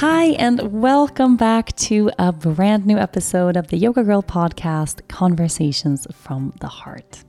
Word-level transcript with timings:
Hi, 0.00 0.28
and 0.38 0.80
welcome 0.80 1.36
back 1.36 1.76
to 1.76 2.10
a 2.18 2.32
brand 2.32 2.86
new 2.86 2.96
episode 2.96 3.54
of 3.54 3.68
the 3.68 3.76
Yoga 3.76 4.02
Girl 4.02 4.22
podcast, 4.22 5.06
Conversations 5.08 6.06
from 6.10 6.54
the 6.60 6.68
Heart. 6.68 7.22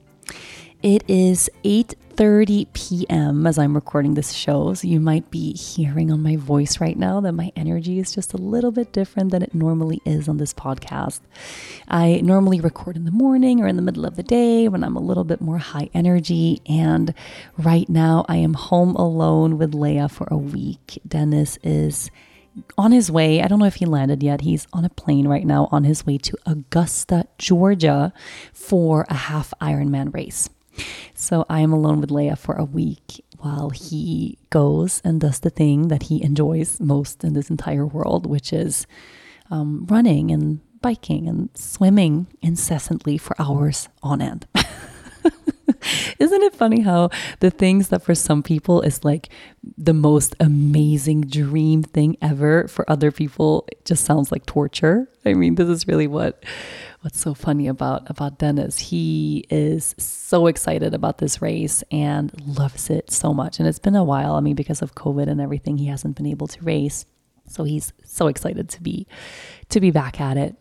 It 0.82 1.04
is 1.06 1.50
8:30 1.64 2.68
p.m. 2.72 3.46
as 3.46 3.58
I'm 3.58 3.74
recording 3.74 4.14
this 4.14 4.32
show, 4.32 4.72
so 4.72 4.88
you 4.88 5.00
might 5.00 5.30
be 5.30 5.52
hearing 5.52 6.10
on 6.10 6.22
my 6.22 6.36
voice 6.36 6.80
right 6.80 6.96
now 6.96 7.20
that 7.20 7.32
my 7.32 7.52
energy 7.56 7.98
is 7.98 8.14
just 8.14 8.32
a 8.32 8.38
little 8.38 8.70
bit 8.70 8.90
different 8.90 9.32
than 9.32 9.42
it 9.42 9.54
normally 9.54 10.00
is 10.06 10.26
on 10.26 10.38
this 10.38 10.54
podcast. 10.54 11.20
I 11.88 12.22
normally 12.24 12.58
record 12.58 12.96
in 12.96 13.04
the 13.04 13.10
morning 13.10 13.60
or 13.60 13.66
in 13.66 13.76
the 13.76 13.82
middle 13.82 14.06
of 14.06 14.16
the 14.16 14.22
day 14.22 14.66
when 14.66 14.82
I'm 14.82 14.96
a 14.96 15.02
little 15.02 15.24
bit 15.24 15.42
more 15.42 15.58
high 15.58 15.90
energy, 15.92 16.62
and 16.64 17.12
right 17.58 17.90
now 17.90 18.24
I 18.30 18.36
am 18.36 18.54
home 18.54 18.96
alone 18.96 19.58
with 19.58 19.74
Leia 19.74 20.10
for 20.10 20.26
a 20.30 20.38
week. 20.38 21.02
Dennis 21.06 21.58
is 21.62 22.10
on 22.76 22.92
his 22.92 23.10
way. 23.10 23.42
I 23.42 23.48
don't 23.48 23.58
know 23.58 23.66
if 23.66 23.76
he 23.76 23.86
landed 23.86 24.22
yet. 24.22 24.42
He's 24.42 24.66
on 24.72 24.84
a 24.84 24.90
plane 24.90 25.26
right 25.26 25.46
now 25.46 25.68
on 25.70 25.84
his 25.84 26.06
way 26.06 26.18
to 26.18 26.36
Augusta, 26.46 27.26
Georgia 27.38 28.12
for 28.52 29.06
a 29.08 29.14
half 29.14 29.52
Ironman 29.60 30.12
race. 30.14 30.48
So 31.14 31.44
I 31.48 31.60
am 31.60 31.72
alone 31.72 32.00
with 32.00 32.10
Leia 32.10 32.38
for 32.38 32.54
a 32.54 32.64
week 32.64 33.24
while 33.38 33.70
he 33.70 34.38
goes 34.50 35.00
and 35.04 35.20
does 35.20 35.40
the 35.40 35.50
thing 35.50 35.88
that 35.88 36.04
he 36.04 36.22
enjoys 36.22 36.80
most 36.80 37.24
in 37.24 37.34
this 37.34 37.50
entire 37.50 37.86
world, 37.86 38.26
which 38.26 38.52
is 38.52 38.86
um, 39.50 39.86
running 39.88 40.30
and 40.30 40.60
biking 40.80 41.28
and 41.28 41.50
swimming 41.54 42.26
incessantly 42.40 43.18
for 43.18 43.40
hours 43.40 43.88
on 44.02 44.22
end. 44.22 44.46
Isn't 46.18 46.42
it 46.42 46.54
funny 46.54 46.80
how 46.80 47.10
the 47.40 47.50
things 47.50 47.88
that 47.88 48.02
for 48.02 48.14
some 48.14 48.42
people 48.42 48.82
is 48.82 49.04
like 49.04 49.28
the 49.76 49.94
most 49.94 50.34
amazing 50.40 51.22
dream 51.22 51.82
thing 51.82 52.16
ever, 52.22 52.68
for 52.68 52.88
other 52.90 53.10
people 53.10 53.64
it 53.70 53.84
just 53.84 54.04
sounds 54.04 54.32
like 54.32 54.46
torture? 54.46 55.08
I 55.24 55.34
mean, 55.34 55.54
this 55.54 55.68
is 55.68 55.86
really 55.86 56.06
what 56.06 56.44
what's 57.02 57.20
so 57.20 57.34
funny 57.34 57.68
about 57.68 58.08
about 58.08 58.38
Dennis. 58.38 58.78
He 58.78 59.44
is 59.50 59.94
so 59.98 60.46
excited 60.46 60.94
about 60.94 61.18
this 61.18 61.42
race 61.42 61.82
and 61.90 62.32
loves 62.46 62.90
it 62.90 63.10
so 63.10 63.34
much. 63.34 63.58
And 63.58 63.68
it's 63.68 63.78
been 63.78 63.96
a 63.96 64.04
while. 64.04 64.34
I 64.34 64.40
mean, 64.40 64.56
because 64.56 64.82
of 64.82 64.94
COVID 64.94 65.28
and 65.28 65.40
everything, 65.40 65.78
he 65.78 65.86
hasn't 65.86 66.16
been 66.16 66.26
able 66.26 66.46
to 66.48 66.62
race. 66.62 67.06
So 67.48 67.64
he's 67.64 67.92
so 68.04 68.28
excited 68.28 68.68
to 68.70 68.82
be 68.82 69.06
to 69.70 69.80
be 69.80 69.90
back 69.90 70.20
at 70.20 70.36
it. 70.36 70.56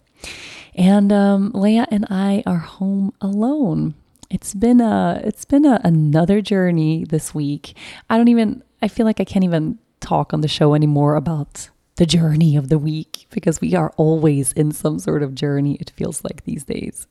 And 0.76 1.12
um, 1.12 1.52
Leia 1.52 1.86
and 1.92 2.06
I 2.10 2.44
are 2.46 2.58
home 2.58 3.14
alone 3.20 3.96
it's 4.32 4.54
been 4.54 4.80
a 4.80 5.22
it's 5.24 5.46
been 5.46 5.66
a, 5.66 5.80
another 5.84 6.42
journey 6.42 7.04
this 7.04 7.36
week. 7.36 7.76
I 8.10 8.18
don't 8.18 8.30
even 8.30 8.64
I 8.82 8.88
feel 8.88 9.06
like 9.06 9.20
I 9.20 9.26
can't 9.26 9.44
even 9.46 9.78
talk 10.00 10.34
on 10.34 10.42
the 10.42 10.48
show 10.48 10.74
anymore 10.74 11.16
about 11.16 11.70
the 11.98 12.06
journey 12.06 12.56
of 12.56 12.70
the 12.70 12.80
week 12.80 13.28
because 13.30 13.62
we 13.62 13.76
are 13.76 13.94
always 13.98 14.54
in 14.54 14.72
some 14.72 14.98
sort 15.00 15.22
of 15.22 15.36
journey 15.36 15.76
it 15.82 15.92
feels 15.92 16.24
like 16.24 16.46
these 16.46 16.64
days. 16.64 17.08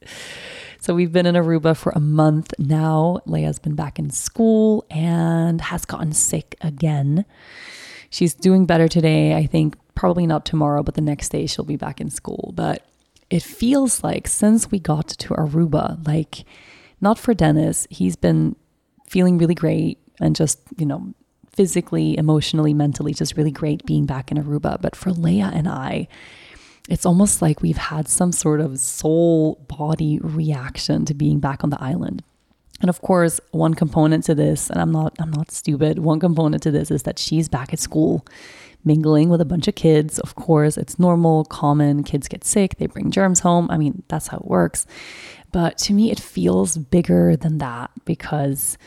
So 0.80 0.94
we've 0.94 1.12
been 1.12 1.26
in 1.26 1.34
Aruba 1.34 1.76
for 1.76 1.92
a 1.94 2.00
month 2.00 2.54
now. 2.58 3.20
Leia's 3.26 3.58
been 3.58 3.74
back 3.74 3.98
in 3.98 4.08
school 4.08 4.86
and 4.90 5.60
has 5.60 5.84
gotten 5.84 6.12
sick 6.12 6.56
again. 6.62 7.26
She's 8.08 8.32
doing 8.32 8.64
better 8.64 8.88
today. 8.88 9.34
I 9.34 9.44
think 9.44 9.76
probably 9.94 10.26
not 10.26 10.46
tomorrow, 10.46 10.82
but 10.82 10.94
the 10.94 11.02
next 11.02 11.28
day 11.28 11.46
she'll 11.46 11.66
be 11.66 11.76
back 11.76 12.00
in 12.00 12.08
school. 12.08 12.52
But 12.56 12.82
it 13.28 13.42
feels 13.42 14.02
like 14.02 14.26
since 14.26 14.70
we 14.70 14.80
got 14.80 15.08
to 15.08 15.28
Aruba, 15.34 16.04
like 16.06 16.44
not 17.00 17.18
for 17.18 17.34
Dennis. 17.34 17.86
He's 17.90 18.16
been 18.16 18.56
feeling 19.08 19.38
really 19.38 19.54
great 19.54 19.98
and 20.20 20.36
just, 20.36 20.60
you 20.76 20.86
know, 20.86 21.14
physically, 21.52 22.16
emotionally, 22.16 22.72
mentally, 22.72 23.12
just 23.12 23.36
really 23.36 23.50
great 23.50 23.84
being 23.84 24.06
back 24.06 24.30
in 24.30 24.38
Aruba. 24.38 24.80
But 24.80 24.94
for 24.94 25.10
Leia 25.10 25.52
and 25.52 25.68
I, 25.68 26.08
it's 26.88 27.06
almost 27.06 27.42
like 27.42 27.60
we've 27.60 27.76
had 27.76 28.08
some 28.08 28.32
sort 28.32 28.60
of 28.60 28.78
soul 28.78 29.64
body 29.68 30.18
reaction 30.22 31.04
to 31.06 31.14
being 31.14 31.40
back 31.40 31.62
on 31.62 31.70
the 31.70 31.82
island. 31.82 32.22
And 32.80 32.88
of 32.88 33.02
course, 33.02 33.40
one 33.50 33.74
component 33.74 34.24
to 34.24 34.34
this, 34.34 34.70
and 34.70 34.80
I'm 34.80 34.90
not 34.90 35.14
I'm 35.18 35.30
not 35.30 35.50
stupid, 35.50 35.98
one 35.98 36.18
component 36.18 36.62
to 36.62 36.70
this 36.70 36.90
is 36.90 37.02
that 37.02 37.18
she's 37.18 37.48
back 37.48 37.72
at 37.72 37.78
school 37.78 38.24
mingling 38.84 39.28
with 39.28 39.42
a 39.42 39.44
bunch 39.44 39.68
of 39.68 39.74
kids. 39.74 40.18
Of 40.20 40.34
course, 40.34 40.78
it's 40.78 40.98
normal, 40.98 41.44
common, 41.44 42.02
kids 42.02 42.28
get 42.28 42.44
sick, 42.44 42.76
they 42.78 42.86
bring 42.86 43.10
germs 43.10 43.40
home. 43.40 43.68
I 43.70 43.76
mean, 43.76 44.02
that's 44.08 44.28
how 44.28 44.38
it 44.38 44.46
works. 44.46 44.86
But 45.52 45.78
to 45.78 45.92
me, 45.92 46.10
it 46.10 46.20
feels 46.20 46.76
bigger 46.76 47.36
than 47.36 47.58
that 47.58 47.90
because 48.04 48.78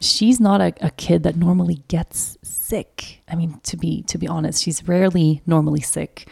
she's 0.00 0.40
not 0.40 0.60
a, 0.60 0.74
a, 0.80 0.90
kid 0.90 1.22
that 1.22 1.36
normally 1.36 1.82
gets 1.88 2.36
sick. 2.42 3.22
I 3.28 3.36
mean, 3.36 3.60
to 3.64 3.76
be 3.76 4.02
to 4.02 4.18
be 4.18 4.28
honest, 4.28 4.62
she's 4.62 4.86
rarely 4.86 5.42
normally 5.46 5.80
sick. 5.80 6.28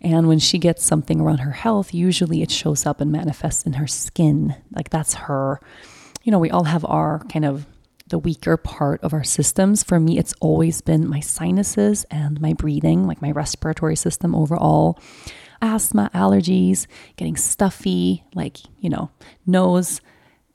And 0.00 0.26
when 0.26 0.40
she 0.40 0.58
gets 0.58 0.84
something 0.84 1.20
around 1.20 1.38
her 1.38 1.52
health, 1.52 1.94
usually 1.94 2.42
it 2.42 2.50
shows 2.50 2.84
up 2.84 3.00
and 3.00 3.12
manifests 3.12 3.64
in 3.64 3.74
her 3.74 3.86
skin. 3.86 4.56
Like 4.74 4.90
that's 4.90 5.14
her. 5.14 5.60
You 6.24 6.32
know, 6.32 6.40
we 6.40 6.50
all 6.50 6.64
have 6.64 6.84
our 6.84 7.24
kind 7.30 7.44
of 7.44 7.66
the 8.08 8.18
weaker 8.18 8.56
part 8.56 9.02
of 9.02 9.14
our 9.14 9.24
systems. 9.24 9.82
For 9.82 9.98
me, 9.98 10.18
it's 10.18 10.34
always 10.40 10.80
been 10.80 11.08
my 11.08 11.20
sinuses 11.20 12.04
and 12.10 12.40
my 12.40 12.52
breathing, 12.52 13.06
like 13.06 13.22
my 13.22 13.30
respiratory 13.30 13.96
system 13.96 14.34
overall 14.34 14.98
asthma, 15.62 16.10
allergies, 16.12 16.86
getting 17.16 17.36
stuffy, 17.36 18.24
like, 18.34 18.58
you 18.80 18.90
know, 18.90 19.10
nose, 19.46 20.00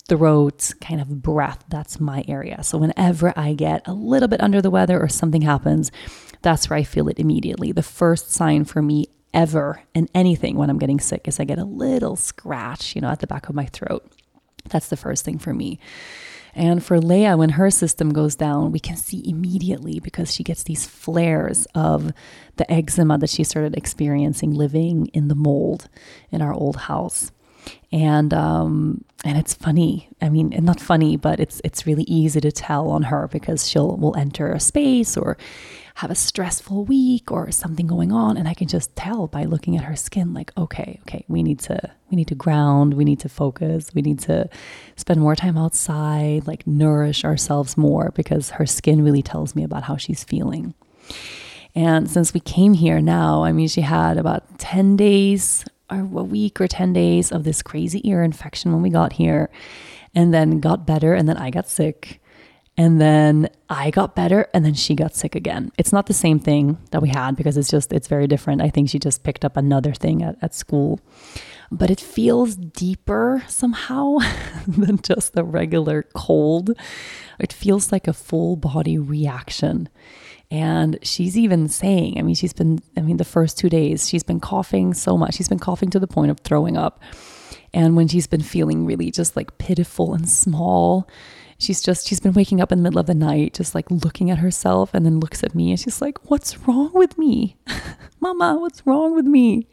throat, 0.07 0.73
kind 0.79 1.01
of 1.01 1.21
breath. 1.21 1.63
That's 1.69 1.99
my 1.99 2.23
area. 2.27 2.63
So 2.63 2.77
whenever 2.77 3.33
I 3.37 3.53
get 3.53 3.87
a 3.87 3.93
little 3.93 4.27
bit 4.27 4.41
under 4.41 4.61
the 4.61 4.69
weather 4.69 5.01
or 5.01 5.07
something 5.07 5.41
happens, 5.41 5.91
that's 6.41 6.69
where 6.69 6.77
I 6.77 6.83
feel 6.83 7.07
it 7.07 7.19
immediately. 7.19 7.71
The 7.71 7.83
first 7.83 8.31
sign 8.31 8.65
for 8.65 8.81
me 8.81 9.07
ever 9.33 9.81
in 9.93 10.07
anything 10.13 10.55
when 10.55 10.69
I'm 10.69 10.79
getting 10.79 10.99
sick 10.99 11.27
is 11.27 11.39
I 11.39 11.43
get 11.43 11.59
a 11.59 11.65
little 11.65 12.15
scratch, 12.15 12.95
you 12.95 13.01
know, 13.01 13.09
at 13.09 13.19
the 13.19 13.27
back 13.27 13.49
of 13.49 13.55
my 13.55 13.65
throat. 13.65 14.05
That's 14.69 14.89
the 14.89 14.97
first 14.97 15.25
thing 15.25 15.39
for 15.39 15.53
me. 15.53 15.79
And 16.57 16.83
for 16.83 16.97
Leia, 16.97 17.37
when 17.37 17.49
her 17.49 17.69
system 17.69 18.11
goes 18.11 18.35
down, 18.35 18.71
we 18.71 18.79
can 18.79 18.97
see 18.97 19.21
immediately 19.29 19.99
because 19.99 20.33
she 20.33 20.43
gets 20.43 20.63
these 20.63 20.87
flares 20.87 21.67
of 21.75 22.11
the 22.55 22.69
eczema 22.71 23.19
that 23.19 23.29
she 23.29 23.43
started 23.43 23.77
experiencing 23.77 24.55
living 24.55 25.05
in 25.13 25.27
the 25.27 25.35
mold 25.35 25.87
in 26.31 26.41
our 26.41 26.53
old 26.53 26.77
house. 26.77 27.31
and 27.91 28.33
um, 28.33 29.03
and 29.23 29.37
it's 29.37 29.53
funny. 29.53 30.09
I 30.21 30.29
mean, 30.29 30.49
not 30.63 30.79
funny, 30.79 31.17
but 31.17 31.39
it's 31.39 31.61
it's 31.63 31.85
really 31.85 32.03
easy 32.03 32.41
to 32.41 32.51
tell 32.51 32.89
on 32.89 33.03
her 33.03 33.27
because 33.27 33.67
she'll 33.69 33.95
will 33.97 34.15
enter 34.17 34.51
a 34.51 34.59
space 34.59 35.17
or 35.17 35.37
have 35.97 36.11
a 36.11 36.15
stressful 36.15 36.85
week 36.85 37.31
or 37.31 37.49
something 37.49 37.87
going 37.87 38.11
on 38.11 38.37
and 38.37 38.47
I 38.47 38.53
can 38.53 38.67
just 38.67 38.95
tell 38.95 39.25
by 39.25 39.45
looking 39.45 39.75
at 39.75 39.83
her 39.83 39.95
skin 39.95 40.31
like 40.31 40.55
okay 40.55 40.99
okay 41.01 41.25
we 41.27 41.41
need 41.41 41.57
to 41.61 41.79
we 42.11 42.15
need 42.15 42.27
to 42.27 42.35
ground 42.35 42.93
we 42.93 43.03
need 43.03 43.19
to 43.21 43.29
focus 43.29 43.89
we 43.95 44.03
need 44.03 44.19
to 44.19 44.47
spend 44.95 45.19
more 45.19 45.35
time 45.35 45.57
outside 45.57 46.45
like 46.45 46.67
nourish 46.67 47.25
ourselves 47.25 47.77
more 47.77 48.11
because 48.13 48.51
her 48.51 48.65
skin 48.67 49.03
really 49.03 49.23
tells 49.23 49.55
me 49.55 49.63
about 49.63 49.83
how 49.83 49.97
she's 49.97 50.23
feeling. 50.23 50.75
And 51.73 52.07
since 52.07 52.31
we 52.31 52.41
came 52.41 52.75
here 52.75 53.01
now 53.01 53.43
I 53.43 53.51
mean 53.51 53.67
she 53.67 53.81
had 53.81 54.19
about 54.19 54.59
10 54.59 54.97
days 54.97 55.65
or 55.89 55.97
a 55.97 56.03
week 56.03 56.61
or 56.61 56.67
10 56.67 56.93
days 56.93 57.31
of 57.31 57.43
this 57.43 57.63
crazy 57.63 58.07
ear 58.07 58.21
infection 58.21 58.71
when 58.71 58.83
we 58.83 58.91
got 58.91 59.13
here 59.13 59.49
and 60.13 60.31
then 60.31 60.59
got 60.59 60.85
better 60.85 61.15
and 61.15 61.27
then 61.27 61.37
I 61.37 61.49
got 61.49 61.67
sick 61.67 62.21
and 62.77 63.01
then 63.01 63.49
I 63.69 63.89
got 63.89 64.15
better 64.15 64.47
and 64.53 64.63
then 64.63 64.75
she 64.75 64.93
got 64.93 65.15
sick 65.15 65.35
again. 65.35 65.71
It's 65.79 65.91
not 65.91 66.05
the 66.05 66.13
same 66.13 66.39
thing 66.39 66.77
that 66.91 67.01
we 67.01 67.09
had 67.09 67.35
because 67.35 67.57
it's 67.57 67.71
just, 67.71 67.91
it's 67.91 68.07
very 68.07 68.27
different. 68.27 68.61
I 68.61 68.69
think 68.69 68.89
she 68.89 68.99
just 68.99 69.23
picked 69.23 69.43
up 69.43 69.57
another 69.57 69.93
thing 69.93 70.21
at, 70.21 70.37
at 70.43 70.53
school. 70.53 70.99
But 71.71 71.89
it 71.89 71.99
feels 71.99 72.55
deeper 72.55 73.43
somehow 73.47 74.19
than 74.67 75.01
just 75.01 75.35
a 75.35 75.43
regular 75.43 76.03
cold. 76.13 76.71
It 77.39 77.51
feels 77.51 77.91
like 77.91 78.07
a 78.07 78.13
full 78.13 78.55
body 78.55 78.99
reaction. 78.99 79.89
And 80.51 80.99
she's 81.01 81.35
even 81.37 81.67
saying, 81.67 82.19
I 82.19 82.21
mean, 82.21 82.35
she's 82.35 82.53
been, 82.53 82.79
I 82.95 83.01
mean, 83.01 83.17
the 83.17 83.25
first 83.25 83.57
two 83.57 83.69
days, 83.69 84.07
she's 84.07 84.23
been 84.23 84.39
coughing 84.39 84.93
so 84.93 85.17
much. 85.17 85.33
She's 85.33 85.49
been 85.49 85.59
coughing 85.59 85.89
to 85.89 85.99
the 85.99 86.07
point 86.07 86.29
of 86.31 86.39
throwing 86.39 86.77
up. 86.77 87.01
And 87.73 87.95
when 87.95 88.07
she's 88.07 88.27
been 88.27 88.41
feeling 88.41 88.85
really 88.85 89.11
just 89.11 89.35
like 89.35 89.57
pitiful 89.57 90.13
and 90.13 90.29
small, 90.29 91.07
she's 91.57 91.81
just 91.81 92.07
she's 92.07 92.19
been 92.19 92.33
waking 92.33 92.61
up 92.61 92.71
in 92.71 92.77
the 92.77 92.83
middle 92.83 92.99
of 92.99 93.05
the 93.05 93.13
night 93.13 93.53
just 93.53 93.73
like 93.73 93.89
looking 93.89 94.29
at 94.29 94.39
herself 94.39 94.93
and 94.93 95.05
then 95.05 95.19
looks 95.19 95.43
at 95.43 95.55
me 95.55 95.71
and 95.71 95.79
she's 95.79 96.01
like 96.01 96.29
what's 96.29 96.57
wrong 96.67 96.91
with 96.93 97.17
me? 97.17 97.57
Mama 98.19 98.57
what's 98.59 98.85
wrong 98.85 99.15
with 99.15 99.25
me? 99.25 99.67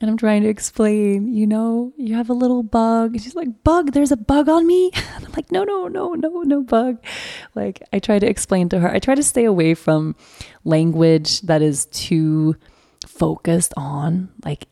And 0.00 0.10
i'm 0.10 0.16
trying 0.16 0.42
to 0.42 0.48
explain 0.48 1.32
you 1.32 1.46
know 1.46 1.92
you 1.96 2.14
have 2.14 2.28
a 2.28 2.34
little 2.34 2.62
bug. 2.62 3.12
And 3.12 3.22
she's 3.22 3.34
like 3.34 3.62
bug 3.64 3.92
there's 3.92 4.12
a 4.12 4.16
bug 4.16 4.48
on 4.48 4.66
me? 4.66 4.90
And 5.16 5.26
i'm 5.26 5.32
like 5.32 5.50
no 5.50 5.64
no 5.64 5.88
no 5.88 6.14
no 6.14 6.42
no 6.42 6.62
bug. 6.62 7.02
Like 7.54 7.82
i 7.92 7.98
try 7.98 8.18
to 8.18 8.28
explain 8.28 8.68
to 8.70 8.80
her 8.80 8.90
i 8.90 8.98
try 8.98 9.14
to 9.14 9.22
stay 9.22 9.44
away 9.44 9.74
from 9.74 10.16
language 10.64 11.40
that 11.42 11.62
is 11.62 11.86
too 11.86 12.56
focused 13.06 13.72
on 13.76 14.30
like 14.44 14.66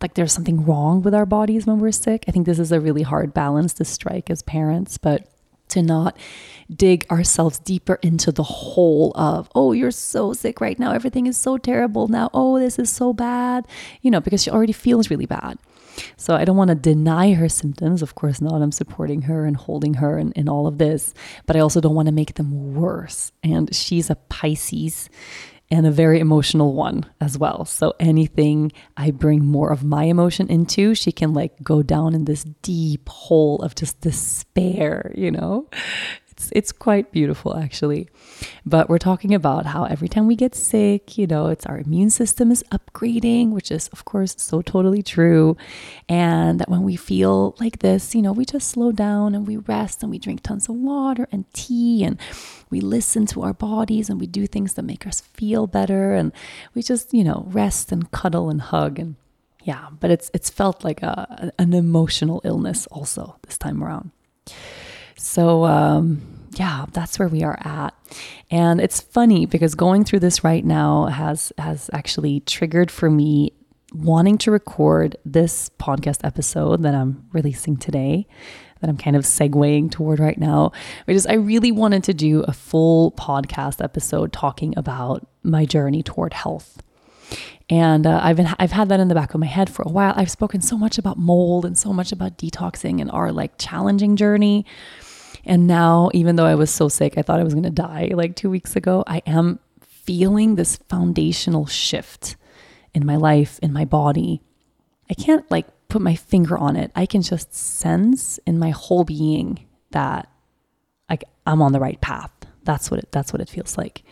like 0.00 0.14
there's 0.14 0.32
something 0.32 0.64
wrong 0.64 1.02
with 1.02 1.14
our 1.14 1.26
bodies 1.26 1.66
when 1.66 1.80
we're 1.80 1.92
sick. 1.92 2.24
I 2.28 2.30
think 2.30 2.46
this 2.46 2.58
is 2.58 2.70
a 2.70 2.80
really 2.80 3.02
hard 3.02 3.34
balance 3.34 3.74
to 3.74 3.84
strike 3.84 4.30
as 4.30 4.42
parents, 4.42 4.96
but 4.96 5.28
to 5.68 5.82
not 5.82 6.16
dig 6.74 7.06
ourselves 7.10 7.58
deeper 7.60 7.98
into 8.02 8.30
the 8.30 8.42
hole 8.42 9.12
of, 9.14 9.48
oh, 9.54 9.72
you're 9.72 9.90
so 9.90 10.32
sick 10.32 10.60
right 10.60 10.78
now. 10.78 10.92
Everything 10.92 11.26
is 11.26 11.36
so 11.36 11.56
terrible 11.56 12.08
now. 12.08 12.30
Oh, 12.34 12.58
this 12.58 12.78
is 12.78 12.90
so 12.90 13.12
bad, 13.12 13.66
you 14.02 14.10
know, 14.10 14.20
because 14.20 14.42
she 14.42 14.50
already 14.50 14.72
feels 14.72 15.10
really 15.10 15.26
bad. 15.26 15.58
So 16.16 16.34
I 16.34 16.44
don't 16.44 16.56
want 16.56 16.68
to 16.68 16.74
deny 16.74 17.32
her 17.32 17.48
symptoms. 17.48 18.02
Of 18.02 18.14
course 18.14 18.40
not. 18.40 18.62
I'm 18.62 18.72
supporting 18.72 19.22
her 19.22 19.46
and 19.46 19.56
holding 19.56 19.94
her 19.94 20.18
and, 20.18 20.32
in 20.34 20.48
all 20.48 20.66
of 20.66 20.78
this, 20.78 21.14
but 21.46 21.56
I 21.56 21.60
also 21.60 21.80
don't 21.80 21.94
want 21.94 22.06
to 22.06 22.12
make 22.12 22.34
them 22.34 22.74
worse. 22.74 23.32
And 23.42 23.74
she's 23.74 24.10
a 24.10 24.14
Pisces 24.14 25.08
and 25.70 25.86
a 25.86 25.90
very 25.90 26.18
emotional 26.18 26.74
one 26.74 27.04
as 27.20 27.36
well. 27.36 27.64
So 27.64 27.94
anything 28.00 28.72
I 28.96 29.10
bring 29.10 29.44
more 29.44 29.70
of 29.70 29.84
my 29.84 30.04
emotion 30.04 30.48
into, 30.48 30.94
she 30.94 31.12
can 31.12 31.34
like 31.34 31.62
go 31.62 31.82
down 31.82 32.14
in 32.14 32.24
this 32.24 32.44
deep 32.62 33.08
hole 33.08 33.60
of 33.62 33.74
just 33.74 34.00
despair, 34.00 35.12
you 35.14 35.30
know? 35.30 35.68
It's 36.38 36.52
it's 36.52 36.72
quite 36.72 37.10
beautiful 37.10 37.56
actually. 37.56 38.08
But 38.64 38.88
we're 38.88 38.98
talking 38.98 39.34
about 39.34 39.66
how 39.66 39.84
every 39.84 40.08
time 40.08 40.26
we 40.28 40.36
get 40.36 40.54
sick, 40.54 41.18
you 41.18 41.26
know, 41.26 41.48
it's 41.48 41.66
our 41.66 41.78
immune 41.78 42.10
system 42.10 42.52
is 42.52 42.62
upgrading, 42.70 43.50
which 43.50 43.70
is 43.72 43.88
of 43.88 44.04
course 44.04 44.34
so 44.38 44.62
totally 44.62 45.02
true. 45.02 45.56
And 46.08 46.60
that 46.60 46.68
when 46.68 46.82
we 46.84 46.96
feel 46.96 47.56
like 47.58 47.80
this, 47.80 48.14
you 48.14 48.22
know, 48.22 48.32
we 48.32 48.44
just 48.44 48.68
slow 48.68 48.92
down 48.92 49.34
and 49.34 49.46
we 49.46 49.56
rest 49.56 50.02
and 50.02 50.10
we 50.10 50.18
drink 50.18 50.42
tons 50.42 50.68
of 50.68 50.76
water 50.76 51.26
and 51.32 51.52
tea 51.52 52.04
and 52.04 52.18
we 52.70 52.80
listen 52.80 53.26
to 53.26 53.42
our 53.42 53.52
bodies 53.52 54.08
and 54.08 54.20
we 54.20 54.26
do 54.28 54.46
things 54.46 54.74
that 54.74 54.82
make 54.82 55.06
us 55.06 55.20
feel 55.20 55.66
better 55.66 56.14
and 56.14 56.32
we 56.74 56.82
just, 56.82 57.12
you 57.12 57.24
know, 57.24 57.46
rest 57.48 57.90
and 57.90 58.10
cuddle 58.12 58.48
and 58.48 58.60
hug 58.60 58.98
and 58.98 59.16
yeah, 59.64 59.88
but 60.00 60.10
it's 60.10 60.30
it's 60.32 60.50
felt 60.50 60.84
like 60.84 61.02
a, 61.02 61.52
an 61.58 61.74
emotional 61.74 62.40
illness 62.44 62.86
also 62.86 63.36
this 63.42 63.58
time 63.58 63.82
around. 63.82 64.12
So, 65.18 65.64
um, 65.64 66.22
yeah, 66.52 66.86
that's 66.92 67.18
where 67.18 67.28
we 67.28 67.42
are 67.42 67.58
at. 67.60 67.94
And 68.50 68.80
it's 68.80 69.00
funny 69.00 69.46
because 69.46 69.74
going 69.74 70.04
through 70.04 70.20
this 70.20 70.42
right 70.42 70.64
now 70.64 71.06
has 71.06 71.52
has 71.58 71.90
actually 71.92 72.40
triggered 72.40 72.90
for 72.90 73.10
me 73.10 73.52
wanting 73.92 74.38
to 74.38 74.50
record 74.50 75.16
this 75.24 75.70
podcast 75.78 76.20
episode 76.24 76.82
that 76.82 76.94
I'm 76.94 77.26
releasing 77.32 77.76
today 77.76 78.26
that 78.80 78.88
I'm 78.88 78.96
kind 78.96 79.16
of 79.16 79.24
segueing 79.24 79.90
toward 79.90 80.20
right 80.20 80.38
now, 80.38 80.72
which 81.06 81.16
is 81.16 81.26
I 81.26 81.34
really 81.34 81.72
wanted 81.72 82.04
to 82.04 82.14
do 82.14 82.42
a 82.42 82.52
full 82.52 83.12
podcast 83.12 83.82
episode 83.82 84.32
talking 84.32 84.74
about 84.76 85.26
my 85.42 85.64
journey 85.64 86.02
toward 86.02 86.32
health. 86.32 86.82
And 87.70 88.06
uh, 88.06 88.20
I've 88.22 88.36
been 88.36 88.48
I've 88.58 88.72
had 88.72 88.88
that 88.88 89.00
in 89.00 89.08
the 89.08 89.14
back 89.14 89.34
of 89.34 89.40
my 89.40 89.46
head 89.46 89.68
for 89.68 89.82
a 89.82 89.90
while. 89.90 90.14
I've 90.16 90.30
spoken 90.30 90.62
so 90.62 90.78
much 90.78 90.96
about 90.96 91.18
mold 91.18 91.66
and 91.66 91.76
so 91.76 91.92
much 91.92 92.12
about 92.12 92.38
detoxing 92.38 93.00
and 93.00 93.10
our 93.10 93.30
like 93.30 93.58
challenging 93.58 94.16
journey. 94.16 94.64
And 95.44 95.66
now, 95.66 96.10
even 96.14 96.36
though 96.36 96.46
I 96.46 96.54
was 96.54 96.70
so 96.70 96.88
sick, 96.88 97.16
I 97.16 97.22
thought 97.22 97.40
I 97.40 97.44
was 97.44 97.54
going 97.54 97.64
to 97.64 97.70
die 97.70 98.10
like 98.14 98.36
two 98.36 98.50
weeks 98.50 98.76
ago, 98.76 99.04
I 99.06 99.22
am 99.26 99.58
feeling 99.80 100.54
this 100.54 100.76
foundational 100.88 101.66
shift 101.66 102.36
in 102.94 103.04
my 103.04 103.16
life, 103.16 103.58
in 103.62 103.72
my 103.72 103.84
body. 103.84 104.40
I 105.10 105.14
can't 105.14 105.48
like 105.50 105.66
put 105.88 106.02
my 106.02 106.14
finger 106.14 106.56
on 106.56 106.76
it. 106.76 106.90
I 106.94 107.06
can 107.06 107.22
just 107.22 107.54
sense 107.54 108.38
in 108.46 108.58
my 108.58 108.70
whole 108.70 109.04
being 109.04 109.66
that 109.90 110.28
like 111.08 111.24
I'm 111.46 111.62
on 111.62 111.72
the 111.72 111.80
right 111.80 112.00
path. 112.00 112.30
That's 112.64 112.90
what 112.90 113.00
it 113.00 113.12
that's 113.12 113.32
what 113.32 113.40
it 113.40 113.48
feels 113.48 113.78
like. 113.78 114.02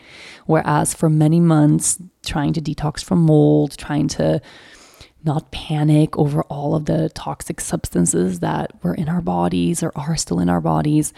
Whereas 0.45 0.93
for 0.93 1.09
many 1.09 1.39
months 1.39 2.01
trying 2.25 2.53
to 2.53 2.61
detox 2.61 3.03
from 3.03 3.19
mold, 3.19 3.77
trying 3.77 4.07
to 4.09 4.41
not 5.23 5.51
panic 5.51 6.17
over 6.17 6.41
all 6.43 6.75
of 6.75 6.85
the 6.85 7.09
toxic 7.09 7.59
substances 7.59 8.39
that 8.39 8.71
were 8.83 8.93
in 8.93 9.09
our 9.09 9.21
bodies 9.21 9.83
or 9.83 9.91
are 9.95 10.15
still 10.15 10.39
in 10.39 10.49
our 10.49 10.61
bodies. 10.61 11.13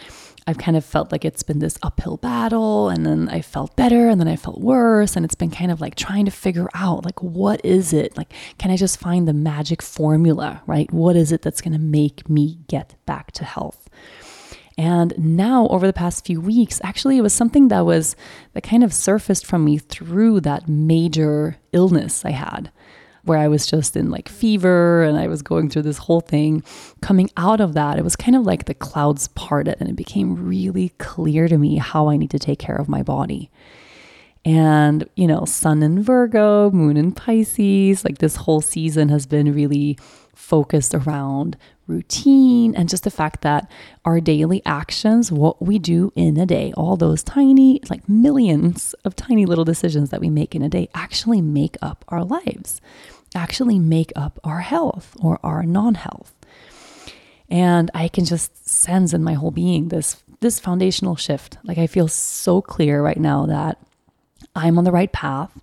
I've 0.47 0.57
kind 0.57 0.75
of 0.75 0.83
felt 0.83 1.12
like 1.12 1.25
it's 1.25 1.43
been 1.43 1.59
this 1.59 1.77
uphill 1.83 2.17
battle 2.17 2.89
and 2.89 3.05
then 3.05 3.29
I 3.29 3.41
felt 3.41 3.75
better 3.75 4.07
and 4.07 4.19
then 4.19 4.27
I 4.27 4.35
felt 4.35 4.62
worse 4.62 5.15
and 5.15 5.23
it's 5.23 5.35
been 5.35 5.51
kind 5.51 5.69
of 5.69 5.79
like 5.79 5.93
trying 5.93 6.25
to 6.25 6.31
figure 6.31 6.69
out 6.73 7.05
like 7.05 7.21
what 7.21 7.63
is 7.63 7.93
it? 7.93 8.17
Like 8.17 8.33
can 8.57 8.71
I 8.71 8.77
just 8.77 9.00
find 9.00 9.27
the 9.27 9.33
magic 9.33 9.81
formula, 9.81 10.63
right? 10.65 10.91
What 10.91 11.15
is 11.15 11.31
it 11.31 11.43
that's 11.43 11.62
going 11.62 11.73
to 11.73 11.79
make 11.79 12.27
me 12.27 12.59
get 12.67 12.95
back 13.05 13.31
to 13.33 13.45
health? 13.45 13.89
And 14.77 15.13
now, 15.17 15.67
over 15.67 15.85
the 15.85 15.91
past 15.91 16.25
few 16.25 16.39
weeks, 16.39 16.79
actually, 16.85 17.17
it 17.17 17.21
was 17.21 17.33
something 17.33 17.67
that 17.67 17.81
was 17.81 18.15
that 18.53 18.63
kind 18.63 18.81
of 18.81 18.93
surfaced 18.93 19.45
from 19.45 19.65
me 19.65 19.77
through 19.77 20.39
that 20.39 20.69
major 20.69 21.57
illness 21.73 22.23
I 22.23 22.31
had 22.31 22.71
where 23.29 23.38
I 23.38 23.48
was 23.48 23.67
just 23.67 23.95
in 23.95 24.09
like 24.09 24.27
fever 24.27 25.03
and 25.03 25.15
I 25.15 25.27
was 25.27 25.43
going 25.43 25.69
through 25.69 25.83
this 25.83 26.00
whole 26.00 26.19
thing. 26.19 26.63
Coming 27.01 27.29
out 27.38 27.62
of 27.62 27.75
that, 27.75 28.00
it 28.00 28.03
was 28.03 28.15
kind 28.15 28.36
of 28.36 28.41
like 28.41 28.65
the 28.65 28.74
clouds 28.74 29.27
parted 29.29 29.77
and 29.79 29.88
it 29.88 29.95
became 29.95 30.48
really 30.48 30.89
clear 30.98 31.48
to 31.48 31.59
me 31.59 31.77
how 31.77 32.09
I 32.09 32.17
need 32.17 32.31
to 32.31 32.39
take 32.39 32.57
care 32.57 32.77
of 32.77 32.89
my 32.89 33.03
body. 33.03 33.51
And, 34.43 35.07
you 35.15 35.27
know, 35.27 35.45
sun 35.45 35.83
in 35.83 36.01
Virgo, 36.01 36.71
moon 36.71 36.98
in 36.98 37.12
Pisces, 37.12 38.03
like 38.03 38.17
this 38.17 38.36
whole 38.36 38.62
season 38.62 39.09
has 39.09 39.27
been 39.27 39.53
really 39.53 40.00
focused 40.33 40.95
around 40.95 41.55
routine 41.86 42.74
and 42.75 42.88
just 42.88 43.03
the 43.03 43.12
fact 43.12 43.41
that 43.41 43.69
our 44.05 44.21
daily 44.21 44.62
actions, 44.65 45.31
what 45.31 45.62
we 45.62 45.77
do 45.77 46.12
in 46.15 46.38
a 46.38 46.45
day, 46.45 46.71
all 46.77 46.95
those 46.95 47.21
tiny, 47.21 47.81
like 47.89 48.07
millions 48.07 48.95
of 49.03 49.15
tiny 49.15 49.45
little 49.45 49.65
decisions 49.65 50.09
that 50.09 50.21
we 50.21 50.29
make 50.29 50.55
in 50.55 50.62
a 50.62 50.69
day 50.69 50.88
actually 50.93 51.41
make 51.41 51.75
up 51.81 52.05
our 52.07 52.24
lives, 52.24 52.79
actually 53.36 53.79
make 53.79 54.12
up 54.15 54.39
our 54.43 54.59
health 54.59 55.15
or 55.21 55.39
our 55.43 55.63
non 55.63 55.95
health. 55.95 56.33
And 57.50 57.89
I 57.93 58.07
can 58.07 58.25
just 58.25 58.67
sense 58.67 59.13
in 59.13 59.24
my 59.24 59.33
whole 59.33 59.51
being 59.51 59.89
this 59.89 60.24
this 60.39 60.59
foundational 60.59 61.15
shift. 61.15 61.57
Like 61.63 61.77
I 61.77 61.88
feel 61.88 62.07
so 62.07 62.62
clear 62.62 63.01
right 63.01 63.19
now 63.19 63.45
that 63.48 63.77
I'm 64.55 64.77
on 64.77 64.83
the 64.83 64.91
right 64.91 65.12
path, 65.12 65.59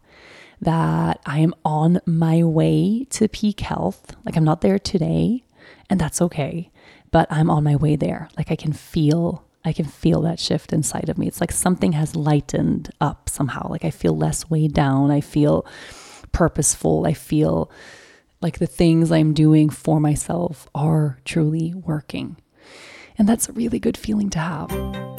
that 0.60 1.20
I 1.24 1.38
am 1.38 1.54
on 1.64 2.00
my 2.06 2.42
way 2.42 3.06
to 3.10 3.28
peak 3.28 3.60
health. 3.60 4.16
Like 4.24 4.36
I'm 4.36 4.44
not 4.44 4.60
there 4.60 4.78
today, 4.78 5.44
and 5.88 6.00
that's 6.00 6.20
okay. 6.22 6.70
But 7.10 7.28
I'm 7.30 7.50
on 7.50 7.64
my 7.64 7.76
way 7.76 7.96
there. 7.96 8.28
Like 8.36 8.50
I 8.50 8.56
can 8.56 8.72
feel 8.72 9.44
I 9.64 9.72
can 9.72 9.84
feel 9.84 10.22
that 10.22 10.38
shift 10.38 10.72
inside 10.72 11.08
of 11.08 11.18
me. 11.18 11.26
It's 11.26 11.40
like 11.40 11.50
something 11.50 11.92
has 11.92 12.14
lightened 12.14 12.90
up 13.00 13.28
somehow. 13.28 13.68
Like 13.68 13.84
I 13.84 13.90
feel 13.90 14.16
less 14.16 14.48
weighed 14.48 14.72
down. 14.72 15.10
I 15.10 15.20
feel 15.20 15.66
purposeful. 16.32 17.06
I 17.06 17.12
feel 17.12 17.70
like 18.40 18.58
the 18.58 18.66
things 18.66 19.10
I'm 19.10 19.32
doing 19.32 19.70
for 19.70 20.00
myself 20.00 20.68
are 20.74 21.18
truly 21.24 21.74
working. 21.74 22.36
And 23.18 23.28
that's 23.28 23.48
a 23.48 23.52
really 23.52 23.78
good 23.78 23.96
feeling 23.96 24.30
to 24.30 24.38
have. 24.38 25.16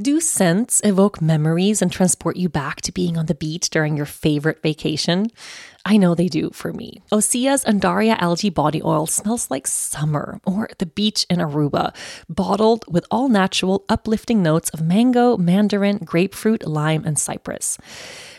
Do 0.00 0.18
scents 0.18 0.80
evoke 0.82 1.20
memories 1.20 1.82
and 1.82 1.92
transport 1.92 2.36
you 2.36 2.48
back 2.48 2.80
to 2.82 2.92
being 2.92 3.18
on 3.18 3.26
the 3.26 3.34
beach 3.34 3.68
during 3.68 3.98
your 3.98 4.06
favorite 4.06 4.62
vacation? 4.62 5.26
I 5.84 5.98
know 5.98 6.14
they 6.14 6.28
do 6.28 6.48
for 6.54 6.72
me. 6.72 7.02
Osea's 7.12 7.64
Undaria 7.66 8.16
algae 8.18 8.48
body 8.48 8.80
oil 8.82 9.06
smells 9.06 9.50
like 9.50 9.66
summer 9.66 10.40
or 10.46 10.70
the 10.78 10.86
beach 10.86 11.26
in 11.28 11.38
Aruba, 11.38 11.94
bottled 12.30 12.86
with 12.88 13.04
all 13.10 13.28
natural, 13.28 13.84
uplifting 13.90 14.42
notes 14.42 14.70
of 14.70 14.80
mango, 14.80 15.36
mandarin, 15.36 15.98
grapefruit, 15.98 16.66
lime, 16.66 17.04
and 17.04 17.18
cypress. 17.18 17.76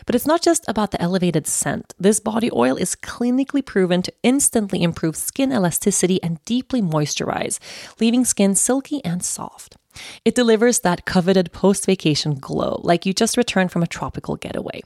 But 0.06 0.14
it's 0.14 0.26
not 0.26 0.42
just 0.42 0.64
about 0.68 0.90
the 0.90 1.00
elevated 1.00 1.46
scent. 1.46 1.94
This 1.98 2.20
body 2.20 2.50
oil 2.52 2.76
is 2.76 2.96
clinically 2.96 3.64
proven 3.64 4.02
to 4.02 4.12
instantly 4.22 4.82
improve 4.82 5.16
skin 5.16 5.52
elasticity 5.52 6.22
and 6.22 6.44
deeply 6.44 6.82
moisturize, 6.82 7.58
leaving 8.00 8.24
skin 8.24 8.54
silky 8.54 9.04
and 9.04 9.22
soft. 9.22 9.76
It 10.24 10.34
delivers 10.34 10.80
that 10.80 11.04
coveted 11.04 11.52
post 11.52 11.86
vacation 11.86 12.34
glow, 12.34 12.80
like 12.82 13.04
you 13.04 13.12
just 13.12 13.36
returned 13.36 13.70
from 13.70 13.82
a 13.82 13.86
tropical 13.86 14.36
getaway. 14.36 14.80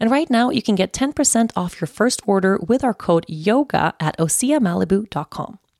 And 0.00 0.10
right 0.10 0.28
now, 0.28 0.50
you 0.50 0.62
can 0.62 0.74
get 0.74 0.92
10% 0.92 1.52
off 1.56 1.80
your 1.80 1.88
first 1.88 2.22
order 2.26 2.58
with 2.66 2.82
our 2.82 2.94
code 2.94 3.24
YOGA 3.28 3.94
at 4.00 4.18
OseaMalibu.com. 4.18 5.58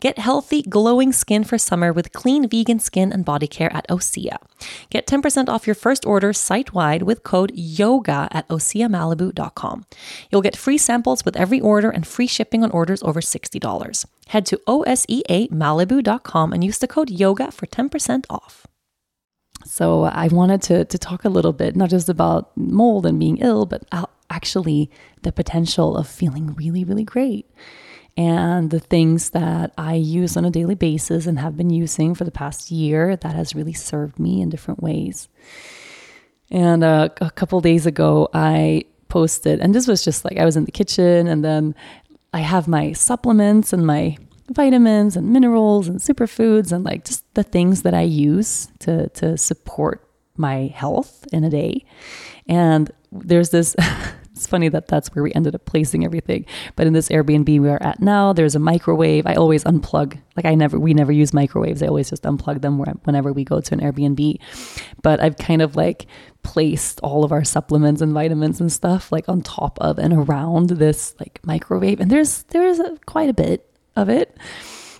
Get 0.00 0.18
healthy, 0.18 0.62
glowing 0.62 1.12
skin 1.12 1.44
for 1.44 1.58
summer 1.58 1.92
with 1.92 2.12
clean 2.12 2.48
vegan 2.48 2.78
skin 2.78 3.12
and 3.12 3.24
body 3.24 3.46
care 3.46 3.70
at 3.72 3.86
Osea. 3.88 4.38
Get 4.88 5.06
10% 5.06 5.48
off 5.50 5.66
your 5.66 5.74
first 5.74 6.06
order 6.06 6.32
site 6.32 6.72
wide 6.72 7.02
with 7.02 7.22
code 7.22 7.52
YOGA 7.54 8.28
at 8.30 8.48
OseaMalibu.com. 8.48 9.84
You'll 10.30 10.40
get 10.40 10.56
free 10.56 10.78
samples 10.78 11.24
with 11.24 11.36
every 11.36 11.60
order 11.60 11.90
and 11.90 12.06
free 12.06 12.26
shipping 12.26 12.64
on 12.64 12.70
orders 12.70 13.02
over 13.02 13.20
$60. 13.20 14.06
Head 14.28 14.46
to 14.46 14.56
OSEAMalibu.com 14.66 16.52
and 16.52 16.64
use 16.64 16.78
the 16.78 16.88
code 16.88 17.10
YOGA 17.10 17.52
for 17.52 17.66
10% 17.66 18.24
off. 18.30 18.66
So 19.66 20.04
I 20.04 20.28
wanted 20.28 20.62
to, 20.62 20.86
to 20.86 20.98
talk 20.98 21.26
a 21.26 21.28
little 21.28 21.52
bit, 21.52 21.76
not 21.76 21.90
just 21.90 22.08
about 22.08 22.56
mold 22.56 23.04
and 23.04 23.18
being 23.18 23.36
ill, 23.38 23.66
but 23.66 23.84
actually 24.30 24.90
the 25.22 25.32
potential 25.32 25.96
of 25.96 26.08
feeling 26.08 26.54
really, 26.54 26.84
really 26.84 27.04
great 27.04 27.50
and 28.16 28.70
the 28.70 28.80
things 28.80 29.30
that 29.30 29.72
I 29.78 29.94
use 29.94 30.36
on 30.36 30.44
a 30.44 30.50
daily 30.50 30.74
basis 30.74 31.26
and 31.26 31.38
have 31.38 31.56
been 31.56 31.70
using 31.70 32.14
for 32.14 32.24
the 32.24 32.30
past 32.30 32.70
year 32.70 33.16
that 33.16 33.34
has 33.34 33.54
really 33.54 33.72
served 33.72 34.18
me 34.18 34.40
in 34.40 34.48
different 34.48 34.82
ways. 34.82 35.28
And 36.50 36.82
uh, 36.82 37.10
a 37.20 37.30
couple 37.30 37.60
days 37.60 37.86
ago, 37.86 38.28
I 38.34 38.84
posted, 39.08 39.60
and 39.60 39.74
this 39.74 39.86
was 39.86 40.04
just 40.04 40.24
like 40.24 40.38
I 40.38 40.44
was 40.44 40.56
in 40.56 40.64
the 40.64 40.72
kitchen, 40.72 41.28
and 41.28 41.44
then 41.44 41.74
I 42.32 42.40
have 42.40 42.66
my 42.66 42.92
supplements 42.92 43.72
and 43.72 43.86
my 43.86 44.16
vitamins 44.50 45.16
and 45.16 45.32
minerals 45.32 45.86
and 45.86 46.00
superfoods 46.00 46.72
and 46.72 46.84
like 46.84 47.04
just 47.04 47.24
the 47.34 47.44
things 47.44 47.82
that 47.82 47.94
I 47.94 48.02
use 48.02 48.68
to 48.80 49.08
to 49.10 49.38
support 49.38 50.06
my 50.36 50.66
health 50.74 51.24
in 51.32 51.44
a 51.44 51.50
day. 51.50 51.84
And 52.48 52.90
there's 53.12 53.50
this 53.50 53.76
it's 54.40 54.46
funny 54.46 54.70
that 54.70 54.88
that's 54.88 55.14
where 55.14 55.22
we 55.22 55.34
ended 55.34 55.54
up 55.54 55.66
placing 55.66 56.02
everything. 56.02 56.46
But 56.74 56.86
in 56.86 56.94
this 56.94 57.10
Airbnb 57.10 57.60
we 57.60 57.68
are 57.68 57.82
at 57.82 58.00
now, 58.00 58.32
there's 58.32 58.54
a 58.54 58.58
microwave. 58.58 59.26
I 59.26 59.34
always 59.34 59.64
unplug. 59.64 60.18
Like 60.34 60.46
I 60.46 60.54
never, 60.54 60.80
we 60.80 60.94
never 60.94 61.12
use 61.12 61.34
microwaves. 61.34 61.82
I 61.82 61.88
always 61.88 62.08
just 62.08 62.22
unplug 62.22 62.62
them 62.62 62.78
whenever 62.78 63.34
we 63.34 63.44
go 63.44 63.60
to 63.60 63.74
an 63.74 63.80
Airbnb. 63.80 64.40
But 65.02 65.20
I've 65.20 65.36
kind 65.36 65.60
of 65.60 65.76
like 65.76 66.06
placed 66.42 67.00
all 67.00 67.22
of 67.22 67.32
our 67.32 67.44
supplements 67.44 68.00
and 68.00 68.14
vitamins 68.14 68.62
and 68.62 68.72
stuff 68.72 69.12
like 69.12 69.28
on 69.28 69.42
top 69.42 69.78
of 69.78 69.98
and 69.98 70.14
around 70.14 70.70
this 70.70 71.14
like 71.20 71.38
microwave. 71.44 72.00
And 72.00 72.10
there's 72.10 72.44
there's 72.44 72.78
a, 72.78 72.96
quite 73.04 73.28
a 73.28 73.34
bit 73.34 73.70
of 73.94 74.08
it. 74.08 74.38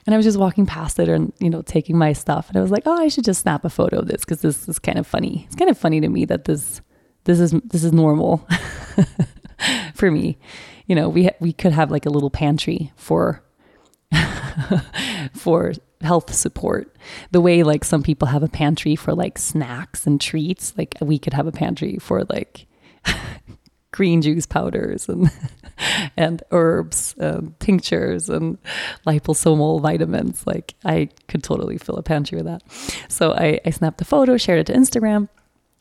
And 0.04 0.14
I 0.14 0.18
was 0.18 0.26
just 0.26 0.38
walking 0.38 0.66
past 0.66 0.99
it 0.99 1.09
and, 1.09 1.32
you 1.38 1.49
know, 1.49 1.62
taking 1.62 1.97
my 1.97 2.12
stuff. 2.12 2.49
And 2.49 2.59
I 2.59 2.61
was 2.61 2.70
like, 2.70 2.82
oh, 2.85 3.00
I 3.00 3.09
should 3.09 3.25
just 3.25 3.40
snap 3.40 3.64
a 3.64 3.70
photo 3.70 4.00
of 4.00 4.06
this 4.06 4.20
because 4.20 4.42
this 4.42 4.68
is 4.68 4.78
kind 4.78 4.99
of 4.99 5.06
funny. 5.06 5.44
It's 5.47 5.56
kind 5.56 5.70
of 5.70 5.78
funny 5.78 6.02
to 6.02 6.09
me 6.11 6.26
that 6.26 6.44
this 6.44 6.82
this 7.25 7.38
is 7.38 7.52
this 7.64 7.85
is 7.85 7.92
normal 7.92 8.47
for 10.00 10.11
me. 10.11 10.38
You 10.87 10.97
know, 10.97 11.09
we 11.09 11.30
we 11.38 11.52
could 11.52 11.73
have 11.73 11.90
like 11.90 12.07
a 12.07 12.11
little 12.11 12.30
pantry 12.30 12.90
for 12.97 13.45
for 15.35 15.75
health 16.00 16.35
support. 16.35 16.97
The 17.30 17.40
way 17.40 17.62
like 17.62 17.85
some 17.85 18.02
people 18.02 18.28
have 18.28 18.42
a 18.42 18.49
pantry 18.49 18.97
for 18.97 19.14
like 19.14 19.38
snacks 19.38 20.07
and 20.07 20.21
treats, 20.21 20.76
like 20.76 20.97
we 21.00 21.19
could 21.19 21.35
have 21.35 21.47
a 21.47 21.52
pantry 21.52 21.99
for 22.00 22.25
like 22.25 22.66
green 23.92 24.23
juice 24.23 24.47
powders 24.47 25.09
and 25.09 25.30
and 26.16 26.42
herbs, 26.50 27.14
um, 27.21 27.54
tinctures, 27.61 28.30
and 28.30 28.59
liposomal 29.07 29.80
vitamins. 29.83 30.47
Like 30.47 30.75
I 30.85 31.11
could 31.28 31.45
totally 31.45 31.76
fill 31.76 31.97
a 31.97 32.02
pantry 32.02 32.37
with 32.37 32.47
that. 32.47 32.62
So 33.09 33.33
I, 33.33 33.61
I 33.66 33.71
snapped 33.71 34.00
a 34.00 34.04
photo, 34.04 34.38
shared 34.38 34.61
it 34.61 34.73
to 34.73 34.78
Instagram, 34.78 35.28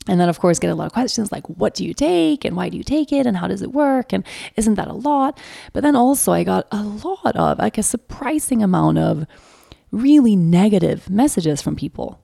and 0.09 0.19
then, 0.19 0.27
of 0.27 0.39
course, 0.39 0.57
get 0.57 0.71
a 0.71 0.75
lot 0.75 0.87
of 0.87 0.91
questions 0.93 1.31
like, 1.31 1.47
what 1.47 1.75
do 1.75 1.85
you 1.85 1.93
take? 1.93 2.43
And 2.43 2.55
why 2.55 2.69
do 2.69 2.77
you 2.77 2.83
take 2.83 3.11
it? 3.11 3.27
And 3.27 3.37
how 3.37 3.47
does 3.47 3.61
it 3.61 3.71
work? 3.73 4.11
And 4.11 4.25
isn't 4.55 4.73
that 4.73 4.87
a 4.87 4.93
lot? 4.93 5.39
But 5.71 5.83
then 5.83 5.95
also, 5.95 6.31
I 6.31 6.43
got 6.43 6.67
a 6.71 6.81
lot 6.81 7.35
of, 7.35 7.59
like, 7.59 7.77
a 7.77 7.83
surprising 7.83 8.63
amount 8.63 8.97
of 8.97 9.27
really 9.91 10.35
negative 10.35 11.11
messages 11.11 11.61
from 11.61 11.75
people 11.75 12.19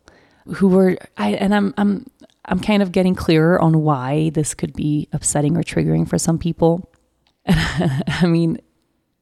who 0.56 0.68
were, 0.68 0.98
I, 1.18 1.34
and 1.34 1.54
I'm, 1.54 1.75
I'm, 1.77 2.08
I'm 2.46 2.60
kind 2.60 2.82
of 2.82 2.92
getting 2.92 3.13
clearer 3.13 3.62
on 3.62 3.84
why 3.84 4.32
this 4.32 4.56
could 4.56 4.74
be 4.74 5.08
upsetting 5.13 5.56
or 5.56 5.62
triggering 5.62 6.10
for 6.10 6.18
some 6.18 6.39
people. 6.39 6.92
I 7.48 8.25
mean, 8.25 8.58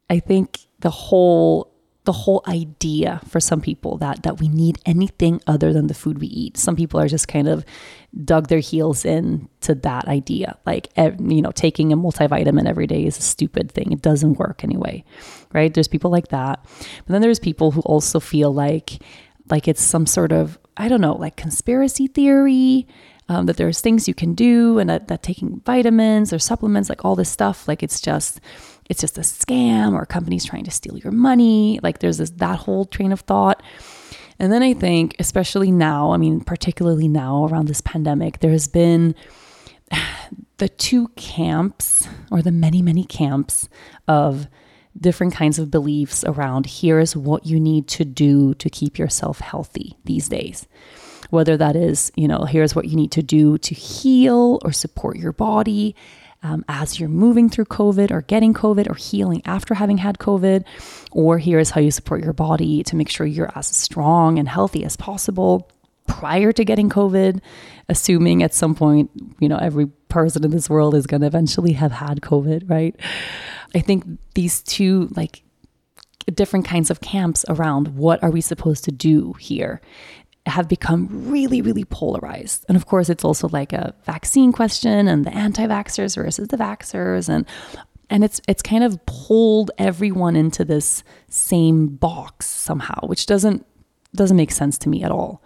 I 0.10 0.20
think 0.20 0.60
the 0.80 0.90
whole 0.90 1.73
the 2.06 2.12
whole 2.12 2.44
idea 2.48 3.22
for 3.28 3.40
some 3.40 3.62
people 3.62 3.98
that 3.98 4.24
that 4.24 4.40
we 4.40 4.48
need 4.48 4.78
anything 4.86 5.42
other 5.48 5.72
than 5.72 5.88
the 5.88 5.94
food 5.94 6.20
we 6.20 6.28
eat. 6.28 6.58
Some 6.58 6.76
people 6.76 7.00
are 7.00 7.08
just 7.08 7.28
kind 7.28 7.48
of 7.48 7.64
dug 8.26 8.48
their 8.48 8.60
heels 8.60 9.06
in 9.06 9.48
to 9.62 9.74
that 9.76 10.08
idea. 10.08 10.58
Like 10.66 10.90
you 10.98 11.42
know, 11.42 11.52
taking 11.52 11.94
a 11.94 11.98
multivitamin 11.98 12.68
every 12.68 12.88
day 12.88 13.06
is 13.06 13.18
a 13.18 13.22
stupid 13.22 13.72
thing. 13.72 13.92
It 13.92 14.02
doesn't 14.02 14.38
work 14.38 14.64
anyway. 14.64 15.04
Right? 15.54 15.74
There's 15.74 15.88
people 15.88 16.12
like 16.12 16.30
that. 16.30 16.64
But 16.64 17.08
then 17.14 17.22
there's 17.22 17.40
people 17.40 17.72
who 17.72 17.82
also 17.82 18.20
feel 18.20 18.54
like 18.54 19.02
like 19.50 19.68
it's 19.68 19.82
some 19.82 20.06
sort 20.06 20.32
of 20.32 20.58
I 20.76 20.88
don't 20.88 21.02
know, 21.02 21.16
like 21.16 21.36
conspiracy 21.36 22.08
theory 22.08 22.88
um, 23.30 23.46
that 23.46 23.58
there's 23.58 23.80
things 23.80 24.08
you 24.08 24.14
can 24.14 24.34
do 24.34 24.80
and 24.80 24.90
that, 24.90 25.08
that 25.08 25.24
taking 25.24 25.62
vitamins 25.66 26.34
or 26.34 26.40
supplements, 26.40 26.90
like 26.90 27.06
all 27.06 27.16
this 27.16 27.30
stuff, 27.30 27.68
like 27.68 27.84
it's 27.84 28.02
just 28.02 28.42
it's 28.90 29.02
just 29.02 29.18
a 29.18 29.22
scam 29.22 29.94
or 29.94 30.06
companies 30.06 30.46
trying 30.46 30.66
to 30.66 30.72
steal 30.72 30.98
your 30.98 31.12
money. 31.12 31.80
Like 31.82 32.00
there's 32.00 32.18
this 32.18 32.32
that 32.32 32.60
whole 32.60 32.86
train 32.86 33.12
of 33.12 33.22
thought. 33.22 33.64
And 34.40 34.52
then 34.52 34.64
I 34.64 34.74
think, 34.74 35.16
especially 35.20 35.72
now, 35.72 36.12
I 36.12 36.18
mean, 36.18 36.42
particularly 36.42 37.08
now 37.08 37.46
around 37.46 37.68
this 37.68 37.82
pandemic, 37.82 38.40
there 38.40 38.52
has 38.52 38.68
been 38.68 39.16
the 40.58 40.70
two 40.70 41.10
camps 41.10 42.08
or 42.32 42.42
the 42.42 42.52
many, 42.52 42.82
many 42.82 43.06
camps 43.06 43.70
of 44.08 44.48
different 45.00 45.34
kinds 45.34 45.58
of 45.58 45.72
beliefs 45.72 46.24
around 46.26 46.68
here's 46.68 47.16
what 47.16 47.48
you 47.48 47.60
need 47.60 47.88
to 47.88 48.06
do 48.06 48.54
to 48.56 48.70
keep 48.70 49.00
yourself 49.00 49.40
healthy 49.40 49.98
these 50.06 50.30
days 50.30 50.68
whether 51.34 51.58
that 51.58 51.76
is, 51.76 52.12
you 52.16 52.28
know, 52.28 52.44
here's 52.44 52.76
what 52.76 52.86
you 52.86 52.96
need 52.96 53.12
to 53.12 53.24
do 53.24 53.58
to 53.58 53.74
heal 53.74 54.60
or 54.64 54.72
support 54.72 55.18
your 55.18 55.34
body 55.34 55.96
um, 56.44 56.64
as 56.68 57.00
you're 57.00 57.10
moving 57.10 57.50
through 57.50 57.66
COVID 57.66 58.12
or 58.12 58.22
getting 58.22 58.54
COVID 58.54 58.90
or 58.90 58.96
healing 58.96 59.42
after 59.46 59.74
having 59.74 59.98
had 59.98 60.18
COVID, 60.20 60.66
or 61.12 61.40
here's 61.40 61.72
how 61.72 61.82
you 61.82 61.90
support 61.90 62.24
your 62.24 62.34
body 62.34 62.84
to 62.84 62.96
make 62.96 63.10
sure 63.10 63.26
you're 63.26 63.52
as 63.56 63.68
strong 63.68 64.38
and 64.38 64.48
healthy 64.48 64.84
as 64.84 64.98
possible 64.98 65.72
prior 66.08 66.52
to 66.52 66.66
getting 66.66 66.90
COVID, 66.90 67.40
assuming 67.88 68.44
at 68.44 68.54
some 68.54 68.76
point, 68.76 69.10
you 69.40 69.48
know, 69.48 69.58
every 69.58 69.88
person 70.10 70.44
in 70.44 70.52
this 70.52 70.70
world 70.70 70.96
is 70.96 71.08
going 71.08 71.22
to 71.22 71.28
eventually 71.28 71.74
have 71.74 71.94
had 71.94 72.22
COVID, 72.22 72.70
right? 72.70 72.96
I 73.74 73.80
think 73.80 74.06
these 74.36 74.62
two, 74.62 75.10
like, 75.16 75.44
different 76.34 76.66
kinds 76.66 76.90
of 76.90 77.02
camps 77.02 77.44
around 77.50 77.96
what 77.96 78.22
are 78.24 78.32
we 78.32 78.42
supposed 78.42 78.84
to 78.86 78.92
do 78.92 79.34
here 79.34 79.82
have 80.46 80.68
become 80.68 81.08
really, 81.30 81.62
really 81.62 81.86
polarized. 81.86 82.66
And 82.68 82.76
of 82.76 82.86
course, 82.86 83.10
it's 83.10 83.24
also 83.24 83.48
like 83.50 83.72
a 83.72 83.94
vaccine 84.06 84.52
question 84.52 85.08
and 85.08 85.26
the 85.26 85.34
anti 85.34 85.66
vaxxers 85.66 86.16
versus 86.16 86.50
the 86.50 86.58
vaxxers. 86.58 87.30
And 87.30 87.46
and 88.10 88.24
it's 88.24 88.42
it's 88.48 88.62
kind 88.62 88.84
of 88.84 89.04
pulled 89.06 89.72
everyone 89.78 90.36
into 90.36 90.66
this 90.66 91.04
same 91.30 91.88
box 91.88 92.46
somehow, 92.48 93.08
which 93.08 93.26
doesn't 93.26 93.66
doesn't 94.16 94.38
make 94.38 94.52
sense 94.52 94.78
to 94.80 94.90
me 94.90 95.04
at 95.04 95.12
all. 95.12 95.44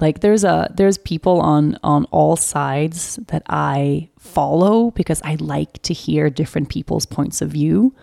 Like 0.00 0.20
there's 0.20 0.44
a 0.44 0.72
there's 0.76 0.98
people 0.98 1.40
on 1.40 1.78
on 1.82 2.04
all 2.06 2.36
sides 2.36 3.16
that 3.28 3.42
I 3.48 4.10
follow 4.18 4.90
because 4.92 5.20
I 5.22 5.36
like 5.36 5.82
to 5.82 5.94
hear 5.94 6.30
different 6.30 6.68
people's 6.68 7.06
points 7.06 7.40
of 7.40 7.50
view. 7.50 7.94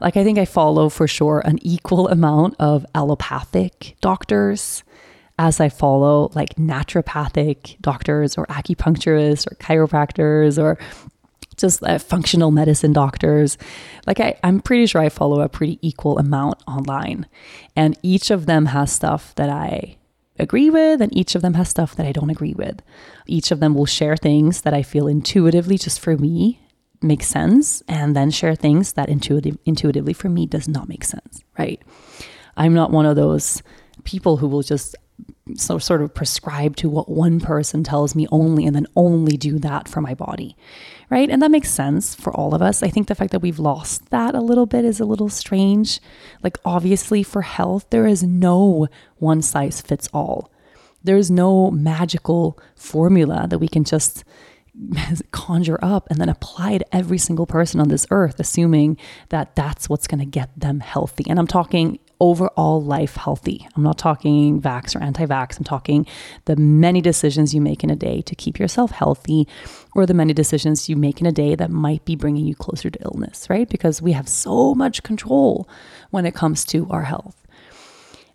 Like 0.00 0.16
I 0.16 0.24
think 0.24 0.38
I 0.38 0.44
follow 0.44 0.88
for 0.88 1.06
sure 1.06 1.42
an 1.44 1.58
equal 1.60 2.08
amount 2.08 2.54
of 2.58 2.86
allopathic 2.94 3.96
doctors 4.00 4.82
as 5.40 5.58
I 5.58 5.70
follow 5.70 6.30
like 6.34 6.56
naturopathic 6.56 7.80
doctors 7.80 8.36
or 8.36 8.44
acupuncturists 8.48 9.50
or 9.50 9.54
chiropractors 9.56 10.62
or 10.62 10.76
just 11.56 11.82
uh, 11.82 11.98
functional 11.98 12.50
medicine 12.50 12.92
doctors. 12.92 13.56
Like 14.06 14.20
I, 14.20 14.38
I'm 14.44 14.60
pretty 14.60 14.84
sure 14.84 15.00
I 15.00 15.08
follow 15.08 15.40
a 15.40 15.48
pretty 15.48 15.78
equal 15.80 16.18
amount 16.18 16.62
online. 16.68 17.26
And 17.74 17.98
each 18.02 18.30
of 18.30 18.44
them 18.44 18.66
has 18.66 18.92
stuff 18.92 19.34
that 19.36 19.48
I 19.48 19.96
agree 20.38 20.68
with, 20.68 21.00
and 21.00 21.14
each 21.16 21.34
of 21.34 21.40
them 21.40 21.54
has 21.54 21.70
stuff 21.70 21.96
that 21.96 22.06
I 22.06 22.12
don't 22.12 22.30
agree 22.30 22.54
with. 22.54 22.82
Each 23.26 23.50
of 23.50 23.60
them 23.60 23.74
will 23.74 23.86
share 23.86 24.18
things 24.18 24.60
that 24.62 24.74
I 24.74 24.82
feel 24.82 25.06
intuitively, 25.06 25.78
just 25.78 26.00
for 26.00 26.18
me, 26.18 26.60
makes 27.00 27.26
sense, 27.26 27.82
and 27.88 28.14
then 28.14 28.30
share 28.30 28.54
things 28.54 28.92
that 28.94 29.08
intuitive, 29.08 29.56
intuitively 29.64 30.12
for 30.12 30.28
me 30.28 30.46
does 30.46 30.68
not 30.68 30.88
make 30.88 31.04
sense, 31.04 31.42
right? 31.58 31.80
I'm 32.58 32.74
not 32.74 32.90
one 32.90 33.06
of 33.06 33.16
those 33.16 33.62
people 34.04 34.38
who 34.38 34.48
will 34.48 34.62
just 34.62 34.96
so 35.54 35.78
sort 35.78 36.02
of 36.02 36.14
prescribe 36.14 36.76
to 36.76 36.88
what 36.88 37.08
one 37.08 37.40
person 37.40 37.82
tells 37.82 38.14
me 38.14 38.26
only 38.30 38.66
and 38.66 38.76
then 38.76 38.86
only 38.94 39.36
do 39.36 39.58
that 39.58 39.88
for 39.88 40.00
my 40.00 40.14
body 40.14 40.56
right? 41.10 41.28
And 41.28 41.42
that 41.42 41.50
makes 41.50 41.68
sense 41.68 42.14
for 42.14 42.32
all 42.32 42.54
of 42.54 42.62
us. 42.62 42.82
I 42.82 42.88
think 42.88 43.08
the 43.08 43.14
fact 43.14 43.32
that 43.32 43.42
we've 43.42 43.58
lost 43.58 44.10
that 44.10 44.34
a 44.34 44.40
little 44.40 44.66
bit 44.66 44.84
is 44.84 45.00
a 45.00 45.04
little 45.04 45.28
strange. 45.28 46.00
Like 46.42 46.56
obviously 46.64 47.22
for 47.22 47.42
health 47.42 47.86
there 47.90 48.06
is 48.06 48.22
no 48.22 48.86
one 49.16 49.42
size 49.42 49.80
fits 49.80 50.08
all. 50.14 50.50
There's 51.02 51.30
no 51.30 51.70
magical 51.70 52.58
formula 52.76 53.46
that 53.50 53.58
we 53.58 53.68
can 53.68 53.84
just 53.84 54.24
conjure 55.32 55.78
up 55.82 56.08
and 56.10 56.20
then 56.20 56.28
apply 56.28 56.78
to 56.78 56.94
every 56.94 57.18
single 57.18 57.46
person 57.46 57.80
on 57.80 57.88
this 57.88 58.06
earth 58.10 58.38
assuming 58.38 58.96
that 59.30 59.56
that's 59.56 59.88
what's 59.88 60.06
going 60.06 60.20
to 60.20 60.26
get 60.26 60.48
them 60.58 60.80
healthy. 60.80 61.24
And 61.28 61.38
i'm 61.38 61.46
talking 61.48 61.98
overall 62.20 62.82
life 62.82 63.16
healthy. 63.16 63.66
I'm 63.74 63.82
not 63.82 63.98
talking 63.98 64.60
vax 64.60 64.94
or 64.94 65.02
anti 65.02 65.26
vax. 65.26 65.58
I'm 65.58 65.64
talking 65.64 66.06
the 66.44 66.56
many 66.56 67.00
decisions 67.00 67.54
you 67.54 67.60
make 67.60 67.82
in 67.82 67.90
a 67.90 67.96
day 67.96 68.20
to 68.22 68.34
keep 68.34 68.58
yourself 68.58 68.90
healthy 68.90 69.48
or 69.94 70.06
the 70.06 70.14
many 70.14 70.32
decisions 70.32 70.88
you 70.88 70.96
make 70.96 71.20
in 71.20 71.26
a 71.26 71.32
day 71.32 71.54
that 71.54 71.70
might 71.70 72.04
be 72.04 72.16
bringing 72.16 72.46
you 72.46 72.54
closer 72.54 72.90
to 72.90 73.02
illness, 73.02 73.48
right? 73.48 73.68
Because 73.68 74.02
we 74.02 74.12
have 74.12 74.28
so 74.28 74.74
much 74.74 75.02
control 75.02 75.68
when 76.10 76.26
it 76.26 76.34
comes 76.34 76.64
to 76.66 76.86
our 76.90 77.02
health. 77.02 77.36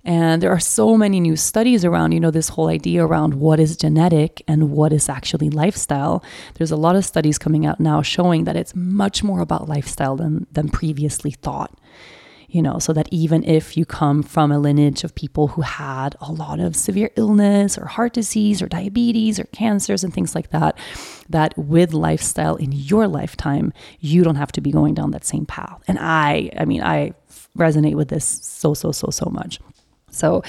And 0.07 0.43
there 0.43 0.51
are 0.51 0.59
so 0.59 0.97
many 0.97 1.19
new 1.19 1.35
studies 1.35 1.83
around, 1.83 2.11
you 2.11 2.19
know, 2.19 2.29
this 2.29 2.49
whole 2.49 2.67
idea 2.67 3.03
around 3.03 3.33
what 3.33 3.59
is 3.59 3.75
genetic 3.75 4.43
and 4.47 4.69
what 4.69 4.93
is 4.93 5.09
actually 5.09 5.49
lifestyle. 5.49 6.23
There's 6.53 6.69
a 6.69 6.75
lot 6.75 6.95
of 6.95 7.03
studies 7.03 7.39
coming 7.39 7.65
out 7.65 7.79
now 7.79 8.03
showing 8.03 8.43
that 8.43 8.55
it's 8.55 8.75
much 8.75 9.23
more 9.23 9.41
about 9.41 9.67
lifestyle 9.67 10.15
than, 10.15 10.45
than 10.51 10.69
previously 10.69 11.31
thought 11.31 11.75
you 12.49 12.61
know, 12.61 12.79
so 12.79 12.93
that 12.93 13.07
even 13.11 13.43
if 13.43 13.75
you 13.75 13.85
come 13.85 14.23
from 14.23 14.51
a 14.51 14.59
lineage 14.59 15.03
of 15.03 15.15
people 15.15 15.47
who 15.49 15.61
had 15.61 16.15
a 16.21 16.31
lot 16.31 16.59
of 16.59 16.75
severe 16.75 17.09
illness 17.15 17.77
or 17.77 17.85
heart 17.85 18.13
disease 18.13 18.61
or 18.61 18.67
diabetes 18.67 19.39
or 19.39 19.45
cancers 19.45 20.03
and 20.03 20.13
things 20.13 20.35
like 20.35 20.51
that, 20.51 20.77
that 21.29 21.57
with 21.57 21.93
lifestyle 21.93 22.55
in 22.55 22.71
your 22.71 23.07
lifetime, 23.07 23.73
you 23.99 24.23
don't 24.23 24.35
have 24.35 24.51
to 24.51 24.61
be 24.61 24.71
going 24.71 24.93
down 24.93 25.11
that 25.11 25.25
same 25.25 25.45
path. 25.45 25.81
And 25.87 25.97
I, 25.99 26.51
I 26.57 26.65
mean, 26.65 26.83
I 26.83 27.13
resonate 27.57 27.95
with 27.95 28.09
this 28.09 28.25
so, 28.25 28.73
so, 28.73 28.91
so, 28.91 29.09
so 29.09 29.29
much. 29.31 29.59
So, 30.11 30.43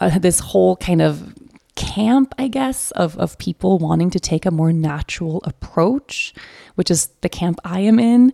uh, 0.00 0.18
this 0.18 0.40
whole 0.40 0.76
kind 0.76 1.00
of 1.00 1.34
camp, 1.76 2.34
I 2.38 2.48
guess, 2.48 2.90
of, 2.92 3.16
of 3.18 3.38
people 3.38 3.78
wanting 3.78 4.10
to 4.10 4.20
take 4.20 4.46
a 4.46 4.50
more 4.50 4.72
natural 4.72 5.40
approach, 5.44 6.34
which 6.74 6.90
is 6.90 7.06
the 7.20 7.28
camp 7.28 7.58
I 7.64 7.80
am 7.80 7.98
in, 7.98 8.32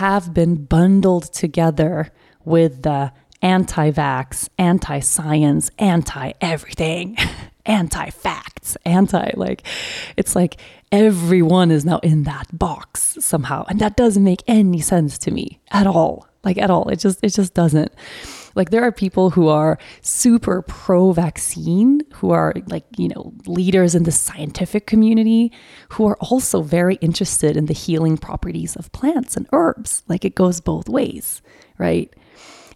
have 0.00 0.32
been 0.32 0.54
bundled 0.64 1.24
together 1.30 2.10
with 2.42 2.84
the 2.84 3.12
anti 3.42 3.90
vax, 3.90 4.48
anti 4.56 4.98
science, 5.00 5.70
anti 5.78 6.32
everything, 6.40 7.18
anti 7.66 8.08
facts, 8.08 8.78
anti 8.86 9.32
like, 9.36 9.62
it's 10.16 10.34
like 10.34 10.56
everyone 10.90 11.70
is 11.70 11.84
now 11.84 11.98
in 11.98 12.22
that 12.22 12.46
box 12.58 13.18
somehow. 13.20 13.66
And 13.68 13.78
that 13.80 13.94
doesn't 13.98 14.24
make 14.24 14.42
any 14.48 14.80
sense 14.80 15.18
to 15.18 15.30
me 15.30 15.60
at 15.70 15.86
all. 15.86 16.26
Like, 16.44 16.56
at 16.56 16.70
all. 16.70 16.88
It 16.88 16.96
just, 16.96 17.18
it 17.22 17.34
just 17.34 17.52
doesn't. 17.52 17.92
Like, 18.54 18.70
there 18.70 18.82
are 18.82 18.92
people 18.92 19.30
who 19.30 19.48
are 19.48 19.78
super 20.02 20.62
pro 20.62 21.12
vaccine, 21.12 22.02
who 22.14 22.30
are 22.30 22.54
like, 22.66 22.84
you 22.96 23.08
know, 23.08 23.32
leaders 23.46 23.94
in 23.94 24.04
the 24.04 24.12
scientific 24.12 24.86
community, 24.86 25.52
who 25.90 26.06
are 26.06 26.16
also 26.16 26.62
very 26.62 26.96
interested 26.96 27.56
in 27.56 27.66
the 27.66 27.74
healing 27.74 28.16
properties 28.16 28.76
of 28.76 28.92
plants 28.92 29.36
and 29.36 29.46
herbs. 29.52 30.02
Like, 30.08 30.24
it 30.24 30.34
goes 30.34 30.60
both 30.60 30.88
ways, 30.88 31.42
right? 31.78 32.12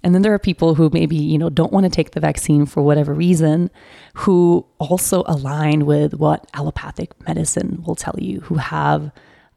And 0.02 0.14
then 0.14 0.20
there 0.20 0.34
are 0.34 0.38
people 0.38 0.74
who 0.74 0.90
maybe, 0.92 1.16
you 1.16 1.38
know, 1.38 1.48
don't 1.48 1.72
want 1.72 1.84
to 1.84 1.90
take 1.90 2.10
the 2.10 2.20
vaccine 2.20 2.66
for 2.66 2.82
whatever 2.82 3.14
reason, 3.14 3.70
who 4.12 4.66
also 4.78 5.24
align 5.26 5.86
with 5.86 6.12
what 6.12 6.46
allopathic 6.52 7.12
medicine 7.26 7.82
will 7.86 7.94
tell 7.94 8.14
you, 8.18 8.40
who 8.40 8.56
have 8.56 9.10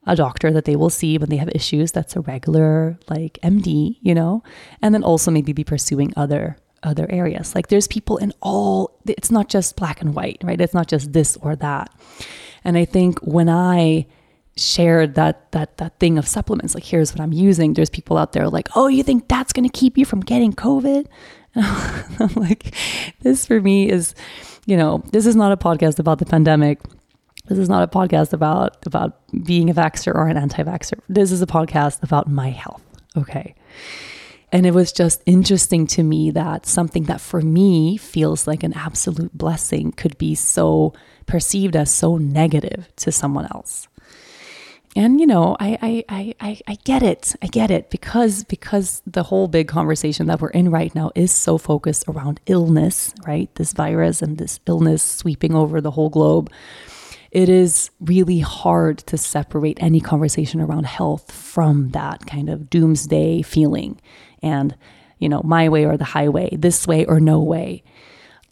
a 0.07 0.15
doctor 0.15 0.51
that 0.51 0.65
they 0.65 0.75
will 0.75 0.89
see 0.89 1.17
when 1.17 1.29
they 1.29 1.37
have 1.37 1.49
issues 1.53 1.91
that's 1.91 2.15
a 2.15 2.21
regular 2.21 2.97
like 3.09 3.37
MD, 3.43 3.97
you 4.01 4.15
know, 4.15 4.41
and 4.81 4.95
then 4.95 5.03
also 5.03 5.29
maybe 5.29 5.53
be 5.53 5.63
pursuing 5.63 6.13
other 6.15 6.57
other 6.83 7.07
areas. 7.11 7.53
Like 7.53 7.67
there's 7.67 7.87
people 7.87 8.17
in 8.17 8.33
all 8.41 8.97
it's 9.05 9.29
not 9.29 9.49
just 9.49 9.75
black 9.75 10.01
and 10.01 10.15
white, 10.15 10.41
right? 10.43 10.59
It's 10.59 10.73
not 10.73 10.87
just 10.87 11.13
this 11.13 11.37
or 11.37 11.55
that. 11.57 11.93
And 12.63 12.77
I 12.77 12.85
think 12.85 13.19
when 13.19 13.49
I 13.49 14.07
shared 14.55 15.15
that 15.15 15.51
that 15.51 15.77
that 15.77 15.99
thing 15.99 16.17
of 16.17 16.27
supplements 16.27 16.73
like 16.73 16.83
here's 16.83 17.13
what 17.13 17.21
i'm 17.21 17.31
using 17.31 17.75
there's 17.75 17.91
people 17.91 18.17
out 18.17 18.33
there 18.33 18.49
like 18.49 18.67
oh 18.75 18.87
you 18.87 19.03
think 19.03 19.27
that's 19.27 19.53
going 19.53 19.67
to 19.67 19.79
keep 19.79 19.99
you 19.99 20.03
from 20.03 20.19
getting 20.19 20.51
covid 20.51 21.05
i'm 21.55 22.33
like 22.35 22.73
this 23.21 23.45
for 23.45 23.61
me 23.61 23.87
is 23.87 24.15
you 24.65 24.75
know 24.75 25.03
this 25.11 25.27
is 25.27 25.35
not 25.35 25.51
a 25.51 25.57
podcast 25.57 25.99
about 25.99 26.17
the 26.17 26.25
pandemic 26.25 26.79
this 27.47 27.57
is 27.57 27.69
not 27.69 27.83
a 27.83 27.87
podcast 27.87 28.33
about 28.33 28.85
about 28.85 29.19
being 29.45 29.69
a 29.69 29.73
vaxxer 29.73 30.13
or 30.13 30.27
an 30.27 30.37
anti-vaxxer. 30.37 30.99
This 31.09 31.31
is 31.31 31.41
a 31.41 31.47
podcast 31.47 32.03
about 32.03 32.29
my 32.29 32.49
health 32.49 32.81
okay? 33.17 33.55
And 34.51 34.65
it 34.65 34.73
was 34.73 34.93
just 34.93 35.21
interesting 35.25 35.87
to 35.87 36.03
me 36.03 36.31
that 36.31 36.65
something 36.65 37.03
that 37.03 37.19
for 37.19 37.41
me 37.41 37.97
feels 37.97 38.47
like 38.47 38.63
an 38.63 38.73
absolute 38.73 39.37
blessing 39.37 39.91
could 39.91 40.17
be 40.17 40.35
so 40.35 40.93
perceived 41.25 41.75
as 41.75 41.93
so 41.93 42.17
negative 42.17 42.87
to 42.97 43.11
someone 43.11 43.47
else. 43.53 43.89
And 44.95 45.19
you 45.19 45.27
know 45.27 45.55
I, 45.59 46.03
I 46.09 46.35
i 46.39 46.61
i 46.65 46.75
get 46.85 47.03
it. 47.03 47.35
I 47.41 47.47
get 47.47 47.69
it 47.69 47.91
because 47.91 48.45
because 48.45 49.03
the 49.05 49.23
whole 49.23 49.47
big 49.47 49.67
conversation 49.67 50.25
that 50.27 50.41
we're 50.41 50.49
in 50.49 50.71
right 50.71 50.95
now 50.95 51.11
is 51.13 51.31
so 51.31 51.57
focused 51.57 52.05
around 52.07 52.39
illness 52.47 53.13
right? 53.27 53.53
This 53.55 53.73
virus 53.73 54.21
and 54.21 54.37
this 54.37 54.59
illness 54.65 55.03
sweeping 55.03 55.53
over 55.53 55.81
the 55.81 55.91
whole 55.91 56.09
globe 56.09 56.49
it 57.31 57.49
is 57.49 57.89
really 57.99 58.39
hard 58.39 58.99
to 58.99 59.17
separate 59.17 59.77
any 59.81 59.99
conversation 59.99 60.61
around 60.61 60.85
health 60.85 61.31
from 61.31 61.89
that 61.89 62.25
kind 62.25 62.49
of 62.49 62.69
doomsday 62.69 63.41
feeling 63.41 63.99
and 64.41 64.75
you 65.19 65.29
know 65.29 65.41
my 65.43 65.69
way 65.69 65.85
or 65.85 65.97
the 65.97 66.03
highway 66.03 66.49
this 66.53 66.87
way 66.87 67.05
or 67.05 67.19
no 67.19 67.41
way 67.41 67.83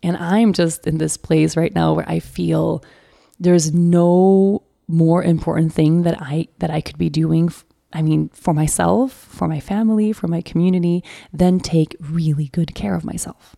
and 0.04 0.18
i'm 0.18 0.54
just 0.54 0.88
in 0.88 0.98
this 0.98 1.18
place 1.18 1.56
right 1.56 1.76
now 1.76 1.94
where 1.94 2.10
i 2.10 2.20
feel 2.20 2.84
there's 3.40 3.74
no 3.74 4.62
more 4.88 5.24
important 5.24 5.74
thing 5.74 6.04
that 6.04 6.22
I 6.22 6.48
that 6.60 6.70
I 6.70 6.82
could 6.82 6.98
be 6.98 7.10
doing 7.10 7.52
I 7.94 8.02
mean 8.02 8.30
for 8.30 8.54
myself, 8.54 9.12
for 9.14 9.48
my 9.48 9.60
family, 9.60 10.12
for 10.12 10.28
my 10.28 10.42
community, 10.42 11.04
than 11.34 11.60
take 11.60 11.96
really 12.00 12.48
good 12.50 12.76
care 12.76 12.96
of 12.96 13.06
myself. 13.06 13.56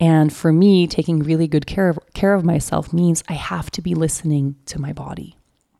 And 0.00 0.32
for 0.32 0.52
me, 0.52 0.86
taking 0.86 1.20
really 1.20 1.46
good 1.46 1.66
care 1.66 1.88
of, 1.88 1.98
care 2.14 2.34
of 2.34 2.44
myself 2.44 2.92
means 2.92 3.22
I 3.28 3.34
have 3.34 3.70
to 3.72 3.82
be 3.82 3.94
listening 3.94 4.56
to 4.66 4.80
my 4.80 4.92
body. 4.92 5.36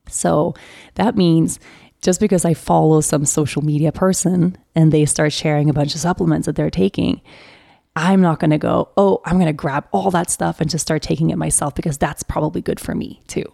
So 0.09 0.55
that 0.95 1.17
means 1.17 1.59
just 2.01 2.21
because 2.21 2.45
I 2.45 2.55
follow 2.55 3.01
some 3.01 3.25
social 3.25 3.63
media 3.63 3.91
person 3.91 4.57
and 4.75 4.93
they 4.93 5.07
start 5.07 5.33
sharing 5.33 5.69
a 5.69 5.73
bunch 5.73 5.95
of 5.95 6.01
supplements 6.01 6.47
that 6.47 6.55
they're 6.55 6.71
taking, 6.71 7.21
I'm 7.97 8.21
not 8.21 8.39
going 8.39 8.51
to 8.51 8.59
go, 8.59 8.91
oh, 8.97 9.21
I'm 9.25 9.35
going 9.35 9.47
to 9.47 9.53
grab 9.53 9.89
all 9.91 10.11
that 10.11 10.31
stuff 10.31 10.61
and 10.61 10.71
just 10.71 10.83
start 10.83 11.03
taking 11.03 11.31
it 11.31 11.39
myself 11.39 11.75
because 11.75 11.99
that's 11.99 12.23
probably 12.23 12.61
good 12.61 12.79
for 12.79 12.95
me 12.95 13.21
too 13.27 13.53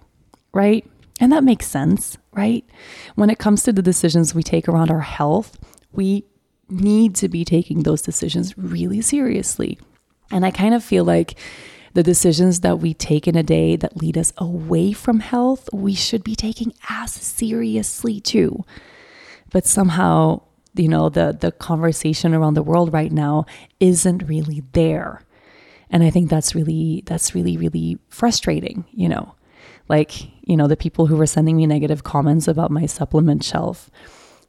right? 0.53 0.87
And 1.21 1.33
that 1.33 1.45
makes 1.45 1.67
sense, 1.67 2.17
right? 2.33 2.65
When 3.15 3.31
it 3.31 3.39
comes 3.39 3.63
to 3.65 3.73
the 3.73 3.83
decisions 3.83 4.35
we 4.35 4.43
take 4.43 4.69
around 4.69 4.91
our 4.91 5.01
health, 5.01 5.59
we 5.93 6.25
need 6.69 7.15
to 7.17 7.29
be 7.29 7.45
taking 7.45 7.83
those 7.83 8.03
decisions 8.03 8.57
really 8.57 9.01
seriously. 9.01 9.79
And 10.31 10.45
I 10.45 10.51
kind 10.51 10.75
of 10.75 10.85
feel 10.85 11.05
like 11.05 11.37
the 11.95 12.03
decisions 12.03 12.61
that 12.61 12.79
we 12.79 12.95
take 12.95 13.27
in 13.27 13.37
a 13.37 13.43
day 13.43 13.77
that 13.77 13.97
lead 13.97 14.17
us 14.17 14.33
away 14.39 14.93
from 14.93 15.21
health, 15.21 15.69
we 15.73 15.95
should 15.95 16.23
be 16.23 16.37
taking 16.37 16.73
as 16.89 17.13
seriously 17.13 18.21
too. 18.21 18.65
But 19.51 19.67
somehow, 19.67 20.43
you 20.75 20.89
know, 20.89 21.09
the 21.09 21.37
the 21.39 21.51
conversation 21.51 22.33
around 22.35 22.55
the 22.55 22.63
world 22.63 22.93
right 22.93 23.11
now 23.11 23.47
isn't 23.81 24.29
really 24.29 24.63
there. 24.73 25.23
And 25.91 26.05
I 26.05 26.11
think 26.11 26.31
that's 26.31 26.55
really 26.55 27.03
that's 27.07 27.35
really 27.35 27.57
really 27.57 27.99
frustrating, 28.09 28.85
you 28.93 29.09
know. 29.09 29.35
Like, 29.89 30.31
you 30.43 30.57
know, 30.57 30.69
the 30.69 30.77
people 30.77 31.07
who 31.07 31.17
were 31.17 31.27
sending 31.27 31.57
me 31.57 31.67
negative 31.67 32.05
comments 32.05 32.47
about 32.47 32.71
my 32.71 32.87
supplement 32.87 33.43
shelf 33.43 33.91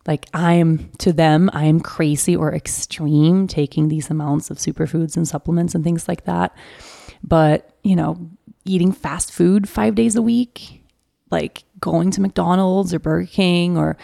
like 0.08 0.28
I'm 0.34 0.92
to 1.00 1.14
them, 1.14 1.50
I'm 1.54 1.80
crazy 1.80 2.36
or 2.36 2.54
extreme 2.54 3.48
taking 3.48 3.88
these 3.88 4.10
amounts 4.10 4.50
of 4.50 4.58
superfoods 4.58 5.16
and 5.16 5.28
supplements 5.28 5.76
and 5.76 5.84
things 5.84 6.08
like 6.08 6.26
that. 6.26 6.56
But, 7.24 7.76
you 7.84 7.96
know, 7.96 8.30
eating 8.66 8.92
fast 8.92 9.32
food 9.32 9.70
five 9.70 9.96
days 9.96 10.16
a 10.16 10.22
week, 10.22 10.84
like 11.30 11.64
going 11.80 12.12
to 12.12 12.22
McDonald's 12.22 12.94
or 12.94 13.00
Burger 13.00 13.28
King 13.28 13.78
or 13.78 13.98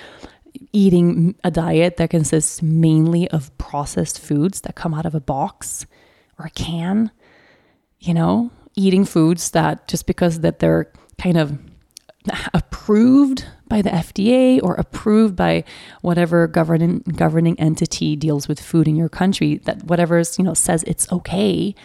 eating 0.71 1.35
a 1.43 1.51
diet 1.51 1.97
that 1.97 2.09
consists 2.09 2.61
mainly 2.61 3.27
of 3.29 3.55
processed 3.57 4.19
foods 4.19 4.61
that 4.61 4.75
come 4.75 4.93
out 4.93 5.05
of 5.05 5.15
a 5.15 5.19
box 5.19 5.85
or 6.39 6.45
a 6.45 6.49
can, 6.51 7.11
you 7.99 8.13
know, 8.13 8.51
eating 8.75 9.05
foods 9.05 9.51
that 9.51 9.87
just 9.87 10.05
because 10.05 10.41
that 10.41 10.59
they're 10.59 10.91
kind 11.17 11.37
of 11.37 11.57
approved 12.53 13.45
by 13.67 13.81
the 13.81 13.89
FDA 13.89 14.59
or 14.61 14.75
approved 14.75 15.35
by 15.35 15.63
whatever 16.01 16.47
governing 16.47 16.99
governing 17.15 17.59
entity 17.59 18.15
deals 18.15 18.47
with 18.47 18.59
food 18.59 18.87
in 18.87 18.95
your 18.95 19.09
country 19.09 19.57
that 19.65 19.83
whatever's 19.83 20.37
you 20.37 20.43
know 20.43 20.53
says 20.53 20.83
it's 20.83 21.11
okay 21.11 21.75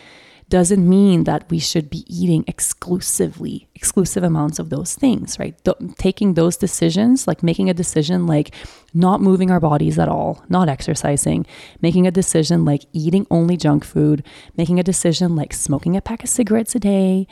doesn't 0.49 0.87
mean 0.87 1.25
that 1.25 1.49
we 1.49 1.59
should 1.59 1.89
be 1.89 2.05
eating 2.15 2.45
exclusively 2.47 3.69
exclusive 3.75 4.23
amounts 4.23 4.59
of 4.59 4.69
those 4.69 4.95
things 4.95 5.39
right? 5.39 5.57
Th- 5.65 5.77
taking 5.97 6.35
those 6.35 6.59
decisions 6.59 7.27
like 7.27 7.43
making 7.43 7.71
a 7.71 7.75
decision 7.75 8.27
like 8.27 8.55
not 8.93 9.23
moving 9.23 9.51
our 9.51 9.61
bodies 9.61 9.99
at 9.99 10.11
all 10.11 10.45
not 10.51 10.69
exercising 10.69 11.47
making 11.81 12.07
a 12.07 12.11
decision 12.11 12.67
like 12.67 12.85
eating 12.93 13.27
only 13.31 13.57
junk 13.57 13.83
food 13.83 14.23
making 14.57 14.79
a 14.79 14.83
decision 14.83 15.35
like 15.35 15.55
smoking 15.55 15.97
a 15.97 16.03
pack 16.03 16.23
of 16.23 16.29
cigarettes 16.29 16.75
a 16.75 16.81
day 16.81 17.27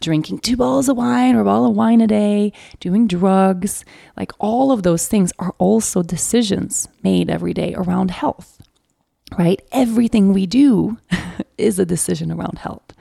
drinking 0.00 0.38
two 0.40 0.56
bottles 0.56 0.88
of 0.88 0.96
wine 0.96 1.34
or 1.34 1.40
a 1.40 1.44
bottle 1.44 1.70
of 1.70 1.76
wine 1.76 2.00
a 2.00 2.06
day, 2.06 2.52
doing 2.80 3.06
drugs, 3.06 3.84
like 4.16 4.32
all 4.38 4.72
of 4.72 4.82
those 4.82 5.08
things 5.08 5.32
are 5.38 5.54
also 5.58 6.02
decisions 6.02 6.88
made 7.02 7.30
every 7.30 7.54
day 7.54 7.74
around 7.76 8.10
health, 8.10 8.60
right? 9.38 9.60
Everything 9.72 10.32
we 10.32 10.46
do 10.46 10.98
is 11.58 11.78
a 11.78 11.86
decision 11.86 12.30
around 12.30 12.58
health. 12.58 12.92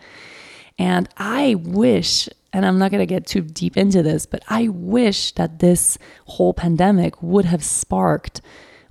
And 0.78 1.08
I 1.18 1.56
wish, 1.56 2.28
and 2.52 2.66
I'm 2.66 2.80
not 2.80 2.92
going 2.92 3.00
to 3.00 3.06
get 3.06 3.28
too 3.28 3.42
deep 3.42 3.78
into 3.78 4.02
this, 4.02 4.26
but 4.26 4.44
I 4.50 4.68
wish 4.70 5.34
that 5.34 5.60
this 5.60 5.98
whole 6.26 6.54
pandemic 6.54 7.22
would 7.22 7.46
have 7.46 7.64
sparked 7.64 8.42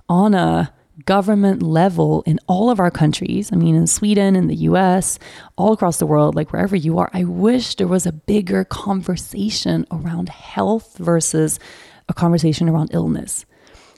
on 0.07 0.33
a 0.33 0.73
government 1.05 1.63
level 1.63 2.23
in 2.25 2.39
all 2.47 2.69
of 2.69 2.79
our 2.79 2.91
countries, 2.91 3.51
I 3.51 3.55
mean, 3.55 3.75
in 3.75 3.87
Sweden, 3.87 4.35
in 4.35 4.47
the 4.47 4.55
US, 4.55 5.17
all 5.57 5.73
across 5.73 5.97
the 5.97 6.05
world, 6.05 6.35
like 6.35 6.53
wherever 6.53 6.75
you 6.75 6.99
are, 6.99 7.09
I 7.13 7.23
wish 7.23 7.75
there 7.75 7.87
was 7.87 8.05
a 8.05 8.11
bigger 8.11 8.63
conversation 8.63 9.85
around 9.91 10.29
health 10.29 10.97
versus 10.97 11.59
a 12.09 12.13
conversation 12.13 12.69
around 12.69 12.89
illness. 12.93 13.45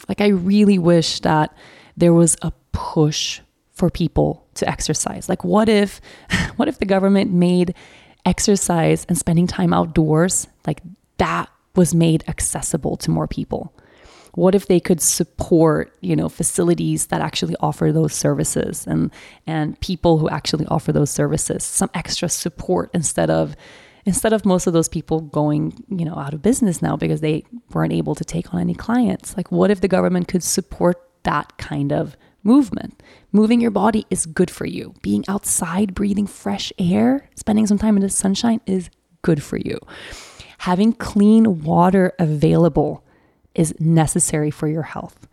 Like, 0.08 0.22
I 0.22 0.28
really 0.28 0.78
wish 0.78 1.20
that 1.22 1.56
there 1.98 2.14
was 2.14 2.38
a 2.42 2.52
push 2.72 3.42
for 3.74 3.90
people 3.90 4.48
to 4.56 4.70
exercise. 4.70 5.28
Like, 5.28 5.44
what 5.44 5.68
if, 5.68 6.00
what 6.56 6.68
if 6.68 6.80
the 6.80 6.86
government 6.86 7.32
made 7.32 7.76
exercise 8.26 9.06
and 9.08 9.18
spending 9.18 9.48
time 9.48 9.74
outdoors 9.74 10.48
like 10.66 10.82
that 11.18 11.50
was 11.76 11.94
made 11.94 12.24
accessible 12.28 12.96
to 12.98 13.12
more 13.12 13.28
people? 13.28 13.75
What 14.36 14.54
if 14.54 14.68
they 14.68 14.80
could 14.80 15.02
support 15.02 15.98
you 16.02 16.16
know 16.16 16.30
facilities 16.30 17.08
that 17.08 17.22
actually 17.22 17.56
offer 17.60 17.92
those 17.92 18.14
services 18.14 18.86
and 18.88 19.12
and 19.48 19.80
people 19.80 20.18
who 20.18 20.30
actually 20.30 20.66
offer 20.68 20.92
those 20.92 21.10
services 21.10 21.64
some 21.64 21.90
extra 21.94 22.30
support 22.30 22.90
instead 22.94 23.30
of 23.30 23.56
instead 24.06 24.34
of 24.34 24.46
most 24.46 24.68
of 24.68 24.74
those 24.74 24.88
people 24.88 25.20
going 25.20 25.84
you 25.90 26.06
know 26.06 26.16
out 26.16 26.34
of 26.34 26.42
business 26.42 26.82
now 26.82 26.96
because 26.96 27.22
they 27.22 27.44
weren't 27.74 27.94
able 27.94 28.16
to 28.16 28.24
take 28.24 28.54
on 28.54 28.62
any 28.62 28.76
clients? 28.76 29.36
Like 29.36 29.52
what 29.52 29.72
if 29.72 29.82
the 29.82 29.88
government 29.88 30.28
could 30.28 30.44
support 30.44 31.02
that 31.24 31.58
kind 31.58 31.92
of 31.92 32.16
movement? 32.44 33.02
Moving 33.32 33.60
your 33.60 33.72
body 33.72 34.06
is 34.10 34.26
good 34.26 34.52
for 34.52 34.66
you. 34.66 34.94
Being 35.02 35.26
outside 35.28 35.94
breathing 35.94 36.28
fresh 36.28 36.72
air 36.78 37.30
spending 37.36 37.68
some 37.68 37.80
time 37.80 37.98
in 37.98 38.02
the 38.02 38.10
sunshine 38.10 38.62
is 38.66 38.90
good 39.24 39.42
for 39.42 39.58
you. 39.58 39.80
Having 40.60 40.94
clean 40.94 41.64
water 41.64 42.14
available 42.20 43.05
is 43.56 43.74
necessary 43.80 44.52
for 44.52 44.68
your 44.68 44.84
health. 44.84 45.28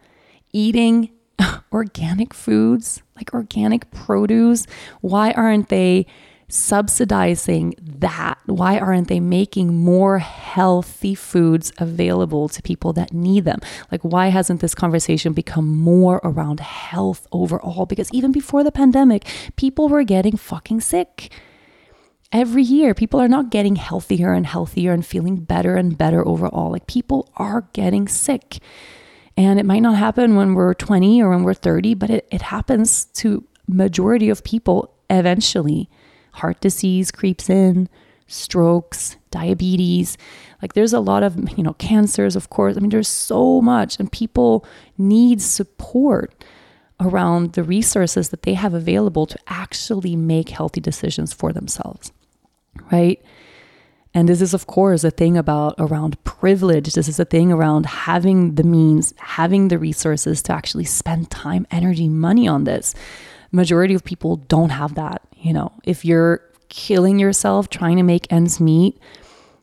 Eating 0.53 1.11
organic 1.73 2.33
foods, 2.35 3.03
like 3.17 3.33
organic 3.35 3.91
produce, 3.91 4.67
why 5.01 5.33
aren't 5.33 5.69
they 5.69 6.07
subsidizing 6.49 7.75
that? 7.81 8.39
Why 8.45 8.79
aren't 8.79 9.09
they 9.09 9.21
making 9.21 9.75
more 9.75 10.19
healthy 10.19 11.15
foods 11.15 11.73
available 11.79 12.49
to 12.51 12.63
people 12.63 12.93
that 12.93 13.13
need 13.13 13.45
them? 13.45 13.61
Like, 13.91 14.03
why 14.03 14.29
hasn't 14.29 14.61
this 14.61 14.75
conversation 14.75 15.33
become 15.33 15.67
more 15.67 16.21
around 16.23 16.61
health 16.61 17.27
overall? 17.33 17.87
Because 17.87 18.11
even 18.13 18.33
before 18.33 18.63
the 18.63 18.73
pandemic, 18.73 19.25
people 19.57 19.89
were 19.89 20.05
getting 20.05 20.37
fucking 20.37 20.83
sick 20.83 21.33
every 22.33 22.63
year 22.63 22.95
people 22.95 23.21
are 23.21 23.29
not 23.29 23.51
getting 23.51 23.77
healthier 23.77 24.33
and 24.33 24.47
healthier 24.47 24.93
and 24.93 25.05
feeling 25.05 25.37
better 25.37 25.77
and 25.77 25.97
better 25.97 26.27
overall. 26.27 26.73
Like 26.73 26.87
people 26.87 27.31
are 27.37 27.69
getting 27.75 28.09
sick. 28.09 28.59
And 29.37 29.59
it 29.59 29.67
might 29.67 29.81
not 29.81 29.97
happen 29.97 30.35
when 30.37 30.55
we're 30.55 30.75
20 30.75 31.23
or 31.23 31.31
when 31.31 31.43
we're 31.43 31.55
30 31.55 31.95
but 31.95 32.11
it, 32.11 32.29
it 32.31 32.43
happens 32.43 33.05
to 33.07 33.47
majority 33.69 34.31
of 34.31 34.43
people 34.43 34.95
eventually. 35.11 35.89
Heart 36.33 36.61
disease 36.61 37.11
creeps 37.11 37.51
in 37.51 37.89
strokes 38.27 39.17
diabetes. 39.31 40.17
Like 40.63 40.73
there's 40.73 40.93
a 40.95 41.01
lot 41.01 41.23
of 41.23 41.37
you 41.59 41.63
know 41.63 41.75
cancers 41.75 42.35
of 42.35 42.49
course. 42.49 42.77
I 42.77 42.81
mean 42.81 42.91
there's 42.91 43.09
so 43.09 43.61
much 43.61 43.99
and 43.99 44.11
people 44.11 44.65
need 44.97 45.43
support 45.43 46.45
around 47.01 47.55
the 47.55 47.63
resources 47.63 48.29
that 48.29 48.43
they 48.43 48.55
have 48.55 48.75
available 48.75 49.27
to 49.27 49.39
actually 49.49 50.15
make 50.15 50.51
healthy 50.51 50.81
decisions 50.81 51.33
for 51.33 51.53
themselves 51.53 52.13
right? 52.93 53.23
And 54.15 54.29
this 54.29 54.43
is, 54.43 54.53
of 54.53 54.67
course, 54.67 55.05
a 55.05 55.11
thing 55.11 55.39
about 55.39 55.75
around 55.79 56.23
privilege. 56.25 56.93
This 56.93 57.09
is 57.09 57.19
a 57.19 57.25
thing 57.25 57.51
around 57.51 57.87
having 57.87 58.57
the 58.57 58.63
means, 58.63 59.15
having 59.17 59.69
the 59.69 59.79
resources 59.79 60.43
to 60.43 60.53
actually 60.53 60.85
spend 60.85 61.31
time, 61.31 61.67
energy, 61.71 62.09
money 62.09 62.47
on 62.47 62.65
this. 62.65 62.95
Majority 63.53 63.95
of 63.95 64.05
people 64.05 64.37
don't 64.37 64.71
have 64.71 64.95
that. 64.97 65.23
You 65.39 65.55
know, 65.55 65.73
if 65.85 66.05
you're 66.05 66.43
killing 66.69 67.19
yourself 67.19 67.71
trying 67.71 67.97
to 67.97 68.03
make 68.03 68.31
ends 68.31 68.61
meet, 68.61 68.99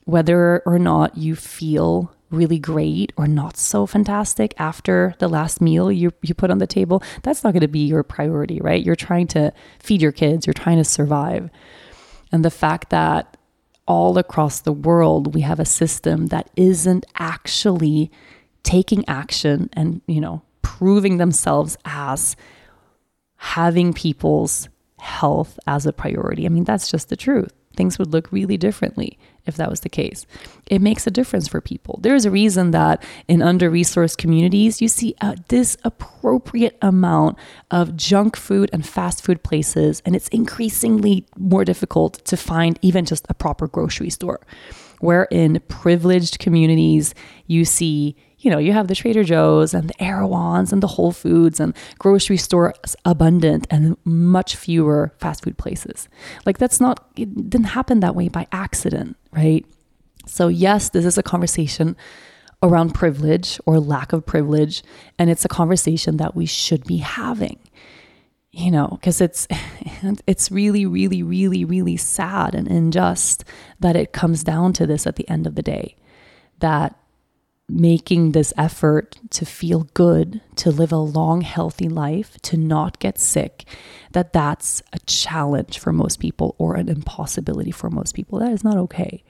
whether 0.05 0.63
or 0.65 0.79
not 0.79 1.15
you 1.15 1.35
feel 1.35 2.11
really 2.31 2.59
great 2.59 3.11
or 3.17 3.27
not 3.27 3.57
so 3.57 3.85
fantastic 3.85 4.53
after 4.57 5.15
the 5.19 5.27
last 5.27 5.61
meal 5.61 5.91
you, 5.91 6.11
you 6.21 6.33
put 6.33 6.51
on 6.51 6.59
the 6.59 6.67
table, 6.67 7.01
that's 7.23 7.43
not 7.43 7.53
going 7.53 7.61
to 7.61 7.67
be 7.67 7.85
your 7.85 8.03
priority, 8.03 8.59
right? 8.61 8.83
You're 8.83 8.95
trying 8.95 9.27
to 9.27 9.51
feed 9.79 10.01
your 10.01 10.11
kids, 10.11 10.45
you're 10.45 10.53
trying 10.53 10.77
to 10.77 10.83
survive. 10.83 11.49
And 12.31 12.45
the 12.45 12.51
fact 12.51 12.89
that 12.89 13.37
all 13.87 14.17
across 14.17 14.61
the 14.61 14.71
world 14.71 15.33
we 15.33 15.41
have 15.41 15.59
a 15.59 15.65
system 15.65 16.27
that 16.27 16.49
isn't 16.55 17.05
actually 17.17 18.11
taking 18.63 19.03
action 19.07 19.69
and, 19.73 20.01
you 20.07 20.21
know, 20.21 20.43
proving 20.61 21.17
themselves 21.17 21.77
as 21.85 22.35
having 23.37 23.93
people's 23.93 24.69
health 24.99 25.57
as 25.65 25.85
a 25.85 25.93
priority. 25.93 26.45
I 26.45 26.49
mean, 26.49 26.65
that's 26.65 26.91
just 26.91 27.09
the 27.09 27.15
truth 27.15 27.53
things 27.79 27.97
would 27.97 28.11
look 28.11 28.29
really 28.29 28.57
differently 28.57 29.17
if 29.45 29.55
that 29.55 29.69
was 29.69 29.79
the 29.79 29.89
case. 29.89 30.25
It 30.69 30.81
makes 30.81 31.07
a 31.07 31.11
difference 31.11 31.47
for 31.47 31.61
people. 31.61 31.97
There's 32.03 32.25
a 32.25 32.29
reason 32.29 32.71
that 32.71 33.01
in 33.29 33.41
under 33.41 33.71
resourced 33.71 34.17
communities, 34.17 34.81
you 34.81 34.89
see 34.89 35.15
a 35.21 35.37
disappropriate 35.47 36.77
amount 36.81 37.37
of 37.71 37.95
junk 37.95 38.35
food 38.35 38.69
and 38.73 38.85
fast 38.85 39.23
food 39.23 39.43
places, 39.43 40.01
and 40.05 40.13
it's 40.13 40.27
increasingly 40.27 41.25
more 41.37 41.63
difficult 41.63 42.15
to 42.25 42.35
find 42.35 42.77
even 42.81 43.05
just 43.05 43.25
a 43.29 43.33
proper 43.33 43.65
grocery 43.65 44.09
store. 44.09 44.41
Where 44.99 45.29
in 45.31 45.61
privileged 45.69 46.39
communities, 46.39 47.15
you 47.47 47.63
see 47.63 48.17
you 48.39 48.49
know, 48.49 48.57
you 48.57 48.71
have 48.71 48.87
the 48.87 48.95
Trader 48.95 49.23
Joe's 49.23 49.73
and 49.73 49.89
the 49.89 50.01
Erewhons 50.03 50.71
and 50.71 50.81
the 50.81 50.87
Whole 50.87 51.11
Foods 51.11 51.59
and 51.59 51.75
grocery 51.97 52.37
stores 52.37 52.95
abundant 53.03 53.67
and 53.69 53.97
much 54.05 54.55
fewer 54.55 55.13
fast 55.17 55.43
food 55.43 55.57
places. 55.57 56.07
Like 56.45 56.57
that's 56.57 56.79
not, 56.79 57.09
it 57.17 57.49
didn't 57.49 57.67
happen 57.67 57.99
that 57.99 58.15
way 58.15 58.29
by 58.29 58.47
accident, 58.51 59.17
right? 59.31 59.65
So, 60.25 60.47
yes, 60.47 60.89
this 60.89 61.05
is 61.05 61.17
a 61.17 61.23
conversation 61.23 61.97
around 62.61 62.93
privilege 62.93 63.59
or 63.65 63.79
lack 63.79 64.13
of 64.13 64.25
privilege, 64.25 64.83
and 65.17 65.29
it's 65.29 65.45
a 65.45 65.49
conversation 65.49 66.17
that 66.17 66.35
we 66.35 66.45
should 66.45 66.85
be 66.85 66.97
having. 66.97 67.59
you 68.51 68.71
know, 68.71 68.87
because 68.87 69.21
it's 69.21 69.47
it's 70.27 70.51
really, 70.51 70.85
really, 70.85 71.23
really, 71.23 71.63
really 71.65 71.97
sad 71.97 72.55
and 72.55 72.67
unjust 72.67 73.43
that 73.79 73.95
it 73.95 74.11
comes 74.13 74.43
down 74.43 74.73
to 74.73 74.87
this 74.87 75.05
at 75.07 75.15
the 75.15 75.27
end 75.29 75.47
of 75.47 75.55
the 75.55 75.61
day. 75.61 75.95
That 76.59 76.97
making 77.69 78.31
this 78.31 78.53
effort 78.57 79.19
to 79.29 79.45
feel 79.45 79.87
good, 79.93 80.41
to 80.55 80.71
live 80.71 80.91
a 80.91 80.97
long, 80.97 81.41
healthy 81.41 81.87
life, 81.87 82.37
to 82.41 82.57
not 82.57 82.99
get 82.99 83.19
sick, 83.19 83.65
that 84.11 84.33
that's 84.33 84.81
a 84.93 84.99
challenge 84.99 85.79
for 85.79 85.93
most 85.93 86.19
people 86.19 86.55
or 86.57 86.75
an 86.75 86.89
impossibility 86.89 87.71
for 87.71 87.89
most 87.89 88.13
people. 88.13 88.39
That 88.39 88.51
is 88.51 88.63
not 88.63 88.77
okay. 88.77 89.23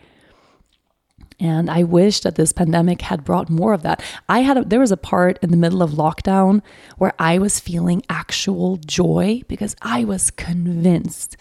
And 1.40 1.70
I 1.70 1.84
wish 1.84 2.20
that 2.22 2.36
this 2.36 2.52
pandemic 2.52 3.02
had 3.02 3.24
brought 3.24 3.50
more 3.50 3.72
of 3.74 3.84
that. 3.84 4.04
I 4.28 4.40
had 4.40 4.58
a, 4.58 4.66
there 4.66 4.80
was 4.80 4.92
a 4.92 4.98
part 4.98 5.40
in 5.42 5.52
the 5.52 5.58
middle 5.58 5.82
of 5.82 5.92
lockdown 5.92 6.62
where 6.98 7.14
I 7.18 7.38
was 7.38 7.60
feeling 7.60 8.04
actual 8.10 8.76
joy 8.78 9.44
because 9.48 9.76
I 9.82 10.04
was 10.04 10.32
convinced. 10.32 11.38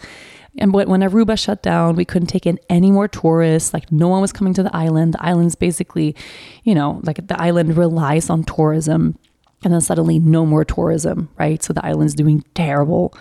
And 0.57 0.73
when 0.73 0.87
Aruba 0.87 1.37
shut 1.37 1.61
down, 1.61 1.95
we 1.95 2.05
couldn't 2.05 2.27
take 2.27 2.45
in 2.45 2.59
any 2.69 2.91
more 2.91 3.07
tourists. 3.07 3.73
Like 3.73 3.91
no 3.91 4.07
one 4.07 4.21
was 4.21 4.33
coming 4.33 4.53
to 4.55 4.63
the 4.63 4.75
island. 4.75 5.13
The 5.13 5.23
island's 5.23 5.55
basically, 5.55 6.15
you 6.63 6.73
know, 6.75 6.99
like 7.03 7.27
the 7.27 7.39
island 7.41 7.77
relies 7.77 8.29
on 8.29 8.43
tourism. 8.43 9.17
And 9.63 9.73
then 9.73 9.81
suddenly 9.81 10.19
no 10.19 10.45
more 10.45 10.65
tourism, 10.65 11.29
right? 11.37 11.61
So 11.61 11.73
the 11.73 11.85
island's 11.85 12.15
doing 12.15 12.43
terrible. 12.55 13.13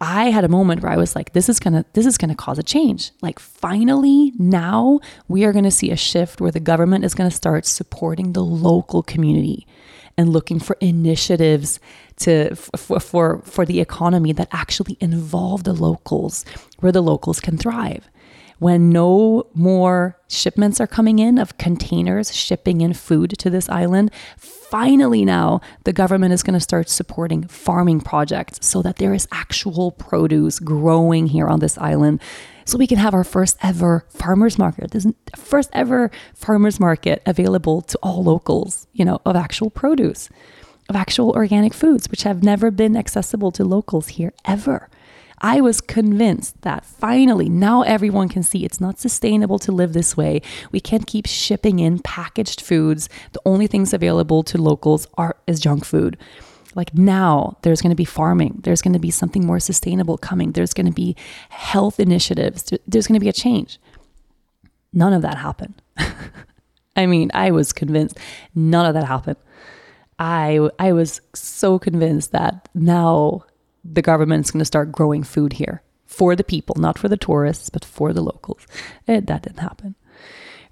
I 0.00 0.30
had 0.30 0.44
a 0.44 0.48
moment 0.48 0.82
where 0.82 0.92
I 0.92 0.96
was 0.96 1.14
like, 1.14 1.32
this 1.32 1.48
is 1.48 1.58
gonna, 1.58 1.84
this 1.94 2.06
is 2.06 2.18
gonna 2.18 2.34
cause 2.34 2.58
a 2.58 2.62
change. 2.62 3.10
Like 3.22 3.38
finally, 3.38 4.32
now 4.38 5.00
we 5.28 5.44
are 5.44 5.52
gonna 5.52 5.70
see 5.70 5.90
a 5.90 5.96
shift 5.96 6.40
where 6.40 6.50
the 6.50 6.60
government 6.60 7.04
is 7.04 7.14
gonna 7.14 7.30
start 7.30 7.66
supporting 7.66 8.32
the 8.32 8.44
local 8.44 9.02
community 9.02 9.66
and 10.16 10.28
looking 10.28 10.60
for 10.60 10.76
initiatives 10.80 11.80
to 12.18 12.54
for, 12.54 13.00
for 13.00 13.38
for 13.42 13.64
the 13.64 13.80
economy 13.80 14.32
that 14.32 14.48
actually 14.52 14.96
involve 15.00 15.64
the 15.64 15.72
locals, 15.72 16.44
where 16.80 16.92
the 16.92 17.02
locals 17.02 17.40
can 17.40 17.56
thrive 17.58 18.08
when 18.58 18.90
no 18.90 19.46
more 19.54 20.18
shipments 20.28 20.80
are 20.80 20.86
coming 20.86 21.18
in 21.18 21.38
of 21.38 21.58
containers 21.58 22.34
shipping 22.34 22.80
in 22.80 22.94
food 22.94 23.30
to 23.38 23.50
this 23.50 23.68
island, 23.68 24.10
finally 24.38 25.24
now 25.24 25.60
the 25.84 25.92
government 25.92 26.32
is 26.32 26.42
going 26.42 26.54
to 26.54 26.60
start 26.60 26.88
supporting 26.88 27.46
farming 27.46 28.00
projects 28.00 28.66
so 28.66 28.82
that 28.82 28.96
there 28.96 29.14
is 29.14 29.28
actual 29.32 29.90
produce 29.92 30.58
growing 30.58 31.26
here 31.26 31.46
on 31.46 31.60
this 31.60 31.76
island. 31.78 32.20
So 32.64 32.78
we 32.78 32.86
can 32.86 32.96
have 32.96 33.12
our 33.12 33.24
first 33.24 33.58
ever 33.62 34.06
farmers 34.08 34.58
market. 34.58 34.92
This 34.92 35.06
first 35.36 35.68
ever 35.74 36.10
farmers 36.32 36.80
market 36.80 37.22
available 37.26 37.82
to 37.82 37.98
all 38.02 38.24
locals, 38.24 38.86
you 38.94 39.04
know, 39.04 39.20
of 39.26 39.36
actual 39.36 39.68
produce, 39.68 40.30
of 40.88 40.96
actual 40.96 41.30
organic 41.30 41.74
foods, 41.74 42.08
which 42.10 42.24
have 42.24 42.42
never 42.42 42.70
been 42.70 42.96
accessible 42.96 43.50
to 43.52 43.64
locals 43.64 44.08
here 44.08 44.32
ever. 44.44 44.88
I 45.38 45.60
was 45.60 45.80
convinced 45.80 46.62
that 46.62 46.86
finally 46.86 47.48
now 47.48 47.82
everyone 47.82 48.28
can 48.28 48.42
see 48.42 48.64
it's 48.64 48.80
not 48.80 48.98
sustainable 48.98 49.58
to 49.60 49.72
live 49.72 49.92
this 49.92 50.16
way. 50.16 50.40
We 50.72 50.80
can't 50.80 51.06
keep 51.06 51.26
shipping 51.26 51.80
in 51.80 51.98
packaged 51.98 52.60
foods. 52.60 53.08
The 53.32 53.42
only 53.44 53.66
things 53.66 53.92
available 53.92 54.42
to 54.44 54.56
locals 54.56 55.06
are 55.18 55.36
is 55.46 55.60
junk 55.60 55.84
food. 55.84 56.16
Like 56.74 56.94
now 56.94 57.58
there's 57.62 57.82
going 57.82 57.90
to 57.90 57.96
be 57.96 58.04
farming. 58.04 58.60
There's 58.62 58.82
going 58.82 58.94
to 58.94 58.98
be 58.98 59.10
something 59.10 59.46
more 59.46 59.60
sustainable 59.60 60.18
coming. 60.18 60.52
There's 60.52 60.74
going 60.74 60.86
to 60.86 60.92
be 60.92 61.14
health 61.50 62.00
initiatives. 62.00 62.72
There's 62.86 63.06
going 63.06 63.18
to 63.18 63.24
be 63.24 63.28
a 63.28 63.32
change. 63.32 63.78
None 64.92 65.12
of 65.12 65.22
that 65.22 65.36
happened. 65.36 65.82
I 66.96 67.06
mean, 67.06 67.30
I 67.34 67.50
was 67.50 67.72
convinced 67.72 68.18
none 68.54 68.86
of 68.86 68.94
that 68.94 69.04
happened. 69.04 69.36
I 70.18 70.68
I 70.78 70.92
was 70.92 71.20
so 71.34 71.78
convinced 71.78 72.32
that 72.32 72.68
now 72.74 73.44
the 73.84 74.02
government 74.02 74.46
is 74.46 74.50
going 74.50 74.60
to 74.60 74.64
start 74.64 74.92
growing 74.92 75.22
food 75.22 75.54
here 75.54 75.82
for 76.06 76.36
the 76.36 76.44
people, 76.44 76.76
not 76.78 76.98
for 76.98 77.08
the 77.08 77.16
tourists, 77.16 77.70
but 77.70 77.84
for 77.84 78.12
the 78.12 78.22
locals. 78.22 78.66
It, 79.06 79.26
that 79.26 79.42
didn't 79.42 79.58
happen. 79.58 79.96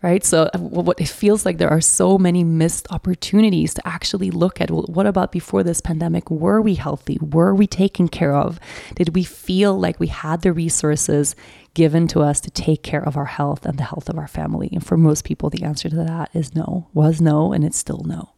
Right. 0.02 0.24
So, 0.24 0.50
uh, 0.52 0.58
what 0.58 1.00
it 1.00 1.08
feels 1.08 1.46
like 1.46 1.58
there 1.58 1.70
are 1.70 1.80
so 1.80 2.18
many 2.18 2.42
missed 2.42 2.88
opportunities 2.90 3.72
to 3.74 3.86
actually 3.86 4.32
look 4.32 4.60
at 4.60 4.68
well, 4.68 4.82
what 4.88 5.06
about 5.06 5.30
before 5.30 5.62
this 5.62 5.80
pandemic? 5.80 6.28
Were 6.28 6.60
we 6.60 6.74
healthy? 6.74 7.18
Were 7.20 7.54
we 7.54 7.68
taken 7.68 8.08
care 8.08 8.34
of? 8.34 8.58
Did 8.96 9.14
we 9.14 9.22
feel 9.22 9.78
like 9.78 10.00
we 10.00 10.08
had 10.08 10.42
the 10.42 10.52
resources 10.52 11.36
given 11.74 12.08
to 12.08 12.20
us 12.20 12.40
to 12.40 12.50
take 12.50 12.82
care 12.82 13.04
of 13.04 13.16
our 13.16 13.26
health 13.26 13.64
and 13.64 13.78
the 13.78 13.84
health 13.84 14.08
of 14.08 14.18
our 14.18 14.26
family? 14.26 14.68
And 14.72 14.84
for 14.84 14.96
most 14.96 15.24
people, 15.24 15.50
the 15.50 15.62
answer 15.62 15.88
to 15.88 15.96
that 15.96 16.30
is 16.34 16.52
no, 16.52 16.88
was 16.92 17.20
no, 17.20 17.52
and 17.52 17.64
it's 17.64 17.78
still 17.78 18.02
no. 18.04 18.32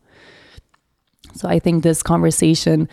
So, 1.35 1.49
I 1.49 1.59
think 1.59 1.83
this 1.83 2.03
conversation 2.03 2.89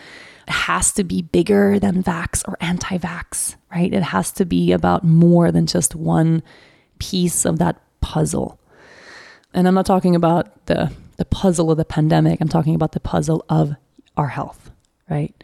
has 0.48 0.92
to 0.92 1.04
be 1.04 1.22
bigger 1.22 1.78
than 1.78 2.02
vax 2.02 2.46
or 2.46 2.56
anti 2.60 2.98
vax, 2.98 3.56
right? 3.74 3.92
It 3.92 4.02
has 4.02 4.32
to 4.32 4.44
be 4.44 4.72
about 4.72 5.04
more 5.04 5.52
than 5.52 5.66
just 5.66 5.94
one 5.94 6.42
piece 6.98 7.44
of 7.44 7.58
that 7.58 7.80
puzzle. 8.00 8.58
And 9.54 9.68
I'm 9.68 9.74
not 9.74 9.86
talking 9.86 10.14
about 10.14 10.66
the, 10.66 10.92
the 11.16 11.24
puzzle 11.24 11.70
of 11.70 11.76
the 11.76 11.84
pandemic, 11.84 12.40
I'm 12.40 12.48
talking 12.48 12.74
about 12.74 12.92
the 12.92 13.00
puzzle 13.00 13.44
of 13.48 13.74
our 14.16 14.28
health, 14.28 14.70
right? 15.08 15.34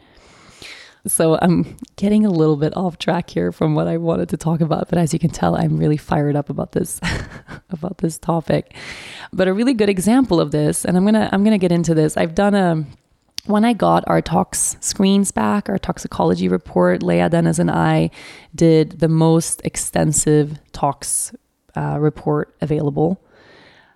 So 1.09 1.38
I'm 1.40 1.77
getting 1.97 2.25
a 2.25 2.31
little 2.31 2.57
bit 2.57 2.77
off 2.77 2.99
track 2.99 3.31
here 3.31 3.51
from 3.51 3.75
what 3.75 3.88
I 3.88 3.97
wanted 3.97 4.29
to 4.31 4.37
talk 4.37 4.61
about, 4.61 4.88
but 4.88 4.99
as 4.99 5.12
you 5.12 5.18
can 5.18 5.31
tell, 5.31 5.57
I'm 5.57 5.77
really 5.79 5.97
fired 5.97 6.37
up 6.37 6.51
about 6.51 6.73
this 6.73 7.01
about 7.71 7.99
this 7.99 8.18
topic. 8.18 8.75
But 9.33 9.49
a 9.49 9.55
really 9.55 9.75
good 9.75 9.88
example 9.88 10.40
of 10.40 10.51
this, 10.51 10.85
and 10.85 10.97
I'm 10.97 11.05
gonna 11.05 11.29
I'm 11.33 11.44
gonna 11.44 11.59
get 11.59 11.73
into 11.73 11.94
this. 11.94 12.16
I've 12.16 12.35
done 12.35 12.55
a 12.55 12.85
when 13.47 13.64
I 13.64 13.73
got 13.73 14.05
our 14.07 14.21
tox 14.21 14.77
screens 14.81 15.31
back, 15.31 15.68
our 15.68 15.79
toxicology 15.79 16.49
report, 16.49 17.03
Leah 17.03 17.31
Dennis 17.31 17.59
and 17.59 17.71
I 17.71 18.11
did 18.55 19.01
the 19.01 19.09
most 19.09 19.62
extensive 19.64 20.59
tox 20.73 21.33
uh, 21.75 21.97
report 21.99 22.55
available, 22.61 23.21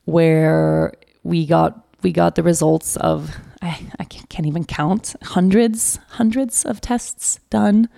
where 0.07 0.95
we 1.23 1.47
got 1.47 1.87
we 2.03 2.13
got 2.13 2.35
the 2.35 2.43
results 2.43 2.97
of 2.97 3.37
I, 3.63 3.87
I 4.01 4.05
can't 4.05 4.47
even 4.47 4.65
count 4.65 5.15
hundreds 5.23 5.99
hundreds 6.11 6.65
of 6.65 6.81
tests 6.81 7.39
done 7.49 7.89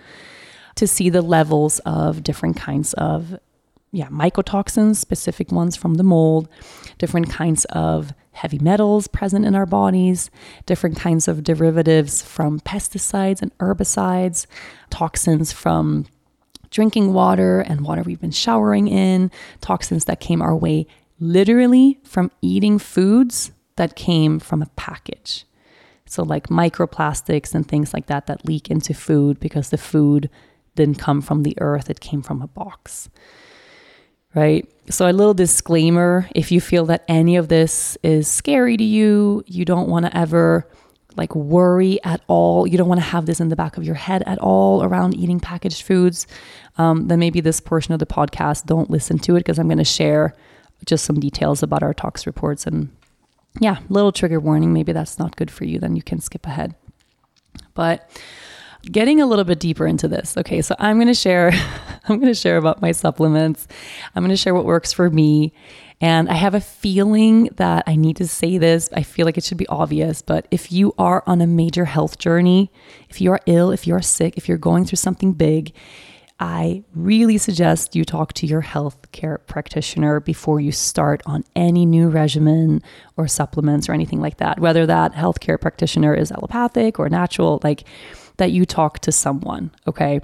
to 0.75 0.87
see 0.87 1.09
the 1.09 1.23
levels 1.23 1.79
of 1.81 2.23
different 2.23 2.57
kinds 2.57 2.93
of 2.95 3.39
yeah 3.91 4.09
mycotoxins, 4.09 4.97
specific 4.97 5.51
ones 5.51 5.75
from 5.75 5.95
the 5.95 6.03
mold, 6.03 6.49
different 6.99 7.31
kinds 7.31 7.65
of 7.67 8.13
heavy 8.33 8.59
metals 8.59 9.07
present 9.09 9.45
in 9.47 9.55
our 9.55 9.67
bodies, 9.67 10.31
different 10.67 10.99
kinds 10.99 11.29
of 11.29 11.45
derivatives 11.45 12.21
from 12.21 12.61
pesticides 12.61 13.41
and 13.41 13.57
herbicides, 13.59 14.47
toxins 14.91 15.53
from 15.53 16.05
drinking 16.71 17.13
water 17.13 17.61
and 17.61 17.83
water 17.83 18.03
we've 18.03 18.21
been 18.21 18.33
showering 18.33 18.89
in, 18.89 19.31
toxins 19.61 20.07
that 20.07 20.21
came 20.21 20.43
our 20.43 20.57
way 20.57 20.87
literally 21.21 22.01
from 22.03 22.31
eating 22.43 22.79
foods 22.79 23.53
that 23.77 23.95
came 23.95 24.41
from 24.41 24.61
a 24.61 24.67
package. 24.77 25.45
So, 26.07 26.23
like 26.23 26.49
microplastics 26.49 27.55
and 27.55 27.67
things 27.67 27.95
like 27.95 28.07
that 28.07 28.27
that 28.27 28.45
leak 28.45 28.71
into 28.71 28.95
food 28.95 29.41
because 29.41 29.71
the 29.71 29.79
food 29.79 30.29
didn't 30.75 30.99
come 30.99 31.21
from 31.21 31.43
the 31.43 31.57
earth, 31.61 31.89
it 31.89 32.01
came 32.01 32.23
from 32.23 32.43
a 32.43 32.49
box 32.49 33.09
right? 34.35 34.69
So, 34.91 35.09
a 35.09 35.13
little 35.13 35.35
disclaimer 35.35 36.29
if 36.35 36.53
you 36.53 36.61
feel 36.61 36.87
that 36.87 37.05
any 37.09 37.37
of 37.37 37.49
this 37.49 37.97
is 38.03 38.29
scary 38.29 38.77
to 38.77 38.85
you, 38.85 39.43
you 39.47 39.65
don't 39.65 39.89
want 39.89 40.07
to 40.07 40.17
ever 40.17 40.69
like 41.17 41.35
worry 41.35 42.03
at 42.03 42.21
all, 42.27 42.67
you 42.67 42.77
don't 42.77 42.89
want 42.89 43.01
to 43.01 43.07
have 43.07 43.27
this 43.27 43.41
in 43.41 43.49
the 43.49 43.57
back 43.57 43.77
of 43.77 43.85
your 43.85 43.95
head 43.95 44.23
at 44.27 44.39
all 44.39 44.83
around 44.83 45.15
eating 45.15 45.39
packaged 45.39 45.83
foods, 45.83 46.27
um, 46.77 47.07
then 47.07 47.21
maybe 47.21 47.41
this 47.41 47.61
portion 47.61 47.95
of 47.95 48.01
the 48.01 48.07
podcast, 48.07 48.67
don't 48.67 48.91
listen 48.91 49.19
to 49.21 49.37
it 49.37 49.41
because 49.41 49.59
I'm 49.59 49.69
going 49.69 49.79
to 49.79 49.85
share 49.85 50.35
just 50.85 51.05
some 51.05 51.21
details 51.21 51.63
about 51.63 51.85
our 51.85 51.95
tox 51.95 52.27
reports. 52.27 52.67
And 52.67 52.91
yeah, 53.61 53.79
little 53.89 54.13
trigger 54.13 54.41
warning. 54.41 54.73
Maybe 54.73 54.93
that's 54.93 55.19
not 55.19 55.37
good 55.37 55.51
for 55.51 55.65
you, 55.65 55.79
then 55.79 55.97
you 55.97 56.03
can 56.03 56.21
skip 56.21 56.47
ahead. 56.47 56.75
But 57.75 58.09
getting 58.83 59.21
a 59.21 59.27
little 59.27 59.45
bit 59.45 59.61
deeper 59.61 59.87
into 59.87 60.09
this. 60.09 60.37
Okay, 60.37 60.61
so 60.63 60.75
I'm 60.79 60.97
going 60.97 61.09
to 61.09 61.15
share 61.15 61.53
I'm 62.09 62.19
going 62.19 62.33
to 62.33 62.39
share 62.39 62.59
about 62.59 62.83
my 62.83 62.93
supplements. 62.93 63.67
I'm 64.15 64.23
going 64.23 64.31
to 64.31 64.37
share 64.37 64.55
what 64.55 64.67
works 64.67 64.93
for 64.93 65.09
me. 65.09 65.53
And 66.01 66.29
I 66.29 66.35
have 66.35 66.55
a 66.55 66.61
feeling 66.61 67.45
that 67.57 67.85
I 67.87 67.97
need 67.97 68.17
to 68.17 68.27
say 68.27 68.59
this. 68.59 68.91
I 68.93 69.03
feel 69.03 69.25
like 69.25 69.39
it 69.39 69.45
should 69.45 69.57
be 69.59 69.67
obvious, 69.69 70.21
but 70.21 70.47
if 70.51 70.71
you 70.71 70.93
are 70.99 71.23
on 71.27 71.41
a 71.41 71.47
major 71.47 71.87
health 71.87 72.19
journey, 72.19 72.71
if 73.09 73.21
you 73.21 73.33
are 73.33 73.41
ill, 73.47 73.71
if 73.71 73.87
you 73.87 73.95
are 73.95 74.03
sick, 74.03 74.37
if 74.37 74.49
you're 74.49 74.59
going 74.59 74.85
through 74.85 74.97
something 74.97 75.33
big, 75.33 75.73
I 76.45 76.85
really 76.95 77.39
suggest 77.39 77.97
you 77.97 78.05
talk 78.05 78.35
to 78.35 78.47
your 78.47 78.61
healthcare 78.61 79.39
practitioner 79.47 80.21
before 80.21 80.61
you 80.61 80.73
start 80.73 81.23
on 81.25 81.43
any 81.57 81.87
new 81.87 82.11
regimen 82.11 82.83
or 83.17 83.27
supplements 83.27 83.89
or 83.89 83.95
anything 83.95 84.21
like 84.21 84.37
that. 84.37 84.61
Whether 84.61 84.85
that 84.85 85.15
healthcare 85.15 85.59
practitioner 85.59 86.15
is 86.15 86.31
allopathic 86.31 86.99
or 86.99 87.09
natural, 87.09 87.61
like 87.65 87.85
that 88.37 88.51
you 88.51 88.67
talk 88.67 88.99
to 88.99 89.11
someone, 89.11 89.71
okay? 89.87 90.21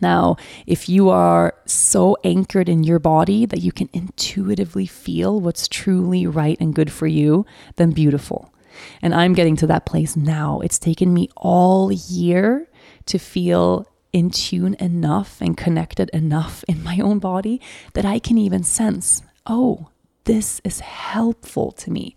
Now, 0.00 0.36
if 0.68 0.88
you 0.88 1.10
are 1.10 1.56
so 1.66 2.16
anchored 2.22 2.68
in 2.68 2.84
your 2.84 3.00
body 3.00 3.44
that 3.44 3.58
you 3.58 3.72
can 3.72 3.88
intuitively 3.92 4.86
feel 4.86 5.40
what's 5.40 5.66
truly 5.66 6.28
right 6.28 6.58
and 6.60 6.72
good 6.72 6.92
for 6.92 7.08
you, 7.08 7.44
then 7.74 7.90
beautiful. 7.90 8.54
And 9.02 9.12
I'm 9.12 9.32
getting 9.32 9.56
to 9.56 9.66
that 9.66 9.84
place 9.84 10.14
now. 10.14 10.60
It's 10.60 10.78
taken 10.78 11.12
me 11.12 11.28
all 11.36 11.90
year 11.90 12.68
to 13.06 13.18
feel 13.18 13.89
in 14.12 14.30
tune 14.30 14.74
enough 14.74 15.40
and 15.40 15.56
connected 15.56 16.10
enough 16.10 16.64
in 16.68 16.82
my 16.82 16.98
own 16.98 17.18
body 17.18 17.60
that 17.94 18.04
I 18.04 18.18
can 18.18 18.38
even 18.38 18.62
sense, 18.62 19.22
oh, 19.46 19.88
this 20.24 20.60
is 20.64 20.80
helpful 20.80 21.72
to 21.72 21.90
me. 21.90 22.16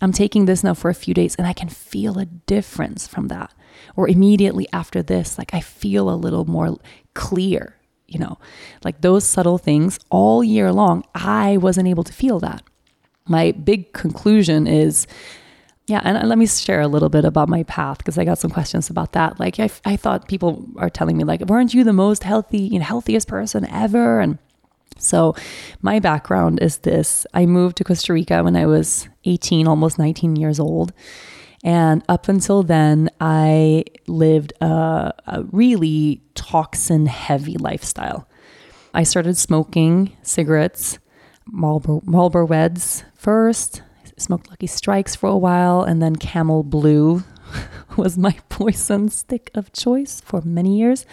I'm 0.00 0.12
taking 0.12 0.44
this 0.44 0.62
now 0.62 0.74
for 0.74 0.90
a 0.90 0.94
few 0.94 1.14
days 1.14 1.34
and 1.34 1.46
I 1.46 1.52
can 1.52 1.68
feel 1.68 2.18
a 2.18 2.24
difference 2.26 3.06
from 3.06 3.28
that. 3.28 3.52
Or 3.96 4.08
immediately 4.08 4.66
after 4.72 5.02
this, 5.02 5.38
like 5.38 5.54
I 5.54 5.60
feel 5.60 6.10
a 6.10 6.16
little 6.16 6.44
more 6.44 6.76
clear, 7.14 7.76
you 8.06 8.18
know, 8.18 8.38
like 8.84 9.00
those 9.00 9.24
subtle 9.24 9.58
things 9.58 9.98
all 10.10 10.42
year 10.42 10.72
long, 10.72 11.04
I 11.14 11.56
wasn't 11.56 11.88
able 11.88 12.04
to 12.04 12.12
feel 12.12 12.38
that. 12.40 12.62
My 13.26 13.52
big 13.52 13.92
conclusion 13.92 14.66
is 14.66 15.06
yeah, 15.88 16.02
and 16.04 16.28
let 16.28 16.36
me 16.36 16.46
share 16.46 16.82
a 16.82 16.86
little 16.86 17.08
bit 17.08 17.24
about 17.24 17.48
my 17.48 17.62
path 17.62 17.96
because 17.96 18.18
I 18.18 18.24
got 18.26 18.36
some 18.36 18.50
questions 18.50 18.90
about 18.90 19.12
that. 19.12 19.40
Like, 19.40 19.58
I, 19.58 19.70
I 19.86 19.96
thought 19.96 20.28
people 20.28 20.66
are 20.76 20.90
telling 20.90 21.16
me, 21.16 21.24
like, 21.24 21.40
weren't 21.40 21.72
you 21.72 21.82
the 21.82 21.94
most 21.94 22.24
healthy, 22.24 22.58
you 22.58 22.78
know, 22.78 22.84
healthiest 22.84 23.26
person 23.26 23.66
ever? 23.70 24.20
And 24.20 24.38
so, 24.98 25.34
my 25.80 25.98
background 25.98 26.60
is 26.60 26.78
this 26.78 27.26
I 27.32 27.46
moved 27.46 27.78
to 27.78 27.84
Costa 27.84 28.12
Rica 28.12 28.44
when 28.44 28.54
I 28.54 28.66
was 28.66 29.08
18, 29.24 29.66
almost 29.66 29.98
19 29.98 30.36
years 30.36 30.60
old. 30.60 30.92
And 31.64 32.04
up 32.06 32.28
until 32.28 32.62
then, 32.62 33.08
I 33.18 33.84
lived 34.06 34.52
a, 34.60 35.14
a 35.26 35.44
really 35.50 36.20
toxin 36.34 37.06
heavy 37.06 37.56
lifestyle. 37.56 38.28
I 38.92 39.04
started 39.04 39.38
smoking 39.38 40.14
cigarettes, 40.22 40.98
Marlboro, 41.46 42.02
Marlboro 42.04 42.46
Reds 42.46 43.04
first, 43.14 43.80
smoked 44.18 44.50
Lucky 44.50 44.66
Strikes 44.66 45.14
for 45.14 45.28
a 45.28 45.36
while, 45.36 45.82
and 45.82 46.02
then 46.02 46.16
Camel 46.16 46.62
Blue 46.62 47.24
was 47.96 48.18
my 48.18 48.36
poison 48.48 49.08
stick 49.08 49.50
of 49.54 49.72
choice 49.72 50.20
for 50.20 50.42
many 50.42 50.78
years. 50.78 51.06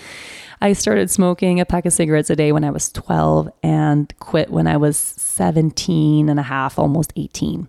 I 0.62 0.74
started 0.74 1.10
smoking 1.10 1.60
a 1.60 1.65
pack 1.65 1.86
of 1.86 1.94
cigarettes 1.94 2.30
a 2.30 2.36
day 2.36 2.52
when 2.52 2.63
I 2.63 2.72
was 2.72 2.91
12 2.91 3.50
and 3.63 4.13
quit 4.20 4.50
when 4.50 4.68
I 4.68 4.78
was 4.78 4.98
17 4.98 6.30
and 6.30 6.39
a 6.39 6.44
half, 6.44 6.80
almost 6.80 7.13
18. 7.15 7.68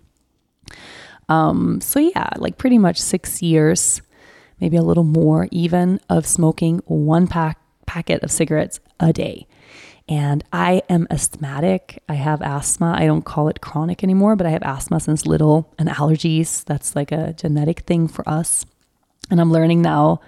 Um, 1.28 1.80
so, 1.80 1.98
yeah, 1.98 2.30
like 2.36 2.58
pretty 2.58 2.78
much 2.78 3.00
six 3.00 3.42
years, 3.42 4.00
maybe 4.60 4.76
a 4.76 4.82
little 4.82 5.04
more 5.04 5.48
even, 5.50 6.00
of 6.08 6.26
smoking 6.26 6.80
one 6.86 7.26
pack 7.26 7.58
packet 7.86 8.22
of 8.22 8.30
cigarettes 8.30 8.80
a 8.98 9.12
day. 9.12 9.46
And 10.08 10.44
I 10.52 10.82
am 10.88 11.08
asthmatic. 11.10 12.02
I 12.08 12.14
have 12.14 12.40
asthma. 12.40 12.94
I 12.96 13.06
don't 13.06 13.24
call 13.24 13.48
it 13.48 13.60
chronic 13.60 14.04
anymore, 14.04 14.36
but 14.36 14.46
I 14.46 14.50
have 14.50 14.62
asthma 14.62 15.00
since 15.00 15.26
little 15.26 15.72
and 15.78 15.88
allergies. 15.88 16.64
That's 16.64 16.94
like 16.94 17.10
a 17.10 17.32
genetic 17.32 17.80
thing 17.80 18.06
for 18.06 18.28
us. 18.28 18.64
And 19.30 19.40
I'm 19.40 19.50
learning 19.50 19.82
now 19.82 20.20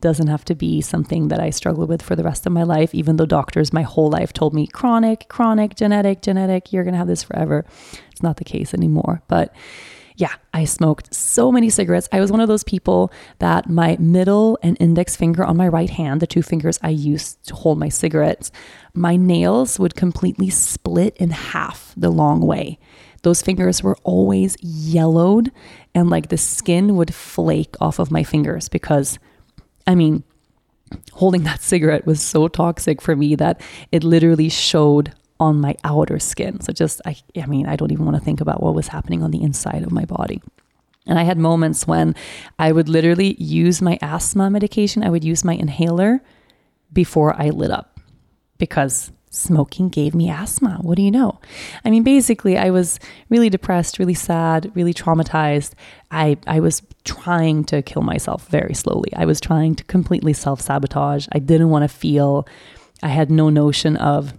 doesn't 0.00 0.26
have 0.26 0.44
to 0.44 0.54
be 0.54 0.82
something 0.82 1.28
that 1.28 1.40
I 1.40 1.48
struggle 1.48 1.86
with 1.86 2.02
for 2.02 2.14
the 2.14 2.22
rest 2.22 2.46
of 2.46 2.52
my 2.52 2.62
life, 2.62 2.94
even 2.94 3.16
though 3.16 3.24
doctors 3.24 3.72
my 3.72 3.82
whole 3.82 4.10
life 4.10 4.34
told 4.34 4.52
me 4.52 4.66
chronic, 4.66 5.28
chronic, 5.28 5.76
genetic, 5.76 6.20
genetic, 6.20 6.72
you're 6.72 6.84
going 6.84 6.92
to 6.92 6.98
have 6.98 7.08
this 7.08 7.22
forever. 7.22 7.64
It's 8.12 8.22
not 8.22 8.36
the 8.36 8.44
case 8.44 8.74
anymore. 8.74 9.22
But 9.28 9.54
yeah, 10.16 10.34
I 10.52 10.64
smoked 10.64 11.12
so 11.12 11.50
many 11.50 11.68
cigarettes. 11.70 12.08
I 12.12 12.20
was 12.20 12.30
one 12.30 12.40
of 12.40 12.46
those 12.46 12.62
people 12.62 13.12
that 13.40 13.68
my 13.68 13.96
middle 13.98 14.56
and 14.62 14.76
index 14.78 15.16
finger 15.16 15.44
on 15.44 15.56
my 15.56 15.66
right 15.66 15.90
hand, 15.90 16.20
the 16.20 16.26
two 16.26 16.42
fingers 16.42 16.78
I 16.82 16.90
use 16.90 17.34
to 17.46 17.54
hold 17.54 17.78
my 17.78 17.88
cigarettes, 17.88 18.52
my 18.94 19.16
nails 19.16 19.80
would 19.80 19.96
completely 19.96 20.50
split 20.50 21.16
in 21.16 21.30
half 21.30 21.92
the 21.96 22.10
long 22.10 22.42
way. 22.42 22.78
Those 23.22 23.42
fingers 23.42 23.82
were 23.82 23.96
always 24.04 24.56
yellowed 24.60 25.50
and 25.96 26.10
like 26.10 26.28
the 26.28 26.36
skin 26.36 26.94
would 26.94 27.12
flake 27.12 27.74
off 27.80 27.98
of 27.98 28.12
my 28.12 28.22
fingers 28.22 28.68
because, 28.68 29.18
I 29.84 29.96
mean, 29.96 30.22
holding 31.14 31.42
that 31.42 31.60
cigarette 31.62 32.06
was 32.06 32.22
so 32.22 32.46
toxic 32.46 33.02
for 33.02 33.16
me 33.16 33.34
that 33.34 33.60
it 33.90 34.04
literally 34.04 34.48
showed 34.48 35.12
on 35.40 35.60
my 35.60 35.74
outer 35.84 36.18
skin. 36.18 36.60
So 36.60 36.72
just 36.72 37.00
I 37.04 37.16
I 37.40 37.46
mean, 37.46 37.66
I 37.66 37.76
don't 37.76 37.92
even 37.92 38.04
want 38.04 38.16
to 38.16 38.24
think 38.24 38.40
about 38.40 38.62
what 38.62 38.74
was 38.74 38.88
happening 38.88 39.22
on 39.22 39.30
the 39.30 39.42
inside 39.42 39.82
of 39.82 39.92
my 39.92 40.04
body. 40.04 40.42
And 41.06 41.18
I 41.18 41.22
had 41.24 41.36
moments 41.36 41.86
when 41.86 42.14
I 42.58 42.72
would 42.72 42.88
literally 42.88 43.34
use 43.34 43.82
my 43.82 43.98
asthma 44.00 44.48
medication, 44.48 45.02
I 45.02 45.10
would 45.10 45.24
use 45.24 45.44
my 45.44 45.54
inhaler 45.54 46.22
before 46.92 47.34
I 47.38 47.50
lit 47.50 47.70
up 47.70 48.00
because 48.58 49.10
smoking 49.34 49.88
gave 49.88 50.14
me 50.14 50.30
asthma. 50.30 50.78
What 50.80 50.96
do 50.96 51.02
you 51.02 51.10
know? 51.10 51.40
I 51.84 51.90
mean, 51.90 52.04
basically, 52.04 52.56
I 52.56 52.70
was 52.70 53.00
really 53.28 53.50
depressed, 53.50 53.98
really 53.98 54.14
sad, 54.14 54.70
really 54.74 54.94
traumatized. 54.94 55.72
I, 56.10 56.38
I 56.46 56.60
was 56.60 56.82
trying 57.04 57.64
to 57.64 57.82
kill 57.82 58.02
myself 58.02 58.46
very 58.48 58.74
slowly. 58.74 59.12
I 59.14 59.26
was 59.26 59.40
trying 59.40 59.74
to 59.74 59.84
completely 59.84 60.32
self 60.32 60.60
sabotage. 60.60 61.26
I 61.32 61.40
didn't 61.40 61.70
want 61.70 61.82
to 61.82 61.88
feel, 61.88 62.46
I 63.02 63.08
had 63.08 63.30
no 63.30 63.50
notion 63.50 63.96
of 63.96 64.32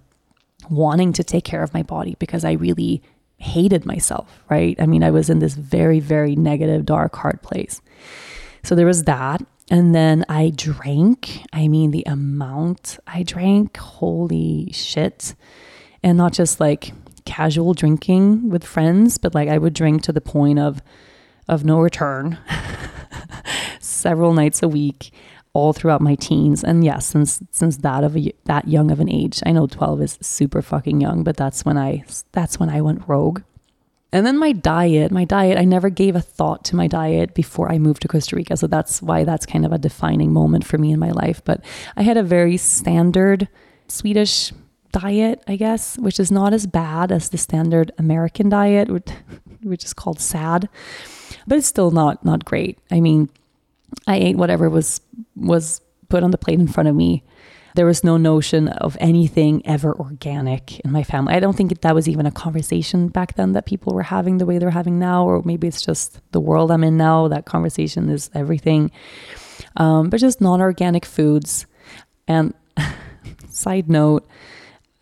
wanting 0.69 1.13
to 1.13 1.23
take 1.23 1.43
care 1.43 1.63
of 1.63 1.73
my 1.73 1.83
body 1.83 2.15
because 2.19 2.45
I 2.45 2.53
really 2.53 3.01
hated 3.37 3.85
myself, 3.85 4.43
right? 4.49 4.75
I 4.79 4.85
mean, 4.85 5.03
I 5.03 5.11
was 5.11 5.29
in 5.29 5.39
this 5.39 5.55
very, 5.55 5.99
very 5.99 6.35
negative, 6.35 6.85
dark, 6.85 7.15
hard 7.15 7.41
place. 7.41 7.81
So 8.63 8.75
there 8.75 8.85
was 8.85 9.03
that. 9.03 9.45
And 9.69 9.95
then 9.95 10.25
I 10.29 10.51
drank. 10.55 11.41
I 11.51 11.67
mean, 11.67 11.91
the 11.91 12.03
amount 12.05 12.99
I 13.07 13.23
drank, 13.23 13.77
holy 13.77 14.71
shit. 14.71 15.35
And 16.03 16.17
not 16.17 16.33
just 16.33 16.59
like 16.59 16.93
casual 17.25 17.73
drinking 17.73 18.49
with 18.49 18.63
friends, 18.63 19.17
but 19.17 19.33
like 19.33 19.49
I 19.49 19.57
would 19.57 19.73
drink 19.73 20.03
to 20.03 20.13
the 20.13 20.21
point 20.21 20.59
of 20.59 20.81
of 21.47 21.63
no 21.63 21.79
return 21.79 22.39
several 23.79 24.33
nights 24.33 24.63
a 24.63 24.67
week 24.67 25.11
all 25.55 25.73
throughout 25.73 26.01
my 26.01 26.15
teens. 26.15 26.63
And 26.63 26.83
yes 26.83 27.07
since 27.07 27.41
since 27.51 27.77
that 27.77 28.03
of 28.03 28.15
a, 28.15 28.31
that 28.43 28.67
young 28.67 28.91
of 28.91 28.99
an 28.99 29.09
age 29.09 29.41
i 29.45 29.51
know 29.51 29.67
12 29.67 30.01
is 30.01 30.19
super 30.21 30.61
fucking 30.61 31.01
young 31.01 31.23
but 31.23 31.37
that's 31.37 31.65
when 31.65 31.77
i 31.77 32.03
that's 32.33 32.59
when 32.59 32.69
i 32.69 32.81
went 32.81 33.07
rogue. 33.07 33.41
And 34.11 34.25
then 34.25 34.37
my 34.37 34.51
diet 34.51 35.11
my 35.11 35.25
diet 35.25 35.57
i 35.57 35.63
never 35.63 35.89
gave 35.89 36.15
a 36.15 36.21
thought 36.21 36.63
to 36.65 36.75
my 36.75 36.87
diet 36.87 37.33
before 37.33 37.71
i 37.71 37.79
moved 37.79 38.01
to 38.03 38.07
costa 38.07 38.35
rica. 38.35 38.57
So 38.57 38.67
that's 38.67 39.01
why 39.01 39.23
that's 39.23 39.45
kind 39.45 39.65
of 39.65 39.71
a 39.71 39.77
defining 39.77 40.31
moment 40.33 40.65
for 40.65 40.77
me 40.77 40.91
in 40.91 40.99
my 40.99 41.11
life. 41.11 41.41
But 41.43 41.63
i 41.95 42.03
had 42.03 42.17
a 42.17 42.23
very 42.23 42.57
standard 42.57 43.47
swedish 43.87 44.51
diet 44.91 45.43
i 45.45 45.57
guess 45.57 45.97
which 45.97 46.21
is 46.21 46.31
not 46.31 46.53
as 46.53 46.65
bad 46.65 47.11
as 47.11 47.27
the 47.27 47.37
standard 47.37 47.91
american 47.97 48.47
diet 48.47 48.87
which 49.61 49.83
is 49.83 49.93
called 49.93 50.21
sad 50.21 50.69
but 51.47 51.57
it's 51.57 51.67
still 51.67 51.91
not 51.91 52.23
not 52.25 52.45
great. 52.45 52.77
I 52.91 52.99
mean 52.99 53.29
I 54.07 54.17
ate 54.17 54.37
whatever 54.37 54.69
was 54.69 55.01
was 55.35 55.81
put 56.09 56.23
on 56.23 56.31
the 56.31 56.37
plate 56.37 56.59
in 56.59 56.67
front 56.67 56.89
of 56.89 56.95
me. 56.95 57.23
There 57.75 57.85
was 57.85 58.05
no 58.05 58.15
notion 58.15 58.69
of 58.69 58.95
anything 59.01 59.61
ever 59.65 59.93
organic 59.93 60.79
in 60.79 60.91
my 60.91 61.03
family. 61.03 61.33
I 61.33 61.41
don't 61.41 61.57
think 61.57 61.81
that 61.81 61.95
was 61.95 62.07
even 62.07 62.25
a 62.25 62.31
conversation 62.31 63.09
back 63.09 63.35
then 63.35 63.51
that 63.51 63.65
people 63.65 63.93
were 63.93 64.03
having 64.03 64.37
the 64.37 64.45
way 64.45 64.59
they're 64.59 64.69
having 64.69 64.97
now, 64.97 65.25
or 65.25 65.41
maybe 65.43 65.67
it's 65.67 65.81
just 65.81 66.21
the 66.31 66.39
world 66.39 66.71
I'm 66.71 66.85
in 66.85 66.95
now. 66.95 67.27
That 67.27 67.45
conversation 67.45 68.09
is 68.09 68.29
everything. 68.33 68.91
Um, 69.75 70.09
but 70.09 70.21
just 70.21 70.39
non 70.39 70.61
organic 70.61 71.05
foods. 71.05 71.65
And 72.27 72.53
side 73.49 73.89
note, 73.89 74.25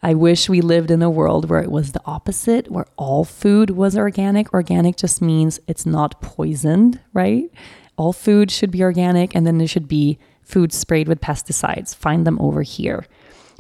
I 0.02 0.16
wish 0.16 0.50
we 0.50 0.62
lived 0.62 0.92
in 0.92 1.02
a 1.02 1.10
world 1.10 1.50
where 1.50 1.62
it 1.62 1.72
was 1.72 1.94
the 1.94 2.02
opposite, 2.06 2.70
where 2.70 2.88
all 2.98 3.24
food 3.24 3.70
was 3.70 3.96
organic. 3.96 4.54
Organic 4.54 4.98
just 4.98 5.22
means 5.22 5.60
it's 5.68 5.86
not 5.86 6.22
poisoned, 6.22 7.00
right? 7.14 7.50
All 7.98 8.14
food 8.14 8.52
should 8.52 8.72
be 8.72 8.84
organic 8.84 9.36
and 9.36 9.46
then 9.46 9.58
there 9.58 9.68
should 9.68 9.88
be 9.88 10.18
food 10.42 10.74
sprayed 10.74 11.08
with 11.08 11.22
pesticides. 11.22 11.96
Find 11.96 12.26
them 12.26 12.40
over 12.40 12.62
here. 12.62 13.06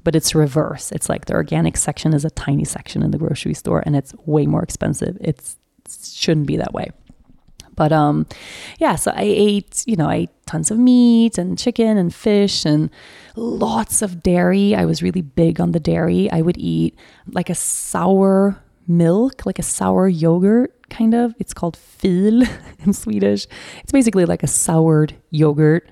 But 0.03 0.15
it's 0.15 0.35
reverse. 0.35 0.91
It's 0.91 1.07
like 1.07 1.25
the 1.25 1.33
organic 1.33 1.77
section 1.77 2.13
is 2.13 2.25
a 2.25 2.29
tiny 2.29 2.65
section 2.65 3.03
in 3.03 3.11
the 3.11 3.17
grocery 3.17 3.53
store 3.53 3.83
and 3.85 3.95
it's 3.95 4.13
way 4.25 4.45
more 4.45 4.63
expensive. 4.63 5.17
It's, 5.21 5.57
it 5.85 5.97
shouldn't 6.13 6.47
be 6.47 6.57
that 6.57 6.73
way. 6.73 6.91
But 7.75 7.91
um 7.91 8.27
yeah, 8.79 8.95
so 8.95 9.11
I 9.11 9.23
ate, 9.23 9.83
you 9.87 9.95
know, 9.95 10.09
I 10.09 10.15
ate 10.15 10.29
tons 10.45 10.71
of 10.71 10.77
meat 10.77 11.37
and 11.37 11.57
chicken 11.57 11.97
and 11.97 12.13
fish 12.13 12.65
and 12.65 12.89
lots 13.35 14.01
of 14.01 14.21
dairy. 14.21 14.75
I 14.75 14.85
was 14.85 15.01
really 15.01 15.21
big 15.21 15.59
on 15.59 15.71
the 15.71 15.79
dairy. 15.79 16.29
I 16.31 16.41
would 16.41 16.57
eat 16.57 16.97
like 17.31 17.49
a 17.49 17.55
sour 17.55 18.61
milk, 18.87 19.45
like 19.45 19.59
a 19.59 19.63
sour 19.63 20.07
yogurt 20.07 20.75
kind 20.93 21.13
of. 21.13 21.33
It's 21.39 21.53
called 21.53 21.75
fil 21.75 22.43
in 22.79 22.93
Swedish. 22.93 23.47
It's 23.81 23.91
basically 23.91 24.25
like 24.25 24.43
a 24.43 24.47
soured 24.47 25.15
yogurt 25.29 25.89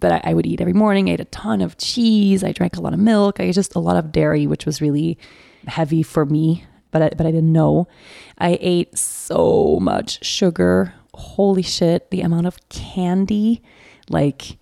that 0.00 0.12
I, 0.12 0.30
I, 0.30 0.34
would 0.34 0.46
eat 0.46 0.60
every 0.60 0.72
morning. 0.72 1.08
I 1.08 1.14
ate 1.14 1.20
a 1.20 1.26
ton 1.26 1.60
of 1.60 1.76
cheese. 1.76 2.42
I 2.42 2.52
drank 2.52 2.76
a 2.76 2.80
lot 2.80 2.94
of 2.94 3.00
milk. 3.00 3.38
I 3.38 3.52
just 3.52 3.74
a 3.74 3.78
lot 3.78 3.96
of 3.96 4.12
dairy, 4.12 4.46
which 4.46 4.64
was 4.64 4.80
really 4.80 5.18
heavy 5.66 6.02
for 6.02 6.24
me, 6.24 6.64
but 6.90 7.02
I, 7.02 7.10
but 7.10 7.26
I 7.26 7.30
didn't 7.30 7.52
know. 7.52 7.86
I 8.38 8.58
ate 8.60 8.96
so 8.96 9.78
much 9.80 10.24
sugar. 10.24 10.94
Holy 11.12 11.62
shit, 11.62 12.10
the 12.10 12.22
amount 12.22 12.46
of 12.46 12.56
candy, 12.70 13.62
like 14.08 14.56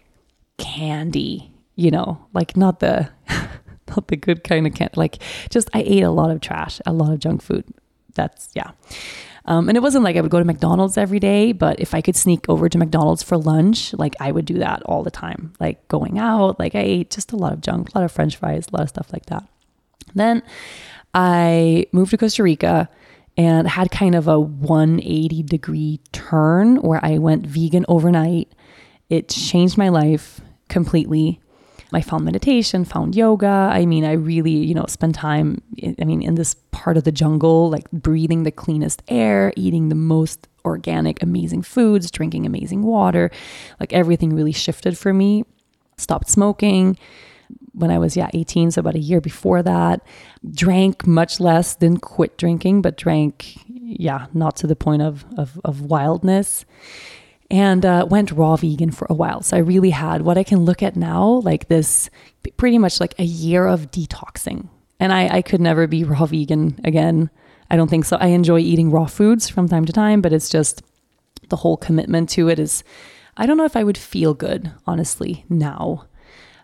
candy, 0.57 1.53
you 1.76 1.91
know, 1.91 2.26
like 2.35 2.57
not 2.57 2.81
the 2.81 3.11
not 3.89 4.09
the 4.09 4.16
good 4.16 4.43
kind 4.43 4.66
of 4.66 4.74
candy. 4.74 4.95
Like 4.97 5.22
just 5.51 5.68
I 5.72 5.83
ate 5.87 6.03
a 6.03 6.11
lot 6.11 6.31
of 6.31 6.41
trash, 6.41 6.81
a 6.85 6.93
lot 6.93 7.12
of 7.12 7.20
junk 7.20 7.43
food. 7.43 7.64
That's 8.14 8.49
yeah. 8.55 8.72
Um, 9.49 9.70
and 9.70 9.78
it 9.78 9.80
wasn't 9.80 10.05
like 10.05 10.14
I 10.14 10.20
would 10.20 10.30
go 10.30 10.38
to 10.38 10.44
McDonald's 10.44 10.99
every 10.99 11.18
day, 11.18 11.53
but 11.53 11.80
if 11.80 11.94
I 11.94 12.03
could 12.03 12.14
sneak 12.14 12.46
over 12.51 12.68
to 12.68 12.76
McDonald's 12.76 13.22
for 13.22 13.38
lunch, 13.38 13.94
like 13.94 14.14
I 14.20 14.30
would 14.30 14.44
do 14.44 14.59
that 14.59 14.82
all 14.82 15.03
the 15.03 15.11
time. 15.11 15.55
Like 15.59 15.88
going 15.88 16.18
out, 16.18 16.59
like 16.59 16.74
I 16.74 16.80
ate 16.80 17.11
just 17.11 17.32
a 17.32 17.36
lot 17.36 17.55
of 17.55 17.62
junk, 17.62 17.88
a 17.88 17.99
lot 17.99 18.05
of 18.05 18.12
french 18.12 18.36
fries, 18.36 18.66
a 18.70 18.76
lot 18.76 18.82
of 18.82 18.90
stuff 18.90 19.11
like 19.11 19.24
that. 19.26 19.49
Then 20.14 20.42
I 21.14 21.86
moved 21.92 22.11
to 22.11 22.18
Costa 22.18 22.42
Rica 22.42 22.90
and 23.38 23.66
had 23.66 23.90
kind 23.90 24.14
of 24.14 24.28
a 24.28 24.38
180 24.38 25.42
degree 25.44 26.01
turn 26.12 26.82
where 26.82 27.03
I 27.03 27.16
went 27.16 27.46
vegan 27.46 27.86
overnight. 27.88 28.53
It 29.09 29.30
changed 29.30 29.78
my 29.78 29.88
life 29.88 30.42
completely. 30.68 31.40
I 31.93 32.03
found 32.03 32.24
meditation, 32.24 32.84
found 32.84 33.16
yoga. 33.16 33.47
I 33.47 33.86
mean, 33.86 34.05
I 34.05 34.12
really, 34.12 34.53
you 34.53 34.74
know, 34.74 34.84
spend 34.89 35.14
time, 35.14 35.62
I 35.99 36.05
mean, 36.05 36.20
in 36.20 36.34
this 36.34 36.55
part 36.70 36.97
of 36.99 37.05
the 37.05 37.12
jungle, 37.12 37.70
like 37.70 37.91
breathing 37.91 38.43
the 38.43 38.51
cleanest 38.51 39.03
air, 39.09 39.53
eating 39.57 39.89
the 39.89 39.95
most 39.95 40.49
organic, 40.64 41.22
amazing 41.22 41.62
foods, 41.62 42.11
drinking 42.11 42.45
amazing 42.45 42.82
water. 42.82 43.30
Like 43.80 43.93
everything 43.95 44.34
really 44.34 44.53
shifted 44.53 44.99
for 44.99 45.14
me. 45.14 45.45
Stopped 45.97 46.28
smoking 46.28 46.99
when 47.72 47.91
I 47.91 47.99
was, 47.99 48.16
yeah, 48.16 48.28
18, 48.34 48.72
so 48.72 48.80
about 48.80 48.95
a 48.95 49.01
year 49.01 49.20
before 49.20 49.62
that. 49.62 50.03
Drank 50.51 51.07
much 51.07 51.41
less, 51.41 51.76
didn't 51.76 52.03
quit 52.03 52.36
drinking, 52.36 52.82
but 52.82 52.97
drank, 52.97 53.57
yeah, 53.66 54.26
not 54.34 54.57
to 54.57 54.66
the 54.66 54.76
point 54.76 55.03
of, 55.03 55.24
of, 55.36 55.61
of 55.64 55.82
wildness. 55.82 56.64
And 57.51 57.86
uh, 57.86 58.07
went 58.09 58.30
raw 58.32 58.57
vegan 58.57 58.90
for 58.90 59.07
a 59.09 59.14
while. 59.14 59.42
So 59.42 59.57
I 59.57 59.61
really 59.61 59.90
had 59.90 60.22
what 60.22 60.36
I 60.36 60.44
can 60.44 60.64
look 60.66 60.82
at 60.82 60.96
now, 60.96 61.40
like 61.44 61.68
this 61.68 62.11
pretty 62.59 62.76
much 62.76 63.01
like 63.01 63.14
a 63.18 63.24
year 63.24 63.66
of 63.66 63.90
detoxing. 63.90 64.68
And 65.01 65.12
I, 65.12 65.28
I 65.28 65.42
could 65.42 65.61
never 65.61 65.86
be 65.86 66.05
raw 66.05 66.26
vegan 66.26 66.78
again. 66.84 67.30
I 67.70 67.76
don't 67.76 67.88
think 67.88 68.05
so. 68.05 68.16
I 68.18 68.28
enjoy 68.28 68.59
eating 68.59 68.90
raw 68.90 69.07
foods 69.07 69.49
from 69.49 69.68
time 69.68 69.86
to 69.86 69.92
time, 69.92 70.20
but 70.20 70.32
it's 70.32 70.49
just 70.49 70.82
the 71.49 71.57
whole 71.57 71.76
commitment 71.76 72.28
to 72.30 72.49
it 72.49 72.59
is, 72.59 72.84
I 73.36 73.46
don't 73.46 73.57
know 73.57 73.64
if 73.64 73.76
I 73.76 73.84
would 73.84 73.99
feel 73.99 74.34
good, 74.34 74.72
honestly, 74.86 75.44
now. 75.49 76.05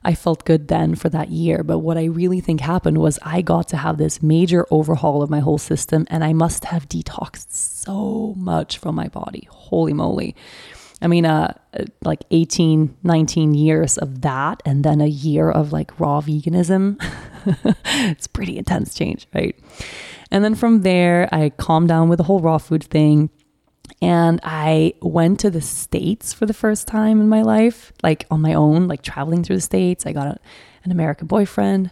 I 0.07 0.14
felt 0.14 0.45
good 0.45 0.68
then 0.68 0.95
for 0.95 1.09
that 1.09 1.30
year. 1.30 1.64
But 1.64 1.78
what 1.78 1.97
I 1.97 2.05
really 2.05 2.41
think 2.41 2.61
happened 2.61 2.99
was 2.99 3.18
I 3.22 3.41
got 3.41 3.68
to 3.68 3.78
have 3.78 3.97
this 3.97 4.22
major 4.22 4.66
overhaul 4.70 5.22
of 5.22 5.30
my 5.30 5.41
whole 5.41 5.59
system 5.59 6.07
and 6.11 6.22
I 6.22 6.35
must 6.35 6.66
have 6.66 6.89
detoxed 6.89 7.53
so 7.53 8.35
much 8.37 8.76
from 8.76 8.95
my 8.95 9.09
body. 9.09 9.49
Holy 9.51 9.95
moly. 9.95 10.37
I 11.03 11.07
mean, 11.07 11.26
uh, 11.26 11.55
like 12.03 12.24
18, 12.30 12.97
19 13.03 13.55
years 13.55 13.99
of 13.99 14.22
that, 14.22 14.62
and 14.64 14.84
then 14.84 15.01
a 15.01 15.07
year 15.07 15.51
of 15.51 15.72
like 15.72 15.99
raw 15.99 16.20
veganism. 16.20 16.97
it's 18.11 18.26
pretty 18.26 18.57
intense 18.57 18.95
change, 18.95 19.26
right? 19.34 19.59
And 20.30 20.45
then 20.45 20.55
from 20.55 20.82
there, 20.82 21.28
I 21.32 21.51
calmed 21.51 21.88
down 21.88 22.09
with 22.09 22.18
the 22.18 22.24
whole 22.24 22.40
raw 22.40 22.59
food 22.59 22.84
thing. 22.84 23.30
And 24.01 24.40
I 24.42 24.95
went 25.01 25.40
to 25.40 25.51
the 25.51 25.61
States 25.61 26.32
for 26.32 26.47
the 26.47 26.55
first 26.55 26.86
time 26.88 27.20
in 27.20 27.28
my 27.28 27.42
life, 27.42 27.92
like 28.03 28.26
on 28.30 28.40
my 28.40 28.55
own, 28.55 28.88
like 28.88 29.03
traveling 29.03 29.45
through 29.45 29.57
the 29.57 29.62
States. 29.62 30.07
I 30.07 30.12
got 30.12 30.26
a, 30.26 30.38
an 30.84 30.90
American 30.90 31.26
boyfriend. 31.26 31.90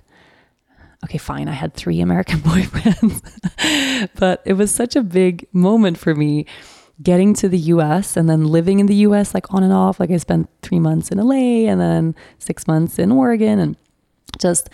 Okay, 1.05 1.18
fine. 1.18 1.48
I 1.48 1.53
had 1.53 1.74
three 1.74 2.00
American 2.00 2.38
boyfriends, 2.40 4.11
but 4.14 4.42
it 4.44 4.55
was 4.55 4.74
such 4.74 4.96
a 4.96 5.03
big 5.03 5.46
moment 5.53 5.98
for 5.98 6.14
me 6.14 6.46
getting 7.03 7.34
to 7.34 7.49
the 7.49 7.59
US 7.59 8.16
and 8.16 8.28
then 8.28 8.45
living 8.45 8.80
in 8.80 8.86
the 8.86 8.95
US, 9.07 9.34
like 9.34 9.53
on 9.53 9.62
and 9.62 9.72
off. 9.72 10.01
Like 10.01 10.11
I 10.11 10.16
spent 10.16 10.49
three 10.62 10.78
months 10.78 11.11
in 11.11 11.18
LA 11.18 11.68
and 11.70 11.80
then 11.80 12.14
six 12.38 12.66
months 12.66 12.99
in 12.99 13.12
Oregon 13.12 13.59
and 13.59 13.76
just 14.38 14.68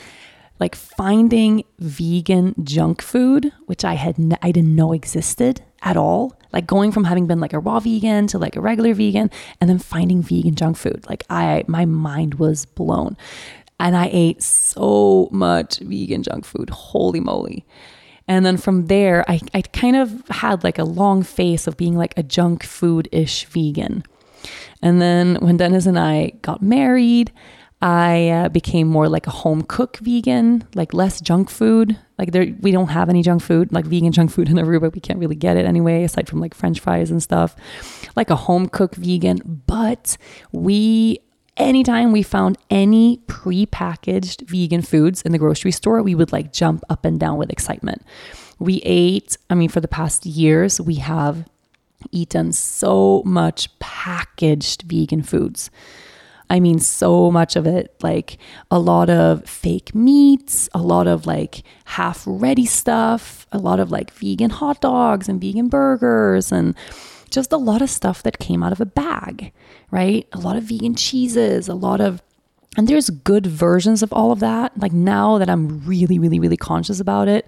like 0.61 0.75
finding 0.75 1.65
vegan 1.79 2.55
junk 2.65 3.01
food, 3.01 3.53
which 3.67 3.85
I 3.85 3.95
had, 3.95 4.19
n- 4.19 4.39
I 4.43 4.51
didn't 4.51 4.75
know 4.75 4.93
existed 4.93 5.63
at 5.83 5.97
all. 5.97 6.37
Like 6.53 6.67
going 6.67 6.91
from 6.93 7.05
having 7.05 7.27
been 7.27 7.41
like 7.41 7.53
a 7.53 7.59
raw 7.59 7.79
vegan 7.79 8.27
to 8.29 8.39
like 8.39 8.57
a 8.57 8.61
regular 8.61 8.95
vegan 8.95 9.31
and 9.61 9.71
then 9.71 9.79
finding 9.79 10.23
vegan 10.23 10.55
junk 10.55 10.77
food. 10.77 11.05
Like 11.09 11.25
i 11.31 11.65
my 11.67 11.85
mind 11.85 12.35
was 12.35 12.65
blown. 12.67 13.17
And 13.81 13.97
i 13.97 14.09
ate 14.13 14.43
so 14.43 15.29
much 15.31 15.79
vegan 15.79 16.23
junk 16.23 16.45
food. 16.45 16.71
Holy 16.71 17.21
moly 17.21 17.65
and 18.29 18.47
then 18.47 18.57
from 18.57 18.87
there 18.87 19.29
i, 19.29 19.41
I 19.53 19.63
kind 19.63 19.97
of 19.97 20.23
had 20.29 20.63
like 20.63 20.79
a 20.79 20.85
long 20.85 21.23
face 21.23 21.67
of 21.67 21.77
being 21.77 21.97
like 21.97 22.15
a 22.17 22.23
junk 22.23 22.63
food-ish 22.63 23.47
vegan 23.47 24.05
and 24.81 25.03
then 25.03 25.37
when 25.37 25.57
dennis 25.57 25.87
and 25.87 25.99
i 25.99 26.33
got 26.43 26.63
married 26.63 27.33
I 27.81 28.29
uh, 28.29 28.49
became 28.49 28.89
more 28.89 29.09
like 29.09 29.27
a 29.29 29.31
home 29.31 29.63
cook 29.63 29.99
vegan, 29.99 30.67
like 30.75 30.93
less 30.93 31.21
junk 31.21 31.49
food. 31.49 31.97
Like 32.19 32.33
there, 32.33 32.53
we 32.61 32.73
don't 32.73 32.89
have 32.89 33.09
any 33.09 33.23
junk 33.23 33.41
food, 33.41 33.73
like 33.73 33.85
vegan 33.85 34.11
junk 34.11 34.33
food 34.33 34.49
in 34.51 34.57
Aruba. 34.57 34.93
We 34.93 35.01
can't 35.01 35.21
really 35.21 35.37
get 35.37 35.57
it 35.57 35.65
anyway, 35.65 36.03
aside 36.03 36.29
from 36.29 36.41
like 36.41 36.55
French 36.55 36.81
fries 36.81 37.11
and 37.11 37.23
stuff. 37.23 37.55
Like 38.17 38.31
a 38.31 38.37
home 38.37 38.69
cook 38.69 38.97
vegan, 38.97 39.63
but 39.67 40.17
we 40.51 41.21
anytime 41.59 42.13
we 42.13 42.23
found 42.23 42.57
any 42.71 43.19
pre-packaged 43.27 44.43
vegan 44.43 44.83
foods 44.83 45.23
in 45.23 45.33
the 45.33 45.39
grocery 45.39 45.73
store, 45.73 46.03
we 46.03 46.15
would 46.15 46.33
like 46.33 46.53
jump 46.53 46.83
up 46.89 47.05
and 47.05 47.21
down 47.21 47.37
with 47.37 47.51
excitement. 47.51 48.03
We 48.59 48.81
ate, 48.85 49.37
I 49.51 49.55
mean, 49.55 49.69
for 49.69 49.81
the 49.81 49.89
past 49.89 50.25
years, 50.25 50.81
we 50.81 50.97
have 50.97 51.49
eaten 52.11 52.53
so 52.53 53.23
much 53.25 53.77
packaged 53.79 54.83
vegan 54.83 55.23
foods. 55.23 55.71
I 56.51 56.61
mean, 56.61 56.79
so 56.79 57.31
much 57.31 57.57
of 57.57 57.67
it, 57.67 57.95
like 58.03 58.39
a 58.71 58.79
lot 58.79 59.11
of 59.11 59.47
fake 59.47 59.95
meats, 59.95 60.69
a 60.73 60.79
lot 60.79 61.07
of 61.07 61.27
like 61.27 61.63
half 61.85 62.25
ready 62.27 62.65
stuff, 62.65 63.47
a 63.53 63.59
lot 63.59 63.81
of 63.81 63.91
like 63.91 64.11
vegan 64.13 64.51
hot 64.51 64.81
dogs 64.81 65.29
and 65.29 65.41
vegan 65.41 65.69
burgers, 65.69 66.51
and 66.51 66.75
just 67.31 67.53
a 67.53 67.57
lot 67.57 67.83
of 67.83 67.91
stuff 67.91 68.23
that 68.23 68.39
came 68.39 68.63
out 68.63 68.73
of 68.73 68.81
a 68.81 68.87
bag, 68.87 69.53
right? 69.91 70.27
A 70.33 70.39
lot 70.39 70.57
of 70.57 70.65
vegan 70.65 70.95
cheeses, 70.95 71.69
a 71.69 71.75
lot 71.75 72.01
of 72.01 72.23
and 72.77 72.87
there's 72.87 73.11
good 73.11 73.45
versions 73.45 74.05
of 74.05 74.13
all 74.13 74.31
of 74.31 74.39
that. 74.39 74.79
Like 74.79 74.93
now 74.93 75.39
that 75.39 75.51
I'm 75.51 75.85
really, 75.85 76.21
really, 76.21 76.39
really 76.39 76.57
conscious 76.57 77.01
about 77.01 77.27
it, 77.27 77.45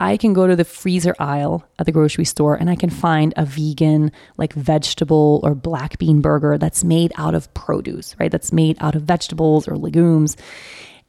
I 0.00 0.16
can 0.16 0.32
go 0.32 0.48
to 0.48 0.56
the 0.56 0.64
freezer 0.64 1.14
aisle 1.20 1.64
at 1.78 1.86
the 1.86 1.92
grocery 1.92 2.24
store 2.24 2.56
and 2.56 2.68
I 2.68 2.74
can 2.74 2.90
find 2.90 3.32
a 3.36 3.44
vegan, 3.44 4.10
like 4.38 4.54
vegetable 4.54 5.40
or 5.44 5.54
black 5.54 5.98
bean 5.98 6.20
burger 6.20 6.58
that's 6.58 6.82
made 6.82 7.12
out 7.16 7.34
of 7.34 7.52
produce, 7.54 8.16
right? 8.18 8.32
That's 8.32 8.52
made 8.52 8.76
out 8.80 8.96
of 8.96 9.02
vegetables 9.02 9.68
or 9.68 9.76
legumes. 9.76 10.36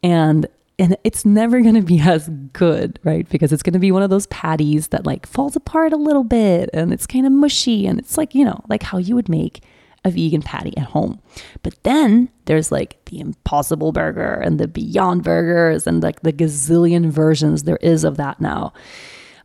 And 0.04 0.46
and 0.80 0.98
it's 1.04 1.26
never 1.26 1.62
going 1.62 1.76
to 1.76 1.82
be 1.82 2.00
as 2.02 2.30
good, 2.52 3.00
right? 3.04 3.28
Because 3.30 3.52
it's 3.52 3.64
going 3.64 3.74
to 3.74 3.80
be 3.80 3.92
one 3.92 4.04
of 4.04 4.10
those 4.10 4.28
patties 4.28 4.88
that 4.90 5.06
like 5.06 5.26
falls 5.26 5.56
apart 5.56 5.94
a 5.94 5.98
little 5.98 6.24
bit 6.24 6.70
and 6.74 6.94
it's 6.94 7.08
kind 7.08 7.26
of 7.26 7.32
mushy 7.32 7.86
and 7.86 8.00
it's 8.00 8.18
like, 8.18 8.34
you 8.36 8.46
know, 8.46 8.64
like 8.70 8.84
how 8.84 8.98
you 8.98 9.16
would 9.16 9.30
make 9.30 9.64
a 10.06 10.12
vegan 10.12 10.42
patty 10.42 10.76
at 10.78 10.86
home. 10.86 11.22
But 11.62 11.82
then 11.84 12.30
there's 12.46 12.72
like 12.72 13.04
the 13.06 13.20
Impossible 13.20 13.92
Burger 13.92 14.34
and 14.34 14.60
the 14.60 14.68
Beyond 14.68 15.24
Burgers 15.24 15.88
and 15.88 16.04
like 16.04 16.22
the 16.22 16.34
gazillion 16.34 17.10
versions 17.10 17.64
there 17.64 17.78
is 17.78 18.04
of 18.04 18.18
that 18.18 18.42
now. 18.42 18.74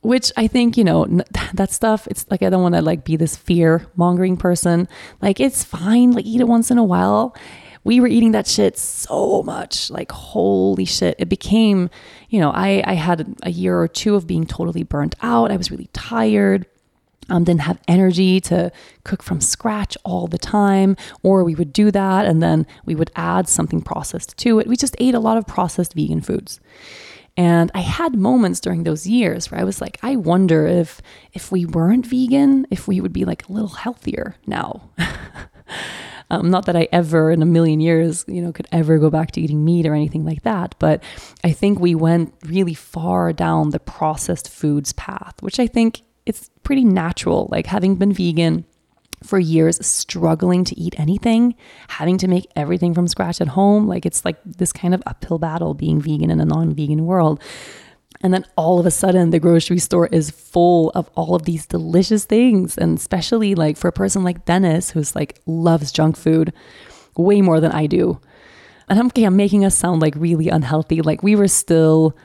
Which 0.00 0.30
I 0.36 0.46
think, 0.46 0.76
you 0.76 0.84
know, 0.84 1.04
that 1.54 1.70
stuff, 1.70 2.06
it's 2.08 2.26
like 2.30 2.42
I 2.42 2.50
don't 2.50 2.62
want 2.62 2.74
to 2.74 2.82
like 2.82 3.04
be 3.04 3.16
this 3.16 3.36
fear 3.36 3.86
mongering 3.96 4.36
person. 4.36 4.88
Like 5.20 5.38
it's 5.40 5.64
fine, 5.64 6.12
like 6.12 6.24
eat 6.24 6.40
it 6.40 6.48
once 6.48 6.70
in 6.70 6.78
a 6.78 6.84
while. 6.84 7.36
We 7.84 8.00
were 8.00 8.08
eating 8.08 8.32
that 8.32 8.46
shit 8.46 8.78
so 8.78 9.42
much, 9.42 9.90
like 9.90 10.12
holy 10.12 10.84
shit. 10.84 11.14
It 11.18 11.28
became, 11.28 11.90
you 12.28 12.40
know, 12.40 12.50
I 12.50 12.82
I 12.86 12.94
had 12.94 13.36
a 13.42 13.50
year 13.50 13.78
or 13.78 13.88
two 13.88 14.14
of 14.14 14.26
being 14.26 14.46
totally 14.46 14.82
burnt 14.82 15.14
out. 15.22 15.50
I 15.50 15.56
was 15.56 15.70
really 15.70 15.88
tired 15.92 16.66
um, 17.28 17.44
didn't 17.44 17.62
have 17.62 17.78
energy 17.86 18.40
to 18.42 18.72
cook 19.04 19.22
from 19.22 19.40
scratch 19.40 19.96
all 20.04 20.26
the 20.26 20.38
time, 20.38 20.96
or 21.22 21.44
we 21.44 21.54
would 21.54 21.72
do 21.72 21.90
that 21.90 22.26
and 22.26 22.42
then 22.42 22.66
we 22.84 22.94
would 22.94 23.10
add 23.16 23.48
something 23.48 23.82
processed 23.82 24.36
to 24.38 24.58
it. 24.58 24.66
We 24.66 24.76
just 24.76 24.96
ate 24.98 25.14
a 25.14 25.20
lot 25.20 25.36
of 25.36 25.46
processed 25.46 25.94
vegan 25.94 26.20
foods. 26.20 26.60
And 27.36 27.70
I 27.72 27.80
had 27.80 28.16
moments 28.16 28.58
during 28.58 28.82
those 28.82 29.06
years 29.06 29.50
where 29.50 29.60
I 29.60 29.64
was 29.64 29.80
like, 29.80 29.98
I 30.02 30.16
wonder 30.16 30.66
if 30.66 31.00
if 31.32 31.52
we 31.52 31.64
weren't 31.64 32.06
vegan, 32.06 32.66
if 32.70 32.88
we 32.88 33.00
would 33.00 33.12
be 33.12 33.24
like 33.24 33.48
a 33.48 33.52
little 33.52 33.68
healthier 33.68 34.34
now. 34.46 34.90
um, 36.30 36.50
not 36.50 36.66
that 36.66 36.76
I 36.76 36.88
ever 36.92 37.30
in 37.30 37.42
a 37.42 37.46
million 37.46 37.80
years, 37.80 38.24
you 38.28 38.42
know, 38.42 38.52
could 38.52 38.68
ever 38.72 38.98
go 38.98 39.10
back 39.10 39.30
to 39.32 39.40
eating 39.40 39.64
meat 39.64 39.86
or 39.86 39.94
anything 39.94 40.24
like 40.24 40.42
that, 40.42 40.74
but 40.78 41.02
I 41.42 41.52
think 41.52 41.78
we 41.78 41.94
went 41.94 42.34
really 42.44 42.74
far 42.74 43.32
down 43.32 43.70
the 43.70 43.80
processed 43.80 44.50
foods 44.50 44.92
path, 44.92 45.34
which 45.40 45.58
I 45.58 45.66
think 45.66 46.02
it's 46.26 46.50
pretty 46.62 46.84
natural. 46.84 47.48
Like 47.50 47.66
having 47.66 47.96
been 47.96 48.12
vegan 48.12 48.66
for 49.22 49.38
years, 49.38 49.84
struggling 49.84 50.64
to 50.64 50.78
eat 50.78 50.98
anything, 50.98 51.54
having 51.88 52.18
to 52.18 52.28
make 52.28 52.46
everything 52.54 52.94
from 52.94 53.08
scratch 53.08 53.40
at 53.40 53.48
home. 53.48 53.86
Like 53.88 54.06
it's 54.06 54.24
like 54.24 54.38
this 54.44 54.72
kind 54.72 54.94
of 54.94 55.02
uphill 55.06 55.38
battle 55.38 55.74
being 55.74 56.00
vegan 56.00 56.30
in 56.30 56.40
a 56.40 56.44
non 56.44 56.74
vegan 56.74 57.06
world. 57.06 57.42
And 58.20 58.34
then 58.34 58.44
all 58.56 58.80
of 58.80 58.86
a 58.86 58.90
sudden, 58.90 59.30
the 59.30 59.38
grocery 59.38 59.78
store 59.78 60.08
is 60.08 60.30
full 60.30 60.90
of 60.90 61.08
all 61.14 61.34
of 61.34 61.44
these 61.44 61.66
delicious 61.66 62.24
things. 62.24 62.76
And 62.76 62.98
especially 62.98 63.54
like 63.54 63.76
for 63.76 63.88
a 63.88 63.92
person 63.92 64.24
like 64.24 64.44
Dennis, 64.44 64.90
who's 64.90 65.14
like 65.14 65.40
loves 65.46 65.92
junk 65.92 66.16
food 66.16 66.52
way 67.16 67.40
more 67.40 67.60
than 67.60 67.72
I 67.72 67.86
do. 67.86 68.20
And 68.88 68.98
I'm, 68.98 69.06
okay, 69.08 69.24
I'm 69.24 69.36
making 69.36 69.64
us 69.64 69.76
sound 69.76 70.02
like 70.02 70.14
really 70.16 70.48
unhealthy. 70.48 71.02
Like 71.02 71.22
we 71.22 71.36
were 71.36 71.48
still 71.48 72.16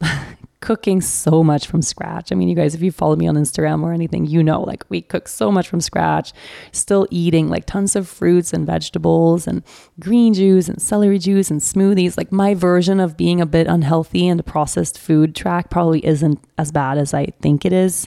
cooking 0.60 1.00
so 1.00 1.42
much 1.42 1.66
from 1.66 1.82
scratch. 1.82 2.30
I 2.30 2.34
mean, 2.34 2.48
you 2.48 2.54
guys, 2.54 2.74
if 2.74 2.82
you 2.82 2.92
follow 2.92 3.16
me 3.16 3.26
on 3.26 3.34
Instagram 3.34 3.82
or 3.82 3.92
anything, 3.92 4.26
you 4.26 4.42
know, 4.42 4.62
like 4.62 4.84
we 4.88 5.00
cook 5.00 5.26
so 5.26 5.50
much 5.50 5.68
from 5.68 5.80
scratch, 5.80 6.32
still 6.72 7.06
eating 7.10 7.48
like 7.48 7.64
tons 7.64 7.96
of 7.96 8.08
fruits 8.08 8.52
and 8.52 8.66
vegetables 8.66 9.46
and 9.46 9.62
green 9.98 10.34
juice 10.34 10.68
and 10.68 10.80
celery 10.80 11.18
juice 11.18 11.50
and 11.50 11.60
smoothies. 11.60 12.16
Like 12.16 12.30
my 12.30 12.54
version 12.54 13.00
of 13.00 13.16
being 13.16 13.40
a 13.40 13.46
bit 13.46 13.66
unhealthy 13.66 14.28
and 14.28 14.38
the 14.38 14.44
processed 14.44 14.98
food 14.98 15.34
track 15.34 15.70
probably 15.70 16.04
isn't 16.04 16.38
as 16.58 16.70
bad 16.72 16.98
as 16.98 17.14
I 17.14 17.26
think 17.40 17.64
it 17.64 17.72
is. 17.72 18.06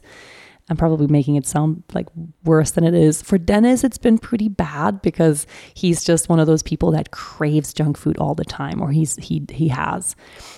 I'm 0.73 0.77
probably 0.77 1.05
making 1.05 1.35
it 1.35 1.45
sound 1.45 1.83
like 1.93 2.07
worse 2.45 2.71
than 2.71 2.83
it 2.83 2.95
is. 2.95 3.21
For 3.21 3.37
Dennis, 3.37 3.83
it's 3.83 3.99
been 3.99 4.17
pretty 4.17 4.49
bad 4.49 5.03
because 5.03 5.45
he's 5.75 6.03
just 6.03 6.29
one 6.29 6.39
of 6.39 6.47
those 6.47 6.63
people 6.63 6.89
that 6.93 7.11
craves 7.11 7.75
junk 7.75 7.95
food 7.95 8.17
all 8.17 8.33
the 8.33 8.43
time, 8.43 8.81
or 8.81 8.91
he's 8.91 9.15
he 9.17 9.45
he 9.51 9.67
has. 9.67 10.15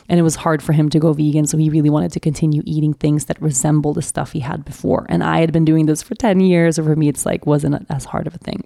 And 0.07 0.17
it 0.17 0.23
was 0.23 0.37
hard 0.37 0.63
for 0.63 0.71
him 0.71 0.87
to 0.91 0.99
go 0.99 1.11
vegan, 1.11 1.47
so 1.47 1.57
he 1.57 1.69
really 1.69 1.89
wanted 1.89 2.13
to 2.13 2.21
continue 2.21 2.63
eating 2.65 2.93
things 2.93 3.25
that 3.25 3.41
resemble 3.41 3.91
the 3.91 4.01
stuff 4.01 4.31
he 4.31 4.39
had 4.39 4.63
before. 4.63 5.05
And 5.09 5.21
I 5.21 5.41
had 5.41 5.51
been 5.51 5.65
doing 5.65 5.85
this 5.85 6.01
for 6.01 6.15
10 6.15 6.39
years, 6.39 6.77
so 6.77 6.83
for 6.85 6.95
me 6.95 7.09
it's 7.09 7.25
like 7.25 7.45
wasn't 7.45 7.85
as 7.89 8.05
hard 8.05 8.25
of 8.25 8.35
a 8.35 8.37
thing. 8.37 8.65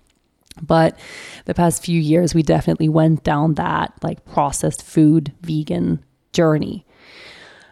But 0.62 1.00
the 1.46 1.56
past 1.56 1.84
few 1.84 2.00
years 2.00 2.36
we 2.36 2.44
definitely 2.44 2.90
went 2.90 3.24
down 3.24 3.56
that 3.56 3.94
like 4.04 4.24
processed 4.26 4.84
food 4.84 5.34
vegan 5.42 6.06
journey 6.32 6.86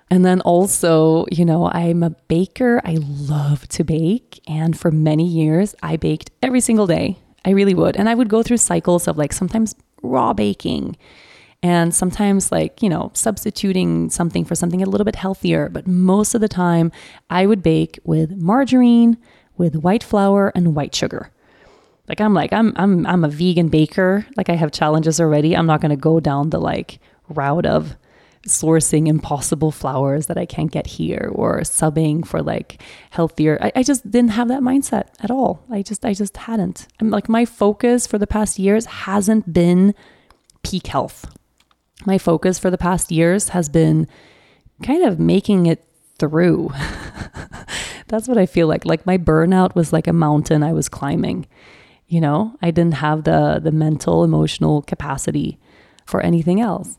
and 0.09 0.25
then 0.25 0.41
also, 0.41 1.25
you 1.31 1.43
know, 1.43 1.69
I'm 1.71 2.01
a 2.01 2.11
baker. 2.11 2.81
I 2.85 2.97
love 3.01 3.67
to 3.69 3.83
bake. 3.83 4.39
And 4.47 4.77
for 4.77 4.89
many 4.89 5.27
years, 5.27 5.75
I 5.83 5.97
baked 5.97 6.31
every 6.41 6.61
single 6.61 6.87
day. 6.87 7.17
I 7.43 7.51
really 7.51 7.73
would. 7.73 7.97
And 7.97 8.09
I 8.09 8.15
would 8.15 8.29
go 8.29 8.43
through 8.43 8.57
cycles 8.57 9.07
of 9.07 9.17
like 9.17 9.33
sometimes 9.33 9.75
raw 10.01 10.33
baking 10.33 10.95
and 11.63 11.93
sometimes 11.93 12.51
like, 12.51 12.81
you 12.81 12.89
know, 12.89 13.11
substituting 13.13 14.09
something 14.09 14.45
for 14.45 14.55
something 14.55 14.81
a 14.81 14.85
little 14.85 15.05
bit 15.05 15.15
healthier. 15.15 15.69
But 15.69 15.87
most 15.87 16.35
of 16.35 16.41
the 16.41 16.47
time, 16.47 16.91
I 17.29 17.45
would 17.45 17.61
bake 17.63 17.99
with 18.03 18.31
margarine, 18.37 19.17
with 19.57 19.75
white 19.75 20.03
flour, 20.03 20.51
and 20.55 20.75
white 20.75 20.95
sugar. 20.95 21.31
Like 22.07 22.21
I'm 22.21 22.33
like 22.33 22.53
I'm 22.53 22.73
I'm 22.77 23.05
I'm 23.05 23.25
a 23.25 23.29
vegan 23.29 23.67
baker. 23.67 24.25
Like 24.37 24.49
I 24.49 24.55
have 24.55 24.71
challenges 24.71 25.19
already. 25.19 25.57
I'm 25.57 25.65
not 25.65 25.81
going 25.81 25.89
to 25.89 25.97
go 25.97 26.19
down 26.21 26.51
the 26.51 26.59
like 26.59 26.99
route 27.27 27.65
of 27.65 27.97
sourcing 28.47 29.07
impossible 29.07 29.71
flours 29.71 30.27
that 30.27 30.37
I 30.37 30.45
can't 30.45 30.71
get 30.71 30.87
here 30.87 31.31
or 31.33 31.61
subbing 31.61 32.25
for 32.25 32.41
like 32.41 32.81
healthier. 33.09 33.57
I, 33.61 33.71
I, 33.75 33.83
just 33.83 34.09
didn't 34.09 34.31
have 34.31 34.47
that 34.47 34.61
mindset 34.61 35.07
at 35.19 35.31
all. 35.31 35.63
I 35.69 35.81
just 35.81 36.05
I 36.05 36.13
just 36.13 36.37
hadn't. 36.37 36.87
I'm 36.99 37.09
like 37.09 37.29
my 37.29 37.45
focus 37.45 38.07
for 38.07 38.17
the 38.17 38.27
past 38.27 38.59
years 38.59 38.85
hasn't 38.85 39.53
been 39.53 39.93
peak 40.63 40.87
health. 40.87 41.25
My 42.05 42.17
focus 42.17 42.59
for 42.59 42.69
the 42.69 42.77
past 42.77 43.11
years 43.11 43.49
has 43.49 43.69
been 43.69 44.07
kind 44.83 45.03
of 45.03 45.19
making 45.19 45.65
it 45.65 45.83
through. 46.19 46.71
That's 48.07 48.27
what 48.27 48.37
I 48.37 48.45
feel 48.45 48.67
like. 48.67 48.85
Like 48.85 49.05
my 49.05 49.17
burnout 49.17 49.75
was 49.75 49.91
like 49.91 50.07
a 50.07 50.13
mountain 50.13 50.63
I 50.63 50.73
was 50.73 50.89
climbing. 50.89 51.47
You 52.07 52.21
know, 52.21 52.55
I 52.61 52.71
didn't 52.71 52.95
have 52.95 53.23
the 53.23 53.59
the 53.61 53.71
mental 53.71 54.23
emotional 54.23 54.81
capacity 54.81 55.59
for 56.05 56.21
anything 56.21 56.61
else. 56.61 56.97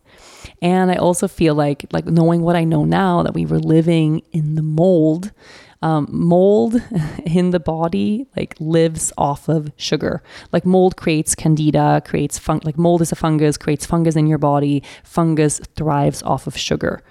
And 0.62 0.90
I 0.90 0.96
also 0.96 1.28
feel 1.28 1.54
like 1.54 1.86
like 1.92 2.06
knowing 2.06 2.42
what 2.42 2.56
I 2.56 2.64
know 2.64 2.84
now 2.84 3.22
that 3.22 3.34
we 3.34 3.46
were 3.46 3.58
living 3.58 4.22
in 4.32 4.54
the 4.54 4.62
mold. 4.62 5.32
Um, 5.80 6.08
mold 6.10 6.82
in 7.24 7.50
the 7.50 7.60
body 7.60 8.26
like 8.36 8.56
lives 8.58 9.12
off 9.16 9.48
of 9.48 9.70
sugar. 9.76 10.22
Like 10.52 10.66
mold 10.66 10.96
creates 10.96 11.36
candida, 11.36 12.02
creates 12.04 12.36
fun- 12.36 12.62
like 12.64 12.76
mold 12.76 13.00
is 13.00 13.12
a 13.12 13.16
fungus, 13.16 13.56
creates 13.56 13.86
fungus 13.86 14.16
in 14.16 14.26
your 14.26 14.38
body. 14.38 14.82
Fungus 15.04 15.60
thrives 15.76 16.22
off 16.24 16.48
of 16.48 16.56
sugar. 16.56 17.02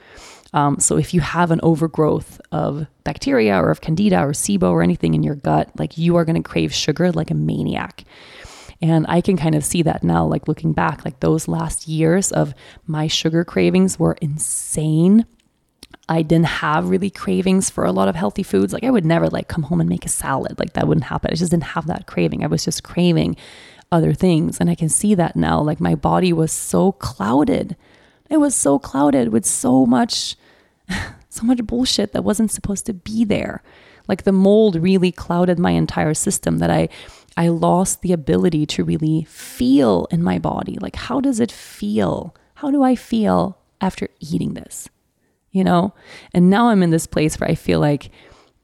Um, 0.53 0.79
so 0.79 0.97
if 0.97 1.13
you 1.13 1.21
have 1.21 1.51
an 1.51 1.59
overgrowth 1.63 2.39
of 2.51 2.88
bacteria 3.03 3.61
or 3.61 3.69
of 3.69 3.81
candida 3.81 4.21
or 4.21 4.31
SIBO 4.31 4.71
or 4.71 4.81
anything 4.81 5.13
in 5.13 5.23
your 5.23 5.35
gut, 5.35 5.69
like 5.77 5.97
you 5.97 6.15
are 6.15 6.25
going 6.25 6.41
to 6.41 6.47
crave 6.47 6.73
sugar 6.73 7.11
like 7.11 7.31
a 7.31 7.35
maniac. 7.35 8.05
And 8.82 9.05
I 9.09 9.21
can 9.21 9.38
kind 9.38 9.55
of 9.55 9.65
see 9.65 9.82
that 9.84 10.03
now, 10.03 10.25
like 10.25 10.47
looking 10.47 10.73
back, 10.73 11.03
like 11.03 11.19
those 11.19 11.47
last 11.47 11.88
years 11.88 12.32
of 12.32 12.53
my 12.86 13.07
sugar 13.07 13.43
cravings 13.43 13.97
were 13.97 14.17
insane. 14.21 15.25
I 16.09 16.21
didn't 16.21 16.45
have 16.45 16.89
really 16.89 17.09
cravings 17.09 17.69
for 17.69 17.84
a 17.86 17.91
lot 17.91 18.07
of 18.07 18.15
healthy 18.15 18.43
foods. 18.43 18.73
Like 18.73 18.84
I 18.84 18.91
would 18.91 19.05
never 19.05 19.28
like 19.30 19.47
come 19.47 19.63
home 19.63 19.82
and 19.82 19.89
make 19.89 20.05
a 20.05 20.09
salad. 20.09 20.59
Like 20.59 20.73
that 20.73 20.88
wouldn't 20.88 21.05
happen. 21.05 21.32
I 21.32 21.36
just 21.36 21.51
didn't 21.51 21.63
have 21.63 21.88
that 21.88 22.07
craving. 22.07 22.43
I 22.43 22.47
was 22.47 22.63
just 22.63 22.84
craving 22.84 23.36
other 23.91 24.13
things. 24.13 24.59
And 24.59 24.69
I 24.69 24.75
can 24.75 24.89
see 24.89 25.15
that 25.15 25.36
now. 25.36 25.59
Like 25.61 25.80
my 25.80 25.95
body 25.95 26.32
was 26.32 26.51
so 26.51 26.93
clouded. 26.93 27.75
It 28.30 28.38
was 28.38 28.55
so 28.55 28.80
clouded 28.80 29.30
with 29.30 29.45
so 29.45 29.86
much, 29.86 30.36
so 31.30 31.43
much 31.43 31.65
bullshit 31.65 32.13
that 32.13 32.23
wasn't 32.23 32.51
supposed 32.51 32.86
to 32.86 32.93
be 32.93 33.25
there. 33.25 33.63
Like 34.07 34.23
the 34.23 34.32
mold 34.32 34.75
really 34.75 35.11
clouded 35.11 35.59
my 35.59 35.71
entire 35.71 36.13
system 36.13 36.59
that 36.59 36.71
I 36.71 36.89
I 37.38 37.49
lost 37.49 38.01
the 38.01 38.11
ability 38.11 38.65
to 38.65 38.83
really 38.83 39.23
feel 39.25 40.07
in 40.09 40.23
my 40.23 40.39
body. 40.39 40.77
Like, 40.81 40.95
how 40.95 41.21
does 41.21 41.39
it 41.39 41.51
feel? 41.51 42.35
How 42.55 42.71
do 42.71 42.83
I 42.83 42.95
feel 42.95 43.59
after 43.79 44.09
eating 44.19 44.55
this? 44.55 44.89
You 45.51 45.63
know? 45.63 45.93
And 46.33 46.49
now 46.49 46.69
I'm 46.69 46.81
in 46.81 46.89
this 46.89 47.05
place 47.05 47.39
where 47.39 47.49
I 47.49 47.53
feel 47.55 47.79
like 47.79 48.09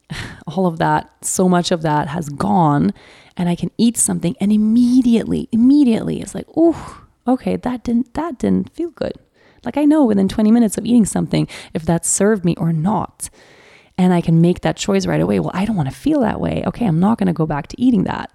all 0.48 0.66
of 0.66 0.80
that, 0.80 1.24
so 1.24 1.48
much 1.48 1.72
of 1.72 1.84
that 1.84 2.08
has 2.08 2.30
gone, 2.30 2.94
and 3.38 3.48
I 3.48 3.56
can 3.56 3.72
eat 3.78 3.96
something 3.96 4.36
and 4.42 4.52
immediately, 4.52 5.48
immediately 5.52 6.20
it's 6.22 6.36
like, 6.36 6.48
oh, 6.58 7.06
okay, 7.28 7.56
that 7.56 7.84
didn't 7.84 8.14
that 8.16 8.40
didn't 8.40 8.74
feel 8.74 8.92
good. 8.92 9.14
Like 9.64 9.78
I 9.78 9.86
know 9.86 10.04
within 10.04 10.28
20 10.28 10.52
minutes 10.52 10.78
of 10.78 10.86
eating 10.86 11.06
something 11.06 11.48
if 11.74 11.84
that 11.84 12.06
served 12.06 12.44
me 12.44 12.56
or 12.58 12.74
not. 12.74 13.30
And 13.98 14.14
I 14.14 14.22
can 14.22 14.42
make 14.42 14.62
that 14.62 14.76
choice 14.76 15.06
right 15.06 15.22
away. 15.22 15.40
Well, 15.40 15.52
I 15.54 15.66
don't 15.66 15.76
want 15.76 15.90
to 15.90 15.96
feel 15.96 16.22
that 16.22 16.40
way. 16.40 16.64
Okay, 16.66 16.86
I'm 16.86 17.00
not 17.00 17.18
going 17.18 17.28
to 17.28 17.34
go 17.34 17.46
back 17.46 17.68
to 17.68 17.82
eating 17.82 18.04
that. 18.06 18.32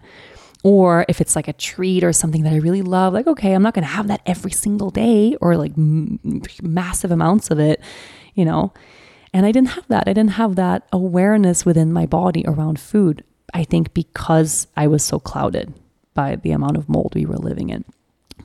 Or 0.65 1.05
if 1.09 1.21
it's 1.21 1.37
like 1.37 1.49
a 1.49 1.53
treat 1.53 2.03
or 2.03 2.13
something 2.13 2.43
that 2.43 2.53
I 2.53 2.57
really 2.57 2.83
love, 2.83 3.13
like, 3.13 3.27
okay, 3.27 3.53
I'm 3.55 3.63
not 3.63 3.75
going 3.75 3.85
to 3.85 3.89
have 3.89 4.09
that 4.09 4.23
every 4.27 4.51
single 4.51 4.91
day 4.91 5.37
or 5.41 5.57
like 5.57 5.73
m- 5.77 6.43
massive 6.63 7.11
amounts 7.11 7.51
of 7.51 7.59
it, 7.59 7.81
you 8.35 8.45
know? 8.45 8.73
And 9.33 9.47
I 9.47 9.53
didn't 9.53 9.71
have 9.71 9.87
that. 9.89 10.09
I 10.09 10.13
didn't 10.13 10.33
have 10.33 10.57
that 10.57 10.89
awareness 10.93 11.65
within 11.65 11.93
my 11.93 12.07
body 12.07 12.45
around 12.47 12.81
food. 12.81 13.25
I 13.55 13.65
think 13.65 13.95
because 13.95 14.67
I 14.77 14.87
was 14.87 15.05
so 15.05 15.19
clouded 15.19 15.75
by 16.15 16.37
the 16.37 16.51
amount 16.51 16.77
of 16.77 16.89
mold 16.89 17.15
we 17.15 17.27
were 17.27 17.37
living 17.37 17.71
in. 17.71 17.85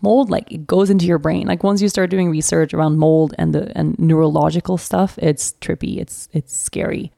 Mold, 0.02 0.30
like 0.30 0.52
it 0.52 0.68
goes 0.68 0.90
into 0.90 1.06
your 1.06 1.18
brain. 1.20 1.48
Like 1.48 1.64
once 1.64 1.82
you 1.82 1.90
start 1.90 2.10
doing 2.10 2.30
research 2.30 2.74
around 2.74 2.98
mold 2.98 3.34
and 3.38 3.54
the 3.54 3.78
and 3.78 3.98
neurological 4.00 4.78
stuff, 4.78 5.18
it's 5.22 5.54
trippy. 5.62 5.98
It's 5.98 6.28
it's 6.32 6.56
scary. 6.56 7.12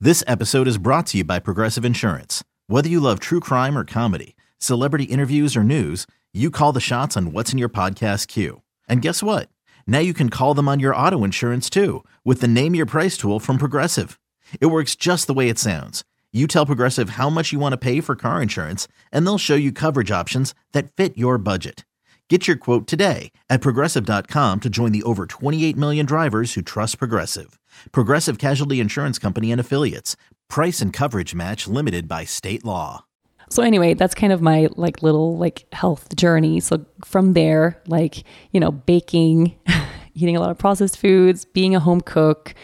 This 0.00 0.22
episode 0.26 0.68
is 0.68 0.78
brought 0.78 1.06
to 1.08 1.18
you 1.18 1.24
by 1.24 1.40
Progressive 1.40 1.84
Insurance. 1.84 2.44
Whether 2.68 2.88
you 2.88 3.00
love 3.00 3.18
true 3.18 3.40
crime 3.40 3.76
or 3.76 3.84
comedy, 3.84 4.36
celebrity 4.58 5.04
interviews 5.04 5.56
or 5.56 5.64
news, 5.64 6.06
you 6.32 6.50
call 6.50 6.72
the 6.72 6.80
shots 6.80 7.16
on 7.16 7.32
what's 7.32 7.52
in 7.52 7.58
your 7.58 7.68
podcast 7.68 8.28
queue. 8.28 8.62
And 8.88 9.02
guess 9.02 9.22
what? 9.22 9.48
Now 9.86 9.98
you 9.98 10.14
can 10.14 10.28
call 10.30 10.54
them 10.54 10.68
on 10.68 10.80
your 10.80 10.94
auto 10.94 11.24
insurance 11.24 11.68
too 11.68 12.04
with 12.24 12.40
the 12.40 12.46
Name 12.48 12.74
Your 12.74 12.86
Price 12.86 13.16
tool 13.16 13.40
from 13.40 13.58
Progressive. 13.58 14.20
It 14.60 14.66
works 14.66 14.94
just 14.94 15.26
the 15.26 15.34
way 15.34 15.48
it 15.48 15.58
sounds. 15.58 16.04
You 16.30 16.46
tell 16.46 16.66
Progressive 16.66 17.10
how 17.10 17.30
much 17.30 17.54
you 17.54 17.58
want 17.58 17.72
to 17.72 17.78
pay 17.78 18.02
for 18.02 18.14
car 18.14 18.42
insurance, 18.42 18.86
and 19.10 19.26
they'll 19.26 19.38
show 19.38 19.54
you 19.54 19.72
coverage 19.72 20.10
options 20.10 20.54
that 20.72 20.92
fit 20.92 21.16
your 21.16 21.38
budget. 21.38 21.86
Get 22.28 22.46
your 22.46 22.58
quote 22.58 22.86
today 22.86 23.32
at 23.48 23.62
progressive.com 23.62 24.60
to 24.60 24.68
join 24.68 24.92
the 24.92 25.02
over 25.04 25.24
28 25.24 25.74
million 25.78 26.04
drivers 26.04 26.52
who 26.52 26.60
trust 26.60 26.98
Progressive. 26.98 27.58
Progressive 27.92 28.36
Casualty 28.36 28.78
Insurance 28.78 29.18
Company 29.18 29.50
and 29.50 29.58
Affiliates. 29.58 30.14
Price 30.50 30.82
and 30.82 30.92
coverage 30.92 31.34
match 31.34 31.66
limited 31.66 32.06
by 32.06 32.26
state 32.26 32.62
law. 32.62 33.06
So 33.48 33.62
anyway, 33.62 33.94
that's 33.94 34.14
kind 34.14 34.30
of 34.30 34.42
my 34.42 34.68
like 34.76 35.02
little 35.02 35.38
like 35.38 35.64
health 35.72 36.14
journey. 36.14 36.60
So 36.60 36.84
from 37.06 37.32
there, 37.32 37.80
like, 37.86 38.24
you 38.52 38.60
know, 38.60 38.72
baking, 38.72 39.56
eating 40.14 40.36
a 40.36 40.40
lot 40.40 40.50
of 40.50 40.58
processed 40.58 40.98
foods, 40.98 41.46
being 41.46 41.74
a 41.74 41.80
home 41.80 42.02
cook, 42.02 42.54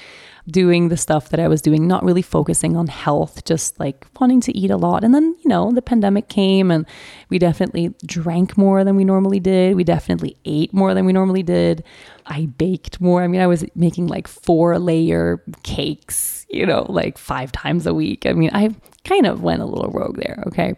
doing 0.50 0.88
the 0.88 0.96
stuff 0.96 1.30
that 1.30 1.40
I 1.40 1.48
was 1.48 1.62
doing, 1.62 1.86
not 1.86 2.04
really 2.04 2.20
focusing 2.20 2.76
on 2.76 2.86
health, 2.86 3.44
just 3.44 3.80
like 3.80 4.06
wanting 4.20 4.42
to 4.42 4.56
eat 4.56 4.70
a 4.70 4.76
lot. 4.76 5.02
And 5.02 5.14
then, 5.14 5.34
you 5.42 5.48
know, 5.48 5.72
the 5.72 5.80
pandemic 5.80 6.28
came 6.28 6.70
and 6.70 6.86
we 7.30 7.38
definitely 7.38 7.94
drank 8.04 8.58
more 8.58 8.84
than 8.84 8.94
we 8.94 9.04
normally 9.04 9.40
did. 9.40 9.74
We 9.74 9.84
definitely 9.84 10.36
ate 10.44 10.74
more 10.74 10.92
than 10.92 11.06
we 11.06 11.14
normally 11.14 11.42
did. 11.42 11.82
I 12.26 12.46
baked 12.46 13.00
more. 13.00 13.22
I 13.22 13.26
mean, 13.26 13.40
I 13.40 13.46
was 13.46 13.64
making 13.74 14.08
like 14.08 14.28
four 14.28 14.78
layer 14.78 15.42
cakes, 15.62 16.44
you 16.50 16.66
know, 16.66 16.86
like 16.90 17.16
five 17.16 17.50
times 17.50 17.86
a 17.86 17.94
week. 17.94 18.26
I 18.26 18.34
mean, 18.34 18.50
I 18.52 18.74
kind 19.04 19.26
of 19.26 19.42
went 19.42 19.62
a 19.62 19.66
little 19.66 19.90
rogue 19.92 20.18
there, 20.18 20.44
okay? 20.48 20.74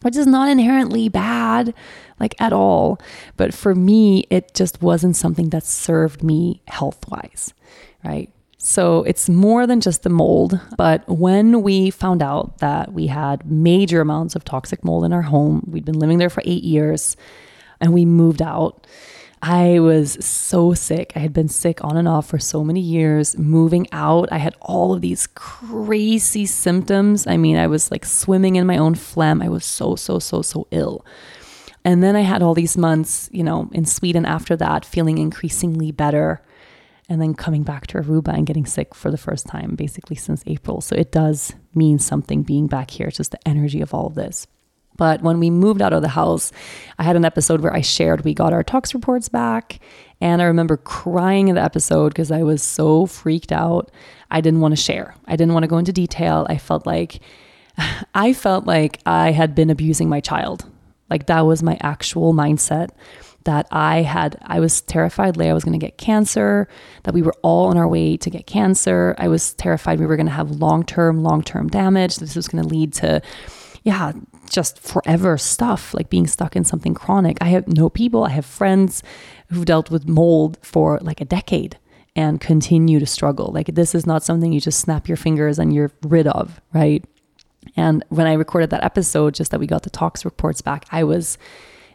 Which 0.00 0.16
is 0.16 0.26
not 0.26 0.48
inherently 0.48 1.10
bad, 1.10 1.74
like 2.18 2.34
at 2.40 2.54
all. 2.54 2.98
But 3.36 3.52
for 3.52 3.74
me, 3.74 4.24
it 4.30 4.54
just 4.54 4.80
wasn't 4.80 5.16
something 5.16 5.50
that 5.50 5.64
served 5.64 6.22
me 6.22 6.62
health 6.66 7.06
wise, 7.08 7.52
right? 8.02 8.32
So 8.64 9.02
it's 9.02 9.28
more 9.28 9.66
than 9.66 9.80
just 9.80 10.04
the 10.04 10.08
mold. 10.08 10.58
But 10.78 11.06
when 11.08 11.62
we 11.62 11.90
found 11.90 12.22
out 12.22 12.58
that 12.58 12.92
we 12.92 13.08
had 13.08 13.44
major 13.44 14.00
amounts 14.00 14.36
of 14.36 14.44
toxic 14.44 14.84
mold 14.84 15.04
in 15.04 15.12
our 15.12 15.22
home, 15.22 15.64
we'd 15.66 15.84
been 15.84 15.98
living 15.98 16.18
there 16.18 16.30
for 16.30 16.44
eight 16.46 16.62
years 16.62 17.16
and 17.80 17.92
we 17.92 18.04
moved 18.04 18.40
out. 18.40 18.86
I 19.42 19.80
was 19.80 20.24
so 20.24 20.74
sick. 20.74 21.12
I 21.16 21.18
had 21.18 21.32
been 21.32 21.48
sick 21.48 21.82
on 21.82 21.96
and 21.96 22.06
off 22.06 22.28
for 22.28 22.38
so 22.38 22.62
many 22.62 22.78
years, 22.78 23.36
moving 23.36 23.88
out. 23.90 24.28
I 24.30 24.38
had 24.38 24.54
all 24.60 24.94
of 24.94 25.00
these 25.00 25.26
crazy 25.26 26.46
symptoms. 26.46 27.26
I 27.26 27.36
mean, 27.36 27.56
I 27.56 27.66
was 27.66 27.90
like 27.90 28.04
swimming 28.04 28.54
in 28.54 28.64
my 28.68 28.76
own 28.76 28.94
phlegm. 28.94 29.42
I 29.42 29.48
was 29.48 29.64
so, 29.64 29.96
so, 29.96 30.20
so, 30.20 30.40
so 30.40 30.68
ill. 30.70 31.04
And 31.84 32.00
then 32.00 32.14
I 32.14 32.20
had 32.20 32.42
all 32.42 32.54
these 32.54 32.76
months, 32.76 33.28
you 33.32 33.42
know, 33.42 33.68
in 33.72 33.86
Sweden 33.86 34.24
after 34.24 34.54
that, 34.54 34.84
feeling 34.84 35.18
increasingly 35.18 35.90
better. 35.90 36.40
And 37.08 37.20
then 37.20 37.34
coming 37.34 37.62
back 37.62 37.88
to 37.88 37.98
Aruba 37.98 38.32
and 38.32 38.46
getting 38.46 38.64
sick 38.64 38.94
for 38.94 39.10
the 39.10 39.18
first 39.18 39.46
time, 39.46 39.74
basically 39.74 40.16
since 40.16 40.42
April. 40.46 40.80
So 40.80 40.96
it 40.96 41.12
does 41.12 41.54
mean 41.74 41.98
something 41.98 42.42
being 42.42 42.68
back 42.68 42.90
here. 42.90 43.08
It's 43.08 43.16
just 43.16 43.32
the 43.32 43.48
energy 43.48 43.80
of 43.80 43.92
all 43.92 44.06
of 44.06 44.14
this. 44.14 44.46
But 44.96 45.22
when 45.22 45.40
we 45.40 45.50
moved 45.50 45.82
out 45.82 45.92
of 45.92 46.02
the 46.02 46.08
house, 46.08 46.52
I 46.98 47.02
had 47.02 47.16
an 47.16 47.24
episode 47.24 47.60
where 47.60 47.74
I 47.74 47.80
shared 47.80 48.24
we 48.24 48.34
got 48.34 48.52
our 48.52 48.62
tox 48.62 48.94
reports 48.94 49.28
back. 49.28 49.80
And 50.20 50.40
I 50.40 50.44
remember 50.44 50.76
crying 50.76 51.48
in 51.48 51.56
the 51.56 51.62
episode 51.62 52.10
because 52.10 52.30
I 52.30 52.42
was 52.42 52.62
so 52.62 53.06
freaked 53.06 53.52
out. 53.52 53.90
I 54.30 54.40
didn't 54.40 54.60
want 54.60 54.72
to 54.72 54.80
share, 54.80 55.14
I 55.26 55.36
didn't 55.36 55.54
want 55.54 55.64
to 55.64 55.68
go 55.68 55.78
into 55.78 55.92
detail. 55.92 56.46
I 56.48 56.58
felt 56.58 56.86
like 56.86 57.20
I 58.14 58.32
felt 58.32 58.66
like 58.66 59.00
I 59.06 59.32
had 59.32 59.54
been 59.54 59.70
abusing 59.70 60.08
my 60.08 60.20
child. 60.20 60.64
Like 61.10 61.26
that 61.26 61.42
was 61.42 61.62
my 61.62 61.76
actual 61.82 62.32
mindset 62.32 62.90
that 63.44 63.66
I 63.70 64.02
had, 64.02 64.36
I 64.42 64.60
was 64.60 64.80
terrified 64.80 65.34
Leia 65.34 65.54
was 65.54 65.64
going 65.64 65.78
to 65.78 65.84
get 65.84 65.98
cancer, 65.98 66.68
that 67.04 67.14
we 67.14 67.22
were 67.22 67.34
all 67.42 67.66
on 67.68 67.76
our 67.76 67.88
way 67.88 68.16
to 68.16 68.30
get 68.30 68.46
cancer. 68.46 69.14
I 69.18 69.28
was 69.28 69.54
terrified 69.54 69.98
we 69.98 70.06
were 70.06 70.16
going 70.16 70.26
to 70.26 70.32
have 70.32 70.50
long 70.50 70.84
term, 70.84 71.22
long 71.22 71.42
term 71.42 71.68
damage. 71.68 72.16
This 72.16 72.36
was 72.36 72.48
going 72.48 72.62
to 72.62 72.68
lead 72.68 72.92
to, 72.94 73.20
yeah, 73.82 74.12
just 74.50 74.78
forever 74.78 75.38
stuff, 75.38 75.94
like 75.94 76.10
being 76.10 76.26
stuck 76.26 76.54
in 76.54 76.64
something 76.64 76.94
chronic. 76.94 77.38
I 77.40 77.46
have 77.46 77.66
no 77.68 77.88
people, 77.88 78.24
I 78.24 78.30
have 78.30 78.46
friends 78.46 79.02
who've 79.48 79.64
dealt 79.64 79.90
with 79.90 80.08
mold 80.08 80.58
for 80.62 80.98
like 81.00 81.20
a 81.20 81.24
decade 81.24 81.78
and 82.14 82.40
continue 82.40 83.00
to 83.00 83.06
struggle. 83.06 83.50
Like 83.52 83.74
this 83.74 83.94
is 83.94 84.06
not 84.06 84.22
something 84.22 84.52
you 84.52 84.60
just 84.60 84.80
snap 84.80 85.08
your 85.08 85.16
fingers 85.16 85.58
and 85.58 85.74
you're 85.74 85.90
rid 86.02 86.26
of, 86.26 86.60
right? 86.74 87.04
And 87.76 88.04
when 88.08 88.26
I 88.26 88.34
recorded 88.34 88.70
that 88.70 88.84
episode, 88.84 89.34
just 89.34 89.50
that 89.50 89.60
we 89.60 89.66
got 89.66 89.82
the 89.82 89.90
tox 89.90 90.24
reports 90.24 90.60
back, 90.60 90.84
I 90.90 91.04
was 91.04 91.38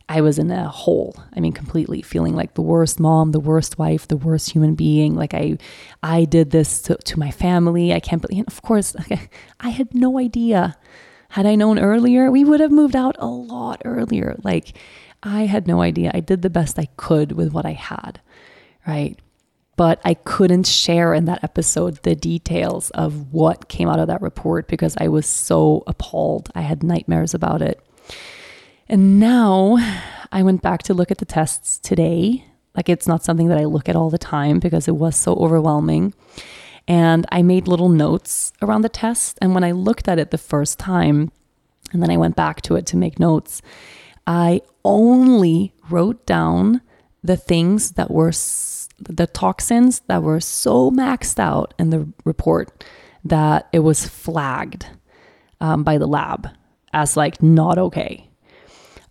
I 0.10 0.22
was 0.22 0.40
in 0.40 0.50
a 0.52 0.70
hole. 0.70 1.16
I 1.36 1.42
mean, 1.42 1.52
completely 1.52 2.02
feeling 2.02 2.36
like 2.36 2.54
the 2.54 2.62
worst 2.62 3.00
mom, 3.00 3.32
the 3.32 3.40
worst 3.40 3.78
wife, 3.78 4.08
the 4.08 4.16
worst 4.16 4.52
human 4.52 4.76
being. 4.76 5.16
Like 5.16 5.34
I, 5.34 5.58
I 6.02 6.26
did 6.26 6.52
this 6.52 6.82
to, 6.84 6.96
to 6.96 7.20
my 7.20 7.32
family. 7.32 7.94
I 7.94 8.00
can't 8.00 8.22
believe. 8.22 8.46
Of 8.48 8.62
course, 8.62 8.96
I 9.60 9.70
had 9.70 9.94
no 9.94 10.18
idea 10.18 10.78
had 11.30 11.46
I 11.46 11.56
known 11.56 11.80
earlier, 11.80 12.32
we 12.32 12.44
would 12.44 12.60
have 12.60 12.72
moved 12.72 12.96
out 12.96 13.16
a 13.20 13.28
lot 13.28 13.82
earlier. 13.86 14.36
Like, 14.44 14.78
I 15.24 15.46
had 15.46 15.68
no 15.68 15.82
idea. 15.82 16.12
I 16.14 16.20
did 16.20 16.42
the 16.42 16.50
best 16.50 16.80
I 16.80 16.88
could 16.98 17.34
with 17.34 17.52
what 17.52 17.66
I 17.66 17.74
had, 17.74 18.22
right? 18.88 19.20
But 19.76 20.00
I 20.04 20.14
couldn't 20.16 20.68
share 20.68 21.14
in 21.14 21.26
that 21.26 21.44
episode 21.44 22.02
the 22.04 22.16
details 22.16 22.90
of 22.92 23.34
what 23.34 23.68
came 23.68 23.90
out 23.90 24.00
of 24.00 24.08
that 24.08 24.22
report 24.22 24.68
because 24.68 24.96
I 25.00 25.10
was 25.10 25.26
so 25.26 25.84
appalled. 25.86 26.50
I 26.56 26.62
had 26.62 26.82
nightmares 26.82 27.34
about 27.34 27.62
it. 27.62 27.80
And 28.90 29.20
now 29.20 29.78
I 30.32 30.44
went 30.44 30.62
back 30.62 30.84
to 30.84 30.94
look 30.94 31.12
at 31.12 31.18
the 31.18 31.26
tests 31.26 31.78
today. 31.80 32.46
Like, 32.76 32.90
it's 32.90 33.08
not 33.08 33.24
something 33.24 33.48
that 33.48 33.58
I 33.58 33.66
look 33.66 33.90
at 33.90 33.96
all 33.96 34.10
the 34.10 34.18
time 34.18 34.60
because 34.60 34.88
it 34.88 34.96
was 34.96 35.16
so 35.16 35.34
overwhelming. 35.36 36.14
And 36.88 37.26
I 37.32 37.42
made 37.42 37.68
little 37.68 37.90
notes 37.90 38.54
around 38.62 38.84
the 38.84 38.90
test. 38.90 39.38
And 39.42 39.54
when 39.54 39.64
I 39.64 39.72
looked 39.72 40.08
at 40.08 40.20
it 40.20 40.32
the 40.32 40.38
first 40.38 40.80
time, 40.80 41.32
and 41.92 42.02
then 42.02 42.12
I 42.12 42.18
went 42.18 42.36
back 42.36 42.62
to 42.64 42.76
it 42.76 42.86
to 42.88 42.98
make 42.98 43.20
notes, 43.20 43.62
I 44.26 44.62
only 44.86 45.74
wrote 45.90 46.26
down 46.26 46.82
the 47.24 47.38
things 47.38 47.92
that 47.94 48.12
were 48.12 48.32
the 49.00 49.28
toxins 49.28 50.00
that 50.08 50.24
were 50.24 50.40
so 50.40 50.92
maxed 50.92 51.40
out 51.40 51.74
in 51.78 51.90
the 51.90 52.08
report 52.26 52.84
that 53.24 53.68
it 53.74 53.80
was 53.80 54.08
flagged 54.08 54.88
um, 55.60 55.84
by 55.84 55.98
the 55.98 56.08
lab 56.08 56.48
as 56.94 57.18
like 57.18 57.44
not 57.44 57.78
okay. 57.78 58.27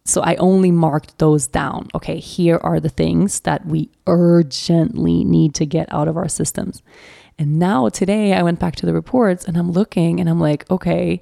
So 0.06 0.22
I 0.22 0.36
only 0.36 0.70
marked 0.70 1.18
those 1.18 1.48
down. 1.48 1.88
Okay, 1.94 2.18
here 2.18 2.60
are 2.62 2.78
the 2.78 2.88
things 2.88 3.40
that 3.40 3.66
we 3.66 3.90
urgently 4.06 5.24
need 5.24 5.54
to 5.56 5.66
get 5.66 5.92
out 5.92 6.06
of 6.06 6.16
our 6.16 6.28
systems. 6.28 6.82
And 7.38 7.58
now 7.58 7.88
today 7.88 8.32
I 8.32 8.42
went 8.42 8.60
back 8.60 8.76
to 8.76 8.86
the 8.86 8.94
reports 8.94 9.44
and 9.44 9.56
I'm 9.56 9.72
looking 9.72 10.20
and 10.20 10.28
I'm 10.28 10.40
like, 10.40 10.70
okay, 10.70 11.20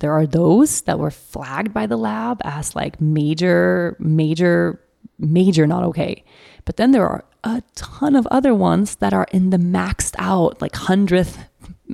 there 0.00 0.12
are 0.12 0.26
those 0.26 0.82
that 0.82 0.98
were 0.98 1.10
flagged 1.10 1.72
by 1.72 1.86
the 1.86 1.96
lab 1.96 2.40
as 2.44 2.76
like 2.76 3.00
major, 3.00 3.96
major, 3.98 4.80
major 5.18 5.66
not 5.66 5.82
okay. 5.84 6.22
But 6.66 6.76
then 6.76 6.92
there 6.92 7.08
are 7.08 7.24
a 7.42 7.62
ton 7.74 8.14
of 8.16 8.26
other 8.26 8.54
ones 8.54 8.96
that 8.96 9.14
are 9.14 9.26
in 9.32 9.48
the 9.48 9.56
maxed 9.56 10.14
out, 10.18 10.60
like 10.60 10.76
hundredth 10.76 11.38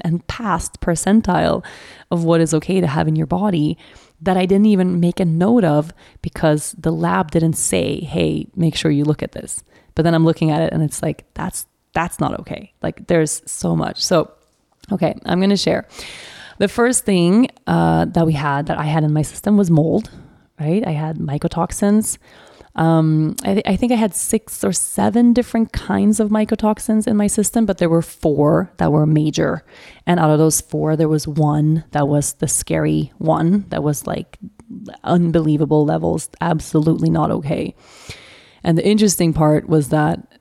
and 0.03 0.27
past 0.27 0.81
percentile 0.81 1.65
of 2.11 2.25
what 2.25 2.41
is 2.41 2.53
okay 2.53 2.81
to 2.81 2.87
have 2.87 3.07
in 3.07 3.17
your 3.17 3.27
body 3.27 3.79
that 4.21 4.37
I 4.37 4.47
didn't 4.47 4.67
even 4.67 5.01
make 5.01 5.21
a 5.21 5.25
note 5.25 5.65
of 5.65 5.93
because 6.23 6.75
the 6.79 6.93
lab 6.93 7.31
didn't 7.31 7.55
say, 7.55 8.01
hey, 8.01 8.47
make 8.57 8.75
sure 8.77 8.91
you 8.91 9.05
look 9.05 9.23
at 9.23 9.33
this. 9.33 9.63
But 9.95 10.03
then 10.03 10.15
I'm 10.15 10.25
looking 10.25 10.51
at 10.51 10.63
it 10.63 10.73
and 10.73 10.83
it's 10.83 11.03
like, 11.03 11.25
that's 11.35 11.67
that's 11.93 12.21
not 12.21 12.39
okay. 12.41 12.73
Like 12.83 13.07
there's 13.07 13.43
so 13.51 13.75
much. 13.75 14.05
So, 14.05 14.31
okay, 14.93 15.15
I'm 15.25 15.39
going 15.39 15.51
to 15.51 15.57
share. 15.57 15.89
The 16.59 16.69
first 16.69 17.05
thing 17.05 17.49
uh, 17.67 18.05
that 18.07 18.27
we 18.27 18.35
had 18.35 18.67
that 18.67 18.79
I 18.79 18.85
had 18.85 19.05
in 19.05 19.13
my 19.13 19.23
system 19.23 19.57
was 19.57 19.71
mold, 19.71 20.11
right? 20.61 20.87
I 20.87 20.91
had 20.91 21.17
mycotoxins. 21.17 22.19
Um, 22.77 23.37
I, 23.43 23.55
th- 23.55 23.67
I, 23.67 23.75
think 23.75 23.91
I 23.91 23.97
had 23.97 24.15
six 24.15 24.63
or 24.63 24.73
seven 24.73 25.33
different 25.33 25.73
kinds 25.73 26.21
of 26.21 26.29
mycotoxins 26.29 27.07
in 27.07 27.17
my 27.17 27.27
system, 27.27 27.65
but 27.65 27.79
there 27.79 27.89
were 27.89 28.03
four 28.03 28.71
that 28.77 28.93
were 28.93 29.07
major. 29.07 29.65
And 30.07 30.21
out 30.21 30.31
of 30.31 30.39
those 30.39 30.61
four, 30.61 30.95
there 30.95 31.09
was 31.09 31.27
one 31.27 31.85
that 31.93 32.07
was 32.07 32.35
the 32.35 32.49
scary 32.49 33.13
one 33.17 33.65
that 33.71 33.83
was 33.83 34.07
like 34.07 34.39
unbelievable 35.05 35.87
levels, 35.87 36.29
absolutely 36.43 37.09
not 37.09 37.31
okay. 37.31 37.75
And 38.63 38.77
the 38.77 38.87
interesting 38.87 39.33
part 39.33 39.69
was 39.69 39.89
that 39.89 40.39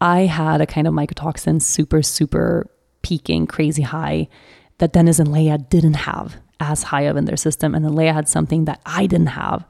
I 0.00 0.20
had 0.20 0.62
a 0.62 0.66
kind 0.66 0.86
of 0.86 0.94
mycotoxin 0.94 1.60
super, 1.60 2.02
super 2.02 2.70
peaking, 3.02 3.46
crazy 3.46 3.82
high 3.82 4.28
that 4.78 4.92
Dennis 4.92 5.18
and 5.18 5.28
Leia 5.28 5.68
didn't 5.68 5.94
have 5.94 6.36
as 6.60 6.84
high 6.84 7.02
of 7.02 7.16
in 7.16 7.26
their 7.26 7.36
system. 7.36 7.74
And 7.74 7.84
then 7.84 7.92
Leia 7.92 8.14
had 8.14 8.28
something 8.28 8.64
that 8.64 8.80
I 8.86 9.06
didn't 9.06 9.28
have. 9.28 9.66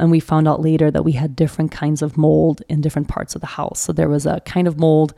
And 0.00 0.10
we 0.10 0.18
found 0.18 0.48
out 0.48 0.62
later 0.62 0.90
that 0.90 1.04
we 1.04 1.12
had 1.12 1.36
different 1.36 1.70
kinds 1.70 2.00
of 2.00 2.16
mold 2.16 2.62
in 2.68 2.80
different 2.80 3.08
parts 3.08 3.34
of 3.34 3.42
the 3.42 3.46
house. 3.46 3.80
So 3.80 3.92
there 3.92 4.08
was 4.08 4.24
a 4.24 4.40
kind 4.40 4.66
of 4.66 4.78
mold 4.78 5.12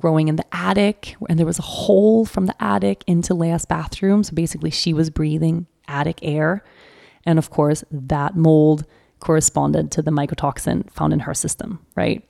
growing 0.00 0.28
in 0.28 0.36
the 0.36 0.46
attic, 0.52 1.16
and 1.28 1.38
there 1.38 1.46
was 1.46 1.58
a 1.58 1.62
hole 1.62 2.24
from 2.24 2.46
the 2.46 2.54
attic 2.58 3.04
into 3.06 3.34
Leia's 3.34 3.66
bathroom. 3.66 4.24
So 4.24 4.34
basically, 4.34 4.70
she 4.70 4.94
was 4.94 5.10
breathing 5.10 5.66
attic 5.86 6.18
air. 6.22 6.64
And 7.26 7.38
of 7.38 7.50
course, 7.50 7.84
that 7.90 8.34
mold 8.34 8.86
corresponded 9.20 9.92
to 9.92 10.02
the 10.02 10.10
mycotoxin 10.10 10.90
found 10.90 11.12
in 11.12 11.20
her 11.20 11.34
system, 11.34 11.78
right? 11.94 12.26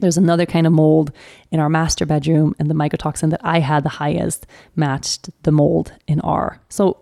There's 0.00 0.16
another 0.16 0.46
kind 0.46 0.66
of 0.66 0.72
mold 0.72 1.12
in 1.50 1.60
our 1.60 1.68
master 1.68 2.06
bedroom, 2.06 2.56
and 2.58 2.70
the 2.70 2.74
mycotoxin 2.74 3.30
that 3.30 3.44
I 3.44 3.60
had 3.60 3.84
the 3.84 3.90
highest 3.90 4.46
matched 4.74 5.28
the 5.42 5.52
mold 5.52 5.92
in 6.08 6.18
R. 6.20 6.62
So 6.70 7.01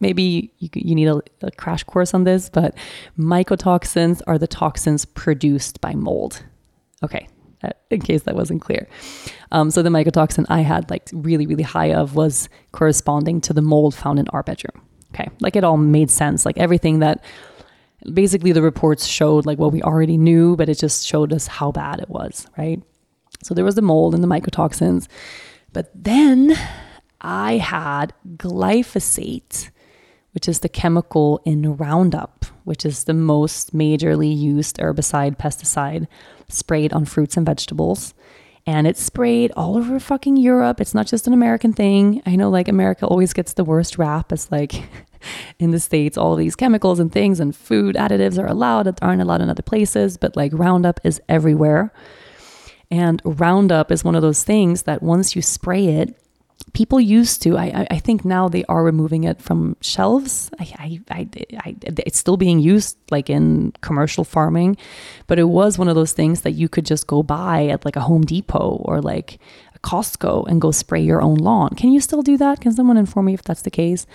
maybe 0.00 0.52
you, 0.58 0.68
you 0.74 0.94
need 0.94 1.08
a, 1.08 1.20
a 1.42 1.50
crash 1.52 1.84
course 1.84 2.14
on 2.14 2.24
this, 2.24 2.48
but 2.48 2.74
mycotoxins 3.18 4.20
are 4.26 4.38
the 4.38 4.46
toxins 4.46 5.04
produced 5.04 5.80
by 5.80 5.94
mold. 5.94 6.42
Okay, 7.02 7.28
uh, 7.62 7.70
in 7.90 8.00
case 8.00 8.22
that 8.22 8.34
wasn't 8.34 8.60
clear. 8.60 8.88
Um, 9.52 9.70
so 9.70 9.82
the 9.82 9.90
mycotoxin 9.90 10.46
I 10.48 10.60
had 10.60 10.90
like 10.90 11.08
really, 11.12 11.46
really 11.46 11.62
high 11.62 11.92
of 11.92 12.14
was 12.14 12.48
corresponding 12.72 13.40
to 13.42 13.52
the 13.52 13.62
mold 13.62 13.94
found 13.94 14.18
in 14.18 14.28
our 14.28 14.42
bedroom. 14.42 14.82
Okay, 15.14 15.28
like 15.40 15.56
it 15.56 15.64
all 15.64 15.76
made 15.76 16.10
sense. 16.10 16.46
Like 16.46 16.58
everything 16.58 17.00
that 17.00 17.24
basically 18.12 18.52
the 18.52 18.62
reports 18.62 19.06
showed 19.06 19.46
like 19.46 19.58
what 19.58 19.72
we 19.72 19.82
already 19.82 20.16
knew, 20.16 20.56
but 20.56 20.68
it 20.68 20.78
just 20.78 21.06
showed 21.06 21.32
us 21.32 21.46
how 21.46 21.72
bad 21.72 22.00
it 22.00 22.08
was, 22.08 22.46
right? 22.56 22.82
So 23.42 23.54
there 23.54 23.64
was 23.64 23.74
the 23.74 23.82
mold 23.82 24.14
and 24.14 24.22
the 24.22 24.28
mycotoxins. 24.28 25.06
But 25.72 25.90
then 25.94 26.56
I 27.20 27.58
had 27.58 28.12
glyphosate, 28.36 29.70
which 30.32 30.48
is 30.48 30.60
the 30.60 30.68
chemical 30.68 31.40
in 31.44 31.76
Roundup, 31.76 32.46
which 32.64 32.84
is 32.84 33.04
the 33.04 33.14
most 33.14 33.74
majorly 33.74 34.36
used 34.36 34.78
herbicide, 34.78 35.36
pesticide 35.36 36.06
sprayed 36.48 36.92
on 36.92 37.04
fruits 37.04 37.36
and 37.36 37.46
vegetables. 37.46 38.14
And 38.66 38.86
it's 38.86 39.02
sprayed 39.02 39.52
all 39.56 39.76
over 39.76 39.98
fucking 39.98 40.36
Europe. 40.36 40.80
It's 40.80 40.94
not 40.94 41.06
just 41.06 41.26
an 41.26 41.32
American 41.32 41.72
thing. 41.72 42.22
I 42.26 42.36
know 42.36 42.50
like 42.50 42.68
America 42.68 43.06
always 43.06 43.32
gets 43.32 43.54
the 43.54 43.64
worst 43.64 43.98
rap 43.98 44.32
as 44.32 44.50
like 44.52 44.88
in 45.58 45.70
the 45.70 45.80
States, 45.80 46.16
all 46.16 46.36
these 46.36 46.56
chemicals 46.56 47.00
and 47.00 47.10
things 47.10 47.40
and 47.40 47.56
food 47.56 47.96
additives 47.96 48.38
are 48.38 48.46
allowed 48.46 48.84
that 48.84 49.02
aren't 49.02 49.22
allowed 49.22 49.40
in 49.40 49.48
other 49.48 49.62
places, 49.62 50.16
but 50.16 50.36
like 50.36 50.52
Roundup 50.54 51.00
is 51.04 51.20
everywhere. 51.28 51.92
And 52.90 53.22
Roundup 53.24 53.90
is 53.90 54.04
one 54.04 54.14
of 54.14 54.22
those 54.22 54.44
things 54.44 54.82
that 54.82 55.02
once 55.02 55.34
you 55.34 55.42
spray 55.42 55.86
it, 55.86 56.20
people 56.72 57.00
used 57.00 57.42
to 57.42 57.56
I, 57.56 57.86
I 57.90 57.98
think 57.98 58.24
now 58.24 58.48
they 58.48 58.64
are 58.64 58.84
removing 58.84 59.24
it 59.24 59.40
from 59.40 59.76
shelves. 59.80 60.50
I, 60.58 61.00
I, 61.10 61.36
I, 61.64 61.76
it's 61.82 62.18
still 62.18 62.36
being 62.36 62.60
used 62.60 62.96
like 63.10 63.28
in 63.28 63.72
commercial 63.80 64.24
farming 64.24 64.76
but 65.26 65.38
it 65.38 65.44
was 65.44 65.78
one 65.78 65.88
of 65.88 65.94
those 65.94 66.12
things 66.12 66.42
that 66.42 66.52
you 66.52 66.68
could 66.68 66.86
just 66.86 67.06
go 67.06 67.22
buy 67.22 67.66
at 67.66 67.84
like 67.84 67.96
a 67.96 68.00
home 68.00 68.22
depot 68.22 68.82
or 68.84 69.00
like 69.00 69.38
a 69.74 69.78
costco 69.80 70.46
and 70.48 70.60
go 70.60 70.70
spray 70.70 71.00
your 71.00 71.22
own 71.22 71.36
lawn. 71.36 71.70
Can 71.70 71.90
you 71.90 72.00
still 72.00 72.22
do 72.22 72.36
that? 72.36 72.60
Can 72.60 72.72
someone 72.72 72.96
inform 72.96 73.26
me 73.26 73.34
if 73.34 73.42
that's 73.42 73.62
the 73.62 73.70
case? 73.70 74.06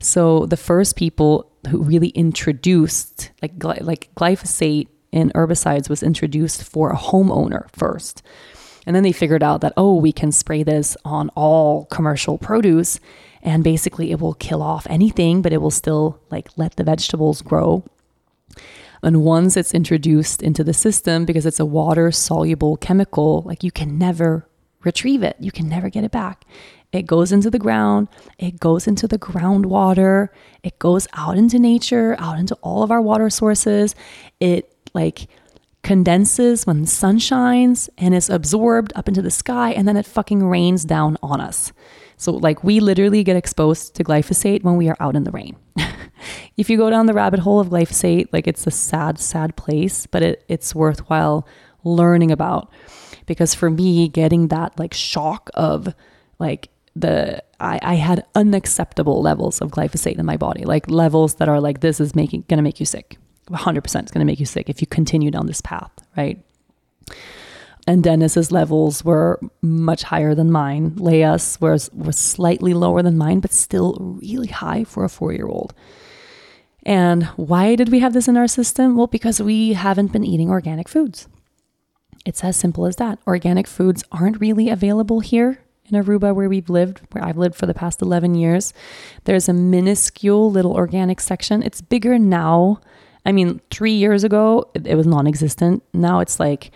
So 0.00 0.46
the 0.46 0.56
first 0.56 0.96
people 0.96 1.50
who 1.68 1.82
really 1.82 2.08
introduced 2.08 3.30
like 3.42 3.52
like 3.62 4.10
glyphosate 4.16 4.88
in 5.12 5.30
herbicides 5.34 5.88
was 5.88 6.02
introduced 6.02 6.62
for 6.62 6.90
a 6.90 6.96
homeowner 6.96 7.68
first 7.72 8.22
and 8.86 8.96
then 8.96 9.02
they 9.02 9.12
figured 9.12 9.42
out 9.42 9.60
that, 9.60 9.72
oh, 9.76 9.94
we 9.94 10.12
can 10.12 10.32
spray 10.32 10.62
this 10.62 10.96
on 11.04 11.28
all 11.30 11.86
commercial 11.86 12.38
produce 12.38 13.00
and 13.42 13.64
basically 13.64 14.10
it 14.10 14.20
will 14.20 14.34
kill 14.34 14.62
off 14.62 14.86
anything, 14.90 15.42
but 15.42 15.52
it 15.52 15.58
will 15.58 15.70
still 15.70 16.20
like 16.30 16.48
let 16.56 16.76
the 16.76 16.84
vegetables 16.84 17.42
grow. 17.42 17.84
And 19.02 19.24
once 19.24 19.56
it's 19.56 19.72
introduced 19.72 20.42
into 20.42 20.62
the 20.62 20.74
system, 20.74 21.24
because 21.24 21.46
it's 21.46 21.60
a 21.60 21.64
water 21.64 22.12
soluble 22.12 22.76
chemical, 22.76 23.42
like 23.46 23.64
you 23.64 23.70
can 23.70 23.96
never 23.96 24.46
retrieve 24.82 25.22
it, 25.22 25.36
you 25.40 25.50
can 25.50 25.68
never 25.68 25.88
get 25.88 26.04
it 26.04 26.10
back. 26.10 26.44
It 26.92 27.06
goes 27.06 27.32
into 27.32 27.50
the 27.50 27.58
ground, 27.58 28.08
it 28.38 28.58
goes 28.58 28.86
into 28.86 29.06
the 29.06 29.18
groundwater, 29.18 30.28
it 30.62 30.78
goes 30.78 31.06
out 31.14 31.38
into 31.38 31.58
nature, 31.58 32.16
out 32.18 32.38
into 32.38 32.56
all 32.56 32.82
of 32.82 32.90
our 32.90 33.00
water 33.00 33.30
sources. 33.30 33.94
It 34.40 34.74
like 34.92 35.28
condenses 35.82 36.66
when 36.66 36.82
the 36.82 36.86
sun 36.86 37.18
shines 37.18 37.88
and 37.96 38.14
is 38.14 38.28
absorbed 38.28 38.92
up 38.94 39.08
into 39.08 39.22
the 39.22 39.30
sky 39.30 39.72
and 39.72 39.88
then 39.88 39.96
it 39.96 40.06
fucking 40.06 40.46
rains 40.46 40.84
down 40.84 41.16
on 41.22 41.40
us. 41.40 41.72
So, 42.16 42.32
like, 42.32 42.62
we 42.62 42.80
literally 42.80 43.24
get 43.24 43.36
exposed 43.36 43.94
to 43.94 44.04
glyphosate 44.04 44.62
when 44.62 44.76
we 44.76 44.90
are 44.90 44.96
out 45.00 45.16
in 45.16 45.24
the 45.24 45.30
rain. 45.30 45.56
if 46.58 46.68
you 46.68 46.76
go 46.76 46.90
down 46.90 47.06
the 47.06 47.14
rabbit 47.14 47.40
hole 47.40 47.60
of 47.60 47.68
glyphosate, 47.68 48.28
like, 48.30 48.46
it's 48.46 48.66
a 48.66 48.70
sad, 48.70 49.18
sad 49.18 49.56
place, 49.56 50.06
but 50.06 50.22
it, 50.22 50.44
it's 50.46 50.74
worthwhile 50.74 51.46
learning 51.82 52.30
about. 52.30 52.70
Because 53.24 53.54
for 53.54 53.70
me, 53.70 54.08
getting 54.08 54.48
that 54.48 54.78
like 54.78 54.92
shock 54.92 55.50
of 55.54 55.94
like 56.38 56.68
the, 56.94 57.42
I, 57.58 57.78
I 57.82 57.94
had 57.94 58.26
unacceptable 58.34 59.22
levels 59.22 59.60
of 59.60 59.70
glyphosate 59.70 60.18
in 60.18 60.26
my 60.26 60.36
body, 60.36 60.64
like 60.64 60.90
levels 60.90 61.36
that 61.36 61.48
are 61.48 61.60
like, 61.60 61.80
this 61.80 62.00
is 62.00 62.14
making, 62.14 62.44
gonna 62.48 62.62
make 62.62 62.80
you 62.80 62.86
sick. 62.86 63.16
100% 63.50 63.84
is 63.84 64.10
going 64.10 64.20
to 64.20 64.24
make 64.24 64.40
you 64.40 64.46
sick 64.46 64.68
if 64.68 64.80
you 64.80 64.86
continue 64.86 65.30
down 65.30 65.46
this 65.46 65.60
path, 65.60 65.92
right? 66.16 66.42
And 67.86 68.04
Dennis's 68.04 68.52
levels 68.52 69.04
were 69.04 69.40
much 69.62 70.04
higher 70.04 70.34
than 70.34 70.52
mine. 70.52 70.92
Leia's 70.92 71.60
was, 71.60 71.90
was 71.92 72.16
slightly 72.16 72.74
lower 72.74 73.02
than 73.02 73.18
mine, 73.18 73.40
but 73.40 73.52
still 73.52 74.18
really 74.22 74.48
high 74.48 74.84
for 74.84 75.04
a 75.04 75.08
four 75.08 75.32
year 75.32 75.46
old. 75.46 75.74
And 76.84 77.24
why 77.36 77.74
did 77.74 77.90
we 77.90 78.00
have 78.00 78.12
this 78.12 78.28
in 78.28 78.36
our 78.36 78.48
system? 78.48 78.96
Well, 78.96 79.06
because 79.06 79.40
we 79.40 79.74
haven't 79.74 80.12
been 80.12 80.24
eating 80.24 80.50
organic 80.50 80.88
foods. 80.88 81.28
It's 82.24 82.44
as 82.44 82.56
simple 82.56 82.86
as 82.86 82.96
that. 82.96 83.18
Organic 83.26 83.66
foods 83.66 84.04
aren't 84.12 84.40
really 84.40 84.68
available 84.68 85.20
here 85.20 85.60
in 85.90 86.02
Aruba, 86.02 86.34
where 86.34 86.48
we've 86.48 86.70
lived, 86.70 87.00
where 87.12 87.24
I've 87.24 87.38
lived 87.38 87.54
for 87.54 87.66
the 87.66 87.74
past 87.74 88.02
11 88.02 88.34
years. 88.34 88.72
There's 89.24 89.48
a 89.48 89.52
minuscule 89.52 90.50
little 90.50 90.74
organic 90.74 91.20
section. 91.20 91.62
It's 91.62 91.80
bigger 91.80 92.18
now 92.18 92.80
I 93.24 93.32
mean, 93.32 93.60
three 93.70 93.92
years 93.92 94.24
ago, 94.24 94.70
it, 94.74 94.94
was 94.94 95.06
non 95.06 95.26
existent. 95.26 95.82
Now 95.92 96.20
it's 96.20 96.40
like 96.40 96.70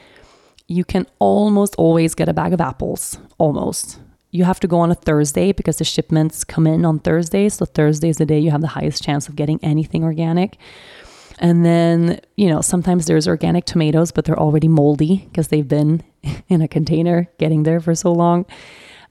you 0.66 0.84
can 0.84 1.06
almost 1.18 1.74
always 1.76 2.14
get 2.14 2.28
a 2.28 2.34
bag 2.34 2.52
of 2.52 2.60
apples, 2.60 3.18
almost. 3.38 4.00
You 4.30 4.44
have 4.44 4.60
to 4.60 4.66
go 4.66 4.80
on 4.80 4.90
a 4.90 4.94
Thursday 4.94 5.52
because 5.52 5.78
the 5.78 5.84
shipments 5.84 6.42
come 6.42 6.66
in 6.66 6.84
on 6.84 6.98
Thursdays. 6.98 7.54
So 7.54 7.66
Thursday 7.66 8.08
is 8.08 8.16
the 8.16 8.26
day 8.26 8.38
you 8.38 8.50
have 8.50 8.62
the 8.62 8.66
highest 8.66 9.02
chance 9.02 9.28
of 9.28 9.36
getting 9.36 9.60
anything 9.62 10.02
organic. 10.02 10.58
And 11.38 11.64
then, 11.64 12.20
you 12.36 12.48
know, 12.48 12.60
sometimes 12.60 13.06
there's 13.06 13.28
organic 13.28 13.64
tomatoes, 13.64 14.12
but 14.12 14.24
they're 14.24 14.38
already 14.38 14.68
moldy 14.68 15.28
because 15.28 15.48
they've 15.48 15.66
been 15.66 16.02
in 16.48 16.62
a 16.62 16.68
container 16.68 17.28
getting 17.38 17.62
there 17.62 17.80
for 17.80 17.94
so 17.94 18.12
long. 18.12 18.46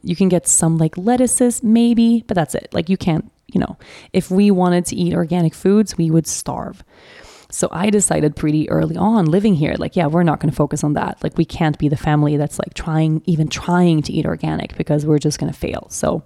You 0.02 0.16
can 0.16 0.30
get 0.30 0.48
some 0.48 0.78
like 0.78 0.98
lettuces, 0.98 1.64
maybe, 1.64 2.24
but 2.28 2.36
that's 2.36 2.56
it. 2.56 2.70
Like 2.74 2.90
you 2.90 2.98
can't, 2.98 3.32
you 3.48 3.60
know, 3.60 3.78
if 4.12 4.30
we 4.30 4.52
wanted 4.52 4.86
to 4.88 4.96
eat 4.96 5.14
organic 5.14 5.54
foods, 5.54 5.98
we 5.98 6.12
would 6.12 6.28
starve. 6.28 6.84
So 7.54 7.68
I 7.72 7.92
decided 7.92 8.36
pretty 8.36 8.68
early 8.72 8.98
on 8.98 9.26
living 9.26 9.54
here, 9.54 9.76
like, 9.78 9.96
yeah, 9.96 10.08
we're 10.08 10.24
not 10.24 10.40
going 10.40 10.50
to 10.50 10.56
focus 10.56 10.84
on 10.84 10.94
that. 10.94 11.24
Like, 11.24 11.38
we 11.38 11.46
can't 11.46 11.78
be 11.78 11.88
the 11.88 11.96
family 11.96 12.36
that's 12.36 12.58
like 12.58 12.74
trying, 12.74 13.22
even 13.26 13.48
trying 13.48 14.02
to 14.02 14.12
eat 14.12 14.26
organic 14.26 14.76
because 14.76 15.06
we're 15.06 15.20
just 15.20 15.38
going 15.38 15.54
to 15.54 15.58
fail. 15.58 15.86
So 15.92 16.24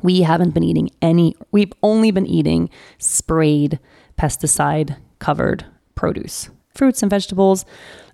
we 0.00 0.22
haven't 0.22 0.50
been 0.50 0.62
eating 0.62 0.90
any, 1.02 1.34
we've 1.50 1.72
only 1.82 2.12
been 2.12 2.24
eating 2.24 2.70
sprayed, 2.98 3.80
pesticide 4.16 4.96
covered 5.18 5.66
produce, 5.96 6.50
fruits 6.72 7.02
and 7.02 7.10
vegetables. 7.10 7.64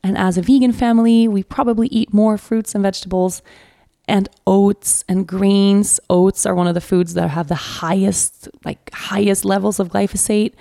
And 0.03 0.17
as 0.17 0.39
a 0.39 0.43
vegan 0.43 0.73
family, 0.73 1.29
we 1.29 1.43
probably 1.43 1.89
eat 1.89 2.15
more 2.15 2.39
fruits 2.39 2.75
and 2.75 2.83
vegetables 2.83 3.43
and 4.09 4.31
oats 4.47 5.05
and 5.11 5.29
grains. 5.29 6.01
Oats 6.09 6.47
are 6.47 6.55
one 6.55 6.69
of 6.69 6.75
the 6.75 6.81
foods 6.81 7.13
that 7.15 7.29
have 7.29 7.49
the 7.49 7.55
highest, 7.55 8.49
like 8.65 8.91
highest 8.95 9.45
levels 9.45 9.79
of 9.79 9.89
glyphosate. 9.89 10.55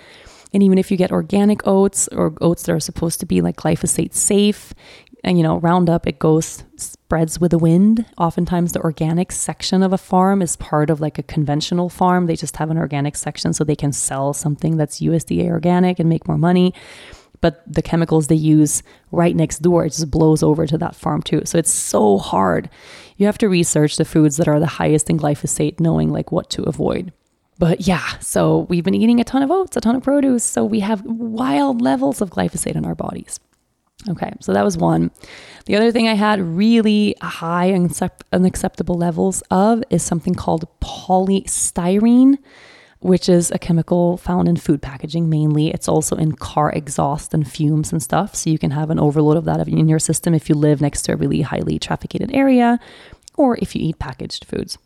And 0.56 0.64
even 0.64 0.78
if 0.78 0.90
you 0.90 0.96
get 0.96 1.12
organic 1.12 1.68
oats 1.68 2.08
or 2.14 2.34
oats 2.40 2.64
that 2.64 2.72
are 2.72 2.80
supposed 2.80 3.20
to 3.20 3.26
be 3.26 3.42
like 3.42 3.58
glyphosate 3.58 4.14
safe, 4.14 4.74
and 5.22 5.38
you 5.38 5.44
know, 5.44 5.60
Roundup, 5.60 6.08
it 6.08 6.18
goes, 6.18 6.64
spreads 6.78 7.42
with 7.42 7.52
the 7.52 7.58
wind. 7.58 8.06
Oftentimes, 8.18 8.72
the 8.72 8.80
organic 8.80 9.34
section 9.34 9.84
of 9.84 9.92
a 9.92 9.98
farm 9.98 10.42
is 10.42 10.56
part 10.56 10.90
of 10.90 11.02
like 11.02 11.20
a 11.20 11.24
conventional 11.24 11.90
farm. 11.90 12.28
They 12.28 12.38
just 12.38 12.56
have 12.56 12.72
an 12.72 12.78
organic 12.78 13.18
section 13.18 13.52
so 13.52 13.66
they 13.66 13.76
can 13.76 13.92
sell 13.92 14.32
something 14.32 14.78
that's 14.78 15.02
USDA 15.02 15.50
organic 15.50 16.00
and 16.00 16.08
make 16.08 16.26
more 16.26 16.38
money. 16.38 16.74
But 17.42 17.62
the 17.68 17.82
chemicals 17.82 18.28
they 18.28 18.36
use 18.36 18.82
right 19.12 19.36
next 19.36 19.60
door, 19.60 19.84
it 19.84 19.90
just 19.90 20.10
blows 20.10 20.42
over 20.42 20.66
to 20.68 20.78
that 20.78 20.96
farm 20.96 21.22
too. 21.22 21.42
So 21.44 21.58
it's 21.58 21.70
so 21.70 22.18
hard. 22.18 22.70
You 23.18 23.26
have 23.26 23.38
to 23.40 23.50
research 23.50 23.98
the 23.98 24.06
foods 24.06 24.38
that 24.38 24.48
are 24.48 24.62
the 24.62 24.68
highest 24.68 25.10
in 25.10 25.20
glyphosate, 25.20 25.82
knowing 25.82 26.14
like 26.14 26.32
what 26.32 26.50
to 26.52 26.64
avoid. 26.64 27.12
But 27.58 27.88
yeah, 27.88 28.20
so 28.20 28.60
we've 28.70 28.84
been 28.84 28.96
eating 28.96 29.20
a 29.20 29.24
ton 29.24 29.42
of 29.42 29.52
oats, 29.52 29.78
a 29.78 29.82
ton 29.82 29.96
of 29.96 30.04
produce. 30.04 30.44
So 30.44 30.66
we 30.66 30.82
have 30.82 31.04
wild 31.06 31.82
levels 31.82 32.22
of 32.22 32.30
glyphosate 32.30 32.76
in 32.76 32.86
our 32.86 32.96
bodies. 32.96 33.40
Okay, 34.10 34.32
so 34.40 34.54
that 34.54 34.66
was 34.66 34.78
one. 34.78 35.10
The 35.66 35.76
other 35.76 35.92
thing 35.92 36.08
I 36.08 36.14
had 36.14 36.40
really 36.42 37.16
high 37.22 37.66
and 37.66 37.98
unacceptable 38.32 38.96
levels 38.96 39.42
of 39.50 39.84
is 39.90 40.04
something 40.04 40.36
called 40.36 40.68
polystyrene, 40.80 42.38
which 43.00 43.30
is 43.30 43.52
a 43.52 43.58
chemical 43.58 44.18
found 44.18 44.48
in 44.48 44.58
food 44.58 44.82
packaging 44.82 45.30
mainly. 45.30 45.70
It's 45.70 45.88
also 45.88 46.18
in 46.18 46.34
car 46.34 46.72
exhaust 46.72 47.34
and 47.34 47.50
fumes 47.50 47.92
and 47.92 48.04
stuff. 48.04 48.36
So 48.36 48.50
you 48.50 48.60
can 48.60 48.72
have 48.72 48.90
an 48.90 49.00
overload 49.00 49.38
of 49.38 49.46
that 49.46 49.66
in 49.68 49.88
your 49.88 50.00
system 50.00 50.34
if 50.34 50.50
you 50.50 50.56
live 50.56 50.82
next 50.82 51.04
to 51.04 51.14
a 51.14 51.16
really 51.16 51.42
highly 51.42 51.80
trafficked 51.80 52.32
area 52.32 52.80
or 53.36 53.58
if 53.62 53.76
you 53.76 53.82
eat 53.82 53.98
packaged 53.98 54.46
foods. 54.46 54.78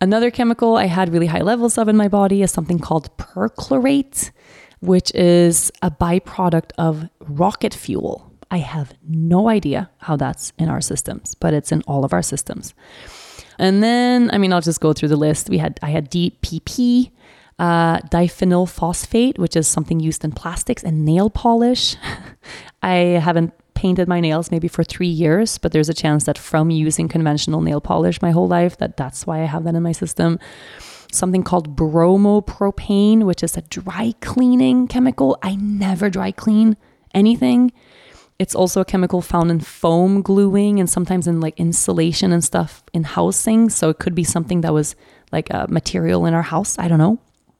Another 0.00 0.30
chemical 0.30 0.76
I 0.76 0.86
had 0.86 1.12
really 1.12 1.26
high 1.26 1.40
levels 1.40 1.78
of 1.78 1.88
in 1.88 1.96
my 1.96 2.08
body 2.08 2.42
is 2.42 2.50
something 2.50 2.78
called 2.78 3.16
perchlorate, 3.16 4.30
which 4.80 5.14
is 5.14 5.72
a 5.80 5.90
byproduct 5.90 6.72
of 6.76 7.08
rocket 7.20 7.72
fuel. 7.72 8.30
I 8.50 8.58
have 8.58 8.92
no 9.08 9.48
idea 9.48 9.90
how 9.98 10.16
that's 10.16 10.52
in 10.58 10.68
our 10.68 10.80
systems, 10.80 11.34
but 11.34 11.54
it's 11.54 11.72
in 11.72 11.82
all 11.86 12.04
of 12.04 12.12
our 12.12 12.22
systems. 12.22 12.74
And 13.58 13.82
then, 13.82 14.30
I 14.32 14.38
mean, 14.38 14.52
I'll 14.52 14.60
just 14.60 14.80
go 14.80 14.92
through 14.92 15.08
the 15.08 15.16
list. 15.16 15.48
We 15.48 15.58
had 15.58 15.80
I 15.82 15.90
had 15.90 16.10
DPP, 16.10 17.10
uh, 17.58 17.98
diphenyl 18.00 18.68
phosphate, 18.68 19.38
which 19.38 19.56
is 19.56 19.66
something 19.66 19.98
used 19.98 20.24
in 20.24 20.32
plastics 20.32 20.84
and 20.84 21.04
nail 21.06 21.30
polish. 21.30 21.96
I 22.82 23.18
haven't 23.24 23.54
painted 23.76 24.08
my 24.08 24.18
nails 24.18 24.50
maybe 24.50 24.66
for 24.66 24.82
three 24.82 25.06
years, 25.06 25.58
but 25.58 25.70
there's 25.70 25.88
a 25.88 25.94
chance 25.94 26.24
that 26.24 26.36
from 26.36 26.70
using 26.70 27.06
conventional 27.06 27.60
nail 27.60 27.80
polish 27.80 28.20
my 28.20 28.32
whole 28.32 28.48
life, 28.48 28.76
that 28.78 28.96
that's 28.96 29.26
why 29.26 29.42
I 29.42 29.44
have 29.44 29.62
that 29.64 29.76
in 29.76 29.82
my 29.82 29.92
system. 29.92 30.40
Something 31.12 31.44
called 31.44 31.76
bromopropane, 31.76 33.22
which 33.22 33.44
is 33.44 33.56
a 33.56 33.62
dry 33.62 34.14
cleaning 34.20 34.88
chemical. 34.88 35.38
I 35.42 35.54
never 35.54 36.10
dry 36.10 36.32
clean 36.32 36.76
anything. 37.14 37.70
It's 38.38 38.54
also 38.54 38.80
a 38.80 38.84
chemical 38.84 39.22
found 39.22 39.50
in 39.50 39.60
foam 39.60 40.20
gluing 40.20 40.80
and 40.80 40.90
sometimes 40.90 41.26
in 41.26 41.40
like 41.40 41.58
insulation 41.58 42.32
and 42.32 42.42
stuff 42.42 42.82
in 42.92 43.04
housing. 43.04 43.70
So 43.70 43.88
it 43.88 43.98
could 43.98 44.14
be 44.14 44.24
something 44.24 44.62
that 44.62 44.74
was 44.74 44.96
like 45.32 45.48
a 45.50 45.66
material 45.68 46.26
in 46.26 46.34
our 46.34 46.42
house. 46.42 46.78
I 46.78 46.88
don't 46.88 46.98
know. 46.98 47.18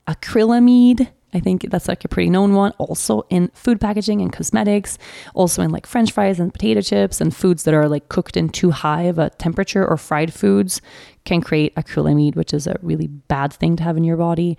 Acrylamide 0.09 1.09
I 1.35 1.41
think 1.41 1.71
that's 1.71 1.89
like 1.89 2.05
a 2.05 2.09
pretty 2.09 2.31
known 2.31 2.55
one. 2.55 2.73
Also 2.79 3.23
in 3.31 3.49
food 3.49 3.81
packaging 3.81 4.23
and 4.23 4.33
cosmetics, 4.33 4.97
also 5.35 5.61
in 5.61 5.71
like 5.71 5.87
french 5.87 6.13
fries 6.13 6.39
and 6.41 6.53
potato 6.53 6.81
chips 6.81 7.21
and 7.21 7.35
foods 7.35 7.65
that 7.65 7.75
are 7.75 7.89
like 7.89 8.09
cooked 8.09 8.37
in 8.37 8.49
too 8.49 8.71
high 8.71 9.03
of 9.03 9.19
a 9.19 9.31
temperature 9.31 9.87
or 9.87 9.97
fried 9.97 10.33
foods 10.33 10.81
can 11.25 11.41
create 11.41 11.75
acrylamide, 11.75 12.37
which 12.37 12.55
is 12.55 12.67
a 12.67 12.79
really 12.81 13.09
bad 13.09 13.53
thing 13.53 13.77
to 13.77 13.83
have 13.83 13.97
in 13.97 14.05
your 14.05 14.17
body. 14.17 14.57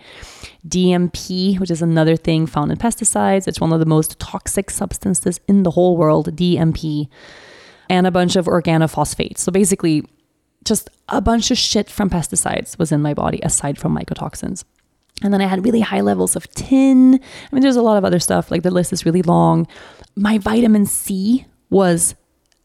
DMP, 0.68 1.59
which 1.59 1.72
is 1.72 1.82
another 1.82 2.18
thing 2.18 2.45
found 2.45 2.72
in 2.72 2.78
pesticides. 2.78 3.47
It's 3.47 3.61
one 3.61 3.72
of 3.72 3.80
the 3.80 3.86
most 3.86 4.20
toxic 4.20 4.70
substances 4.70 5.39
in 5.47 5.63
the 5.63 5.72
whole 5.72 5.95
world, 5.95 6.36
DMP, 6.36 7.07
and 7.89 8.05
a 8.05 8.11
bunch 8.11 8.36
of 8.36 8.45
organophosphates. 8.45 9.38
So 9.38 9.51
basically, 9.51 10.05
just 10.65 10.89
a 11.07 11.22
bunch 11.22 11.49
of 11.49 11.57
shit 11.57 11.89
from 11.89 12.09
pesticides 12.09 12.78
was 12.78 12.91
in 12.91 13.01
my 13.01 13.13
body 13.13 13.39
aside 13.41 13.78
from 13.78 13.97
mycotoxins. 13.97 14.65
And 15.24 15.34
then 15.34 15.41
I 15.41 15.47
had 15.47 15.65
really 15.65 15.82
high 15.82 16.01
levels 16.01 16.36
of 16.36 16.49
tin. 16.51 17.15
I 17.15 17.55
mean, 17.55 17.61
there's 17.61 17.76
a 17.76 17.82
lot 17.82 17.97
of 17.97 18.05
other 18.05 18.20
stuff. 18.20 18.51
Like 18.51 18.63
the 18.63 18.72
list 18.72 18.93
is 18.93 19.05
really 19.05 19.24
long. 19.24 19.68
My 20.15 20.38
vitamin 20.38 20.86
C 20.86 21.45
was 21.70 22.15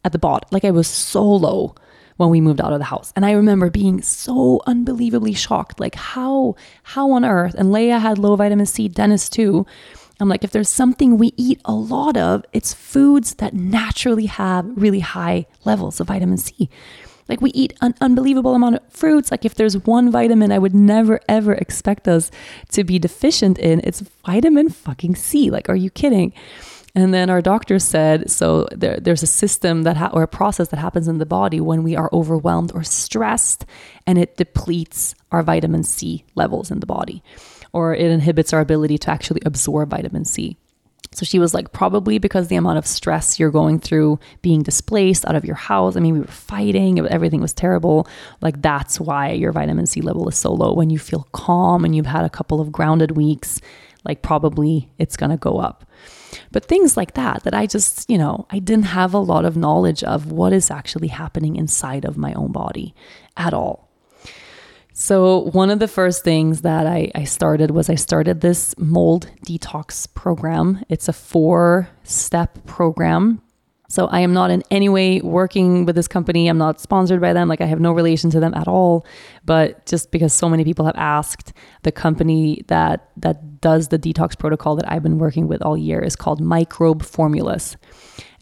at 0.05 0.13
the 0.13 0.19
bottom. 0.19 0.49
Like 0.53 0.65
I 0.65 0.71
was 0.71 0.87
so 0.87 1.25
low 1.25 1.75
when 2.17 2.31
we 2.31 2.41
moved 2.41 2.61
out 2.61 2.73
of 2.73 2.79
the 2.79 2.85
house. 2.85 3.13
And 3.17 3.25
I 3.25 3.33
remember 3.33 3.71
being 3.71 4.03
so 4.03 4.61
unbelievably 4.67 5.35
shocked. 5.35 5.81
Like 5.81 5.95
how 5.95 6.57
how 6.83 7.11
on 7.13 7.25
earth? 7.25 7.55
And 7.55 7.71
Leia 7.71 8.01
had 8.01 8.19
low 8.19 8.37
vitamin 8.37 8.67
C, 8.67 8.89
Dennis 8.89 9.29
too. 9.29 9.67
I'm 10.21 10.29
like, 10.29 10.45
if 10.45 10.53
there's 10.53 10.69
something 10.69 11.19
we 11.19 11.33
eat 11.37 11.61
a 11.65 11.73
lot 11.73 12.17
of, 12.17 12.45
it's 12.53 12.73
foods 12.73 13.35
that 13.37 13.55
naturally 13.55 14.27
have 14.27 14.67
really 14.77 15.01
high 15.01 15.47
levels 15.65 15.99
of 15.99 16.07
vitamin 16.07 16.39
C. 16.39 16.71
Like 17.33 17.41
we 17.41 17.51
eat 17.53 17.73
an 17.81 17.95
unbelievable 18.03 18.55
amount 18.55 18.75
of 18.75 18.83
fruits. 18.91 19.31
Like 19.31 19.47
if 19.47 19.55
there's 19.55 19.79
one 19.87 20.11
vitamin 20.11 20.53
I 20.53 20.59
would 20.59 20.75
never 20.75 21.19
ever 21.31 21.55
expect 21.55 22.07
us 22.07 22.31
to 22.73 22.85
be 22.85 22.99
deficient 22.99 23.59
in, 23.59 23.81
it's 23.85 24.01
vitamin 24.27 24.69
fucking 24.69 25.15
C. 25.15 25.51
Like, 25.51 25.71
are 25.71 25.75
you 25.75 25.89
kidding? 25.89 26.35
And 26.95 27.15
then 27.15 27.31
our 27.31 27.41
doctor 27.41 27.79
said, 27.79 28.31
so 28.31 28.69
there, 28.71 28.99
there's 29.01 29.23
a 29.23 29.27
system 29.27 29.85
that 29.85 29.97
ha- 29.97 30.11
or 30.13 30.23
a 30.23 30.29
process 30.29 30.69
that 30.69 30.77
happens 30.77 31.09
in 31.09 31.17
the 31.17 31.25
body 31.25 31.59
when 31.59 31.83
we 31.83 31.97
are 31.97 32.11
overwhelmed 32.13 32.71
or 32.75 32.83
stressed, 32.83 33.65
and 34.07 34.19
it 34.19 34.37
depletes 34.37 35.15
our 35.31 35.43
vitamin 35.43 35.85
C 35.85 36.27
levels 36.35 36.71
in 36.71 36.81
the 36.81 36.87
body, 36.87 37.23
or 37.73 37.95
it 37.95 38.11
inhibits 38.11 38.53
our 38.53 38.61
ability 38.61 38.99
to 38.99 39.11
actually 39.11 39.41
absorb 39.47 39.89
vitamin 39.89 40.27
C. 40.27 40.59
So 41.15 41.27
she 41.27 41.39
was 41.39 41.53
like, 41.53 41.73
probably 41.73 42.19
because 42.19 42.49
the 42.49 42.57
amount 42.57 42.79
of 42.79 42.87
stress 42.87 43.39
you're 43.39 43.51
going 43.51 43.79
through 43.79 44.19
being 44.41 44.63
displaced 44.63 45.27
out 45.27 45.35
of 45.35 45.45
your 45.45 45.57
house. 45.57 45.95
I 45.95 46.01
mean, 46.01 46.15
we 46.15 46.21
were 46.21 46.27
fighting, 46.27 46.99
everything 47.07 47.41
was 47.41 47.53
terrible. 47.53 48.09
Like, 48.41 48.63
that's 48.63 48.99
why 48.99 49.31
your 49.31 49.53
vitamin 49.53 49.87
C 49.87 50.01
level 50.01 50.29
is 50.29 50.37
so 50.37 50.53
low. 50.53 50.73
When 50.73 50.91
you 50.91 50.99
feel 50.99 51.29
calm 51.33 51.85
and 51.85 51.95
you've 51.95 52.07
had 52.07 52.25
a 52.25 52.31
couple 52.31 52.61
of 52.61 52.73
grounded 52.73 53.13
weeks, 53.13 53.61
like, 54.05 54.23
probably 54.23 54.91
it's 54.99 55.17
going 55.17 55.31
to 55.31 55.37
go 55.37 55.59
up. 55.59 55.85
But 56.51 56.65
things 56.65 56.97
like 56.97 57.13
that, 57.15 57.45
that 57.45 57.55
I 57.55 57.67
just, 57.67 58.09
you 58.09 58.17
know, 58.17 58.47
I 58.51 58.59
didn't 58.59 58.87
have 58.87 59.13
a 59.13 59.19
lot 59.19 59.45
of 59.45 59.57
knowledge 59.57 60.03
of 60.03 60.33
what 60.33 60.55
is 60.55 60.71
actually 60.71 61.09
happening 61.09 61.57
inside 61.57 62.07
of 62.07 62.17
my 62.17 62.33
own 62.33 62.53
body 62.53 62.95
at 63.37 63.53
all. 63.53 63.92
So, 64.95 65.39
one 65.53 65.71
of 65.71 65.79
the 65.79 65.89
first 65.89 66.23
things 66.23 66.61
that 66.63 66.87
I, 66.87 67.11
I, 67.15 67.25
started 67.25 67.71
was 67.71 67.89
I 67.89 67.95
started 67.95 68.43
this 68.43 68.75
mold 68.79 69.31
detox 69.47 70.13
program. 70.15 70.85
It's 70.91 71.09
a 71.09 71.15
four 71.15 71.89
step 72.05 72.67
program. 72.67 73.41
So, 73.89 74.07
I 74.09 74.21
am 74.21 74.35
not 74.35 74.51
in 74.51 74.63
any 74.71 74.91
way 74.91 75.23
working 75.23 75.87
with 75.87 75.97
this 75.97 76.09
company. 76.09 76.47
I'm 76.47 76.59
not 76.59 76.79
sponsored 76.79 77.23
by 77.23 77.33
them. 77.33 77.49
Like, 77.49 77.63
I 77.63 77.67
have 77.67 77.81
no 77.81 77.93
relation 77.93 78.29
to 78.31 78.41
them 78.41 78.53
at 78.53 78.69
all. 78.69 79.07
But 79.47 79.87
just 79.87 80.11
because 80.11 80.35
so 80.35 80.51
many 80.51 80.63
people 80.63 80.85
have 80.85 80.97
asked, 80.99 81.55
the 81.85 81.93
company 81.93 82.63
that, 82.67 83.09
that 83.17 83.63
does 83.63 83.89
the 83.89 83.99
detox 83.99 84.39
protocol 84.39 84.77
that 84.77 84.93
I've 84.93 85.03
been 85.03 85.19
working 85.19 85.49
with 85.49 85.63
all 85.63 85.79
year 85.79 86.01
is 86.01 86.17
called 86.17 86.39
Microbe 86.39 87.03
Formulas. 87.03 87.79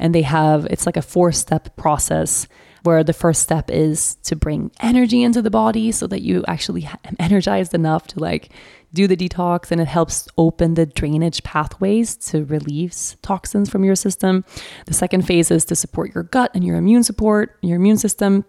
And 0.00 0.12
they 0.12 0.22
have, 0.22 0.66
it's 0.66 0.84
like 0.84 0.96
a 0.96 1.02
four 1.02 1.30
step 1.30 1.76
process 1.76 2.48
where 2.82 3.04
the 3.04 3.12
first 3.12 3.42
step 3.42 3.70
is 3.70 4.16
to 4.22 4.36
bring 4.36 4.70
energy 4.80 5.22
into 5.22 5.42
the 5.42 5.50
body 5.50 5.92
so 5.92 6.06
that 6.06 6.22
you 6.22 6.44
actually 6.48 6.86
am 7.04 7.16
energized 7.18 7.74
enough 7.74 8.06
to 8.08 8.20
like 8.20 8.50
do 8.92 9.06
the 9.06 9.16
detox 9.16 9.70
and 9.70 9.80
it 9.80 9.88
helps 9.88 10.28
open 10.36 10.74
the 10.74 10.86
drainage 10.86 11.42
pathways 11.42 12.16
to 12.16 12.44
relieve 12.44 12.94
toxins 13.22 13.70
from 13.70 13.84
your 13.84 13.94
system. 13.94 14.44
The 14.86 14.94
second 14.94 15.26
phase 15.26 15.50
is 15.50 15.64
to 15.66 15.76
support 15.76 16.14
your 16.14 16.24
gut 16.24 16.50
and 16.54 16.64
your 16.64 16.76
immune 16.76 17.04
support, 17.04 17.56
your 17.62 17.76
immune 17.76 17.98
system. 17.98 18.44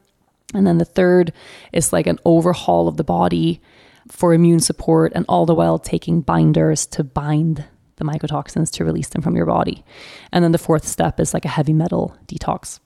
And 0.54 0.66
then 0.66 0.78
the 0.78 0.86
third 0.86 1.32
is 1.72 1.94
like 1.94 2.08
an 2.08 2.20
overhaul 2.26 2.88
of 2.88 2.98
the 2.98 3.04
body 3.04 3.62
for 4.08 4.34
immune 4.34 4.60
support 4.60 5.12
and 5.16 5.26
all 5.30 5.46
the 5.46 5.56
while 5.56 5.80
taking 5.80 6.22
binders 6.22 6.86
to 6.88 7.04
bind 7.04 7.66
the 7.98 8.04
mycotoxins 8.04 8.72
to 8.72 8.84
release 8.84 9.10
them 9.10 9.22
from 9.22 9.36
your 9.36 9.46
body. 9.46 9.86
And 10.32 10.44
then 10.44 10.52
the 10.52 10.58
fourth 10.58 10.88
step 10.88 11.20
is 11.20 11.34
like 11.34 11.46
a 11.46 11.50
heavy 11.50 11.74
metal 11.74 12.18
detox. 12.28 12.80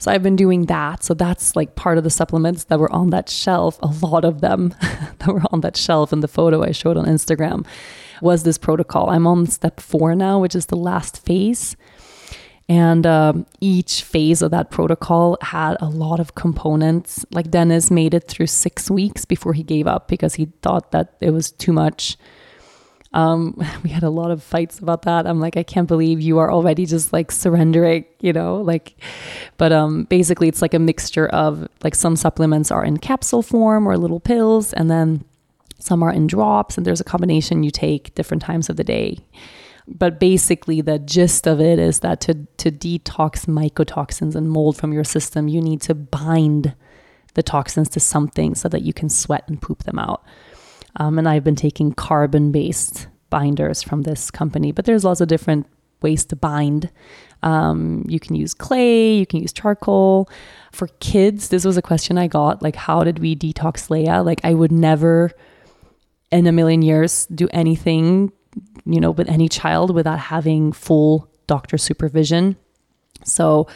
So 0.00 0.10
I've 0.10 0.22
been 0.22 0.34
doing 0.34 0.64
that. 0.66 1.04
So 1.04 1.12
that's 1.12 1.54
like 1.54 1.76
part 1.76 1.98
of 1.98 2.04
the 2.04 2.10
supplements 2.10 2.64
that 2.64 2.80
were 2.80 2.90
on 2.90 3.10
that 3.10 3.28
shelf. 3.28 3.78
A 3.82 3.86
lot 4.04 4.24
of 4.24 4.40
them 4.40 4.74
that 4.80 5.28
were 5.28 5.42
on 5.52 5.60
that 5.60 5.76
shelf 5.76 6.10
in 6.12 6.20
the 6.20 6.28
photo 6.28 6.64
I 6.64 6.72
showed 6.72 6.96
on 6.96 7.04
Instagram 7.04 7.66
was 8.22 8.42
this 8.42 8.56
protocol. 8.56 9.10
I'm 9.10 9.26
on 9.26 9.46
step 9.46 9.78
four 9.78 10.14
now, 10.14 10.40
which 10.40 10.54
is 10.54 10.66
the 10.66 10.76
last 10.76 11.24
phase. 11.24 11.76
And 12.66 13.06
um, 13.06 13.46
each 13.60 14.02
phase 14.02 14.40
of 14.40 14.52
that 14.52 14.70
protocol 14.70 15.36
had 15.42 15.76
a 15.80 15.88
lot 15.88 16.18
of 16.18 16.34
components. 16.34 17.26
Like 17.30 17.50
Dennis 17.50 17.90
made 17.90 18.14
it 18.14 18.26
through 18.26 18.46
six 18.46 18.90
weeks 18.90 19.26
before 19.26 19.52
he 19.52 19.62
gave 19.62 19.86
up 19.86 20.08
because 20.08 20.34
he 20.34 20.46
thought 20.62 20.92
that 20.92 21.14
it 21.20 21.32
was 21.32 21.50
too 21.50 21.72
much 21.72 22.16
um, 23.12 23.54
we 23.82 23.90
had 23.90 24.02
a 24.02 24.10
lot 24.10 24.30
of 24.30 24.42
fights 24.42 24.78
about 24.78 25.02
that. 25.02 25.26
I'm 25.26 25.40
like, 25.40 25.56
I 25.56 25.62
can't 25.62 25.88
believe 25.88 26.20
you 26.20 26.38
are 26.38 26.50
already 26.50 26.86
just 26.86 27.12
like 27.12 27.32
surrendering, 27.32 28.04
you 28.20 28.32
know, 28.32 28.56
like, 28.56 29.00
but 29.56 29.72
um, 29.72 30.04
basically 30.04 30.48
it's 30.48 30.62
like 30.62 30.74
a 30.74 30.78
mixture 30.78 31.26
of 31.26 31.68
like 31.82 31.94
some 31.94 32.16
supplements 32.16 32.70
are 32.70 32.84
in 32.84 32.98
capsule 32.98 33.42
form 33.42 33.86
or 33.86 33.96
little 33.96 34.20
pills, 34.20 34.72
and 34.72 34.90
then 34.90 35.24
some 35.78 36.02
are 36.02 36.12
in 36.12 36.26
drops, 36.26 36.76
and 36.76 36.86
there's 36.86 37.00
a 37.00 37.04
combination 37.04 37.62
you 37.62 37.70
take 37.70 38.14
different 38.14 38.42
times 38.42 38.68
of 38.68 38.76
the 38.76 38.84
day. 38.84 39.18
But 39.88 40.20
basically, 40.20 40.82
the 40.82 40.98
gist 41.00 41.48
of 41.48 41.60
it 41.60 41.78
is 41.78 42.00
that 42.00 42.20
to 42.22 42.46
to 42.58 42.70
detox 42.70 43.46
mycotoxins 43.46 44.36
and 44.36 44.48
mold 44.48 44.76
from 44.76 44.92
your 44.92 45.04
system, 45.04 45.48
you 45.48 45.60
need 45.60 45.80
to 45.82 45.94
bind 45.94 46.74
the 47.34 47.42
toxins 47.42 47.88
to 47.88 48.00
something 48.00 48.54
so 48.54 48.68
that 48.68 48.82
you 48.82 48.92
can 48.92 49.08
sweat 49.08 49.48
and 49.48 49.60
poop 49.60 49.84
them 49.84 49.98
out. 49.98 50.22
Um, 50.96 51.18
and 51.18 51.28
I've 51.28 51.44
been 51.44 51.56
taking 51.56 51.92
carbon 51.92 52.52
based 52.52 53.08
binders 53.30 53.82
from 53.82 54.02
this 54.02 54.30
company, 54.30 54.72
but 54.72 54.84
there's 54.84 55.04
lots 55.04 55.20
of 55.20 55.28
different 55.28 55.66
ways 56.02 56.24
to 56.26 56.36
bind. 56.36 56.90
Um, 57.42 58.04
you 58.08 58.20
can 58.20 58.34
use 58.34 58.54
clay, 58.54 59.16
you 59.16 59.26
can 59.26 59.40
use 59.40 59.52
charcoal. 59.52 60.28
For 60.72 60.88
kids, 61.00 61.48
this 61.48 61.64
was 61.64 61.76
a 61.76 61.82
question 61.82 62.18
I 62.18 62.26
got 62.26 62.62
like, 62.62 62.76
how 62.76 63.04
did 63.04 63.18
we 63.18 63.36
detox 63.36 63.88
Leia? 63.88 64.24
Like, 64.24 64.40
I 64.44 64.54
would 64.54 64.72
never 64.72 65.30
in 66.30 66.46
a 66.46 66.52
million 66.52 66.82
years 66.82 67.26
do 67.26 67.48
anything, 67.52 68.32
you 68.84 69.00
know, 69.00 69.10
with 69.10 69.28
any 69.28 69.48
child 69.48 69.94
without 69.94 70.18
having 70.18 70.72
full 70.72 71.28
doctor 71.46 71.78
supervision. 71.78 72.56
So, 73.24 73.66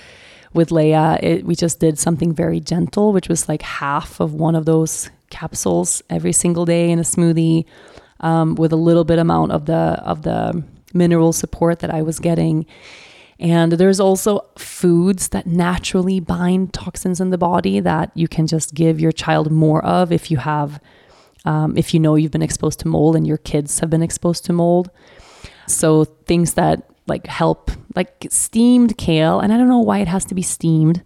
with 0.52 0.68
Leia, 0.68 1.20
it, 1.22 1.44
we 1.44 1.56
just 1.56 1.80
did 1.80 1.98
something 1.98 2.32
very 2.32 2.60
gentle, 2.60 3.12
which 3.12 3.28
was 3.28 3.48
like 3.48 3.62
half 3.62 4.20
of 4.20 4.34
one 4.34 4.54
of 4.54 4.66
those 4.66 5.10
capsules 5.30 6.02
every 6.10 6.32
single 6.32 6.64
day 6.64 6.90
in 6.90 6.98
a 6.98 7.02
smoothie 7.02 7.64
um, 8.20 8.54
with 8.54 8.72
a 8.72 8.76
little 8.76 9.04
bit 9.04 9.18
amount 9.18 9.52
of 9.52 9.66
the 9.66 9.74
of 9.74 10.22
the 10.22 10.64
mineral 10.92 11.32
support 11.32 11.80
that 11.80 11.92
I 11.92 12.02
was 12.02 12.18
getting. 12.20 12.66
And 13.40 13.72
there's 13.72 13.98
also 13.98 14.46
foods 14.56 15.28
that 15.28 15.46
naturally 15.46 16.20
bind 16.20 16.72
toxins 16.72 17.20
in 17.20 17.30
the 17.30 17.38
body 17.38 17.80
that 17.80 18.12
you 18.14 18.28
can 18.28 18.46
just 18.46 18.74
give 18.74 19.00
your 19.00 19.12
child 19.12 19.50
more 19.50 19.84
of 19.84 20.12
if 20.12 20.30
you 20.30 20.36
have, 20.36 20.80
um, 21.44 21.76
if 21.76 21.92
you 21.92 21.98
know 21.98 22.14
you've 22.14 22.30
been 22.30 22.42
exposed 22.42 22.78
to 22.80 22.88
mold 22.88 23.16
and 23.16 23.26
your 23.26 23.38
kids 23.38 23.80
have 23.80 23.90
been 23.90 24.02
exposed 24.02 24.44
to 24.44 24.52
mold. 24.52 24.88
So 25.66 26.04
things 26.04 26.54
that 26.54 26.88
like 27.06 27.26
help, 27.26 27.70
like 27.96 28.26
steamed 28.30 28.96
kale, 28.96 29.40
and 29.40 29.52
I 29.52 29.58
don't 29.58 29.68
know 29.68 29.80
why 29.80 29.98
it 29.98 30.08
has 30.08 30.24
to 30.26 30.34
be 30.34 30.42
steamed, 30.42 31.02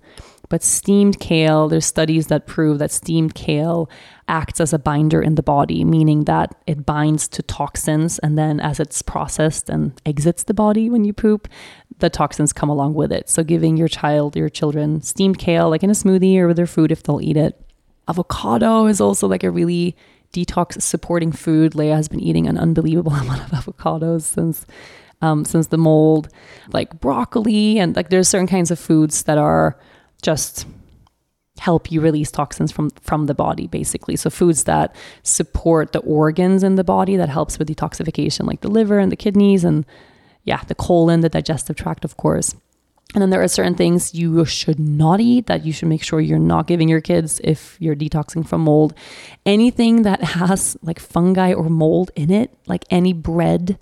but 0.49 0.63
steamed 0.63 1.21
kale, 1.21 1.69
there's 1.69 1.85
studies 1.85 2.29
that 2.29 2.47
prove 2.47 2.79
that 2.79 2.91
steamed 2.91 3.35
kale 3.35 3.91
acts 4.29 4.61
as 4.61 4.73
a 4.73 4.79
binder 4.79 5.21
in 5.21 5.35
the 5.35 5.43
body, 5.43 5.85
meaning 5.85 6.25
that 6.25 6.55
it 6.67 6.87
binds 6.87 7.29
to 7.29 7.43
toxins. 7.43 8.19
And 8.21 8.39
then 8.39 8.61
as 8.61 8.81
it's 8.81 9.03
processed 9.03 9.69
and 9.69 10.01
exits 10.07 10.45
the 10.45 10.55
body 10.55 10.89
when 10.91 11.05
you 11.05 11.13
poop, 11.13 11.49
the 11.99 12.11
toxins 12.11 12.53
come 12.53 12.69
along 12.69 12.95
with 12.95 13.13
it. 13.13 13.29
So 13.29 13.43
giving 13.43 13.77
your 13.77 13.89
child, 13.89 14.37
your 14.37 14.49
children, 14.49 15.03
steamed 15.03 15.39
kale, 15.39 15.69
like 15.69 15.83
in 15.83 15.91
a 15.91 15.95
smoothie 15.95 16.39
or 16.39 16.47
with 16.47 16.57
their 16.57 16.67
food 16.67 16.93
if 16.93 17.03
they'll 17.03 17.21
eat 17.21 17.37
it. 17.37 17.61
Avocado 18.09 18.87
is 18.87 19.01
also 19.01 19.27
like 19.27 19.45
a 19.45 19.51
really 19.51 19.97
detox 20.33 20.81
supporting 20.81 21.33
food. 21.33 21.73
Leia 21.73 21.95
has 21.95 22.09
been 22.09 22.21
eating 22.21 22.47
an 22.47 22.57
unbelievable 22.57 23.13
amount 23.15 23.43
of 23.43 23.51
avocados 23.51 24.23
since 24.23 24.67
um, 25.21 25.45
since 25.45 25.67
the 25.67 25.77
mold, 25.77 26.29
like 26.73 27.01
broccoli, 27.01 27.81
and 27.81 27.97
like 27.97 28.09
there's 28.09 28.29
certain 28.29 28.47
kinds 28.47 28.71
of 28.71 28.79
foods 28.79 29.25
that 29.25 29.37
are 29.37 29.77
just 30.23 30.67
help 31.59 31.91
you 31.91 32.01
release 32.01 32.31
toxins 32.31 32.73
from 32.73 32.91
from 32.91 33.27
the 33.27 33.35
body 33.35 33.67
basically. 33.67 34.17
So 34.17 34.31
foods 34.31 34.65
that 34.65 34.95
support 35.23 35.93
the 35.93 36.01
organs 36.01 36.63
in 36.63 36.77
the 36.77 36.85
body 36.85 37.17
that 37.17 37.29
helps 37.29 37.59
with 37.59 37.69
detoxification 37.69 38.47
like 38.47 38.61
the 38.61 38.71
liver 38.71 38.99
and 38.99 39.11
the 39.11 39.17
kidneys 39.17 39.65
and 39.65 39.85
yeah 40.45 40.63
the 40.65 40.75
colon 40.75 41.21
the 41.21 41.29
digestive 41.29 41.77
tract 41.77 42.05
of 42.05 42.17
course. 42.17 42.55
And 43.15 43.23
then 43.23 43.31
there 43.31 43.43
are 43.43 43.49
certain 43.49 43.75
things 43.75 44.15
you 44.15 44.45
should 44.45 44.79
not 44.79 45.19
eat 45.19 45.47
that 45.47 45.65
you 45.65 45.73
should 45.73 45.89
make 45.89 46.03
sure 46.03 46.21
you're 46.21 46.39
not 46.39 46.67
giving 46.67 46.91
your 46.91 47.01
kids 47.01 47.41
if 47.43 47.79
you're 47.81 47.97
detoxing 47.97 48.47
from 48.47 48.61
mold. 48.61 48.93
Anything 49.47 50.03
that 50.03 50.23
has 50.23 50.77
like 50.83 51.01
fungi 51.01 51.55
or 51.55 51.71
mold 51.71 52.11
in 52.15 52.31
it 52.31 52.55
like 52.67 52.85
any 52.91 53.15
bread 53.15 53.79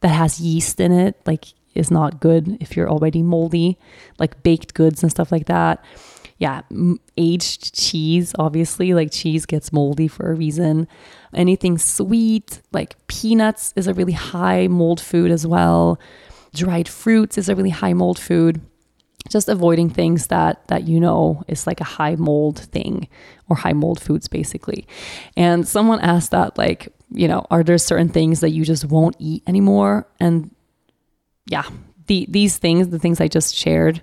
that 0.00 0.08
has 0.08 0.40
yeast 0.40 0.78
in 0.78 0.92
it 0.92 1.20
like 1.26 1.46
is 1.74 1.90
not 1.90 2.20
good 2.20 2.56
if 2.60 2.76
you're 2.76 2.88
already 2.88 3.22
moldy, 3.22 3.78
like 4.18 4.42
baked 4.42 4.74
goods 4.74 5.02
and 5.02 5.10
stuff 5.10 5.32
like 5.32 5.46
that. 5.46 5.84
Yeah, 6.38 6.62
aged 7.16 7.74
cheese, 7.74 8.32
obviously, 8.38 8.94
like 8.94 9.10
cheese 9.10 9.44
gets 9.44 9.72
moldy 9.72 10.06
for 10.06 10.30
a 10.30 10.34
reason. 10.34 10.86
Anything 11.34 11.78
sweet, 11.78 12.62
like 12.72 12.94
peanuts, 13.08 13.72
is 13.74 13.88
a 13.88 13.94
really 13.94 14.12
high 14.12 14.68
mold 14.68 15.00
food 15.00 15.32
as 15.32 15.46
well. 15.46 15.98
Dried 16.54 16.88
fruits 16.88 17.38
is 17.38 17.48
a 17.48 17.56
really 17.56 17.70
high 17.70 17.92
mold 17.92 18.18
food 18.18 18.60
just 19.28 19.48
avoiding 19.48 19.90
things 19.90 20.28
that 20.28 20.66
that 20.68 20.84
you 20.84 20.98
know 20.98 21.42
is 21.48 21.66
like 21.66 21.80
a 21.80 21.84
high 21.84 22.14
mold 22.16 22.58
thing 22.58 23.08
or 23.48 23.56
high 23.56 23.72
mold 23.72 24.00
foods 24.00 24.28
basically 24.28 24.86
and 25.36 25.66
someone 25.68 26.00
asked 26.00 26.30
that 26.30 26.56
like 26.56 26.88
you 27.10 27.28
know 27.28 27.46
are 27.50 27.62
there 27.62 27.78
certain 27.78 28.08
things 28.08 28.40
that 28.40 28.50
you 28.50 28.64
just 28.64 28.84
won't 28.86 29.16
eat 29.18 29.42
anymore 29.46 30.06
and 30.20 30.50
yeah 31.48 31.64
the 32.06 32.26
these 32.28 32.56
things 32.56 32.88
the 32.88 32.98
things 32.98 33.20
i 33.20 33.28
just 33.28 33.54
shared 33.54 34.02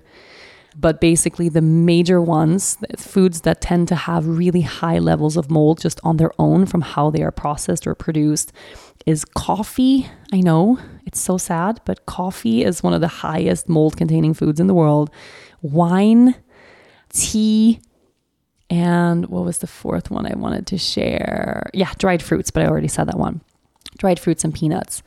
but 0.78 1.00
basically 1.00 1.48
the 1.48 1.62
major 1.62 2.20
ones 2.20 2.76
foods 2.98 3.40
that 3.42 3.60
tend 3.62 3.88
to 3.88 3.94
have 3.94 4.26
really 4.26 4.60
high 4.60 4.98
levels 4.98 5.36
of 5.36 5.50
mold 5.50 5.80
just 5.80 5.98
on 6.04 6.18
their 6.18 6.32
own 6.38 6.66
from 6.66 6.82
how 6.82 7.08
they 7.10 7.22
are 7.22 7.30
processed 7.30 7.86
or 7.86 7.94
produced 7.94 8.52
is 9.06 9.24
coffee. 9.24 10.08
I 10.32 10.40
know 10.40 10.78
it's 11.06 11.20
so 11.20 11.38
sad, 11.38 11.80
but 11.84 12.06
coffee 12.06 12.64
is 12.64 12.82
one 12.82 12.92
of 12.92 13.00
the 13.00 13.08
highest 13.08 13.68
mold 13.68 13.96
containing 13.96 14.34
foods 14.34 14.60
in 14.60 14.66
the 14.66 14.74
world. 14.74 15.10
Wine, 15.62 16.34
tea, 17.12 17.80
and 18.68 19.26
what 19.26 19.44
was 19.44 19.58
the 19.58 19.68
fourth 19.68 20.10
one 20.10 20.26
I 20.26 20.34
wanted 20.34 20.66
to 20.66 20.78
share? 20.78 21.70
Yeah, 21.72 21.92
dried 21.98 22.22
fruits, 22.22 22.50
but 22.50 22.64
I 22.64 22.66
already 22.66 22.88
said 22.88 23.06
that 23.06 23.18
one. 23.18 23.40
Dried 23.96 24.18
fruits 24.18 24.42
and 24.42 24.52
peanuts. 24.52 25.04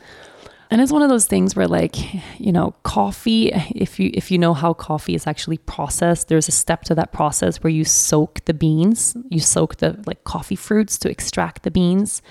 And 0.72 0.82
it's 0.82 0.92
one 0.92 1.02
of 1.02 1.10
those 1.10 1.26
things 1.26 1.56
where 1.56 1.68
like, 1.68 1.96
you 2.40 2.52
know, 2.52 2.76
coffee, 2.84 3.52
if 3.76 4.00
you 4.00 4.12
if 4.14 4.30
you 4.30 4.38
know 4.38 4.54
how 4.54 4.74
coffee 4.74 5.16
is 5.16 5.26
actually 5.26 5.58
processed, 5.58 6.28
there's 6.28 6.48
a 6.48 6.52
step 6.52 6.84
to 6.84 6.96
that 6.96 7.12
process 7.12 7.64
where 7.64 7.72
you 7.72 7.84
soak 7.84 8.46
the 8.46 8.54
beans, 8.54 9.18
you 9.30 9.40
soak 9.40 9.78
the 9.78 10.02
like 10.06 10.24
coffee 10.24 10.56
fruits 10.56 11.00
to 11.00 11.10
extract 11.10 11.64
the 11.64 11.72
beans 11.72 12.22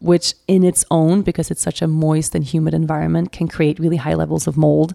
which 0.00 0.34
in 0.46 0.62
its 0.62 0.84
own, 0.90 1.22
because 1.22 1.50
it's 1.50 1.62
such 1.62 1.82
a 1.82 1.86
moist 1.86 2.34
and 2.34 2.44
humid 2.44 2.74
environment, 2.74 3.32
can 3.32 3.48
create 3.48 3.78
really 3.78 3.96
high 3.96 4.14
levels 4.14 4.46
of 4.46 4.56
mold. 4.56 4.94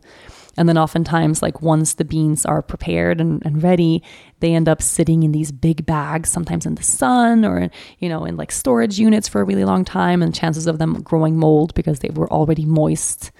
And 0.55 0.69
then 0.69 0.77
oftentimes, 0.77 1.41
like 1.41 1.61
once 1.61 1.95
the 1.95 2.05
beans 2.05 2.45
are 2.45 2.61
prepared 2.61 3.19
and, 3.19 3.43
and 3.45 3.63
ready, 3.63 4.03
they 4.39 4.53
end 4.53 4.69
up 4.69 4.81
sitting 4.81 5.23
in 5.23 5.31
these 5.31 5.51
big 5.51 5.85
bags, 5.85 6.29
sometimes 6.29 6.65
in 6.65 6.75
the 6.75 6.83
sun 6.83 7.43
or, 7.43 7.69
you 7.99 8.09
know, 8.09 8.23
in 8.25 8.37
like 8.37 8.51
storage 8.51 8.99
units 8.99 9.27
for 9.27 9.41
a 9.41 9.45
really 9.45 9.65
long 9.65 9.83
time. 9.83 10.21
And 10.21 10.33
chances 10.33 10.67
of 10.67 10.77
them 10.77 11.01
growing 11.01 11.37
mold 11.37 11.73
because 11.73 11.99
they 11.99 12.09
were 12.09 12.31
already 12.31 12.65
moist 12.65 13.31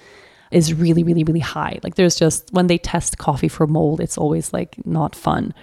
is 0.49 0.73
really, 0.73 1.03
really, 1.03 1.23
really 1.23 1.39
high. 1.39 1.79
Like 1.83 1.95
there's 1.95 2.15
just, 2.15 2.47
when 2.51 2.67
they 2.67 2.77
test 2.77 3.17
coffee 3.17 3.47
for 3.47 3.65
mold, 3.67 3.99
it's 3.99 4.17
always 4.17 4.53
like 4.53 4.75
not 4.85 5.15
fun. 5.15 5.53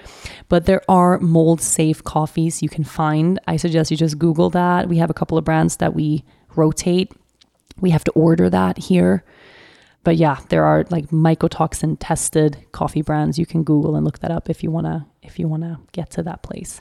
But 0.49 0.67
there 0.67 0.83
are 0.89 1.19
mold 1.21 1.61
safe 1.61 2.03
coffees 2.03 2.63
you 2.63 2.69
can 2.69 2.85
find. 2.85 3.39
I 3.47 3.57
suggest 3.57 3.91
you 3.91 3.97
just 3.97 4.19
Google 4.19 4.51
that. 4.51 4.89
We 4.89 4.99
have 4.99 5.11
a 5.11 5.15
couple 5.15 5.39
of 5.39 5.45
brands 5.45 5.77
that 5.77 5.95
we 5.95 6.25
rotate. 6.57 7.13
We 7.81 7.91
have 7.91 8.05
to 8.05 8.13
order 8.13 8.51
that 8.51 8.79
here. 8.79 9.25
But 10.03 10.17
yeah, 10.17 10.39
there 10.49 10.65
are 10.65 10.87
like 10.91 11.09
mycotoxin 11.09 11.97
tested 12.01 12.65
coffee 12.73 13.03
brands. 13.03 13.39
You 13.39 13.47
can 13.47 13.65
Google 13.65 13.97
and 13.97 14.05
look 14.05 14.21
that 14.21 14.31
up 14.31 14.49
if 14.49 14.63
you 14.63 14.71
wanna 14.71 15.07
if 15.23 15.39
you 15.39 15.47
wanna 15.47 15.81
get 15.93 16.11
to 16.11 16.23
that 16.23 16.43
place. 16.43 16.81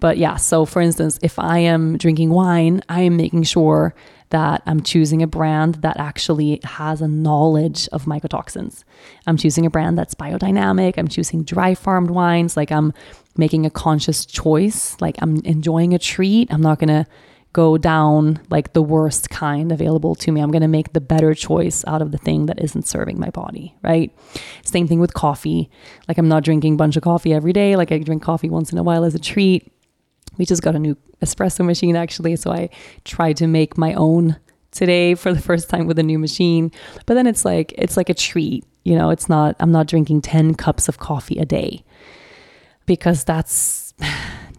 But 0.00 0.18
yeah, 0.18 0.36
so 0.36 0.64
for 0.64 0.82
instance, 0.82 1.18
if 1.22 1.38
I 1.38 1.58
am 1.58 1.96
drinking 1.96 2.30
wine, 2.30 2.82
I 2.88 3.02
am 3.02 3.16
making 3.16 3.44
sure 3.44 3.94
that 4.30 4.62
I'm 4.66 4.82
choosing 4.82 5.22
a 5.22 5.26
brand 5.26 5.76
that 5.76 5.98
actually 5.98 6.60
has 6.64 7.00
a 7.00 7.08
knowledge 7.08 7.88
of 7.92 8.04
mycotoxins. 8.04 8.84
I'm 9.26 9.36
choosing 9.36 9.64
a 9.64 9.70
brand 9.70 9.96
that's 9.96 10.14
biodynamic. 10.14 10.94
I'm 10.98 11.08
choosing 11.08 11.44
dry 11.44 11.74
farmed 11.74 12.10
wines. 12.10 12.56
Like 12.56 12.72
I'm 12.72 12.92
making 13.36 13.64
a 13.64 13.70
conscious 13.70 14.26
choice. 14.26 14.96
Like 15.00 15.16
I'm 15.20 15.36
enjoying 15.44 15.94
a 15.94 15.98
treat. 15.98 16.52
I'm 16.52 16.62
not 16.62 16.78
going 16.78 16.88
to 16.88 17.06
go 17.54 17.78
down 17.78 18.38
like 18.50 18.74
the 18.74 18.82
worst 18.82 19.30
kind 19.30 19.72
available 19.72 20.14
to 20.16 20.30
me. 20.30 20.42
I'm 20.42 20.50
going 20.50 20.60
to 20.60 20.68
make 20.68 20.92
the 20.92 21.00
better 21.00 21.32
choice 21.32 21.82
out 21.86 22.02
of 22.02 22.12
the 22.12 22.18
thing 22.18 22.44
that 22.46 22.60
isn't 22.60 22.86
serving 22.86 23.18
my 23.18 23.30
body, 23.30 23.74
right? 23.82 24.14
Same 24.62 24.86
thing 24.86 25.00
with 25.00 25.14
coffee. 25.14 25.70
Like 26.06 26.18
I'm 26.18 26.28
not 26.28 26.44
drinking 26.44 26.74
a 26.74 26.76
bunch 26.76 26.96
of 26.96 27.02
coffee 27.02 27.32
every 27.32 27.54
day. 27.54 27.76
Like 27.76 27.90
I 27.90 27.98
drink 27.98 28.22
coffee 28.22 28.50
once 28.50 28.70
in 28.70 28.76
a 28.76 28.82
while 28.82 29.04
as 29.04 29.14
a 29.14 29.18
treat 29.18 29.72
we 30.38 30.44
just 30.44 30.62
got 30.62 30.74
a 30.74 30.78
new 30.78 30.96
espresso 31.22 31.64
machine 31.64 31.96
actually. 31.96 32.36
So 32.36 32.52
I 32.52 32.70
tried 33.04 33.36
to 33.38 33.46
make 33.46 33.78
my 33.78 33.94
own 33.94 34.36
today 34.70 35.14
for 35.14 35.32
the 35.32 35.40
first 35.40 35.68
time 35.68 35.86
with 35.86 35.98
a 35.98 36.02
new 36.02 36.18
machine. 36.18 36.72
But 37.06 37.14
then 37.14 37.26
it's 37.26 37.44
like 37.44 37.72
it's 37.78 37.96
like 37.96 38.08
a 38.08 38.14
treat, 38.14 38.64
you 38.84 38.96
know, 38.96 39.10
it's 39.10 39.28
not 39.28 39.56
I'm 39.60 39.72
not 39.72 39.86
drinking 39.86 40.22
10 40.22 40.54
cups 40.54 40.88
of 40.88 40.98
coffee 40.98 41.38
a 41.38 41.44
day. 41.44 41.84
Because 42.86 43.24
that's 43.24 43.94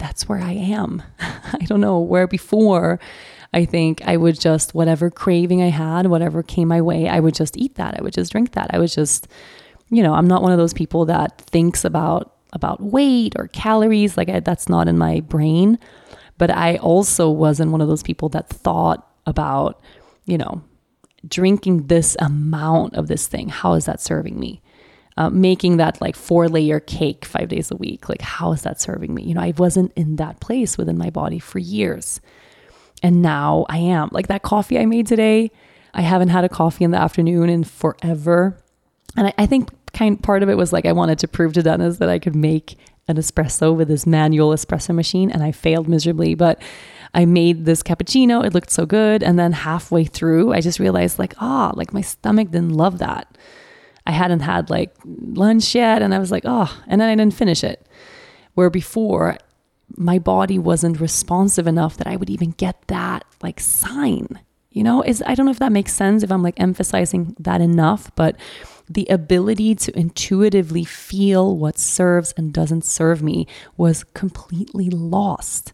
that's 0.06 0.30
where 0.30 0.40
I 0.40 0.52
am. 0.52 1.02
I 1.20 1.66
don't 1.66 1.82
know 1.82 2.00
where 2.00 2.28
before 2.28 3.00
I 3.52 3.66
think 3.66 4.04
I 4.06 4.18
would 4.18 4.40
just 4.40 4.76
whatever 4.76 5.10
craving 5.10 5.64
I 5.64 5.70
had, 5.70 6.06
whatever 6.06 6.44
came 6.44 6.68
my 6.68 6.82
way, 6.82 7.10
I 7.10 7.20
would 7.20 7.34
just 7.34 7.58
eat 7.58 7.76
that. 7.76 7.96
I 7.98 8.04
would 8.04 8.14
just 8.14 8.32
drink 8.32 8.52
that. 8.52 8.70
I 8.72 8.78
would 8.78 8.92
just 8.92 9.28
you 9.90 10.04
know, 10.04 10.14
I'm 10.14 10.28
not 10.28 10.44
one 10.44 10.52
of 10.52 10.58
those 10.60 10.74
people 10.74 11.06
that 11.06 11.42
thinks 11.42 11.84
about 11.84 12.36
about 12.54 12.82
weight 12.82 13.34
or 13.36 13.48
calories. 13.48 14.16
Like 14.16 14.30
I, 14.30 14.42
that's 14.42 14.70
not 14.70 14.88
in 14.88 14.98
my 14.98 15.22
brain. 15.22 15.80
But 16.38 16.52
I 16.52 16.78
also 16.78 17.30
wasn't 17.32 17.72
one 17.72 17.82
of 17.82 17.88
those 17.88 18.04
people 18.04 18.30
that 18.30 18.50
thought 18.50 19.08
about, 19.26 19.82
you 20.26 20.38
know, 20.38 20.62
drinking 21.28 21.88
this 21.88 22.16
amount 22.20 22.94
of 22.94 23.08
this 23.08 23.26
thing. 23.28 23.50
How 23.50 23.74
is 23.74 23.86
that 23.86 24.02
serving 24.02 24.40
me? 24.40 24.62
Uh, 25.18 25.30
making 25.30 25.78
that 25.78 26.02
like 26.02 26.14
four 26.14 26.50
layer 26.50 26.82
cake 26.82 27.24
five 27.24 27.48
days 27.48 27.72
a 27.72 27.76
week. 27.78 28.10
Like, 28.10 28.22
how 28.22 28.52
is 28.52 28.64
that 28.64 28.82
serving 28.82 29.14
me? 29.14 29.24
You 29.24 29.36
know, 29.36 29.42
I 29.42 29.54
wasn't 29.58 29.94
in 29.96 30.18
that 30.18 30.42
place 30.42 30.78
within 30.78 30.98
my 30.98 31.10
body 31.10 31.40
for 31.40 31.58
years. 31.58 32.20
And 33.02 33.22
now 33.22 33.66
I 33.70 33.78
am. 33.78 34.10
Like 34.12 34.28
that 34.28 34.42
coffee 34.42 34.78
I 34.78 34.86
made 34.86 35.08
today, 35.08 35.52
I 35.94 36.02
haven't 36.02 36.30
had 36.30 36.44
a 36.44 36.50
coffee 36.50 36.84
in 36.84 36.92
the 36.92 36.98
afternoon 36.98 37.50
in 37.50 37.64
forever. 37.64 38.58
And 39.16 39.28
I, 39.28 39.34
I 39.38 39.46
think 39.46 39.70
kind 39.96 40.22
part 40.22 40.44
of 40.44 40.50
it 40.50 40.56
was 40.56 40.72
like 40.74 40.86
I 40.86 40.92
wanted 40.92 41.20
to 41.20 41.28
prove 41.28 41.54
to 41.54 41.64
Dennis 41.64 41.98
that 41.98 42.10
I 42.10 42.20
could 42.20 42.36
make 42.36 42.78
an 43.08 43.16
espresso 43.18 43.76
with 43.76 43.88
this 43.88 44.06
manual 44.06 44.50
espresso 44.50 44.94
machine 44.94 45.32
and 45.32 45.42
I 45.42 45.52
failed 45.52 45.88
miserably 45.88 46.36
but 46.36 46.62
I 47.14 47.26
made 47.26 47.66
this 47.66 47.82
cappuccino 47.82 48.44
it 48.44 48.54
looked 48.54 48.72
so 48.72 48.86
good 48.86 49.24
and 49.24 49.40
then 49.40 49.54
halfway 49.54 50.04
through 50.04 50.54
I 50.54 50.60
just 50.60 50.80
realized 50.80 51.18
like 51.18 51.34
ah 51.40 51.72
oh, 51.72 51.78
like 51.78 51.94
my 51.94 52.02
stomach 52.02 52.52
didn't 52.52 52.74
love 52.74 52.98
that 52.98 53.38
I 54.06 54.12
hadn't 54.12 54.42
had 54.42 54.70
like 54.70 54.96
lunch 55.04 55.76
yet 55.76 56.02
and 56.02 56.14
I 56.14 56.20
was 56.20 56.32
like 56.32 56.44
oh 56.46 56.72
and 56.88 57.02
then 57.02 57.10
I 57.10 57.16
didn't 57.16 57.34
finish 57.34 57.64
it. 57.64 57.88
Where 58.54 58.70
before 58.70 59.38
my 59.98 60.20
body 60.20 60.58
wasn't 60.58 61.00
responsive 61.00 61.68
enough 61.68 61.98
that 61.98 62.08
I 62.08 62.16
would 62.16 62.30
even 62.30 62.52
get 62.52 62.88
that 62.88 63.26
like 63.42 63.60
sign 63.60 64.40
you 64.72 64.84
know? 64.84 65.02
Is 65.02 65.24
I 65.26 65.36
don't 65.36 65.46
know 65.46 65.54
if 65.54 65.60
that 65.60 65.72
makes 65.72 65.94
sense 65.94 66.22
if 66.22 66.32
I'm 66.32 66.44
like 66.44 66.60
emphasizing 66.60 67.36
that 67.40 67.62
enough 67.62 68.12
but 68.16 68.36
the 68.90 69.08
ability 69.10 69.76
to 69.76 69.98
intuitively 69.98 70.84
feel 70.84 71.58
what 71.58 71.78
serves 71.78 72.34
and 72.38 72.54
doesn't 72.54 72.86
serve 72.86 73.24
me 73.24 73.48
was 73.78 74.04
completely 74.04 74.90
lost 74.90 75.74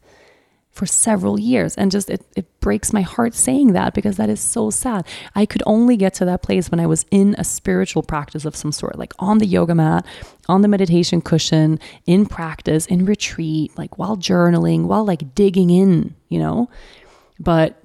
for 0.70 0.86
several 0.86 1.40
years. 1.40 1.76
And 1.76 1.92
just 1.92 2.10
it, 2.10 2.26
it 2.36 2.48
breaks 2.62 2.93
my 2.93 3.01
heart 3.01 3.34
saying 3.34 3.74
that 3.74 3.93
because 3.93 4.18
that 4.18 4.30
is 4.30 4.39
so 4.39 4.70
sad 4.70 5.05
i 5.36 5.45
could 5.45 5.64
only 5.66 5.97
get 5.97 6.14
to 6.14 6.24
that 6.24 6.41
place 6.41 6.72
when 6.72 6.80
i 6.80 6.86
was 6.86 7.05
in 7.12 7.36
a 7.38 7.43
spiritual 7.43 8.03
practice 8.03 8.45
of 8.45 8.55
some 8.55 8.72
sort 8.72 8.97
like 8.97 9.14
on 9.20 9.39
the 9.39 9.45
yoga 9.45 9.76
mat 9.76 10.05
on 10.47 10.62
the 10.62 10.68
meditation 10.68 11.22
cushion 11.22 11.80
in 12.05 12.26
practice 12.26 12.86
in 12.86 13.05
retreat 13.05 13.76
like 13.78 13.97
while 13.97 14.16
journaling 14.16 14.86
while 14.86 15.03
like 15.03 15.36
digging 15.36 15.70
in 15.70 16.16
you 16.30 16.39
know 16.39 16.70
but 17.39 17.82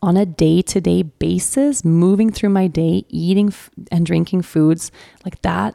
on 0.00 0.16
a 0.16 0.26
day 0.26 0.62
to 0.62 0.80
day 0.80 1.02
basis, 1.02 1.84
moving 1.84 2.30
through 2.30 2.50
my 2.50 2.66
day, 2.66 3.04
eating 3.08 3.48
f- 3.48 3.70
and 3.90 4.06
drinking 4.06 4.42
foods, 4.42 4.92
like 5.24 5.42
that 5.42 5.74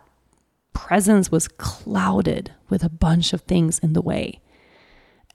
presence 0.73 1.31
was 1.31 1.47
clouded 1.47 2.53
with 2.69 2.83
a 2.83 2.89
bunch 2.89 3.33
of 3.33 3.41
things 3.41 3.79
in 3.79 3.93
the 3.93 4.01
way. 4.01 4.39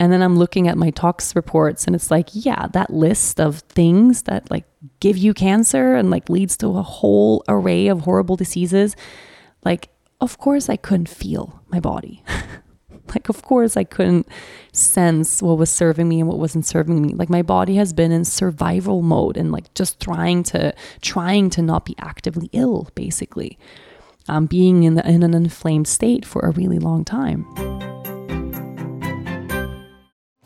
And 0.01 0.12
then 0.12 0.22
I'm 0.22 0.36
looking 0.36 0.68
at 0.68 0.78
my 0.78 0.90
tox 0.90 1.34
reports 1.34 1.86
and 1.86 1.96
it's 1.96 2.11
like, 2.11 2.28
yeah, 2.32 2.68
that 2.68 2.90
list 2.90 3.40
of 3.40 3.61
things 3.61 4.22
that 4.22 4.49
like 4.51 4.64
give 5.01 5.16
you 5.16 5.34
cancer 5.34 5.94
and 5.94 6.09
like 6.09 6.28
leads 6.28 6.57
to 6.59 6.68
a 6.78 6.82
whole 6.82 7.42
array 7.49 7.88
of 7.88 8.03
horrible 8.03 8.36
diseases. 8.36 8.94
Like, 9.64 9.88
of 10.20 10.38
course, 10.38 10.68
I 10.68 10.76
couldn't 10.76 11.09
feel 11.09 11.62
my 11.68 11.80
body. 11.80 12.22
Like, 13.14 13.28
of 13.28 13.42
course, 13.42 13.76
I 13.76 13.84
couldn't 13.84 14.28
sense 14.72 15.42
what 15.42 15.59
was 15.59 15.70
serving 15.70 16.09
me 16.09 16.20
and 16.20 16.28
what 16.28 16.38
wasn't 16.38 16.66
serving 16.66 17.01
me. 17.01 17.14
Like, 17.14 17.30
my 17.30 17.42
body 17.42 17.76
has 17.76 17.92
been 17.92 18.12
in 18.12 18.24
survival 18.24 19.03
mode 19.03 19.36
and 19.36 19.51
like 19.51 19.72
just 19.74 20.01
trying 20.01 20.42
to 20.44 20.74
trying 21.01 21.51
to 21.51 21.62
not 21.62 21.84
be 21.84 21.94
actively 21.99 22.51
ill, 22.53 22.90
basically, 22.94 23.59
um, 24.28 24.46
being 24.46 24.82
in 24.82 24.94
the, 24.94 25.09
in 25.09 25.22
an 25.22 25.34
inflamed 25.34 25.88
state 25.88 26.24
for 26.24 26.42
a 26.42 26.51
really 26.51 26.78
long 26.78 27.05
time. 27.05 27.46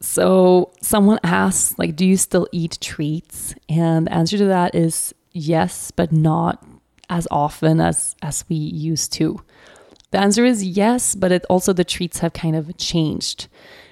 So 0.00 0.72
someone 0.82 1.18
asks, 1.24 1.78
like, 1.78 1.96
do 1.96 2.04
you 2.04 2.16
still 2.16 2.46
eat 2.52 2.78
treats? 2.80 3.54
And 3.68 4.06
the 4.06 4.12
answer 4.12 4.36
to 4.38 4.46
that 4.46 4.74
is 4.74 5.14
yes, 5.32 5.90
but 5.90 6.12
not 6.12 6.64
as 7.08 7.28
often 7.30 7.80
as 7.80 8.16
as 8.22 8.44
we 8.48 8.56
used 8.56 9.12
to. 9.14 9.40
The 10.10 10.18
answer 10.18 10.44
is 10.44 10.64
yes, 10.64 11.14
but 11.14 11.32
it 11.32 11.44
also 11.48 11.72
the 11.72 11.84
treats 11.84 12.18
have 12.18 12.32
kind 12.32 12.56
of 12.56 12.76
changed 12.76 13.48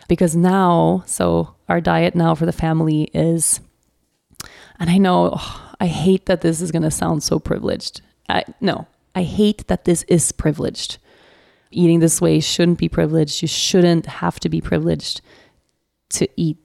because 0.08 0.36
now, 0.36 1.02
so 1.06 1.54
our 1.68 1.80
diet 1.80 2.14
now 2.14 2.34
for 2.34 2.46
the 2.46 2.52
family 2.52 3.10
is, 3.14 3.60
and 4.78 4.90
I 4.90 4.98
know 4.98 5.32
oh, 5.34 5.74
I 5.80 5.86
hate 5.86 6.26
that 6.26 6.42
this 6.42 6.60
is 6.60 6.70
going 6.70 6.82
to 6.82 6.90
sound 6.90 7.22
so 7.22 7.38
privileged. 7.38 8.00
I, 8.28 8.44
no, 8.60 8.86
I 9.14 9.22
hate 9.22 9.66
that 9.68 9.84
this 9.84 10.02
is 10.04 10.32
privileged. 10.32 10.98
Eating 11.70 12.00
this 12.00 12.20
way 12.20 12.40
shouldn't 12.40 12.78
be 12.78 12.88
privileged. 12.88 13.42
You 13.42 13.48
shouldn't 13.48 14.06
have 14.06 14.38
to 14.40 14.48
be 14.48 14.60
privileged 14.60 15.20
to 16.10 16.28
eat 16.36 16.58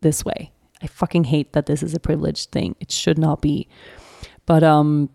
this 0.00 0.24
way. 0.24 0.52
I 0.82 0.86
fucking 0.86 1.24
hate 1.24 1.52
that 1.52 1.66
this 1.66 1.82
is 1.82 1.94
a 1.94 2.00
privileged 2.00 2.50
thing. 2.50 2.76
It 2.80 2.90
should 2.90 3.18
not 3.18 3.40
be. 3.40 3.68
But 4.46 4.62
um 4.62 5.10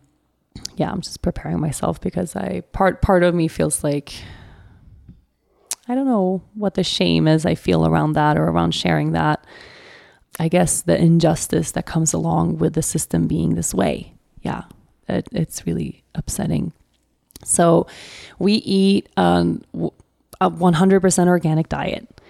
yeah, 0.76 0.91
I'm 0.91 1.01
just 1.01 1.21
preparing 1.21 1.59
myself 1.59 1.99
because 1.99 2.36
I 2.36 2.61
part 2.71 3.01
part 3.01 3.24
of 3.24 3.34
me 3.34 3.47
feels 3.47 3.84
like 3.84 4.13
I 5.88 5.95
don't 5.95 6.05
know 6.05 6.41
what 6.53 6.76
the 6.76 6.84
shame 6.84 7.28
is 7.28 7.45
I 7.45 7.55
feel 7.55 7.86
around 7.86 8.13
that 8.13 8.38
or 8.38 8.45
around 8.45 8.74
sharing 8.74 9.11
that. 9.13 9.45
I 10.39 10.47
guess 10.47 10.82
the 10.82 10.97
injustice 10.99 11.71
that 11.71 11.86
comes 11.86 12.13
along 12.13 12.57
with 12.57 12.74
the 12.74 12.82
system 12.82 13.28
being 13.28 13.55
this 13.55 13.74
way. 13.74 14.15
Yeah, 14.41 14.63
it, 15.07 15.28
it's 15.32 15.67
really 15.67 16.03
upsetting. 16.15 16.74
So 17.43 17.88
we 18.39 18.53
eat 18.53 19.09
um, 19.17 19.61
a 20.41 20.49
100% 20.49 21.28
organic 21.28 21.69
diet. 21.69 22.21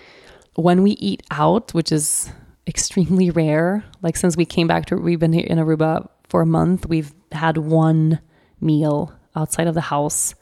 When 0.55 0.83
we 0.83 0.91
eat 0.91 1.23
out, 1.31 1.73
which 1.73 1.91
is 1.91 2.29
extremely 2.67 3.29
rare, 3.31 3.83
like 4.01 4.15
since 4.15 4.37
we 4.37 4.45
came 4.45 4.67
back 4.67 4.85
to, 4.87 4.95
we've 4.95 5.19
been 5.19 5.33
here 5.33 5.47
in 5.47 5.57
Aruba 5.57 6.07
for 6.27 6.41
a 6.41 6.45
month, 6.45 6.87
we've 6.87 7.13
had 7.31 7.57
one 7.57 8.19
meal 8.61 9.13
outside 9.35 9.67
of 9.67 9.73
the 9.73 9.81
house. 9.81 10.35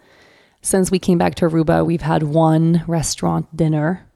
Since 0.62 0.92
we 0.92 1.00
came 1.00 1.18
back 1.18 1.36
to 1.36 1.48
Aruba, 1.48 1.86
we've 1.86 2.02
had 2.02 2.24
one 2.24 2.84
restaurant 2.88 3.56
dinner 3.56 4.08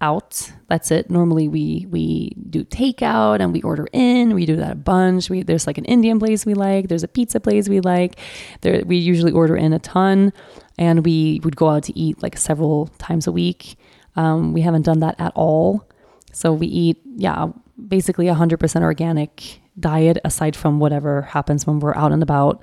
out. 0.00 0.52
That's 0.68 0.90
it. 0.90 1.10
Normally 1.10 1.48
we 1.48 1.86
we 1.88 2.36
do 2.50 2.64
takeout 2.64 3.40
and 3.40 3.52
we 3.52 3.62
order 3.62 3.86
in. 3.92 4.34
We 4.34 4.44
do 4.44 4.56
that 4.56 4.72
a 4.72 4.76
bunch. 4.76 5.30
We 5.30 5.42
there's 5.42 5.66
like 5.66 5.78
an 5.78 5.86
Indian 5.86 6.18
place 6.18 6.44
we 6.44 6.54
like. 6.54 6.88
There's 6.88 7.02
a 7.02 7.08
pizza 7.08 7.40
place 7.40 7.68
we 7.68 7.80
like. 7.80 8.18
There 8.60 8.82
we 8.84 8.96
usually 8.96 9.32
order 9.32 9.56
in 9.56 9.72
a 9.72 9.78
ton, 9.78 10.32
and 10.76 11.04
we 11.04 11.40
would 11.44 11.56
go 11.56 11.70
out 11.70 11.84
to 11.84 11.98
eat 11.98 12.22
like 12.22 12.36
several 12.36 12.88
times 12.98 13.26
a 13.26 13.32
week. 13.32 13.78
Um, 14.16 14.52
we 14.52 14.62
haven't 14.62 14.82
done 14.82 15.00
that 15.00 15.16
at 15.20 15.32
all. 15.34 15.86
So 16.32 16.52
we 16.52 16.66
eat 16.66 17.00
yeah 17.16 17.48
basically 17.88 18.26
100% 18.26 18.82
organic 18.82 19.60
diet 19.78 20.18
aside 20.24 20.56
from 20.56 20.78
whatever 20.78 21.22
happens 21.22 21.66
when 21.66 21.80
we're 21.80 21.94
out 21.94 22.12
and 22.12 22.22
about. 22.22 22.60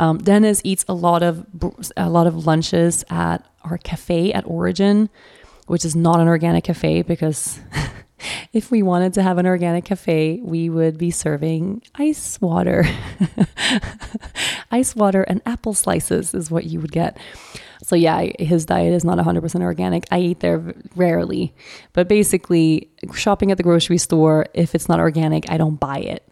Um, 0.00 0.18
Dennis 0.18 0.60
eats 0.64 0.84
a 0.88 0.94
lot 0.94 1.22
of 1.22 1.46
a 1.96 2.08
lot 2.08 2.26
of 2.26 2.46
lunches 2.46 3.04
at 3.10 3.38
our 3.64 3.78
cafe 3.78 4.32
at 4.32 4.46
Origin 4.46 5.10
which 5.68 5.84
is 5.84 5.94
not 5.94 6.18
an 6.18 6.26
organic 6.26 6.64
cafe 6.64 7.02
because 7.02 7.60
if 8.52 8.70
we 8.70 8.82
wanted 8.82 9.14
to 9.14 9.22
have 9.22 9.38
an 9.38 9.46
organic 9.46 9.84
cafe, 9.84 10.40
we 10.42 10.68
would 10.68 10.98
be 10.98 11.10
serving 11.10 11.82
ice 11.94 12.40
water. 12.40 12.84
ice 14.70 14.96
water 14.96 15.22
and 15.22 15.40
apple 15.46 15.74
slices 15.74 16.34
is 16.34 16.50
what 16.50 16.64
you 16.64 16.80
would 16.80 16.90
get. 16.90 17.16
So, 17.82 17.94
yeah, 17.94 18.28
his 18.38 18.64
diet 18.66 18.92
is 18.92 19.04
not 19.04 19.18
100% 19.18 19.62
organic. 19.62 20.04
I 20.10 20.20
eat 20.20 20.40
there 20.40 20.74
rarely. 20.96 21.54
But 21.92 22.08
basically, 22.08 22.90
shopping 23.14 23.50
at 23.52 23.56
the 23.56 23.62
grocery 23.62 23.98
store, 23.98 24.46
if 24.54 24.74
it's 24.74 24.88
not 24.88 24.98
organic, 24.98 25.50
I 25.50 25.56
don't 25.56 25.76
buy 25.76 25.98
it. 25.98 26.28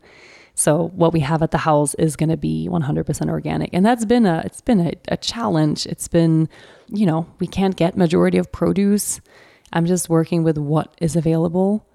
So 0.58 0.88
what 0.94 1.12
we 1.12 1.20
have 1.20 1.42
at 1.42 1.50
the 1.50 1.58
house 1.58 1.94
is 1.94 2.16
going 2.16 2.30
to 2.30 2.36
be 2.38 2.66
100% 2.70 3.28
organic. 3.28 3.70
And 3.74 3.84
that's 3.84 4.06
been 4.06 4.24
a 4.24 4.42
it's 4.44 4.62
been 4.62 4.80
a, 4.80 4.92
a 5.08 5.16
challenge. 5.18 5.84
It's 5.84 6.08
been, 6.08 6.48
you 6.88 7.04
know, 7.04 7.26
we 7.38 7.46
can't 7.46 7.76
get 7.76 7.94
majority 7.94 8.38
of 8.38 8.50
produce. 8.50 9.20
I'm 9.74 9.84
just 9.84 10.08
working 10.08 10.44
with 10.44 10.56
what 10.56 10.96
is 10.98 11.14
available. 11.14 11.86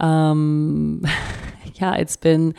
Um 0.00 1.02
yeah, 1.74 1.94
it's 1.94 2.16
been 2.16 2.56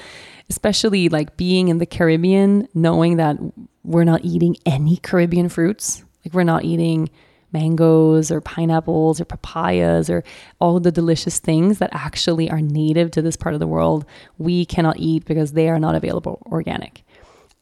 especially 0.49 1.09
like 1.09 1.36
being 1.36 1.67
in 1.67 1.77
the 1.77 1.86
Caribbean, 1.86 2.69
knowing 2.73 3.17
that 3.17 3.38
we're 3.84 4.05
not 4.05 4.23
eating 4.23 4.55
any 4.65 4.95
Caribbean 4.95 5.49
fruits. 5.49 6.05
Like 6.24 6.34
we're 6.34 6.43
not 6.43 6.63
eating 6.63 7.09
mangoes 7.53 8.32
or 8.32 8.41
pineapples 8.41 9.21
or 9.21 9.26
papayas 9.26 10.09
or 10.09 10.24
all 10.59 10.80
the 10.80 10.91
delicious 10.91 11.39
things 11.39 11.78
that 11.78 11.89
actually 11.93 12.49
are 12.49 12.61
native 12.61 13.11
to 13.11 13.21
this 13.21 13.38
part 13.38 13.53
of 13.53 13.59
the 13.59 13.67
world, 13.67 14.05
we 14.38 14.65
cannot 14.65 14.97
eat 14.97 15.24
because 15.26 15.53
they 15.53 15.69
are 15.69 15.80
not 15.80 15.95
available 15.95 16.41
organic. 16.47 17.03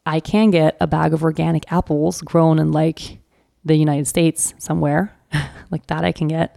I 0.04 0.18
can 0.18 0.50
get 0.50 0.76
a 0.80 0.86
bag 0.86 1.12
of 1.12 1.22
organic 1.22 1.70
apples 1.70 2.22
grown 2.22 2.58
in 2.58 2.72
like 2.72 3.18
the 3.64 3.76
United 3.76 4.08
States 4.08 4.54
somewhere, 4.58 5.14
like 5.70 5.86
that 5.86 6.04
I 6.04 6.10
can 6.10 6.26
get. 6.26 6.56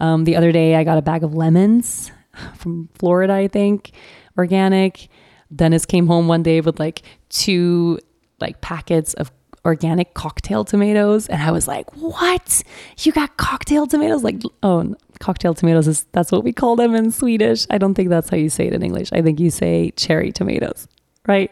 Um, 0.00 0.24
the 0.24 0.34
other 0.34 0.50
day, 0.50 0.74
I 0.74 0.82
got 0.82 0.98
a 0.98 1.02
bag 1.02 1.22
of 1.22 1.34
lemons 1.34 2.10
from 2.56 2.88
Florida, 2.94 3.34
I 3.34 3.46
think, 3.46 3.92
organic. 4.36 5.08
Dennis 5.54 5.86
came 5.86 6.06
home 6.06 6.26
one 6.26 6.42
day 6.42 6.60
with 6.60 6.80
like 6.80 7.02
two 7.28 7.98
like 8.40 8.60
packets 8.60 9.14
of 9.14 9.30
organic 9.64 10.14
cocktail 10.14 10.64
tomatoes 10.64 11.28
and 11.28 11.40
I 11.42 11.50
was 11.50 11.68
like, 11.68 11.94
"What? 11.96 12.62
You 12.98 13.12
got 13.12 13.36
cocktail 13.36 13.86
tomatoes?" 13.86 14.24
Like, 14.24 14.42
oh, 14.62 14.94
cocktail 15.20 15.54
tomatoes 15.54 15.86
is 15.88 16.04
that's 16.12 16.32
what 16.32 16.44
we 16.44 16.52
call 16.52 16.76
them 16.76 16.94
in 16.94 17.10
Swedish. 17.10 17.66
I 17.70 17.78
don't 17.78 17.94
think 17.94 18.08
that's 18.08 18.28
how 18.28 18.36
you 18.36 18.50
say 18.50 18.66
it 18.66 18.72
in 18.72 18.82
English. 18.82 19.12
I 19.12 19.22
think 19.22 19.38
you 19.40 19.50
say 19.50 19.92
cherry 19.92 20.32
tomatoes, 20.32 20.88
right? 21.26 21.50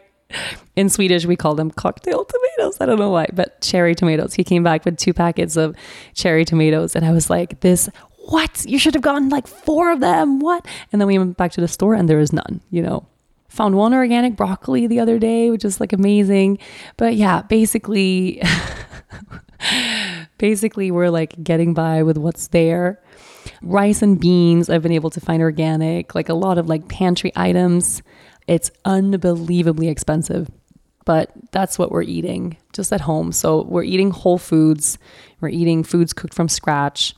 In 0.77 0.89
Swedish, 0.89 1.27
we 1.27 1.37
call 1.37 1.55
them 1.55 1.71
cocktail 1.71 2.25
tomatoes. 2.25 2.79
I 2.81 2.87
don't 2.87 2.99
know 2.99 3.11
why, 3.11 3.27
but 3.33 3.61
cherry 3.61 3.95
tomatoes. 3.95 4.35
He 4.35 4.45
came 4.45 4.63
back 4.63 4.85
with 4.85 4.97
two 4.97 5.13
packets 5.13 5.57
of 5.57 5.75
cherry 6.15 6.45
tomatoes, 6.45 6.95
and 6.95 7.05
I 7.05 7.13
was 7.13 7.31
like, 7.31 7.61
"This 7.61 7.89
what? 8.27 8.65
You 8.67 8.79
should 8.79 8.95
have 8.95 9.03
gotten 9.03 9.29
like 9.29 9.47
four 9.47 9.91
of 9.93 10.01
them. 10.01 10.41
What?" 10.41 10.67
And 10.93 11.01
then 11.01 11.07
we 11.07 11.19
went 11.19 11.37
back 11.37 11.53
to 11.53 11.61
the 11.61 11.69
store, 11.69 11.95
and 11.95 12.09
there 12.09 12.19
was 12.19 12.33
none. 12.33 12.61
You 12.71 12.83
know, 12.83 13.07
Found 13.51 13.75
one 13.75 13.93
organic 13.93 14.37
broccoli 14.37 14.87
the 14.87 15.01
other 15.01 15.19
day, 15.19 15.51
which 15.51 15.65
is 15.65 15.81
like 15.81 15.93
amazing. 15.93 16.59
But 16.97 17.17
yeah, 17.17 17.43
basically, 17.43 18.41
basically, 20.39 20.91
we're 20.91 21.11
like 21.11 21.43
getting 21.43 21.75
by 21.75 22.03
with 22.03 22.17
what's 22.17 22.49
there. 22.49 23.03
Rice 23.63 24.03
and 24.03 24.21
beans, 24.21 24.71
I've 24.71 24.83
been 24.83 24.93
able 24.93 25.11
to 25.11 25.21
find 25.21 25.43
organic, 25.43 26.15
like 26.15 26.29
a 26.29 26.35
lot 26.35 26.59
of 26.59 26.69
like 26.69 26.89
pantry 26.89 27.33
items. 27.35 28.03
It's 28.47 28.71
unbelievably 28.85 29.89
expensive, 29.89 30.49
but 31.05 31.31
that's 31.53 31.79
what 31.79 31.91
we're 31.91 32.03
eating 32.03 32.57
just 32.73 32.93
at 32.93 33.01
home. 33.01 33.33
So 33.33 33.63
we're 33.65 33.83
eating 33.83 34.11
whole 34.11 34.39
foods, 34.39 34.99
we're 35.41 35.49
eating 35.49 35.83
foods 35.83 36.13
cooked 36.13 36.35
from 36.35 36.49
scratch. 36.49 37.15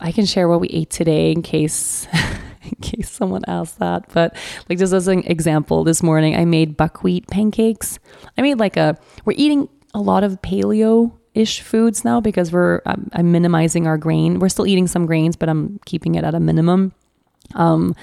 I 0.00 0.12
can 0.12 0.26
share 0.26 0.48
what 0.48 0.60
we 0.60 0.68
ate 0.68 0.90
today 0.90 1.32
in 1.32 1.42
case 1.42 2.06
in 2.72 2.78
case 2.80 3.10
someone 3.10 3.42
asked 3.46 3.78
that. 3.78 4.08
But 4.12 4.36
like 4.68 4.78
just 4.78 4.92
as 4.92 5.08
an 5.08 5.20
example, 5.24 5.84
this 5.84 6.02
morning 6.02 6.36
I 6.36 6.44
made 6.44 6.76
buckwheat 6.76 7.26
pancakes. 7.28 7.98
I 8.36 8.42
made 8.42 8.58
like 8.58 8.76
a 8.76 8.98
we're 9.24 9.34
eating 9.36 9.68
a 9.94 10.00
lot 10.00 10.24
of 10.24 10.40
paleo 10.42 11.12
ish 11.34 11.60
foods 11.60 12.04
now 12.04 12.20
because 12.20 12.52
we're 12.52 12.80
I'm, 12.84 13.08
I'm, 13.12 13.32
minimizing 13.32 13.86
our 13.86 13.96
grain. 13.96 14.38
We're 14.38 14.48
still 14.48 14.66
eating 14.66 14.86
some 14.86 15.06
grains, 15.06 15.36
but 15.36 15.48
I'm 15.48 15.78
keeping 15.86 16.16
it 16.16 16.24
at 16.24 16.34
a 16.34 16.40
minimum. 16.40 16.92
Um, 17.54 17.94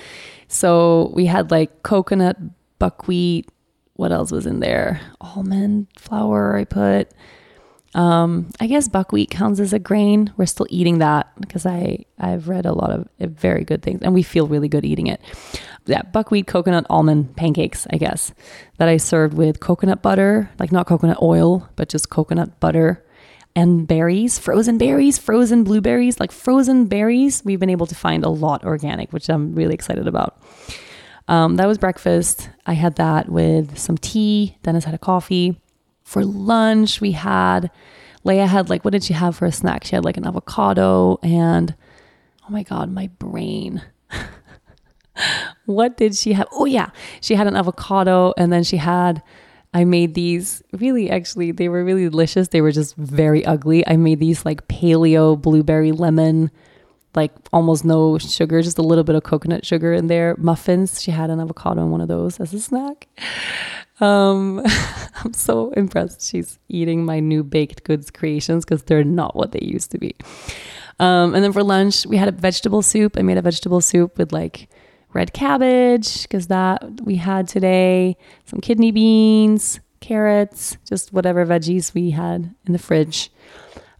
so 0.47 1.11
we 1.13 1.25
had 1.25 1.51
like 1.51 1.83
coconut, 1.83 2.37
buckwheat. 2.79 3.49
What 3.93 4.11
else 4.11 4.31
was 4.31 4.45
in 4.45 4.59
there? 4.59 5.01
Almond 5.21 5.87
flour. 5.97 6.57
I 6.57 6.65
put 6.65 7.11
um, 7.95 8.49
I 8.59 8.67
guess 8.67 8.89
buckwheat 8.89 9.29
counts 9.29 9.61
as 9.61 9.71
a 9.71 9.79
grain. 9.79 10.33
We're 10.35 10.45
still 10.47 10.67
eating 10.69 10.99
that 10.99 11.31
because 11.39 11.65
I 11.65 12.03
I've 12.19 12.49
read 12.49 12.65
a 12.65 12.73
lot 12.73 12.91
of 12.91 13.07
very 13.19 13.63
good 13.63 13.81
things, 13.81 14.01
and 14.01 14.13
we 14.13 14.21
feel 14.21 14.47
really 14.47 14.67
good 14.67 14.83
eating 14.83 15.07
it. 15.07 15.21
Yeah, 15.85 16.01
buckwheat, 16.01 16.45
coconut, 16.45 16.85
almond 16.89 17.37
pancakes. 17.37 17.87
I 17.91 17.97
guess 17.97 18.33
that 18.79 18.89
I 18.89 18.97
served 18.97 19.35
with 19.35 19.61
coconut 19.61 20.01
butter, 20.01 20.49
like 20.59 20.73
not 20.73 20.87
coconut 20.87 21.19
oil, 21.21 21.69
but 21.77 21.87
just 21.87 22.09
coconut 22.09 22.59
butter 22.59 23.01
and 23.55 23.87
berries, 23.87 24.37
frozen 24.37 24.77
berries, 24.77 25.17
frozen 25.17 25.63
blueberries, 25.63 26.19
like 26.19 26.33
frozen 26.33 26.87
berries. 26.87 27.43
We've 27.45 27.61
been 27.61 27.69
able 27.69 27.87
to 27.87 27.95
find 27.95 28.25
a 28.25 28.29
lot 28.29 28.65
organic, 28.65 29.13
which 29.13 29.29
I'm 29.29 29.55
really 29.55 29.73
excited 29.73 30.05
about. 30.05 30.37
Um, 31.29 31.55
that 31.55 31.65
was 31.65 31.77
breakfast. 31.77 32.49
I 32.65 32.73
had 32.73 32.97
that 32.97 33.29
with 33.29 33.77
some 33.77 33.97
tea. 33.97 34.57
Dennis 34.63 34.83
had 34.83 34.93
a 34.93 34.99
coffee. 34.99 35.61
For 36.05 36.23
lunch, 36.23 37.01
we 37.01 37.11
had 37.11 37.69
Leia 38.23 38.47
had 38.47 38.69
like, 38.69 38.85
what 38.85 38.91
did 38.91 39.03
she 39.03 39.13
have 39.13 39.35
for 39.35 39.45
a 39.45 39.51
snack? 39.51 39.83
She 39.83 39.95
had 39.95 40.05
like 40.05 40.17
an 40.17 40.25
avocado 40.25 41.19
and 41.21 41.75
oh 42.47 42.51
my 42.51 42.63
God, 42.63 42.91
my 42.91 43.07
brain. 43.19 43.81
what 45.65 45.97
did 45.97 46.15
she 46.15 46.33
have? 46.33 46.47
Oh, 46.51 46.65
yeah. 46.65 46.91
She 47.21 47.35
had 47.35 47.47
an 47.47 47.55
avocado 47.55 48.33
and 48.37 48.53
then 48.53 48.63
she 48.63 48.77
had, 48.77 49.21
I 49.73 49.83
made 49.83 50.13
these 50.13 50.63
really, 50.73 51.09
actually, 51.09 51.51
they 51.51 51.69
were 51.69 51.83
really 51.83 52.09
delicious. 52.09 52.47
They 52.47 52.61
were 52.61 52.71
just 52.71 52.95
very 52.95 53.43
ugly. 53.43 53.85
I 53.87 53.97
made 53.97 54.19
these 54.19 54.45
like 54.45 54.67
paleo 54.67 55.39
blueberry 55.39 55.91
lemon, 55.91 56.51
like 57.15 57.31
almost 57.53 57.85
no 57.85 58.17
sugar, 58.17 58.61
just 58.61 58.77
a 58.77 58.81
little 58.81 59.03
bit 59.03 59.15
of 59.15 59.23
coconut 59.23 59.65
sugar 59.65 59.93
in 59.93 60.07
there. 60.07 60.35
Muffins. 60.37 61.01
She 61.01 61.11
had 61.11 61.29
an 61.29 61.39
avocado 61.39 61.81
in 61.83 61.91
one 61.91 62.01
of 62.01 62.07
those 62.07 62.39
as 62.39 62.53
a 62.53 62.59
snack. 62.59 63.07
Um, 63.99 64.61
I'm 65.23 65.33
so 65.33 65.71
impressed. 65.71 66.21
She's 66.27 66.59
eating 66.67 67.05
my 67.05 67.19
new 67.19 67.43
baked 67.43 67.83
goods 67.83 68.11
creations 68.11 68.65
because 68.65 68.83
they're 68.83 69.03
not 69.03 69.35
what 69.35 69.51
they 69.51 69.61
used 69.61 69.91
to 69.91 69.97
be. 69.97 70.15
Um, 70.99 71.35
and 71.35 71.43
then 71.43 71.53
for 71.53 71.63
lunch, 71.63 72.05
we 72.05 72.17
had 72.17 72.27
a 72.27 72.31
vegetable 72.31 72.81
soup. 72.81 73.17
I 73.17 73.21
made 73.21 73.37
a 73.37 73.41
vegetable 73.41 73.81
soup 73.81 74.17
with 74.17 74.31
like 74.31 74.69
red 75.13 75.33
cabbage 75.33 76.23
because 76.23 76.47
that 76.47 77.01
we 77.01 77.15
had 77.15 77.47
today, 77.47 78.17
some 78.45 78.59
kidney 78.59 78.91
beans, 78.91 79.79
carrots, 79.99 80.77
just 80.87 81.11
whatever 81.13 81.45
veggies 81.45 81.93
we 81.93 82.11
had 82.11 82.53
in 82.65 82.73
the 82.73 82.79
fridge. 82.79 83.31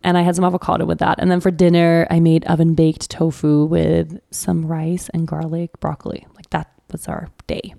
And 0.05 0.19
I 0.19 0.21
had 0.21 0.35
some 0.35 0.45
avocado 0.45 0.85
with 0.85 0.99
that. 0.99 1.17
And 1.17 1.31
then 1.31 1.41
for 1.41 1.49
dinner, 1.49 2.05
I 2.11 2.19
made 2.19 2.45
oven 2.45 2.75
baked 2.75 3.09
tofu 3.09 3.65
with 3.65 4.19
some 4.29 4.63
rice 4.63 5.09
and 5.09 5.27
garlic, 5.27 5.79
broccoli. 5.79 6.27
Like 6.35 6.47
that 6.51 6.71
was 6.91 7.07
our 7.07 7.29
day. 7.47 7.73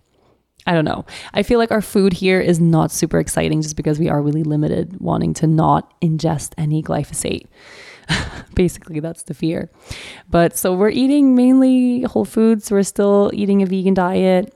I 0.66 0.74
don't 0.74 0.84
know. 0.84 1.04
I 1.32 1.44
feel 1.44 1.60
like 1.60 1.70
our 1.70 1.80
food 1.80 2.12
here 2.12 2.40
is 2.40 2.58
not 2.58 2.90
super 2.90 3.20
exciting 3.20 3.62
just 3.62 3.76
because 3.76 4.00
we 4.00 4.08
are 4.08 4.20
really 4.20 4.42
limited, 4.42 5.00
wanting 5.00 5.34
to 5.34 5.46
not 5.46 5.98
ingest 6.00 6.52
any 6.58 6.82
glyphosate. 6.82 7.46
Basically, 8.56 8.98
that's 8.98 9.22
the 9.22 9.34
fear. 9.34 9.70
But 10.28 10.58
so 10.58 10.74
we're 10.74 10.90
eating 10.90 11.36
mainly 11.36 12.02
whole 12.02 12.24
foods. 12.24 12.72
We're 12.72 12.82
still 12.82 13.30
eating 13.34 13.62
a 13.62 13.66
vegan 13.66 13.94
diet. 13.94 14.52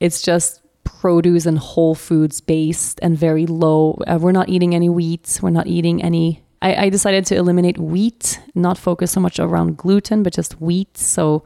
It's 0.00 0.22
just 0.22 0.62
produce 0.84 1.44
and 1.44 1.58
whole 1.58 1.94
foods 1.94 2.40
based 2.40 2.98
and 3.02 3.18
very 3.18 3.44
low. 3.44 4.02
Uh, 4.06 4.18
we're 4.18 4.32
not 4.32 4.48
eating 4.48 4.74
any 4.74 4.88
wheat. 4.88 5.38
We're 5.42 5.50
not 5.50 5.66
eating 5.66 6.02
any. 6.02 6.42
I, 6.62 6.86
I 6.86 6.88
decided 6.90 7.26
to 7.26 7.36
eliminate 7.36 7.78
wheat, 7.78 8.40
not 8.54 8.76
focus 8.76 9.12
so 9.12 9.20
much 9.20 9.38
around 9.38 9.76
gluten, 9.76 10.22
but 10.22 10.32
just 10.32 10.60
wheat. 10.60 10.96
So 10.96 11.44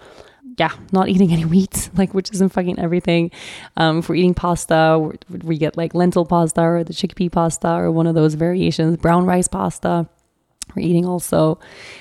yeah, 0.59 0.73
not 0.93 1.09
eating 1.09 1.33
any 1.33 1.45
wheat, 1.45 1.91
like 1.97 2.15
which 2.15 2.31
isn't 2.33 2.51
fucking 2.51 2.79
everything. 2.79 3.31
Um, 3.77 3.99
if 3.99 4.09
we're 4.09 4.17
eating 4.17 4.35
pasta, 4.35 5.13
we 5.43 5.59
get 5.59 5.77
like 5.77 5.95
lentil 5.95 6.25
pasta 6.25 6.63
or 6.63 6.85
the 6.85 6.93
chickpea 6.93 7.31
pasta 7.31 7.69
or 7.69 7.91
one 7.91 8.07
of 8.07 8.15
those 8.15 8.35
variations, 8.35 8.97
brown 8.97 9.27
rice 9.27 9.49
pasta. 9.49 10.09
We're 10.75 10.87
eating 10.87 11.05
also, 11.07 11.61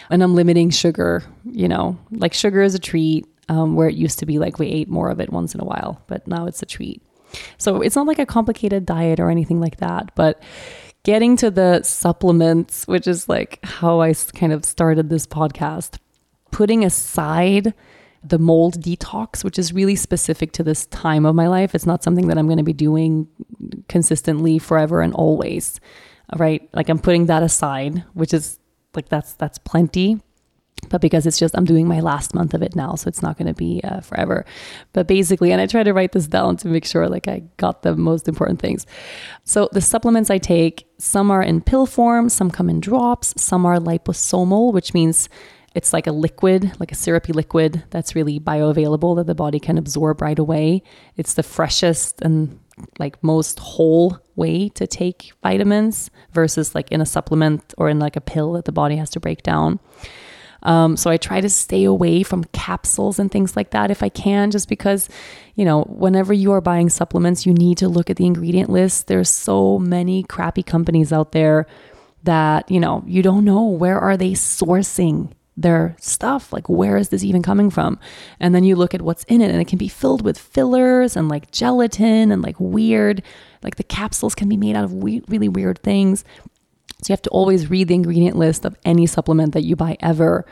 and 0.10 0.23
I'm 0.23 0.35
limiting 0.35 0.69
sugar. 0.69 1.23
You 1.45 1.68
know, 1.68 1.99
like 2.11 2.34
sugar 2.34 2.61
is 2.61 2.76
a 2.76 2.80
treat. 2.80 3.27
Um, 3.49 3.76
where 3.76 3.90
it 3.90 3.95
used 3.95 4.19
to 4.19 4.26
be 4.26 4.40
like 4.40 4.57
we 4.57 4.68
ate 4.68 4.88
more 4.88 5.10
of 5.10 5.19
it 5.19 5.30
once 5.30 5.53
in 5.53 5.60
a 5.60 5.65
while, 5.65 6.02
but 6.07 6.26
now 6.26 6.45
it's 6.45 6.61
a 6.61 6.65
treat. 6.65 7.02
So 7.57 7.81
it's 7.81 7.98
not 7.98 8.07
like 8.07 8.19
a 8.19 8.26
complicated 8.26 8.85
diet 8.85 9.19
or 9.19 9.30
anything 9.30 9.60
like 9.60 9.77
that, 9.77 10.15
but 10.15 10.41
getting 11.04 11.36
to 11.38 11.52
the 11.52 11.82
supplements, 11.84 12.88
which 12.88 13.08
is 13.08 13.28
like 13.28 13.60
how 13.64 14.02
I 14.02 14.14
kind 14.14 14.54
of 14.54 14.66
started 14.66 15.10
this 15.10 15.28
podcast, 15.28 15.98
putting 16.52 16.84
aside 16.84 17.74
the 18.24 18.40
mold 18.40 18.82
detox, 18.82 19.44
which 19.44 19.60
is 19.60 19.74
really 19.74 19.96
specific 19.96 20.54
to 20.54 20.64
this 20.64 20.86
time 20.88 21.26
of 21.26 21.36
my 21.36 21.48
life. 21.48 21.76
It's 21.76 21.86
not 21.86 22.04
something 22.04 22.28
that 22.28 22.38
I'm 22.38 22.48
going 22.48 22.58
to 22.58 22.64
be 22.64 22.74
doing 22.74 23.28
consistently 23.90 24.60
forever 24.60 25.02
and 25.02 25.14
always. 25.14 25.80
Right? 26.38 26.68
Like 26.74 26.90
I'm 26.90 27.00
putting 27.00 27.26
that 27.26 27.44
aside, 27.44 28.06
which 28.14 28.34
is 28.34 28.60
like 28.96 29.10
that's 29.10 29.34
that's 29.34 29.58
plenty. 29.58 30.22
But 30.90 31.02
because 31.02 31.26
it's 31.26 31.40
just 31.40 31.58
I'm 31.58 31.66
doing 31.66 31.88
my 31.88 32.02
last 32.02 32.36
month 32.36 32.54
of 32.54 32.62
it 32.62 32.76
now, 32.76 32.95
so 32.95 33.08
it's 33.08 33.22
not 33.22 33.38
going 33.38 33.48
to 33.48 33.54
be 33.54 33.82
uh, 33.84 34.02
forever. 34.02 34.45
But 34.91 35.08
basically, 35.08 35.52
and 35.52 35.62
I 35.62 35.66
try 35.66 35.84
to 35.84 35.94
write 35.94 36.12
this 36.12 36.28
down 36.28 36.58
to 36.58 36.68
make 36.68 36.86
sure 36.86 37.08
like 37.08 37.28
I 37.28 37.44
got 37.58 37.84
the 37.84 37.95
most 37.95 38.28
important 38.28 38.60
things. 38.60 38.86
So 39.44 39.70
the 39.72 39.82
supplements 39.82 40.30
I 40.30 40.38
take, 40.38 40.86
some 40.98 41.32
are 41.32 41.41
in 41.41 41.62
pill 41.62 41.86
form, 41.86 42.30
some 42.30 42.52
come 42.52 42.70
in 42.70 42.80
drops, 42.80 43.34
some 43.41 43.66
are 43.66 43.78
liposomal, 43.78 44.74
which 44.74 44.94
means 44.94 45.30
it's 45.76 45.94
like 45.94 46.06
a 46.06 46.12
liquid, 46.12 46.72
like 46.80 46.91
a 46.91 46.95
syrupy 46.95 47.34
liquid 47.34 47.84
that's 47.90 48.14
really 48.14 48.40
bioavailable 48.40 49.16
that 49.16 49.28
the 49.28 49.36
body 49.36 49.60
can 49.60 49.78
absorb 49.78 50.22
right 50.22 50.38
away. 50.38 50.84
It's 51.18 51.34
the 51.34 51.44
freshest 51.44 52.22
and 52.22 52.60
like 53.00 53.24
most 53.24 53.60
whole 53.60 54.20
way 54.36 54.70
to 54.70 54.88
take 54.88 55.32
vitamins 55.41 56.10
versus 56.32 56.76
like 56.76 56.91
in 56.91 57.02
a 57.02 57.06
supplement 57.06 57.74
or 57.78 57.90
in 57.90 58.00
like 58.00 58.16
a 58.16 58.22
pill 58.22 58.54
that 58.54 58.66
the 58.66 58.72
body 58.72 58.95
has 58.98 59.10
to 59.12 59.20
break 59.20 59.44
down. 59.44 59.80
Um, 60.64 60.98
so 60.98 61.10
I 61.10 61.18
try 61.18 61.41
to 61.41 61.49
stay 61.49 61.84
away 61.84 62.23
from 62.23 62.45
capsules 62.45 63.19
and 63.19 63.31
things 63.31 63.56
like 63.56 63.72
that 63.72 63.91
if 63.91 64.02
I 64.02 64.10
can, 64.10 64.49
just 64.49 64.69
because, 64.69 65.10
you 65.56 65.65
know, 65.65 65.84
whenever 65.84 66.34
you 66.34 66.52
are 66.53 66.61
buying 66.61 66.90
supplements, 66.90 67.45
you 67.45 67.53
need 67.53 67.77
to 67.80 67.88
look 67.88 68.10
at 68.10 68.18
the 68.18 68.26
ingredient 68.26 68.69
list. 68.69 69.07
There's 69.07 69.30
so 69.30 69.77
many 69.77 70.23
crappy 70.23 70.64
companies 70.64 71.14
out 71.14 71.34
there 71.34 71.68
that, 72.23 72.72
you 72.72 72.80
know, 72.80 73.03
you 73.06 73.22
don't 73.22 73.44
know 73.44 73.65
where 73.65 73.99
are 73.99 74.15
they 74.15 74.31
sourcing 74.31 75.31
their 75.56 75.95
stuff. 75.99 76.52
Like, 76.52 76.68
where 76.69 76.98
is 76.98 77.10
this 77.10 77.23
even 77.23 77.44
coming 77.44 77.69
from? 77.69 77.99
And 78.40 78.56
then 78.56 78.64
you 78.64 78.76
look 78.76 78.95
at 78.95 79.02
what's 79.02 79.23
in 79.26 79.41
it, 79.41 79.52
and 79.52 79.61
it 79.61 79.68
can 79.68 79.77
be 79.77 79.88
filled 79.88 80.23
with 80.23 80.38
fillers 80.38 81.15
and 81.15 81.30
like 81.30 81.52
gelatin 81.52 82.31
and 82.31 82.41
like 82.41 82.56
weird, 82.60 83.22
like 83.61 83.76
the 83.76 83.84
capsules 83.84 84.34
can 84.34 84.49
be 84.49 84.57
made 84.57 84.76
out 84.76 84.85
of 84.85 84.94
we- 84.94 85.23
really 85.27 85.49
weird 85.49 85.84
things. 85.84 86.23
So 87.01 87.11
you 87.11 87.14
have 87.14 87.22
to 87.23 87.30
always 87.31 87.69
read 87.69 87.89
the 87.89 87.95
ingredient 87.95 88.38
list 88.38 88.65
of 88.65 88.77
any 88.85 89.05
supplement 89.05 89.53
that 89.53 89.64
you 89.64 89.76
buy 89.76 89.97
ever 89.99 90.45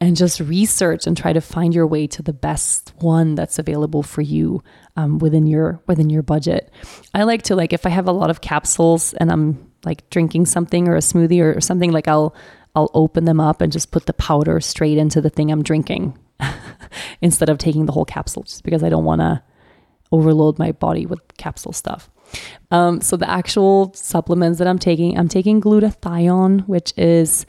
and 0.00 0.16
just 0.16 0.38
research 0.40 1.06
and 1.06 1.16
try 1.16 1.32
to 1.32 1.40
find 1.40 1.74
your 1.74 1.86
way 1.86 2.06
to 2.06 2.22
the 2.22 2.32
best 2.32 2.92
one 3.00 3.34
that's 3.34 3.58
available 3.58 4.02
for 4.02 4.22
you 4.22 4.62
um, 4.96 5.18
within 5.18 5.46
your 5.46 5.80
within 5.86 6.08
your 6.08 6.22
budget. 6.22 6.72
I 7.14 7.24
like 7.24 7.42
to 7.44 7.56
like 7.56 7.72
if 7.72 7.84
I 7.84 7.90
have 7.90 8.06
a 8.06 8.12
lot 8.12 8.30
of 8.30 8.40
capsules 8.40 9.12
and 9.14 9.30
I'm 9.32 9.72
like 9.84 10.08
drinking 10.10 10.46
something 10.46 10.88
or 10.88 10.94
a 10.94 11.00
smoothie 11.00 11.42
or, 11.42 11.56
or 11.56 11.60
something 11.60 11.90
like 11.90 12.06
I'll 12.06 12.34
I'll 12.74 12.90
open 12.94 13.24
them 13.24 13.40
up 13.40 13.60
and 13.60 13.72
just 13.72 13.90
put 13.90 14.06
the 14.06 14.12
powder 14.12 14.60
straight 14.60 14.98
into 14.98 15.20
the 15.20 15.30
thing 15.30 15.50
I'm 15.50 15.62
drinking 15.62 16.16
instead 17.20 17.48
of 17.48 17.58
taking 17.58 17.86
the 17.86 17.92
whole 17.92 18.04
capsule, 18.04 18.44
just 18.44 18.62
because 18.62 18.84
I 18.84 18.88
don't 18.88 19.04
want 19.04 19.20
to 19.20 19.42
overload 20.12 20.58
my 20.58 20.72
body 20.72 21.06
with 21.06 21.20
capsule 21.38 21.72
stuff. 21.72 22.08
Um, 22.70 23.00
so 23.00 23.16
the 23.16 23.28
actual 23.28 23.92
supplements 23.94 24.58
that 24.58 24.68
I'm 24.68 24.78
taking, 24.78 25.18
I'm 25.18 25.28
taking 25.28 25.60
glutathione, 25.60 26.66
which 26.66 26.92
is 26.96 27.46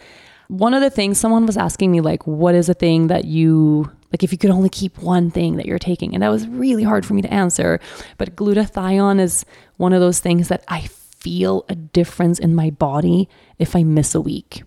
one 0.48 0.74
of 0.74 0.82
the 0.82 0.90
things 0.90 1.20
someone 1.20 1.46
was 1.46 1.58
asking 1.58 1.92
me, 1.92 2.02
like, 2.02 2.26
what 2.26 2.56
is 2.56 2.70
a 2.70 2.74
thing 2.74 3.08
that 3.08 3.26
you 3.26 3.92
like 4.12 4.24
if 4.24 4.32
you 4.32 4.40
could 4.40 4.50
only 4.50 4.70
keep 4.70 4.98
one 4.98 5.30
thing 5.30 5.58
that 5.58 5.68
you're 5.68 5.78
taking 5.78 6.16
and 6.16 6.24
that 6.24 6.30
was 6.30 6.48
really 6.48 6.82
hard 6.82 7.06
for 7.06 7.14
me 7.14 7.22
to 7.22 7.32
answer 7.32 7.80
but 8.18 8.36
glutathione 8.36 9.20
is 9.20 9.46
one 9.78 9.94
of 9.94 10.02
those 10.02 10.20
things 10.20 10.48
that 10.48 10.64
i 10.68 10.82
feel 10.82 11.64
a 11.70 11.76
difference 11.76 12.40
in 12.40 12.56
my 12.56 12.72
body 12.72 13.30
if 13.60 13.76
i 13.76 13.84
miss 13.84 14.16
a 14.16 14.20
week 14.20 14.64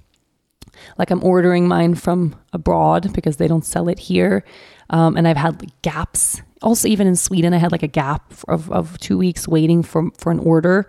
like 0.99 1.11
I'm 1.11 1.23
ordering 1.23 1.69
mine 1.69 1.95
from 1.95 2.37
abroad 2.53 3.13
because 3.13 3.37
they 3.37 3.49
don't 3.49 3.65
sell 3.65 3.89
it 3.89 3.99
here. 3.99 4.45
Um, 4.91 5.17
and 5.17 5.27
I've 5.27 5.37
had 5.37 5.73
gaps. 5.83 6.43
Also, 6.63 6.89
even 6.89 7.07
in 7.07 7.17
Sweden, 7.17 7.55
I 7.55 7.59
had 7.59 7.73
like 7.73 7.83
a 7.83 7.89
gap 7.89 8.33
of, 8.49 8.71
of 8.71 8.99
two 8.99 9.19
weeks 9.19 9.49
waiting 9.49 9.83
for, 9.83 10.11
for 10.17 10.31
an 10.31 10.39
order. 10.39 10.87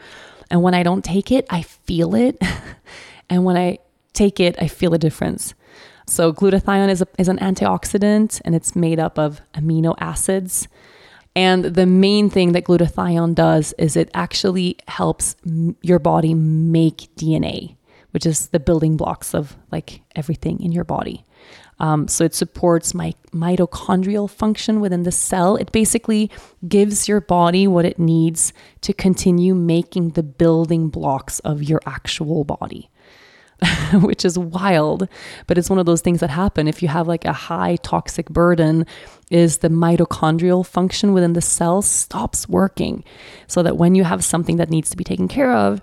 And 0.49 0.61
when 0.61 0.73
I 0.73 0.83
don't 0.83 1.03
take 1.03 1.31
it, 1.31 1.45
I 1.49 1.63
feel 1.63 2.15
it. 2.15 2.41
and 3.29 3.43
when 3.43 3.57
I 3.57 3.79
take 4.13 4.39
it, 4.39 4.55
I 4.59 4.67
feel 4.67 4.93
a 4.93 4.99
difference. 4.99 5.53
So, 6.05 6.33
glutathione 6.33 6.89
is, 6.89 7.01
a, 7.01 7.07
is 7.17 7.27
an 7.27 7.39
antioxidant 7.39 8.41
and 8.45 8.53
it's 8.55 8.75
made 8.75 8.99
up 8.99 9.17
of 9.17 9.41
amino 9.53 9.95
acids. 9.99 10.67
And 11.35 11.65
the 11.65 11.87
main 11.87 12.29
thing 12.29 12.51
that 12.51 12.65
glutathione 12.65 13.33
does 13.33 13.73
is 13.79 13.95
it 13.95 14.11
actually 14.13 14.77
helps 14.87 15.35
your 15.81 15.97
body 15.97 16.33
make 16.35 17.09
DNA 17.15 17.77
which 18.13 18.25
is 18.27 18.47
the 18.47 18.59
building 18.59 18.95
blocks 18.95 19.33
of 19.33 19.57
like 19.71 20.01
everything 20.15 20.61
in 20.61 20.71
your 20.71 20.83
body. 20.83 21.25
Um, 21.79 22.07
so 22.07 22.23
it 22.23 22.35
supports 22.35 22.93
my 22.93 23.13
mitochondrial 23.31 24.29
function 24.29 24.79
within 24.79 25.03
the 25.03 25.11
cell. 25.11 25.55
It 25.55 25.71
basically 25.71 26.29
gives 26.67 27.07
your 27.07 27.21
body 27.21 27.67
what 27.67 27.85
it 27.85 27.99
needs 27.99 28.53
to 28.81 28.93
continue 28.93 29.55
making 29.55 30.11
the 30.11 30.23
building 30.23 30.89
blocks 30.89 31.39
of 31.39 31.63
your 31.63 31.81
actual 31.85 32.43
body. 32.43 32.89
which 33.93 34.25
is 34.25 34.37
wild 34.37 35.07
but 35.47 35.57
it's 35.57 35.69
one 35.69 35.79
of 35.79 35.85
those 35.85 36.01
things 36.01 36.19
that 36.19 36.29
happen 36.29 36.67
if 36.67 36.81
you 36.81 36.87
have 36.89 37.07
like 37.07 37.23
a 37.23 37.31
high 37.31 37.77
toxic 37.77 38.27
burden 38.29 38.85
is 39.29 39.59
the 39.59 39.69
mitochondrial 39.69 40.65
function 40.65 41.13
within 41.13 41.31
the 41.31 41.39
cell 41.39 41.81
stops 41.81 42.49
working 42.49 43.03
so 43.47 43.63
that 43.63 43.77
when 43.77 43.95
you 43.95 44.03
have 44.03 44.23
something 44.23 44.57
that 44.57 44.69
needs 44.69 44.89
to 44.89 44.97
be 44.97 45.03
taken 45.03 45.29
care 45.29 45.53
of 45.53 45.81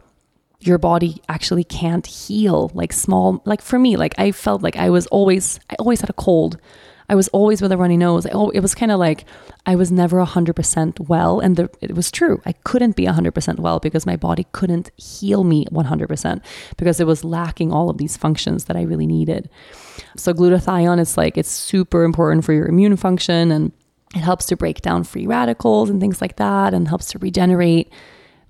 your 0.61 0.79
body 0.79 1.23
actually 1.29 1.65
can't 1.65 2.07
heal 2.07 2.71
like 2.75 2.93
small 2.93 3.43
like 3.47 3.63
for 3.63 3.79
me 3.79 3.97
like 3.97 4.15
i 4.19 4.31
felt 4.31 4.63
like 4.63 4.77
i 4.77 4.91
was 4.91 5.07
always 5.09 5.59
i 5.71 5.75
always 5.79 6.01
had 6.01 6.11
a 6.11 6.15
cold 6.15 6.59
I 7.11 7.17
was 7.17 7.27
always 7.29 7.61
with 7.61 7.73
a 7.73 7.77
runny 7.77 7.97
nose. 7.97 8.25
I, 8.25 8.31
it 8.55 8.61
was 8.61 8.73
kind 8.73 8.93
of 8.93 9.01
like 9.01 9.25
I 9.67 9.75
was 9.75 9.91
never 9.91 10.25
100% 10.25 11.09
well. 11.09 11.41
And 11.41 11.57
the, 11.57 11.69
it 11.81 11.97
was 11.97 12.13
true. 12.13 12.41
I 12.47 12.53
couldn't 12.53 12.95
be 12.95 13.05
100% 13.05 13.59
well 13.59 13.81
because 13.81 14.07
my 14.07 14.15
body 14.15 14.47
couldn't 14.53 14.93
heal 14.97 15.43
me 15.43 15.67
100% 15.73 16.41
because 16.77 17.01
it 17.01 17.09
was 17.09 17.25
lacking 17.25 17.73
all 17.73 17.91
of 17.91 17.99
these 17.99 18.17
functions 18.17 18.67
that 18.67 18.77
I 18.77 18.83
really 18.83 19.09
needed. 19.09 19.51
So, 20.17 20.33
glutathione 20.33 21.01
is 21.01 21.17
like, 21.17 21.37
it's 21.37 21.51
super 21.51 22.05
important 22.05 22.45
for 22.45 22.53
your 22.53 22.69
immune 22.69 22.97
function 22.97 23.51
and 23.51 23.73
it 24.15 24.21
helps 24.21 24.47
to 24.47 24.57
break 24.57 24.81
down 24.81 25.03
free 25.03 25.27
radicals 25.27 25.91
and 25.91 26.01
things 26.01 26.21
like 26.21 26.37
that 26.37 26.75
and 26.75 26.87
helps 26.87 27.07
to 27.07 27.19
regenerate 27.19 27.93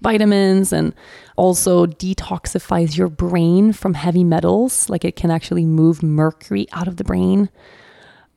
vitamins 0.00 0.72
and 0.72 0.94
also 1.36 1.86
detoxifies 1.86 2.96
your 2.96 3.08
brain 3.08 3.72
from 3.72 3.94
heavy 3.94 4.24
metals. 4.24 4.88
Like 4.88 5.04
it 5.04 5.16
can 5.16 5.30
actually 5.30 5.66
move 5.66 6.02
mercury 6.02 6.66
out 6.72 6.88
of 6.88 6.96
the 6.96 7.04
brain. 7.04 7.50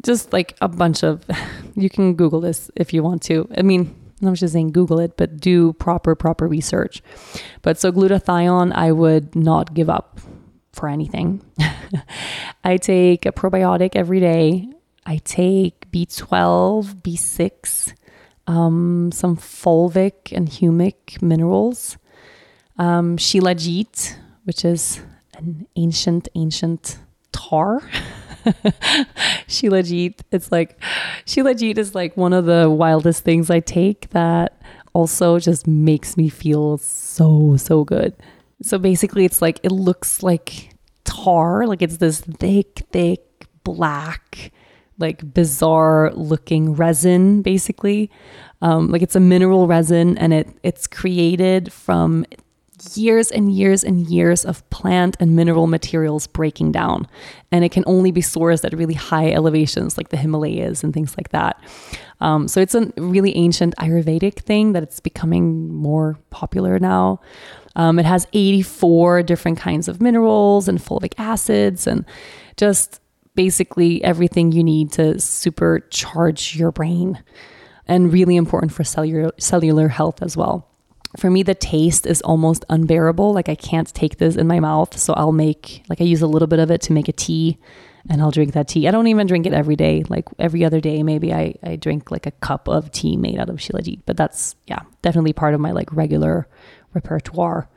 Just 0.01 0.33
like 0.33 0.57
a 0.61 0.67
bunch 0.67 1.03
of, 1.03 1.23
you 1.75 1.89
can 1.89 2.15
Google 2.15 2.41
this 2.41 2.69
if 2.75 2.93
you 2.93 3.03
want 3.03 3.21
to. 3.23 3.47
I 3.57 3.61
mean, 3.61 3.95
I'm 4.21 4.35
just 4.35 4.53
saying 4.53 4.71
Google 4.71 4.99
it, 4.99 5.17
but 5.17 5.39
do 5.39 5.73
proper, 5.73 6.15
proper 6.15 6.47
research. 6.47 7.01
But 7.61 7.79
so 7.79 7.91
glutathione, 7.91 8.71
I 8.73 8.91
would 8.91 9.35
not 9.35 9.73
give 9.73 9.89
up 9.89 10.19
for 10.71 10.89
anything. 10.89 11.43
I 12.63 12.77
take 12.77 13.25
a 13.25 13.31
probiotic 13.31 13.95
every 13.95 14.19
day. 14.19 14.67
I 15.05 15.17
take 15.17 15.91
B12, 15.91 17.01
B6, 17.01 17.93
um, 18.47 19.11
some 19.11 19.37
fulvic 19.37 20.31
and 20.31 20.49
humic 20.49 21.21
minerals, 21.21 21.97
um, 22.77 23.17
shilajit, 23.17 24.15
which 24.43 24.65
is 24.65 25.01
an 25.35 25.67
ancient, 25.75 26.27
ancient 26.35 26.99
tar. 27.31 27.81
shilajit, 29.47 30.19
it's 30.31 30.51
like, 30.51 30.79
shilajit 31.25 31.77
is 31.77 31.95
like 31.95 32.15
one 32.17 32.33
of 32.33 32.45
the 32.45 32.69
wildest 32.69 33.23
things 33.23 33.49
I 33.49 33.59
take 33.59 34.09
that 34.09 34.61
also 34.93 35.39
just 35.39 35.65
makes 35.65 36.17
me 36.17 36.29
feel 36.29 36.77
so, 36.77 37.57
so 37.57 37.83
good. 37.83 38.13
So 38.61 38.77
basically, 38.77 39.25
it's 39.25 39.41
like, 39.41 39.59
it 39.63 39.71
looks 39.71 40.23
like 40.23 40.75
tar, 41.03 41.65
like 41.65 41.81
it's 41.81 41.97
this 41.97 42.21
thick, 42.21 42.83
thick, 42.91 43.47
black 43.63 44.51
like 44.99 45.33
bizarre 45.33 46.11
looking 46.13 46.73
resin 46.75 47.41
basically. 47.41 48.09
Um, 48.61 48.89
like 48.89 49.01
it's 49.01 49.15
a 49.15 49.19
mineral 49.19 49.67
resin 49.67 50.17
and 50.17 50.33
it 50.33 50.47
it's 50.63 50.87
created 50.87 51.71
from 51.71 52.25
years 52.95 53.31
and 53.31 53.51
years 53.51 53.83
and 53.83 54.07
years 54.07 54.45
of 54.45 54.67
plant 54.69 55.15
and 55.19 55.35
mineral 55.35 55.67
materials 55.67 56.27
breaking 56.27 56.71
down. 56.71 57.07
And 57.51 57.63
it 57.63 57.71
can 57.71 57.83
only 57.87 58.11
be 58.11 58.21
sourced 58.21 58.65
at 58.65 58.73
really 58.73 58.93
high 58.93 59.31
elevations 59.31 59.97
like 59.97 60.09
the 60.09 60.17
himalayas 60.17 60.83
and 60.83 60.93
things 60.93 61.15
like 61.17 61.29
that. 61.29 61.61
Um, 62.19 62.47
so 62.47 62.61
it's 62.61 62.75
a 62.75 62.91
really 62.97 63.35
ancient 63.35 63.75
ayurvedic 63.77 64.39
thing 64.39 64.73
that 64.73 64.83
it's 64.83 64.99
becoming 64.99 65.73
more 65.73 66.17
popular 66.29 66.79
now. 66.79 67.19
Um, 67.75 67.99
it 67.99 68.05
has 68.05 68.27
84 68.33 69.23
different 69.23 69.57
kinds 69.57 69.87
of 69.87 70.01
minerals 70.01 70.67
and 70.67 70.79
fulvic 70.79 71.13
acids 71.17 71.87
and 71.87 72.05
just 72.57 72.99
basically 73.35 74.03
everything 74.03 74.51
you 74.51 74.63
need 74.63 74.91
to 74.93 75.15
supercharge 75.15 76.55
your 76.55 76.71
brain 76.71 77.23
and 77.87 78.13
really 78.13 78.35
important 78.35 78.71
for 78.71 78.83
cellular 78.83 79.31
cellular 79.37 79.89
health 79.89 80.21
as 80.21 80.37
well. 80.37 80.69
For 81.17 81.29
me 81.29 81.43
the 81.43 81.55
taste 81.55 82.05
is 82.05 82.21
almost 82.21 82.65
unbearable, 82.69 83.33
like 83.33 83.49
I 83.49 83.55
can't 83.55 83.93
take 83.93 84.17
this 84.17 84.35
in 84.35 84.47
my 84.47 84.59
mouth, 84.59 84.97
so 84.97 85.13
I'll 85.13 85.31
make 85.31 85.83
like 85.89 86.01
I 86.01 86.05
use 86.05 86.21
a 86.21 86.27
little 86.27 86.47
bit 86.47 86.59
of 86.59 86.71
it 86.71 86.81
to 86.81 86.93
make 86.93 87.07
a 87.07 87.13
tea 87.13 87.57
and 88.09 88.21
I'll 88.21 88.31
drink 88.31 88.53
that 88.53 88.67
tea. 88.67 88.87
I 88.87 88.91
don't 88.91 89.07
even 89.07 89.27
drink 89.27 89.45
it 89.45 89.53
every 89.53 89.75
day. 89.75 90.03
Like 90.09 90.27
every 90.39 90.65
other 90.65 90.79
day 90.79 91.03
maybe 91.03 91.33
I 91.33 91.55
I 91.63 91.75
drink 91.75 92.11
like 92.11 92.25
a 92.25 92.31
cup 92.31 92.67
of 92.67 92.91
tea 92.91 93.17
made 93.17 93.39
out 93.39 93.49
of 93.49 93.57
shilajit, 93.57 94.01
but 94.05 94.17
that's 94.17 94.55
yeah, 94.67 94.81
definitely 95.01 95.33
part 95.33 95.53
of 95.53 95.59
my 95.59 95.71
like 95.71 95.91
regular 95.93 96.47
repertoire. 96.93 97.67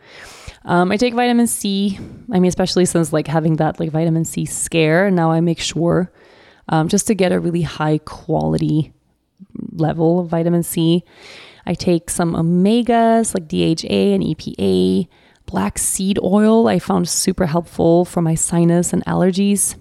Um, 0.66 0.90
I 0.90 0.96
take 0.96 1.14
vitamin 1.14 1.46
C. 1.46 1.98
I 2.32 2.40
mean, 2.40 2.48
especially 2.48 2.84
since 2.84 3.12
like 3.12 3.28
having 3.28 3.56
that 3.56 3.78
like 3.78 3.90
vitamin 3.90 4.24
C 4.24 4.44
scare, 4.44 5.10
now 5.10 5.30
I 5.30 5.40
make 5.40 5.60
sure 5.60 6.10
um, 6.68 6.88
just 6.88 7.06
to 7.06 7.14
get 7.14 7.32
a 7.32 7.40
really 7.40 7.62
high 7.62 7.98
quality 7.98 8.92
level 9.72 10.20
of 10.20 10.28
vitamin 10.28 10.64
C. 10.64 11.04
I 11.66 11.74
take 11.74 12.10
some 12.10 12.34
omegas 12.34 13.34
like 13.34 13.48
DHA 13.48 14.14
and 14.14 14.22
EPA. 14.24 15.08
Black 15.46 15.78
seed 15.78 16.18
oil 16.22 16.66
I 16.66 16.80
found 16.80 17.08
super 17.08 17.46
helpful 17.46 18.04
for 18.04 18.20
my 18.20 18.34
sinus 18.34 18.92
and 18.92 19.04
allergies. 19.04 19.76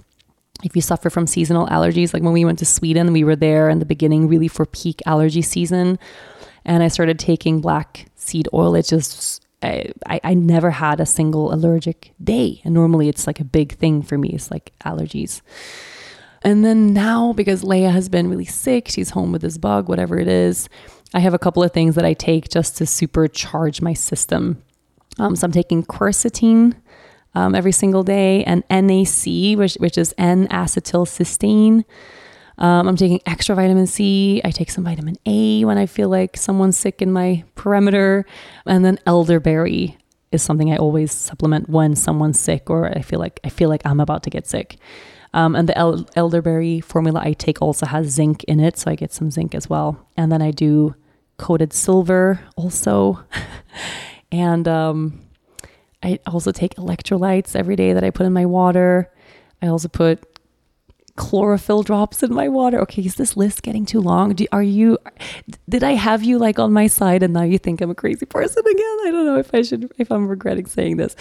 If 0.64 0.76
you 0.76 0.82
suffer 0.82 1.10
from 1.10 1.26
seasonal 1.26 1.68
allergies, 1.68 2.14
like 2.14 2.22
when 2.22 2.34
we 2.34 2.45
went 2.45 2.60
to 2.60 2.66
Sweden, 2.66 3.12
we 3.12 3.24
were 3.24 3.36
there 3.36 3.70
in 3.70 3.80
the 3.80 3.86
beginning 3.86 4.28
really 4.28 4.48
for 4.48 4.66
peak 4.68 5.02
allergy 5.07 5.41
season. 5.41 5.98
And 6.64 6.84
I 6.84 6.88
started 6.88 7.18
taking 7.18 7.62
black 7.62 8.06
seed 8.16 8.48
oil. 8.53 8.76
It 8.76 8.86
just 8.86 9.44
I, 10.06 10.20
I 10.24 10.34
never 10.34 10.72
had 10.72 11.00
a 11.00 11.06
single 11.06 11.54
allergic 11.54 12.14
day. 12.24 12.62
And 12.64 12.74
normally 12.74 13.10
it's 13.10 13.28
like 13.28 13.40
a 13.40 13.46
big 13.46 13.74
thing 13.74 14.02
for 14.02 14.18
me. 14.18 14.30
It's 14.30 14.52
like 14.52 14.74
allergies. 14.84 15.42
And 16.44 16.64
then 16.64 16.94
now, 16.94 17.34
because 17.34 17.64
Leia 17.64 17.92
has 17.92 18.08
been 18.08 18.30
really 18.30 18.46
sick, 18.46 18.88
she's 18.88 19.10
home 19.10 19.32
with 19.32 19.42
this 19.42 19.58
bug, 19.58 19.90
whatever 19.90 20.20
it 20.20 20.28
is, 20.28 20.70
I 21.14 21.20
have 21.20 21.34
a 21.34 21.40
couple 21.40 21.64
of 21.64 21.72
things 21.72 21.96
that 21.96 22.06
I 22.06 22.14
take 22.14 22.50
just 22.50 22.78
to 22.78 22.84
supercharge 22.84 23.82
my 23.82 23.94
system. 23.94 24.62
Um, 25.18 25.36
so 25.36 25.46
I'm 25.46 25.52
taking 25.52 25.84
quercetin 25.84 26.76
um, 27.34 27.56
every 27.56 27.72
single 27.72 28.04
day 28.04 28.44
and 28.44 28.64
NAC, 28.70 29.58
which, 29.58 29.76
which 29.76 29.98
is 29.98 30.14
N 30.18 30.48
acetylcysteine. 30.50 31.84
Um, 32.57 32.88
I'm 32.88 32.95
taking 32.95 33.22
extra 33.26 33.56
vitamin 33.56 33.88
C. 33.88 34.41
I 34.44 34.52
take 34.52 34.72
some 34.72 34.84
vitamin 34.84 35.15
A 35.26 35.65
when 35.65 35.77
I 35.77 35.86
feel 35.86 36.10
like 36.10 36.38
someone's 36.38 36.77
sick 36.77 37.02
in 37.02 37.11
my 37.11 37.44
perimeter. 37.56 38.26
And 38.65 38.86
then 38.86 38.99
elderberry 39.06 39.98
is 40.32 40.41
something 40.41 40.72
I 40.72 40.77
always 40.77 41.11
supplement 41.11 41.69
when 41.69 41.95
someone's 41.95 42.40
sick 42.40 42.69
or 42.69 42.88
I 42.88 43.02
feel 43.02 43.19
like 43.19 43.40
I 43.44 43.49
feel 43.49 43.69
like 43.69 43.82
I'm 43.86 43.99
about 43.99 44.23
to 44.23 44.30
get 44.30 44.48
sick. 44.48 44.77
Um, 45.34 45.53
and 45.56 45.68
the 45.68 45.77
el- 45.77 46.07
elderberry 46.15 46.80
formula 46.80 47.22
I 47.22 47.34
take 47.34 47.61
also 47.61 47.86
has 47.86 48.07
zinc 48.07 48.45
in 48.45 48.61
it, 48.61 48.77
so 48.77 48.90
I 48.90 48.95
get 48.95 49.11
some 49.11 49.30
zinc 49.30 49.53
as 49.53 49.69
well. 49.69 50.07
And 50.15 50.32
then 50.32 50.41
I 50.41 50.52
do 50.52 50.95
coated 51.38 51.73
silver 51.73 52.40
also. 52.56 53.22
and 54.32 54.65
um, 54.65 55.19
I 56.02 56.19
also 56.26 56.53
take 56.53 56.76
electrolytes 56.76 57.53
every 57.53 57.76
day 57.76 57.91
that 57.91 58.03
I 58.03 58.11
put 58.11 58.26
in 58.26 58.32
my 58.32 58.45
water. 58.45 59.11
I 59.61 59.68
also 59.68 59.90
put 59.90 60.35
chlorophyll 61.18 61.84
drops 61.84 62.24
in 62.24 62.34
my 62.34 62.50
water. 62.50 62.80
Okay, 62.82 63.02
is 63.04 63.16
this 63.16 63.38
list 63.38 63.64
getting 63.64 63.86
too 63.86 64.02
long? 64.02 64.34
Do, 64.34 64.46
are 64.52 64.64
you, 64.64 64.98
did 65.70 65.84
I 65.84 65.92
have 65.92 66.24
you 66.24 66.38
like 66.38 66.60
on 66.60 66.74
my 66.74 66.88
side 66.88 67.24
and 67.24 67.34
now 67.34 67.44
you 67.44 67.58
think 67.58 67.82
I'm 67.82 67.90
a 67.90 67.96
crazy 67.96 68.26
person 68.26 68.64
again? 68.66 68.98
I 69.06 69.12
don't 69.12 69.26
know 69.26 69.38
if 69.38 69.54
I 69.54 69.62
should, 69.62 69.92
if 69.98 70.12
I'm 70.12 70.28
regretting 70.28 70.66
saying 70.66 70.98
this. 70.98 71.16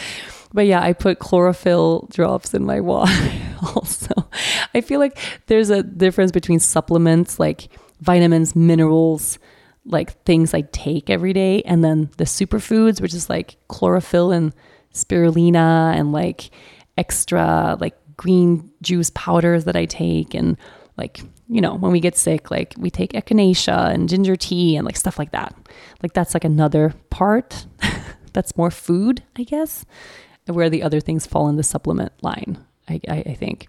But 0.52 0.66
yeah, 0.66 0.82
I 0.82 0.92
put 0.92 1.18
chlorophyll 1.20 2.08
drops 2.10 2.54
in 2.54 2.64
my 2.64 2.80
water 2.80 3.12
also. 3.76 4.28
I 4.74 4.80
feel 4.80 5.00
like 5.00 5.18
there's 5.46 5.70
a 5.70 5.82
difference 5.82 6.32
between 6.32 6.60
supplements 6.60 7.38
like 7.38 7.68
vitamins, 8.00 8.56
minerals, 8.56 9.38
like 9.84 10.22
things 10.24 10.54
I 10.54 10.62
take 10.72 11.10
every 11.10 11.32
day, 11.32 11.62
and 11.62 11.84
then 11.84 12.10
the 12.16 12.24
superfoods, 12.24 13.00
which 13.00 13.14
is 13.14 13.28
like 13.28 13.56
chlorophyll 13.68 14.32
and 14.32 14.54
spirulina 14.92 15.94
and 15.94 16.12
like 16.12 16.50
extra 16.96 17.76
like 17.80 17.96
green 18.16 18.70
juice 18.82 19.10
powders 19.14 19.64
that 19.64 19.76
I 19.76 19.84
take 19.84 20.34
and 20.34 20.56
like 20.96 21.20
you 21.48 21.60
know 21.60 21.74
when 21.74 21.92
we 21.92 22.00
get 22.00 22.16
sick 22.16 22.50
like 22.50 22.74
we 22.78 22.90
take 22.90 23.12
echinacea 23.12 23.92
and 23.92 24.08
ginger 24.08 24.36
tea 24.36 24.76
and 24.76 24.84
like 24.84 24.96
stuff 24.96 25.18
like 25.18 25.32
that. 25.32 25.54
Like 26.02 26.12
that's 26.12 26.34
like 26.34 26.44
another 26.44 26.94
part 27.10 27.66
that's 28.34 28.56
more 28.56 28.70
food 28.70 29.22
i 29.38 29.44
guess 29.44 29.86
where 30.46 30.68
the 30.68 30.82
other 30.82 31.00
things 31.00 31.26
fall 31.26 31.48
in 31.48 31.56
the 31.56 31.62
supplement 31.62 32.12
line 32.22 32.58
I, 32.86 33.00
I, 33.08 33.16
I 33.28 33.34
think. 33.34 33.68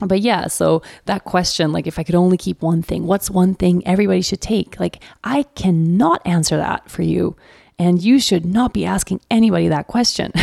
But 0.00 0.20
yeah 0.20 0.46
so 0.46 0.82
that 1.06 1.24
question 1.24 1.72
like 1.72 1.86
if 1.86 1.98
i 1.98 2.04
could 2.04 2.14
only 2.14 2.36
keep 2.36 2.62
one 2.62 2.82
thing 2.82 3.06
what's 3.06 3.28
one 3.30 3.54
thing 3.54 3.82
everybody 3.86 4.22
should 4.22 4.40
take? 4.40 4.78
Like 4.78 5.02
i 5.24 5.42
cannot 5.54 6.22
answer 6.24 6.56
that 6.56 6.88
for 6.88 7.02
you 7.02 7.36
and 7.80 8.00
you 8.00 8.20
should 8.20 8.44
not 8.44 8.72
be 8.72 8.84
asking 8.84 9.20
anybody 9.30 9.66
that 9.66 9.88
question 9.88 10.32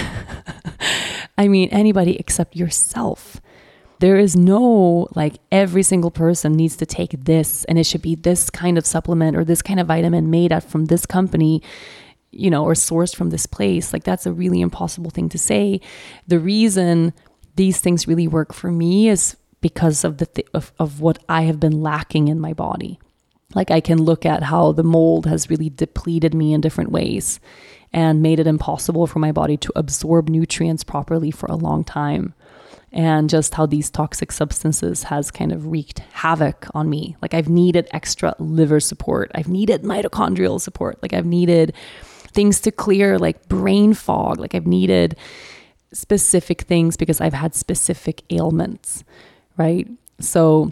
I 1.38 1.48
mean, 1.48 1.70
anybody 1.70 2.18
except 2.18 2.56
yourself. 2.56 3.40
There 4.00 4.18
is 4.18 4.36
no 4.36 5.08
like 5.16 5.36
every 5.52 5.84
single 5.84 6.12
person 6.12 6.54
needs 6.54 6.76
to 6.78 6.86
take 6.86 7.12
this 7.12 7.64
and 7.66 7.78
it 7.78 7.86
should 7.86 8.02
be 8.02 8.16
this 8.16 8.50
kind 8.50 8.78
of 8.78 8.86
supplement 8.86 9.38
or 9.38 9.44
this 9.44 9.62
kind 9.62 9.80
of 9.80 9.88
vitamin 9.88 10.30
made 10.30 10.52
out 10.52 10.64
from 10.64 10.86
this 10.86 11.06
company 11.06 11.62
you 12.32 12.52
know, 12.52 12.66
or 12.66 12.74
sourced 12.74 13.16
from 13.16 13.30
this 13.30 13.46
place. 13.46 13.94
Like 13.94 14.04
that's 14.04 14.26
a 14.26 14.34
really 14.34 14.62
impossible 14.62 15.10
thing 15.10 15.30
to 15.30 15.38
say. 15.38 15.80
The 16.28 16.40
reason 16.40 17.14
these 17.56 17.80
things 17.80 18.08
really 18.08 18.28
work 18.28 18.54
for 18.54 18.72
me 18.72 19.10
is 19.10 19.38
because 19.62 20.04
of 20.04 20.18
the 20.18 20.26
th- 20.26 20.48
of, 20.54 20.72
of 20.78 21.00
what 21.00 21.20
I 21.30 21.44
have 21.44 21.60
been 21.60 21.82
lacking 21.82 22.28
in 22.28 22.40
my 22.40 22.54
body. 22.54 23.00
Like 23.56 23.72
I 23.72 23.80
can 23.80 24.02
look 24.02 24.26
at 24.26 24.44
how 24.44 24.74
the 24.74 24.84
mold 24.84 25.26
has 25.26 25.50
really 25.50 25.70
depleted 25.70 26.34
me 26.34 26.54
in 26.54 26.62
different 26.62 26.92
ways 26.92 27.40
and 27.94 28.22
made 28.22 28.40
it 28.40 28.48
impossible 28.48 29.08
for 29.08 29.20
my 29.20 29.32
body 29.32 29.56
to 29.58 29.72
absorb 29.76 30.28
nutrients 30.30 30.84
properly 30.84 31.32
for 31.32 31.46
a 31.48 31.56
long 31.56 31.84
time. 31.84 32.34
and 32.92 33.30
just 33.30 33.56
how 33.56 33.66
these 33.66 33.90
toxic 33.90 34.32
substances 34.32 35.04
has 35.04 35.30
kind 35.30 35.52
of 35.52 35.68
wreaked 35.68 36.00
havoc 36.14 36.68
on 36.74 36.90
me. 36.90 37.16
Like 37.22 37.34
I've 37.34 37.50
needed 37.50 37.88
extra 37.92 38.34
liver 38.40 38.80
support. 38.80 39.32
I've 39.36 39.50
needed 39.50 39.84
mitochondrial 39.84 40.62
support. 40.62 41.02
Like 41.02 41.14
I've 41.14 41.26
needed 41.26 41.74
things 42.32 42.62
to 42.62 42.72
clear 42.72 43.20
like 43.20 43.48
brain 43.50 43.94
fog. 43.94 44.40
Like 44.40 44.56
I've 44.56 44.68
needed 44.68 45.18
specific 45.94 46.62
things 46.62 46.98
because 46.98 47.20
I've 47.22 47.34
had 47.34 47.56
specific 47.56 48.24
ailments, 48.30 49.04
right? 49.58 49.88
So 50.20 50.72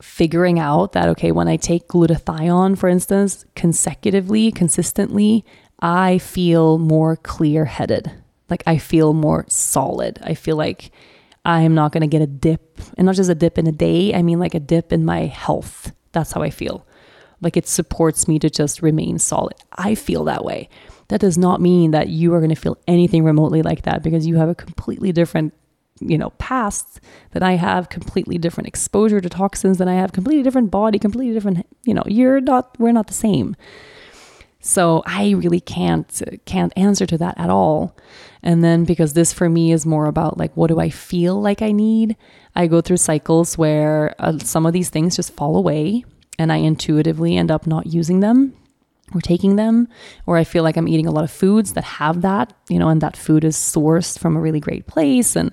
figuring 0.00 0.58
out 0.58 0.92
that 0.92 1.08
okay, 1.08 1.32
when 1.32 1.48
I 1.48 1.56
take 1.56 1.88
glutathione 1.88 2.78
for 2.78 2.88
instance, 2.88 3.44
consecutively, 3.54 4.52
consistently, 4.52 5.44
I 5.80 6.18
feel 6.18 6.78
more 6.78 7.16
clear-headed. 7.16 8.10
Like 8.50 8.62
I 8.66 8.78
feel 8.78 9.12
more 9.12 9.44
solid. 9.48 10.18
I 10.22 10.34
feel 10.34 10.56
like 10.56 10.90
I 11.44 11.62
am 11.62 11.74
not 11.74 11.92
going 11.92 12.02
to 12.02 12.06
get 12.06 12.22
a 12.22 12.26
dip, 12.26 12.80
and 12.96 13.06
not 13.06 13.14
just 13.14 13.30
a 13.30 13.34
dip 13.34 13.58
in 13.58 13.66
a 13.66 13.72
day, 13.72 14.14
I 14.14 14.22
mean 14.22 14.38
like 14.38 14.54
a 14.54 14.60
dip 14.60 14.92
in 14.92 15.04
my 15.04 15.26
health. 15.26 15.92
That's 16.12 16.32
how 16.32 16.42
I 16.42 16.50
feel. 16.50 16.86
Like 17.40 17.56
it 17.56 17.68
supports 17.68 18.26
me 18.26 18.38
to 18.40 18.50
just 18.50 18.82
remain 18.82 19.18
solid. 19.18 19.54
I 19.72 19.94
feel 19.94 20.24
that 20.24 20.44
way. 20.44 20.68
That 21.08 21.20
does 21.20 21.38
not 21.38 21.60
mean 21.60 21.92
that 21.92 22.08
you 22.08 22.34
are 22.34 22.40
going 22.40 22.54
to 22.54 22.60
feel 22.60 22.76
anything 22.86 23.24
remotely 23.24 23.62
like 23.62 23.82
that 23.82 24.02
because 24.02 24.26
you 24.26 24.36
have 24.36 24.48
a 24.48 24.54
completely 24.54 25.12
different, 25.12 25.54
you 26.00 26.18
know, 26.18 26.30
past 26.38 27.00
that 27.32 27.42
I 27.42 27.52
have, 27.52 27.88
completely 27.88 28.38
different 28.38 28.68
exposure 28.68 29.20
to 29.20 29.28
toxins 29.28 29.78
than 29.78 29.88
I 29.88 29.94
have, 29.94 30.12
completely 30.12 30.42
different 30.42 30.70
body, 30.70 30.98
completely 30.98 31.34
different, 31.34 31.66
you 31.84 31.94
know, 31.94 32.04
you're 32.06 32.40
not, 32.40 32.78
we're 32.78 32.92
not 32.92 33.06
the 33.06 33.14
same. 33.14 33.56
So 34.60 35.02
I 35.06 35.30
really 35.30 35.60
can't 35.60 36.22
can't 36.44 36.72
answer 36.76 37.06
to 37.06 37.18
that 37.18 37.38
at 37.38 37.48
all. 37.48 37.96
And 38.42 38.62
then 38.64 38.84
because 38.84 39.14
this 39.14 39.32
for 39.32 39.48
me 39.48 39.72
is 39.72 39.86
more 39.86 40.06
about 40.06 40.36
like 40.36 40.54
what 40.56 40.66
do 40.66 40.80
I 40.80 40.90
feel 40.90 41.40
like 41.40 41.62
I 41.62 41.72
need? 41.72 42.16
I 42.56 42.66
go 42.66 42.80
through 42.80 42.96
cycles 42.96 43.56
where 43.56 44.14
uh, 44.18 44.38
some 44.38 44.66
of 44.66 44.72
these 44.72 44.90
things 44.90 45.16
just 45.16 45.32
fall 45.34 45.56
away 45.56 46.04
and 46.38 46.52
I 46.52 46.56
intuitively 46.56 47.36
end 47.36 47.50
up 47.50 47.66
not 47.66 47.86
using 47.86 48.20
them 48.20 48.52
or 49.14 49.20
taking 49.20 49.56
them 49.56 49.88
or 50.26 50.36
I 50.36 50.44
feel 50.44 50.62
like 50.62 50.76
I'm 50.76 50.88
eating 50.88 51.06
a 51.06 51.10
lot 51.10 51.24
of 51.24 51.30
foods 51.30 51.72
that 51.74 51.84
have 51.84 52.22
that, 52.22 52.52
you 52.68 52.78
know, 52.78 52.88
and 52.88 53.00
that 53.00 53.16
food 53.16 53.44
is 53.44 53.56
sourced 53.56 54.18
from 54.18 54.36
a 54.36 54.40
really 54.40 54.60
great 54.60 54.86
place 54.86 55.36
and 55.36 55.52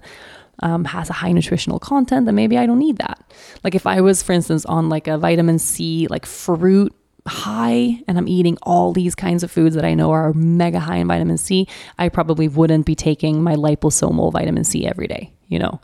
um, 0.59 0.85
has 0.85 1.09
a 1.09 1.13
high 1.13 1.31
nutritional 1.31 1.79
content, 1.79 2.25
then 2.25 2.35
maybe 2.35 2.57
I 2.57 2.65
don't 2.65 2.79
need 2.79 2.97
that. 2.97 3.33
Like 3.63 3.75
if 3.75 3.85
I 3.85 4.01
was, 4.01 4.23
for 4.23 4.31
instance, 4.31 4.65
on 4.65 4.89
like 4.89 5.07
a 5.07 5.17
vitamin 5.17 5.59
C, 5.59 6.07
like 6.09 6.25
fruit 6.25 6.93
high 7.27 7.99
and 8.07 8.17
I'm 8.17 8.27
eating 8.27 8.57
all 8.63 8.93
these 8.93 9.15
kinds 9.15 9.43
of 9.43 9.49
foods 9.49 9.75
that 9.75 9.83
I 9.83 9.95
know 9.95 10.11
are 10.11 10.33
mega 10.33 10.79
high 10.79 10.97
in 10.97 11.07
vitamin 11.07 11.37
C, 11.37 11.67
I 11.97 12.09
probably 12.09 12.47
wouldn't 12.47 12.85
be 12.85 12.95
taking 12.95 13.41
my 13.41 13.55
liposomal 13.55 14.31
vitamin 14.31 14.63
C 14.63 14.85
every 14.85 15.07
day, 15.07 15.33
you 15.47 15.59
know. 15.59 15.81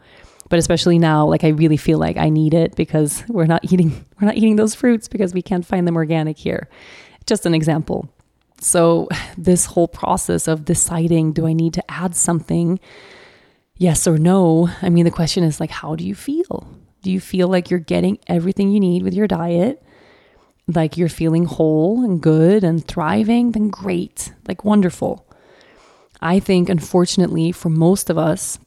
But 0.50 0.60
especially 0.60 1.00
now, 1.00 1.26
like 1.26 1.44
I 1.44 1.50
really 1.50 1.78
feel 1.78 1.98
like 1.98 2.18
I 2.18 2.30
need 2.30 2.54
it 2.54 2.76
because 2.76 3.24
we're 3.28 3.46
not 3.46 3.72
eating 3.72 3.90
we're 4.22 4.28
not 4.28 4.36
eating 4.36 4.58
those 4.58 4.76
fruits 4.76 5.08
because 5.08 5.34
we 5.34 5.42
can't 5.42 5.66
find 5.66 5.88
them 5.88 5.96
organic 5.96 6.38
here. 6.38 6.70
Just 7.26 7.46
an 7.46 7.54
example. 7.54 8.10
So 8.60 9.08
this 9.38 9.66
whole 9.66 9.88
process 9.88 10.48
of 10.48 10.66
deciding 10.66 11.34
do 11.34 11.48
I 11.48 11.54
need 11.54 11.74
to 11.76 11.92
add 11.92 12.16
something 12.16 12.80
yes 13.78 14.06
or 14.08 14.18
no, 14.18 14.70
I 14.82 14.90
mean 14.90 15.06
the 15.06 15.12
question 15.12 15.44
is 15.44 15.60
like 15.60 15.72
how 15.72 15.96
do 15.96 16.06
you 16.06 16.16
feel? 16.16 16.68
Do 17.02 17.12
you 17.12 17.20
feel 17.20 17.48
like 17.48 17.70
you're 17.70 17.80
getting 17.80 18.20
everything 18.28 18.72
you 18.72 18.80
need 18.80 19.04
with 19.04 19.14
your 19.14 19.28
diet? 19.28 19.84
like 20.76 20.98
you're 20.98 21.10
feeling 21.10 21.46
whole 21.46 22.04
and 22.04 22.22
good 22.22 22.64
and 22.64 22.86
thriving, 22.86 23.52
then 23.52 23.70
great, 23.70 24.32
like 24.48 24.64
wonderful. 24.64 25.26
I 26.22 26.40
think, 26.40 26.70
unfortunately, 26.70 27.52
for 27.52 27.70
most 27.70 28.10
of 28.10 28.18
us, 28.18 28.60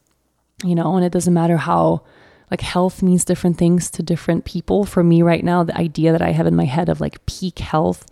you 0.63 0.75
know, 0.75 0.95
and 0.95 1.05
it 1.05 1.11
doesn't 1.11 1.33
matter 1.33 1.57
how, 1.57 2.03
like, 2.51 2.61
health 2.61 3.01
means 3.01 3.23
different 3.23 3.57
things 3.57 3.89
to 3.91 4.03
different 4.03 4.45
people. 4.45 4.83
For 4.83 5.03
me, 5.03 5.21
right 5.21 5.43
now, 5.43 5.63
the 5.63 5.77
idea 5.77 6.11
that 6.11 6.21
I 6.21 6.31
have 6.31 6.47
in 6.47 6.55
my 6.55 6.65
head 6.65 6.89
of 6.89 7.01
like 7.01 7.25
peak 7.25 7.59
health, 7.59 8.05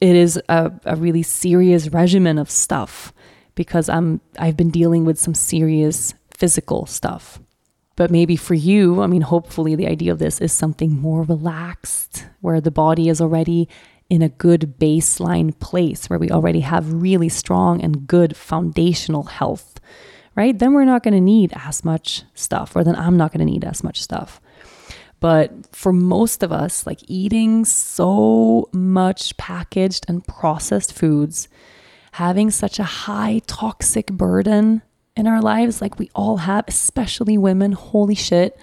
it 0.00 0.16
is 0.16 0.40
a, 0.48 0.72
a 0.84 0.96
really 0.96 1.22
serious 1.22 1.88
regimen 1.88 2.38
of 2.38 2.50
stuff 2.50 3.12
because 3.54 3.88
I'm 3.88 4.20
I've 4.38 4.56
been 4.56 4.70
dealing 4.70 5.04
with 5.04 5.18
some 5.18 5.34
serious 5.34 6.14
physical 6.34 6.86
stuff. 6.86 7.38
But 7.96 8.10
maybe 8.10 8.36
for 8.36 8.54
you, 8.54 9.02
I 9.02 9.06
mean, 9.06 9.20
hopefully 9.20 9.74
the 9.74 9.86
idea 9.86 10.10
of 10.10 10.18
this 10.18 10.40
is 10.40 10.52
something 10.52 10.98
more 10.98 11.22
relaxed, 11.22 12.26
where 12.40 12.60
the 12.60 12.70
body 12.70 13.10
is 13.10 13.20
already 13.20 13.68
in 14.08 14.22
a 14.22 14.30
good 14.30 14.76
baseline 14.78 15.58
place, 15.60 16.08
where 16.08 16.18
we 16.18 16.30
already 16.30 16.60
have 16.60 16.94
really 16.94 17.28
strong 17.28 17.82
and 17.82 18.06
good 18.06 18.36
foundational 18.36 19.24
health, 19.24 19.80
right? 20.34 20.58
Then 20.58 20.72
we're 20.72 20.86
not 20.86 21.02
going 21.02 21.14
to 21.14 21.20
need 21.20 21.52
as 21.54 21.84
much 21.84 22.22
stuff, 22.34 22.74
or 22.74 22.82
then 22.82 22.96
I'm 22.96 23.18
not 23.18 23.32
going 23.32 23.46
to 23.46 23.52
need 23.52 23.64
as 23.64 23.84
much 23.84 24.02
stuff. 24.02 24.40
But 25.20 25.52
for 25.76 25.92
most 25.92 26.42
of 26.42 26.50
us, 26.50 26.86
like 26.86 27.00
eating 27.06 27.66
so 27.66 28.68
much 28.72 29.36
packaged 29.36 30.06
and 30.08 30.26
processed 30.26 30.94
foods, 30.94 31.46
having 32.12 32.50
such 32.50 32.78
a 32.78 32.84
high 32.84 33.42
toxic 33.46 34.06
burden 34.06 34.82
in 35.16 35.26
our 35.26 35.42
lives, 35.42 35.82
like 35.82 35.98
we 35.98 36.10
all 36.14 36.38
have, 36.38 36.64
especially 36.66 37.36
women. 37.36 37.72
Holy 37.72 38.14
shit. 38.14 38.58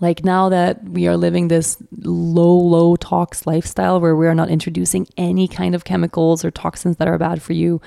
Like 0.00 0.22
now 0.22 0.50
that 0.50 0.84
we 0.84 1.08
are 1.08 1.16
living 1.16 1.48
this 1.48 1.78
low, 1.96 2.56
low 2.56 2.96
tox 2.96 3.46
lifestyle 3.46 4.00
where 4.00 4.14
we 4.14 4.26
are 4.26 4.34
not 4.34 4.50
introducing 4.50 5.08
any 5.16 5.48
kind 5.48 5.74
of 5.74 5.84
chemicals 5.84 6.44
or 6.44 6.50
toxins 6.50 6.98
that 6.98 7.08
are 7.08 7.18
bad 7.18 7.42
for 7.42 7.54
you. 7.54 7.80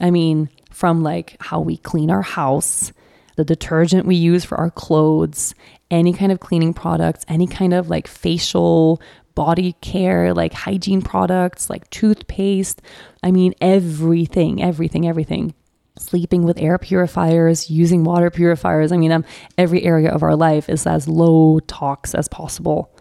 I 0.00 0.10
mean, 0.10 0.48
from 0.70 1.02
like 1.02 1.36
how 1.40 1.60
we 1.60 1.76
clean 1.76 2.10
our 2.10 2.22
house, 2.22 2.92
the 3.36 3.44
detergent 3.44 4.06
we 4.06 4.16
use 4.16 4.44
for 4.44 4.56
our 4.58 4.70
clothes, 4.70 5.54
any 5.90 6.12
kind 6.12 6.32
of 6.32 6.40
cleaning 6.40 6.74
products, 6.74 7.24
any 7.28 7.46
kind 7.46 7.72
of 7.72 7.88
like 7.88 8.06
facial 8.06 9.00
body 9.34 9.74
care, 9.80 10.34
like 10.34 10.52
hygiene 10.52 11.02
products, 11.02 11.70
like 11.70 11.88
toothpaste. 11.90 12.82
I 13.22 13.30
mean, 13.30 13.54
everything, 13.60 14.62
everything, 14.62 15.06
everything 15.06 15.54
sleeping 15.98 16.42
with 16.42 16.58
air 16.58 16.78
purifiers, 16.78 17.70
using 17.70 18.04
water 18.04 18.30
purifiers. 18.30 18.92
I 18.92 18.96
mean, 18.96 19.12
um, 19.12 19.24
every 19.56 19.82
area 19.84 20.10
of 20.10 20.22
our 20.22 20.36
life 20.36 20.68
is 20.68 20.86
as 20.86 21.08
low 21.08 21.60
tox 21.60 22.14
as 22.14 22.28
possible. 22.28 22.94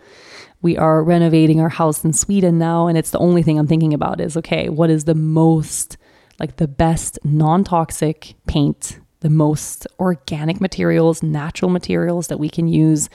We 0.62 0.78
are 0.78 1.04
renovating 1.04 1.62
our 1.62 1.70
house 1.70 2.04
in 2.04 2.14
Sweden 2.14 2.58
now, 2.58 2.88
and 2.88 2.98
it's 2.98 3.12
the 3.12 3.20
only 3.20 3.44
thing 3.44 3.60
I'm 3.60 3.68
thinking 3.68 3.94
about 3.94 4.20
is 4.20 4.36
okay, 4.38 4.70
what 4.70 4.90
is 4.90 5.06
the 5.06 5.16
most, 5.16 5.98
like 6.40 6.58
the 6.58 6.68
best 6.68 7.20
non 7.24 7.64
toxic 7.64 8.36
paint, 8.48 9.00
the 9.22 9.30
most 9.30 9.88
organic 10.00 10.62
materials, 10.62 11.24
natural 11.24 11.72
materials 11.72 12.28
that 12.28 12.40
we 12.40 12.50
can 12.50 12.68
use? 12.68 13.10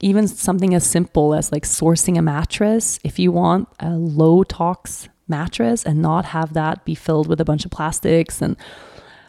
Even 0.00 0.28
something 0.28 0.74
as 0.74 0.86
simple 0.86 1.34
as 1.34 1.50
like 1.50 1.64
sourcing 1.64 2.18
a 2.18 2.22
mattress, 2.22 3.00
if 3.02 3.18
you 3.18 3.32
want 3.32 3.68
a 3.80 3.90
low 3.90 4.44
tox 4.44 5.08
mattress 5.28 5.84
and 5.84 6.00
not 6.00 6.26
have 6.26 6.54
that 6.54 6.84
be 6.84 6.94
filled 6.94 7.28
with 7.28 7.40
a 7.40 7.44
bunch 7.44 7.64
of 7.64 7.70
plastics 7.70 8.40
and 8.40 8.56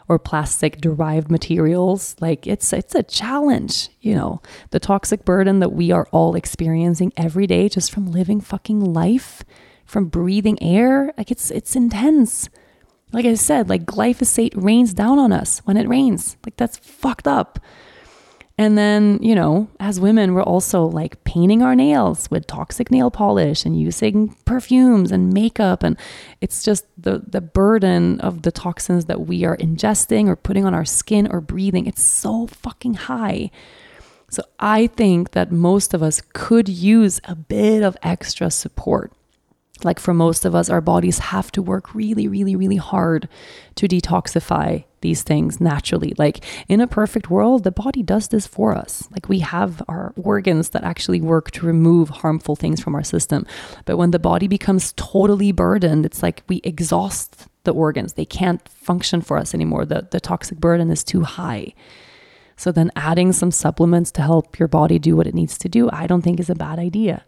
or 0.07 0.17
plastic 0.17 0.81
derived 0.81 1.29
materials 1.29 2.15
like 2.19 2.47
it's 2.47 2.73
it's 2.73 2.95
a 2.95 3.03
challenge 3.03 3.89
you 4.01 4.15
know 4.15 4.41
the 4.71 4.79
toxic 4.79 5.23
burden 5.23 5.59
that 5.59 5.71
we 5.71 5.91
are 5.91 6.07
all 6.11 6.35
experiencing 6.35 7.13
every 7.15 7.45
day 7.45 7.69
just 7.69 7.91
from 7.91 8.11
living 8.11 8.41
fucking 8.41 8.79
life 8.79 9.43
from 9.85 10.05
breathing 10.05 10.61
air 10.63 11.13
like 11.17 11.29
it's 11.29 11.51
it's 11.51 11.75
intense 11.75 12.49
like 13.11 13.25
i 13.25 13.33
said 13.33 13.69
like 13.69 13.85
glyphosate 13.85 14.53
rains 14.55 14.93
down 14.93 15.19
on 15.19 15.31
us 15.31 15.59
when 15.59 15.77
it 15.77 15.87
rains 15.87 16.37
like 16.45 16.55
that's 16.57 16.77
fucked 16.77 17.27
up 17.27 17.59
and 18.59 18.77
then, 18.77 19.19
you 19.21 19.35
know, 19.35 19.69
as 19.79 20.01
women, 20.01 20.33
we're 20.33 20.43
also 20.43 20.83
like 20.83 21.23
painting 21.23 21.61
our 21.61 21.75
nails 21.75 22.29
with 22.29 22.45
toxic 22.45 22.91
nail 22.91 23.09
polish 23.09 23.63
and 23.63 23.79
using 23.79 24.35
perfumes 24.43 25.13
and 25.13 25.33
makeup. 25.33 25.81
And 25.81 25.97
it's 26.41 26.61
just 26.61 26.83
the, 26.97 27.23
the 27.25 27.39
burden 27.39 28.19
of 28.19 28.41
the 28.41 28.51
toxins 28.51 29.05
that 29.05 29.21
we 29.21 29.45
are 29.45 29.55
ingesting 29.55 30.27
or 30.27 30.35
putting 30.35 30.65
on 30.65 30.73
our 30.73 30.83
skin 30.83 31.25
or 31.31 31.39
breathing. 31.39 31.85
It's 31.85 32.03
so 32.03 32.47
fucking 32.47 32.95
high. 32.95 33.49
So 34.29 34.43
I 34.59 34.87
think 34.87 35.31
that 35.31 35.53
most 35.53 35.93
of 35.93 36.03
us 36.03 36.19
could 36.33 36.67
use 36.67 37.21
a 37.23 37.35
bit 37.35 37.81
of 37.81 37.95
extra 38.03 38.51
support. 38.51 39.13
Like 39.83 39.99
for 39.99 40.13
most 40.13 40.45
of 40.45 40.55
us, 40.55 40.69
our 40.69 40.81
bodies 40.81 41.19
have 41.19 41.51
to 41.53 41.61
work 41.61 41.93
really, 41.93 42.27
really, 42.27 42.55
really 42.55 42.77
hard 42.77 43.29
to 43.75 43.87
detoxify 43.87 44.83
these 45.01 45.23
things 45.23 45.61
naturally. 45.61 46.13
Like 46.17 46.43
in 46.67 46.81
a 46.81 46.87
perfect 46.87 47.29
world, 47.29 47.63
the 47.63 47.71
body 47.71 48.03
does 48.03 48.27
this 48.27 48.45
for 48.45 48.75
us. 48.75 49.07
Like 49.11 49.29
we 49.29 49.39
have 49.39 49.81
our 49.87 50.13
organs 50.21 50.69
that 50.69 50.83
actually 50.83 51.21
work 51.21 51.51
to 51.51 51.65
remove 51.65 52.09
harmful 52.09 52.55
things 52.55 52.81
from 52.81 52.95
our 52.95 53.03
system. 53.03 53.45
But 53.85 53.97
when 53.97 54.11
the 54.11 54.19
body 54.19 54.47
becomes 54.47 54.93
totally 54.97 55.51
burdened, 55.51 56.05
it's 56.05 56.21
like 56.21 56.43
we 56.47 56.61
exhaust 56.63 57.47
the 57.63 57.73
organs. 57.73 58.13
They 58.13 58.25
can't 58.25 58.67
function 58.67 59.21
for 59.21 59.37
us 59.37 59.53
anymore. 59.53 59.85
The, 59.85 60.07
the 60.11 60.19
toxic 60.19 60.59
burden 60.59 60.91
is 60.91 61.03
too 61.03 61.23
high. 61.23 61.73
So 62.57 62.73
then 62.73 62.91
adding 62.97 63.31
some 63.31 63.51
supplements 63.51 64.11
to 64.11 64.21
help 64.21 64.59
your 64.59 64.67
body 64.67 64.99
do 64.99 65.15
what 65.15 65.27
it 65.27 65.33
needs 65.33 65.57
to 65.59 65.69
do, 65.69 65.89
I 65.93 66.07
don't 66.07 66.21
think 66.21 66.41
is 66.41 66.49
a 66.49 66.55
bad 66.55 66.77
idea. 66.77 67.23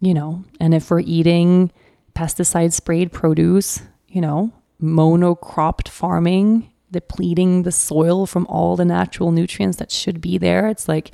You 0.00 0.14
know, 0.14 0.44
and 0.58 0.72
if 0.72 0.90
we're 0.90 1.00
eating 1.00 1.70
pesticide 2.14 2.72
sprayed 2.72 3.12
produce, 3.12 3.82
you 4.08 4.20
know, 4.20 4.52
monocropped 4.82 5.88
farming 5.88 6.72
depleting 6.90 7.62
the 7.62 7.72
soil 7.72 8.26
from 8.26 8.46
all 8.46 8.76
the 8.76 8.84
natural 8.84 9.30
nutrients 9.30 9.76
that 9.76 9.92
should 9.92 10.20
be 10.20 10.38
there. 10.38 10.66
It's 10.68 10.88
like 10.88 11.12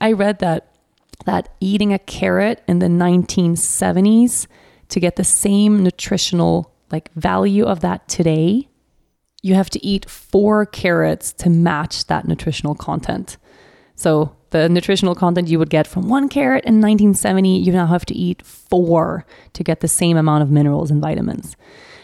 I 0.00 0.12
read 0.12 0.40
that 0.40 0.72
that 1.24 1.48
eating 1.60 1.92
a 1.92 1.98
carrot 1.98 2.62
in 2.68 2.78
the 2.80 2.86
1970s 2.86 4.46
to 4.88 5.00
get 5.00 5.16
the 5.16 5.24
same 5.24 5.82
nutritional 5.82 6.72
like 6.92 7.12
value 7.14 7.64
of 7.64 7.80
that 7.80 8.06
today, 8.08 8.68
you 9.42 9.54
have 9.54 9.70
to 9.70 9.84
eat 9.84 10.08
4 10.08 10.66
carrots 10.66 11.32
to 11.32 11.50
match 11.50 12.06
that 12.06 12.28
nutritional 12.28 12.74
content. 12.74 13.38
So 13.94 14.35
the 14.50 14.68
nutritional 14.68 15.14
content 15.14 15.48
you 15.48 15.58
would 15.58 15.70
get 15.70 15.86
from 15.86 16.08
one 16.08 16.28
carrot 16.28 16.64
in 16.64 16.80
1970, 16.80 17.58
you 17.58 17.72
now 17.72 17.86
have 17.86 18.06
to 18.06 18.14
eat 18.14 18.44
4 18.44 19.24
to 19.52 19.64
get 19.64 19.80
the 19.80 19.88
same 19.88 20.16
amount 20.16 20.42
of 20.42 20.50
minerals 20.50 20.90
and 20.90 21.02
vitamins 21.02 21.56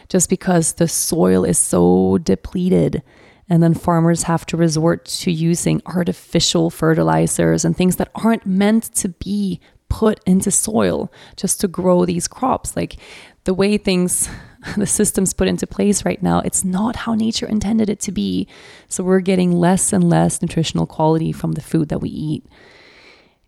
just 0.09 0.28
because 0.28 0.74
the 0.74 0.86
soil 0.89 1.43
is 1.43 1.59
so 1.59 2.19
depleted. 2.19 3.02
And 3.48 3.62
then 3.62 3.74
farmers 3.74 4.24
have 4.24 4.44
to 4.47 4.56
resort 4.56 5.06
to 5.06 5.32
using 5.32 5.81
artificial 5.86 6.69
fertilizers 6.69 7.64
and 7.64 7.77
things 7.77 7.97
that 7.97 8.10
aren't 8.14 8.47
meant 8.47 8.94
to 8.97 9.09
be 9.09 9.59
put 9.89 10.20
into 10.27 10.51
soil 10.51 11.10
just 11.36 11.60
to 11.60 11.69
grow 11.69 12.05
these 12.05 12.28
crops. 12.28 12.77
Like 12.77 12.97
the 13.44 13.55
way 13.55 13.78
things, 13.78 14.28
the 14.76 14.86
systems 14.86 15.32
put 15.34 15.48
into 15.48 15.66
place 15.66 16.05
right 16.05 16.22
now, 16.22 16.40
it's 16.40 16.64
not 16.64 16.97
how 16.97 17.14
nature 17.14 17.47
intended 17.47 17.89
it 17.89 18.01
to 18.01 18.12
be. 18.12 18.47
So 18.89 19.02
we're 19.02 19.20
getting 19.20 19.52
less 19.52 19.93
and 19.93 20.09
less 20.09 20.40
nutritional 20.40 20.86
quality 20.86 21.32
from 21.32 21.52
the 21.52 21.60
food 21.60 21.89
that 21.89 22.01
we 22.01 22.10
eat. 22.10 22.47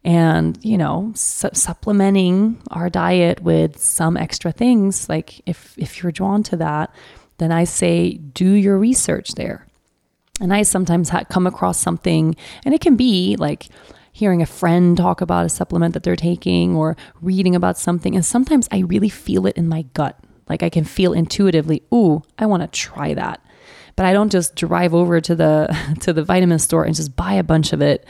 And 0.05 0.59
you 0.63 0.77
know 0.77 1.13
su- 1.15 1.49
supplementing 1.55 2.61
our 2.71 2.91
diet 2.91 3.41
with 3.41 3.81
some 3.81 4.19
extra 4.19 4.53
things 4.53 5.09
like 5.09 5.41
if 5.47 5.75
if 5.79 6.03
you're 6.03 6.13
drawn 6.13 6.43
to 6.43 6.59
that 6.59 6.95
then 7.39 7.51
i 7.51 7.65
say 7.65 8.13
do 8.13 8.53
your 8.53 8.77
research 8.77 9.35
there. 9.35 9.67
And 10.43 10.53
i 10.53 10.63
sometimes 10.63 11.09
ha- 11.09 11.25
come 11.31 11.47
across 11.47 11.81
something 11.81 12.37
and 12.67 12.75
it 12.75 12.83
can 12.83 12.97
be 12.97 13.37
like 13.39 13.69
hearing 14.13 14.43
a 14.43 14.47
friend 14.47 14.95
talk 14.95 15.23
about 15.23 15.47
a 15.47 15.49
supplement 15.49 15.95
that 15.95 16.03
they're 16.03 16.17
taking 16.17 16.77
or 16.77 16.99
reading 17.23 17.55
about 17.57 17.79
something 17.79 18.15
and 18.15 18.27
sometimes 18.27 18.69
i 18.71 18.81
really 18.81 19.09
feel 19.09 19.47
it 19.47 19.57
in 19.57 19.69
my 19.69 19.83
gut 19.95 20.23
like 20.49 20.63
i 20.63 20.69
can 20.69 20.85
feel 20.85 21.13
intuitively 21.13 21.83
ooh 21.93 22.23
i 22.39 22.47
want 22.47 22.63
to 22.63 22.79
try 22.79 23.15
that 23.15 23.41
but 23.97 24.07
i 24.07 24.13
don't 24.13 24.33
just 24.33 24.55
drive 24.55 24.95
over 24.95 25.21
to 25.21 25.35
the 25.35 25.97
to 26.01 26.13
the 26.13 26.25
vitamin 26.25 26.59
store 26.59 26.85
and 26.85 26.95
just 26.95 27.17
buy 27.17 27.35
a 27.35 27.45
bunch 27.45 27.73
of 27.73 27.81
it 27.81 28.07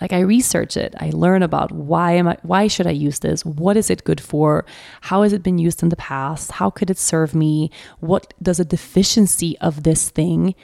like 0.00 0.12
I 0.12 0.20
research 0.20 0.76
it. 0.76 0.94
I 0.98 1.10
learn 1.10 1.42
about 1.42 1.70
why 1.70 2.12
am 2.12 2.26
I 2.26 2.36
why 2.42 2.66
should 2.66 2.86
I 2.86 2.90
use 2.90 3.20
this? 3.20 3.44
What 3.44 3.76
is 3.76 3.90
it 3.90 4.04
good 4.04 4.20
for? 4.20 4.64
How 5.02 5.22
has 5.22 5.32
it 5.32 5.42
been 5.42 5.58
used 5.58 5.82
in 5.82 5.88
the 5.88 5.96
past? 5.96 6.52
How 6.52 6.68
could 6.70 6.90
it 6.90 6.98
serve 6.98 7.34
me? 7.34 7.70
What 8.00 8.34
does 8.42 8.58
a 8.58 8.64
deficiency 8.64 9.56
of 9.60 9.84
this 9.84 10.10
thing 10.10 10.54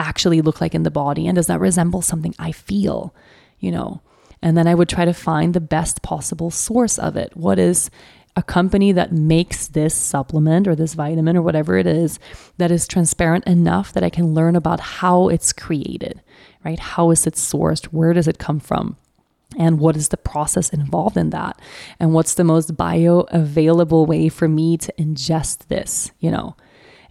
actually 0.00 0.42
look 0.42 0.60
like 0.60 0.74
in 0.74 0.82
the 0.82 0.90
body 0.90 1.28
and 1.28 1.36
does 1.36 1.46
that 1.46 1.60
resemble 1.60 2.02
something 2.02 2.34
I 2.38 2.50
feel, 2.50 3.14
you 3.60 3.70
know? 3.70 4.00
And 4.44 4.56
then 4.58 4.66
I 4.66 4.74
would 4.74 4.88
try 4.88 5.04
to 5.04 5.14
find 5.14 5.54
the 5.54 5.60
best 5.60 6.02
possible 6.02 6.50
source 6.50 6.98
of 6.98 7.16
it. 7.16 7.36
What 7.36 7.60
is 7.60 7.88
a 8.34 8.42
company 8.42 8.92
that 8.92 9.12
makes 9.12 9.68
this 9.68 9.94
supplement 9.94 10.66
or 10.66 10.74
this 10.74 10.94
vitamin 10.94 11.36
or 11.36 11.42
whatever 11.42 11.76
it 11.76 11.86
is 11.86 12.18
that 12.56 12.70
is 12.70 12.88
transparent 12.88 13.44
enough 13.46 13.92
that 13.92 14.02
I 14.02 14.10
can 14.10 14.32
learn 14.32 14.56
about 14.56 14.80
how 14.80 15.28
it's 15.28 15.52
created? 15.52 16.22
right? 16.64 16.78
How 16.78 17.10
is 17.10 17.26
it 17.26 17.34
sourced? 17.34 17.86
Where 17.86 18.12
does 18.12 18.28
it 18.28 18.38
come 18.38 18.60
from? 18.60 18.96
And 19.58 19.78
what 19.78 19.96
is 19.96 20.08
the 20.08 20.16
process 20.16 20.70
involved 20.70 21.16
in 21.16 21.30
that? 21.30 21.60
And 22.00 22.14
what's 22.14 22.34
the 22.34 22.44
most 22.44 22.74
bioavailable 22.74 24.06
way 24.06 24.28
for 24.28 24.48
me 24.48 24.76
to 24.78 24.92
ingest 24.98 25.68
this, 25.68 26.10
you 26.20 26.30
know? 26.30 26.56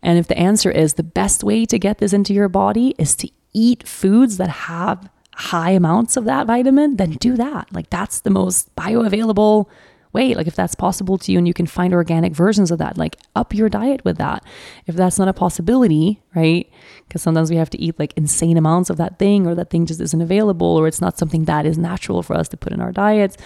And 0.02 0.18
if 0.18 0.28
the 0.28 0.38
answer 0.38 0.72
is 0.72 0.96
the 0.96 1.04
best 1.04 1.44
way 1.44 1.66
to 1.66 1.78
get 1.78 2.00
this 2.00 2.14
into 2.14 2.34
your 2.34 2.50
body 2.50 2.96
is 2.98 3.16
to 3.18 3.30
eat 3.54 3.88
foods 3.88 4.38
that 4.38 4.50
have 4.50 5.08
high 5.36 5.72
amounts 5.72 6.18
of 6.18 6.26
that 6.26 6.48
vitamin, 6.48 6.96
then 6.96 7.12
do 7.12 7.38
that. 7.38 7.72
Like 7.72 7.92
that's 7.92 8.22
the 8.22 8.32
most 8.32 8.76
bioavailable 8.76 9.68
wait, 10.14 10.36
like 10.36 10.48
if 10.48 10.56
that's 10.56 10.76
possible 10.76 11.18
to 11.18 11.32
you 11.32 11.38
and 11.38 11.48
you 11.48 11.54
can 11.54 11.66
find 11.66 11.94
organic 11.94 12.34
versions 12.34 12.72
of 12.72 12.80
that, 12.80 12.98
like 12.98 13.18
up 13.36 13.54
your 13.54 13.70
diet 13.70 14.04
with 14.04 14.18
that. 14.18 14.44
If 14.88 14.96
that's 14.96 15.18
not 15.18 15.28
a 15.28 15.34
possibility, 15.34 16.22
right? 16.36 16.70
Because 17.08 17.22
sometimes 17.22 17.50
we 17.50 17.58
have 17.58 17.70
to 17.72 17.82
eat 17.82 18.00
like 18.00 18.14
insane 18.16 18.58
amounts 18.58 18.90
of 18.90 18.98
that 18.98 19.20
thing 19.20 19.48
or 19.48 19.56
that 19.56 19.70
thing 19.70 19.86
just 19.86 20.02
isn't 20.02 20.22
available 20.22 20.68
or 20.68 20.88
it's 20.88 21.02
not 21.02 21.18
something 21.18 21.46
that 21.46 21.66
is 21.66 21.78
natural 21.78 22.24
for 22.24 22.36
us 22.36 22.48
to 22.50 22.58
put 22.58 22.74
in 22.74 22.82
our 22.82 22.92
diets, 22.92 23.38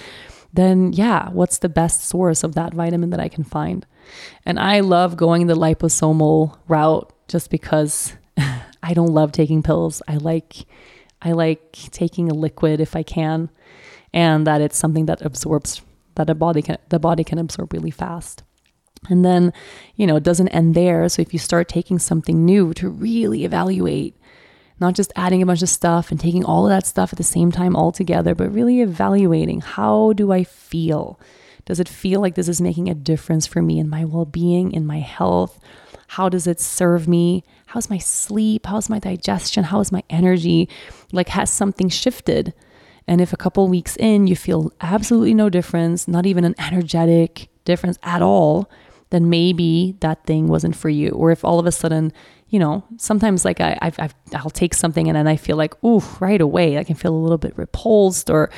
then 0.53 0.93
yeah, 0.93 1.29
what's 1.29 1.59
the 1.59 1.69
best 1.69 2.05
source 2.05 2.43
of 2.43 2.55
that 2.55 2.73
vitamin 2.73 3.09
that 3.09 3.19
I 3.19 3.27
can 3.27 3.43
find? 3.43 3.85
And 4.45 4.59
I 4.59 4.79
love 4.79 5.17
going 5.17 5.47
the 5.47 5.55
liposomal 5.55 6.57
route 6.67 7.11
just 7.27 7.49
because 7.49 8.13
I 8.83 8.93
don't 8.93 9.13
love 9.13 9.31
taking 9.31 9.63
pills. 9.63 10.01
I 10.07 10.17
like 10.17 10.65
I 11.21 11.31
like 11.31 11.71
taking 11.91 12.29
a 12.29 12.35
liquid 12.35 12.79
if 12.79 12.95
I 12.95 13.03
can 13.03 13.49
and 14.13 14.45
that 14.47 14.61
it's 14.61 14.77
something 14.77 15.07
that 15.07 15.21
absorbs 15.21 15.81
that 16.15 16.29
a 16.29 16.35
body 16.35 16.61
can 16.61 16.77
the 16.89 16.99
body 16.99 17.23
can 17.23 17.37
absorb 17.37 17.73
really 17.73 17.91
fast. 17.91 18.43
And 19.09 19.23
then, 19.23 19.53
you 19.95 20.07
know, 20.07 20.15
it 20.15 20.23
doesn't 20.23 20.49
end 20.49 20.73
there. 20.73 21.07
So 21.09 21.21
if 21.21 21.31
you 21.31 21.39
start 21.39 21.67
taking 21.67 21.99
something 21.99 22.43
new 22.43 22.73
to 22.75 22.89
really 22.89 23.45
evaluate, 23.45 24.15
not 24.79 24.95
just 24.95 25.13
adding 25.15 25.41
a 25.41 25.45
bunch 25.45 25.61
of 25.61 25.69
stuff 25.69 26.11
and 26.11 26.19
taking 26.19 26.43
all 26.43 26.65
of 26.65 26.71
that 26.71 26.87
stuff 26.87 27.13
at 27.13 27.17
the 27.17 27.23
same 27.23 27.51
time 27.51 27.75
all 27.75 27.91
together, 27.91 28.33
but 28.33 28.51
really 28.51 28.81
evaluating 28.81 29.61
how 29.61 30.13
do 30.13 30.31
I 30.31 30.43
feel? 30.43 31.19
Does 31.65 31.79
it 31.79 31.89
feel 31.89 32.21
like 32.21 32.35
this 32.35 32.47
is 32.47 32.61
making 32.61 32.89
a 32.89 32.95
difference 32.95 33.47
for 33.47 33.61
me 33.61 33.79
in 33.79 33.89
my 33.89 34.05
well 34.05 34.25
being, 34.25 34.71
in 34.71 34.85
my 34.85 34.99
health? 34.99 35.59
How 36.07 36.29
does 36.29 36.45
it 36.45 36.59
serve 36.59 37.07
me? 37.07 37.43
How's 37.67 37.89
my 37.89 37.97
sleep? 37.97 38.67
How's 38.67 38.89
my 38.89 38.99
digestion? 38.99 39.65
How 39.65 39.79
is 39.79 39.91
my 39.91 40.03
energy? 40.09 40.69
Like, 41.11 41.29
has 41.29 41.49
something 41.49 41.89
shifted? 41.89 42.53
And 43.07 43.21
if 43.21 43.33
a 43.33 43.37
couple 43.37 43.67
weeks 43.67 43.95
in 43.97 44.27
you 44.27 44.35
feel 44.35 44.71
absolutely 44.81 45.33
no 45.33 45.49
difference, 45.49 46.07
not 46.07 46.25
even 46.25 46.43
an 46.43 46.55
energetic 46.57 47.49
difference 47.63 47.99
at 48.03 48.21
all, 48.21 48.69
then 49.11 49.29
maybe 49.29 49.95
that 49.99 50.25
thing 50.25 50.47
wasn't 50.47 50.75
for 50.75 50.89
you. 50.89 51.09
Or 51.09 51.31
if 51.31 51.45
all 51.45 51.59
of 51.59 51.65
a 51.65 51.71
sudden, 51.71 52.11
you 52.49 52.59
know, 52.59 52.83
sometimes 52.97 53.45
like 53.45 53.61
I, 53.61 53.77
I've, 53.81 53.99
I've 53.99 54.15
I'll 54.33 54.49
take 54.49 54.73
something 54.73 55.07
and 55.07 55.15
then 55.15 55.27
I 55.27 55.35
feel 55.35 55.57
like, 55.57 55.81
ooh, 55.83 56.01
right 56.19 56.41
away, 56.41 56.77
I 56.77 56.83
can 56.83 56.95
feel 56.95 57.13
a 57.13 57.17
little 57.17 57.37
bit 57.37 57.57
repulsed 57.57 58.29
or 58.29 58.49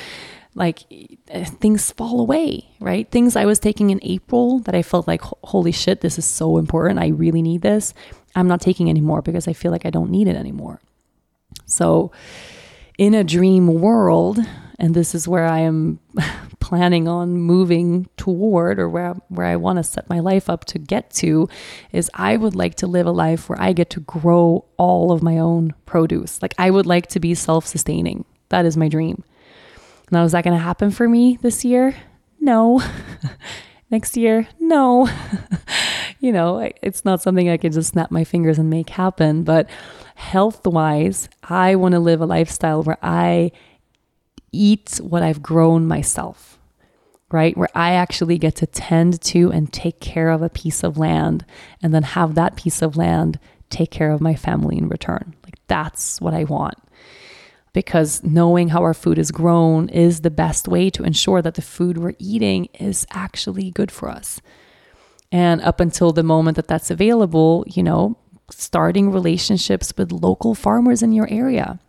like 0.55 0.83
eh, 1.29 1.45
things 1.45 1.91
fall 1.91 2.19
away, 2.19 2.69
right? 2.79 3.09
Things 3.11 3.35
I 3.35 3.45
was 3.45 3.59
taking 3.59 3.91
in 3.91 3.99
April 4.01 4.59
that 4.59 4.75
I 4.75 4.81
felt 4.81 5.07
like, 5.07 5.21
holy 5.21 5.71
shit, 5.71 6.01
this 6.01 6.17
is 6.17 6.25
so 6.25 6.57
important. 6.57 6.99
I 6.99 7.07
really 7.07 7.41
need 7.41 7.61
this. 7.61 7.93
I'm 8.35 8.47
not 8.47 8.61
taking 8.61 8.89
anymore 8.89 9.21
because 9.21 9.47
I 9.47 9.53
feel 9.53 9.71
like 9.71 9.85
I 9.85 9.89
don't 9.89 10.09
need 10.09 10.27
it 10.27 10.35
anymore. 10.35 10.81
So, 11.65 12.11
in 12.97 13.13
a 13.13 13.23
dream 13.23 13.67
world, 13.67 14.39
and 14.79 14.93
this 14.93 15.13
is 15.13 15.27
where 15.27 15.45
I 15.45 15.59
am 15.59 15.99
planning 16.59 17.07
on 17.07 17.37
moving 17.37 18.07
toward 18.17 18.79
or 18.79 18.89
where, 18.89 19.13
where 19.29 19.45
I 19.45 19.55
want 19.55 19.77
to 19.77 19.83
set 19.83 20.09
my 20.09 20.19
life 20.19 20.49
up 20.49 20.65
to 20.65 20.79
get 20.79 21.11
to, 21.11 21.47
is 21.91 22.09
I 22.13 22.37
would 22.37 22.55
like 22.55 22.75
to 22.75 22.87
live 22.87 23.05
a 23.05 23.11
life 23.11 23.49
where 23.49 23.61
I 23.61 23.73
get 23.73 23.89
to 23.91 23.99
grow 23.99 24.65
all 24.77 25.11
of 25.11 25.23
my 25.23 25.37
own 25.37 25.73
produce. 25.85 26.41
Like 26.41 26.55
I 26.57 26.71
would 26.71 26.85
like 26.85 27.07
to 27.07 27.19
be 27.19 27.35
self 27.35 27.65
sustaining. 27.65 28.25
That 28.49 28.65
is 28.65 28.77
my 28.77 28.87
dream. 28.87 29.23
Now, 30.09 30.23
is 30.23 30.31
that 30.31 30.43
going 30.43 30.55
to 30.55 30.63
happen 30.63 30.91
for 30.91 31.07
me 31.07 31.37
this 31.41 31.65
year? 31.65 31.95
No. 32.39 32.81
Next 33.91 34.15
year? 34.15 34.47
No. 34.59 35.09
you 36.19 36.31
know, 36.31 36.69
it's 36.81 37.03
not 37.03 37.21
something 37.21 37.49
I 37.49 37.57
can 37.57 37.71
just 37.71 37.91
snap 37.91 38.09
my 38.09 38.23
fingers 38.23 38.57
and 38.57 38.69
make 38.69 38.89
happen. 38.89 39.43
But 39.43 39.69
health 40.17 40.65
wise, 40.65 41.29
I 41.43 41.75
want 41.75 41.93
to 41.93 41.99
live 41.99 42.21
a 42.21 42.25
lifestyle 42.25 42.81
where 42.81 42.97
I 43.03 43.51
eat 44.51 44.99
what 45.01 45.21
I've 45.21 45.43
grown 45.43 45.87
myself, 45.87 46.57
right? 47.31 47.55
Where 47.55 47.69
I 47.75 47.93
actually 47.93 48.39
get 48.39 48.55
to 48.55 48.65
tend 48.65 49.21
to 49.21 49.51
and 49.51 49.71
take 49.71 49.99
care 49.99 50.29
of 50.31 50.41
a 50.41 50.49
piece 50.49 50.83
of 50.83 50.97
land 50.97 51.45
and 51.83 51.93
then 51.93 52.01
have 52.01 52.33
that 52.33 52.55
piece 52.55 52.81
of 52.81 52.97
land 52.97 53.39
take 53.69 53.91
care 53.91 54.11
of 54.11 54.19
my 54.19 54.33
family 54.33 54.77
in 54.77 54.89
return. 54.89 55.35
Like 55.43 55.59
that's 55.67 56.19
what 56.19 56.33
I 56.33 56.45
want. 56.45 56.75
Because 57.71 58.23
knowing 58.23 58.69
how 58.69 58.81
our 58.81 58.95
food 58.95 59.19
is 59.19 59.29
grown 59.29 59.87
is 59.89 60.21
the 60.21 60.31
best 60.31 60.67
way 60.67 60.89
to 60.89 61.03
ensure 61.03 61.43
that 61.43 61.53
the 61.53 61.61
food 61.61 61.99
we're 61.99 62.15
eating 62.17 62.65
is 62.79 63.05
actually 63.11 63.69
good 63.69 63.91
for 63.91 64.09
us. 64.09 64.41
And 65.31 65.61
up 65.61 65.79
until 65.79 66.11
the 66.11 66.23
moment 66.23 66.55
that 66.55 66.67
that's 66.67 66.89
available, 66.89 67.65
you 67.67 67.83
know, 67.83 68.17
starting 68.49 69.11
relationships 69.11 69.93
with 69.97 70.11
local 70.11 70.55
farmers 70.55 71.03
in 71.03 71.11
your 71.11 71.29
area. 71.29 71.79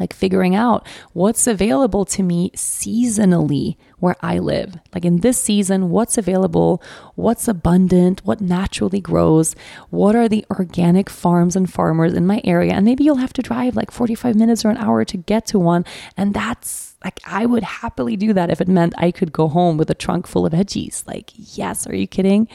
Like 0.00 0.14
figuring 0.14 0.54
out 0.54 0.86
what's 1.12 1.46
available 1.46 2.06
to 2.06 2.22
me 2.22 2.50
seasonally 2.56 3.76
where 3.98 4.16
I 4.22 4.38
live. 4.38 4.76
Like 4.94 5.04
in 5.04 5.18
this 5.18 5.40
season, 5.40 5.90
what's 5.90 6.16
available, 6.16 6.82
what's 7.14 7.46
abundant, 7.46 8.24
what 8.24 8.40
naturally 8.40 9.02
grows, 9.02 9.54
what 9.90 10.16
are 10.16 10.30
the 10.30 10.46
organic 10.50 11.10
farms 11.10 11.56
and 11.56 11.70
farmers 11.70 12.14
in 12.14 12.26
my 12.26 12.40
area. 12.42 12.72
And 12.72 12.86
maybe 12.86 13.04
you'll 13.04 13.16
have 13.16 13.34
to 13.34 13.42
drive 13.42 13.76
like 13.76 13.90
45 13.90 14.34
minutes 14.34 14.64
or 14.64 14.70
an 14.70 14.78
hour 14.78 15.04
to 15.04 15.16
get 15.18 15.44
to 15.46 15.58
one. 15.58 15.84
And 16.16 16.32
that's 16.32 16.96
like, 17.04 17.20
I 17.26 17.44
would 17.44 17.62
happily 17.62 18.16
do 18.16 18.32
that 18.32 18.50
if 18.50 18.62
it 18.62 18.68
meant 18.68 18.94
I 18.96 19.10
could 19.10 19.30
go 19.30 19.46
home 19.46 19.76
with 19.76 19.90
a 19.90 19.94
trunk 19.94 20.26
full 20.26 20.46
of 20.46 20.54
veggies. 20.54 21.06
Like, 21.06 21.32
yes, 21.36 21.86
are 21.86 21.94
you 21.94 22.06
kidding? 22.06 22.48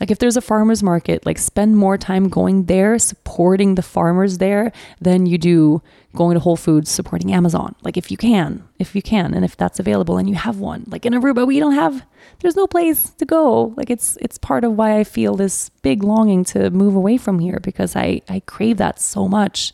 Like 0.00 0.10
if 0.10 0.18
there's 0.18 0.36
a 0.36 0.40
farmer's 0.40 0.82
market, 0.82 1.26
like 1.26 1.38
spend 1.38 1.76
more 1.76 1.98
time 1.98 2.28
going 2.28 2.64
there, 2.64 2.98
supporting 2.98 3.74
the 3.74 3.82
farmers 3.82 4.38
there 4.38 4.72
than 5.00 5.26
you 5.26 5.36
do 5.36 5.82
going 6.16 6.34
to 6.34 6.40
Whole 6.40 6.56
Foods, 6.56 6.90
supporting 6.90 7.32
Amazon. 7.32 7.76
Like 7.82 7.96
if 7.96 8.10
you 8.10 8.16
can, 8.16 8.66
if 8.78 8.96
you 8.96 9.02
can, 9.02 9.34
and 9.34 9.44
if 9.44 9.56
that's 9.56 9.78
available 9.78 10.16
and 10.16 10.28
you 10.28 10.34
have 10.34 10.58
one. 10.58 10.84
Like 10.88 11.04
in 11.04 11.12
Aruba, 11.12 11.46
we 11.46 11.60
don't 11.60 11.74
have 11.74 12.04
there's 12.40 12.56
no 12.56 12.66
place 12.66 13.10
to 13.10 13.26
go. 13.26 13.74
Like 13.76 13.90
it's 13.90 14.16
it's 14.20 14.38
part 14.38 14.64
of 14.64 14.72
why 14.72 14.98
I 14.98 15.04
feel 15.04 15.36
this 15.36 15.68
big 15.82 16.02
longing 16.02 16.44
to 16.46 16.70
move 16.70 16.94
away 16.94 17.18
from 17.18 17.38
here 17.38 17.60
because 17.60 17.94
I 17.94 18.22
I 18.28 18.40
crave 18.40 18.78
that 18.78 19.00
so 19.00 19.28
much. 19.28 19.72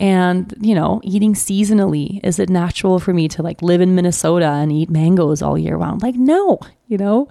And, 0.00 0.54
you 0.60 0.76
know, 0.76 1.00
eating 1.02 1.34
seasonally, 1.34 2.20
is 2.22 2.38
it 2.38 2.48
natural 2.48 3.00
for 3.00 3.12
me 3.12 3.26
to 3.28 3.42
like 3.42 3.62
live 3.62 3.80
in 3.80 3.96
Minnesota 3.96 4.46
and 4.46 4.70
eat 4.70 4.88
mangoes 4.88 5.42
all 5.42 5.58
year 5.58 5.76
round? 5.76 6.02
Like, 6.02 6.14
no, 6.14 6.60
you 6.86 6.98
know? 6.98 7.28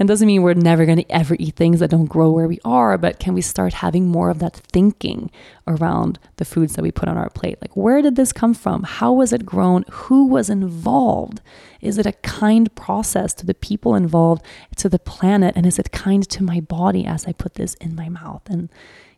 And 0.00 0.08
doesn't 0.08 0.26
mean 0.26 0.40
we're 0.40 0.54
never 0.54 0.86
going 0.86 0.96
to 0.96 1.12
ever 1.12 1.36
eat 1.38 1.56
things 1.56 1.80
that 1.80 1.90
don't 1.90 2.06
grow 2.06 2.30
where 2.30 2.48
we 2.48 2.58
are, 2.64 2.96
but 2.96 3.18
can 3.18 3.34
we 3.34 3.42
start 3.42 3.74
having 3.74 4.08
more 4.08 4.30
of 4.30 4.38
that 4.38 4.56
thinking 4.56 5.30
around 5.66 6.18
the 6.36 6.46
foods 6.46 6.74
that 6.74 6.82
we 6.82 6.90
put 6.90 7.06
on 7.06 7.18
our 7.18 7.28
plate? 7.28 7.58
Like, 7.60 7.76
where 7.76 8.00
did 8.00 8.16
this 8.16 8.32
come 8.32 8.54
from? 8.54 8.84
How 8.84 9.12
was 9.12 9.30
it 9.34 9.44
grown? 9.44 9.84
Who 9.90 10.26
was 10.26 10.48
involved? 10.48 11.42
Is 11.82 11.98
it 11.98 12.06
a 12.06 12.12
kind 12.12 12.74
process 12.74 13.34
to 13.34 13.46
the 13.46 13.52
people 13.52 13.94
involved, 13.94 14.42
to 14.76 14.88
the 14.88 14.98
planet? 14.98 15.54
And 15.54 15.66
is 15.66 15.78
it 15.78 15.92
kind 15.92 16.26
to 16.30 16.42
my 16.42 16.60
body 16.60 17.04
as 17.04 17.26
I 17.26 17.32
put 17.32 17.56
this 17.56 17.74
in 17.74 17.94
my 17.94 18.08
mouth 18.08 18.48
and, 18.48 18.70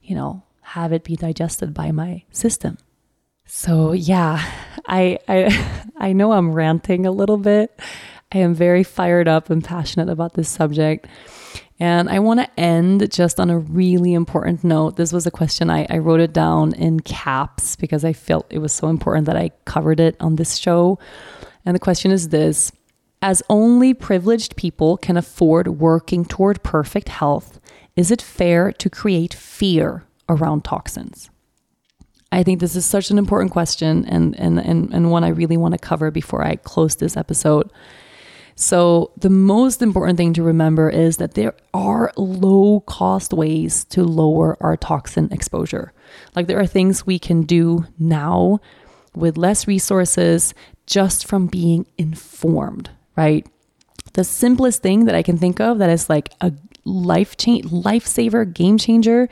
you 0.02 0.16
know, 0.16 0.42
have 0.62 0.92
it 0.92 1.04
be 1.04 1.14
digested 1.14 1.72
by 1.72 1.92
my 1.92 2.24
system? 2.32 2.76
So 3.46 3.92
yeah, 3.92 4.44
I 4.88 5.20
I 5.28 5.84
I 5.96 6.12
know 6.12 6.32
I'm 6.32 6.52
ranting 6.52 7.06
a 7.06 7.12
little 7.12 7.36
bit 7.36 7.78
I 8.34 8.38
am 8.38 8.54
very 8.54 8.82
fired 8.82 9.28
up 9.28 9.50
and 9.50 9.62
passionate 9.62 10.08
about 10.08 10.34
this 10.34 10.48
subject. 10.48 11.06
And 11.78 12.08
I 12.08 12.20
want 12.20 12.40
to 12.40 12.60
end 12.60 13.10
just 13.12 13.40
on 13.40 13.50
a 13.50 13.58
really 13.58 14.14
important 14.14 14.62
note. 14.64 14.96
This 14.96 15.12
was 15.12 15.26
a 15.26 15.30
question 15.30 15.68
I, 15.68 15.86
I 15.90 15.98
wrote 15.98 16.20
it 16.20 16.32
down 16.32 16.74
in 16.74 17.00
caps 17.00 17.76
because 17.76 18.04
I 18.04 18.12
felt 18.12 18.46
it 18.50 18.60
was 18.60 18.72
so 18.72 18.88
important 18.88 19.26
that 19.26 19.36
I 19.36 19.50
covered 19.64 20.00
it 20.00 20.16
on 20.20 20.36
this 20.36 20.56
show. 20.56 20.98
And 21.66 21.74
the 21.74 21.80
question 21.80 22.10
is 22.10 22.28
this 22.28 22.72
As 23.20 23.42
only 23.50 23.94
privileged 23.94 24.56
people 24.56 24.96
can 24.96 25.16
afford 25.16 25.68
working 25.80 26.24
toward 26.24 26.62
perfect 26.62 27.08
health, 27.08 27.60
is 27.96 28.10
it 28.10 28.22
fair 28.22 28.72
to 28.72 28.88
create 28.88 29.34
fear 29.34 30.04
around 30.28 30.64
toxins? 30.64 31.28
I 32.30 32.42
think 32.42 32.60
this 32.60 32.76
is 32.76 32.86
such 32.86 33.10
an 33.10 33.18
important 33.18 33.50
question 33.50 34.06
and, 34.06 34.38
and, 34.38 34.58
and, 34.58 34.90
and 34.94 35.10
one 35.10 35.22
I 35.22 35.28
really 35.28 35.58
want 35.58 35.72
to 35.72 35.78
cover 35.78 36.10
before 36.10 36.42
I 36.42 36.56
close 36.56 36.96
this 36.96 37.14
episode. 37.14 37.70
So, 38.54 39.12
the 39.16 39.30
most 39.30 39.82
important 39.82 40.18
thing 40.18 40.34
to 40.34 40.42
remember 40.42 40.90
is 40.90 41.16
that 41.16 41.34
there 41.34 41.54
are 41.72 42.12
low 42.16 42.80
cost 42.80 43.32
ways 43.32 43.84
to 43.84 44.04
lower 44.04 44.56
our 44.62 44.76
toxin 44.76 45.32
exposure. 45.32 45.92
Like, 46.36 46.46
there 46.46 46.60
are 46.60 46.66
things 46.66 47.06
we 47.06 47.18
can 47.18 47.42
do 47.42 47.86
now 47.98 48.60
with 49.14 49.36
less 49.36 49.66
resources 49.66 50.54
just 50.86 51.26
from 51.26 51.46
being 51.46 51.86
informed, 51.96 52.90
right? 53.16 53.46
The 54.14 54.24
simplest 54.24 54.82
thing 54.82 55.06
that 55.06 55.14
I 55.14 55.22
can 55.22 55.38
think 55.38 55.60
of 55.60 55.78
that 55.78 55.90
is 55.90 56.10
like 56.10 56.30
a 56.40 56.52
life 56.84 57.36
change, 57.36 57.64
lifesaver, 57.66 58.52
game 58.52 58.78
changer 58.78 59.28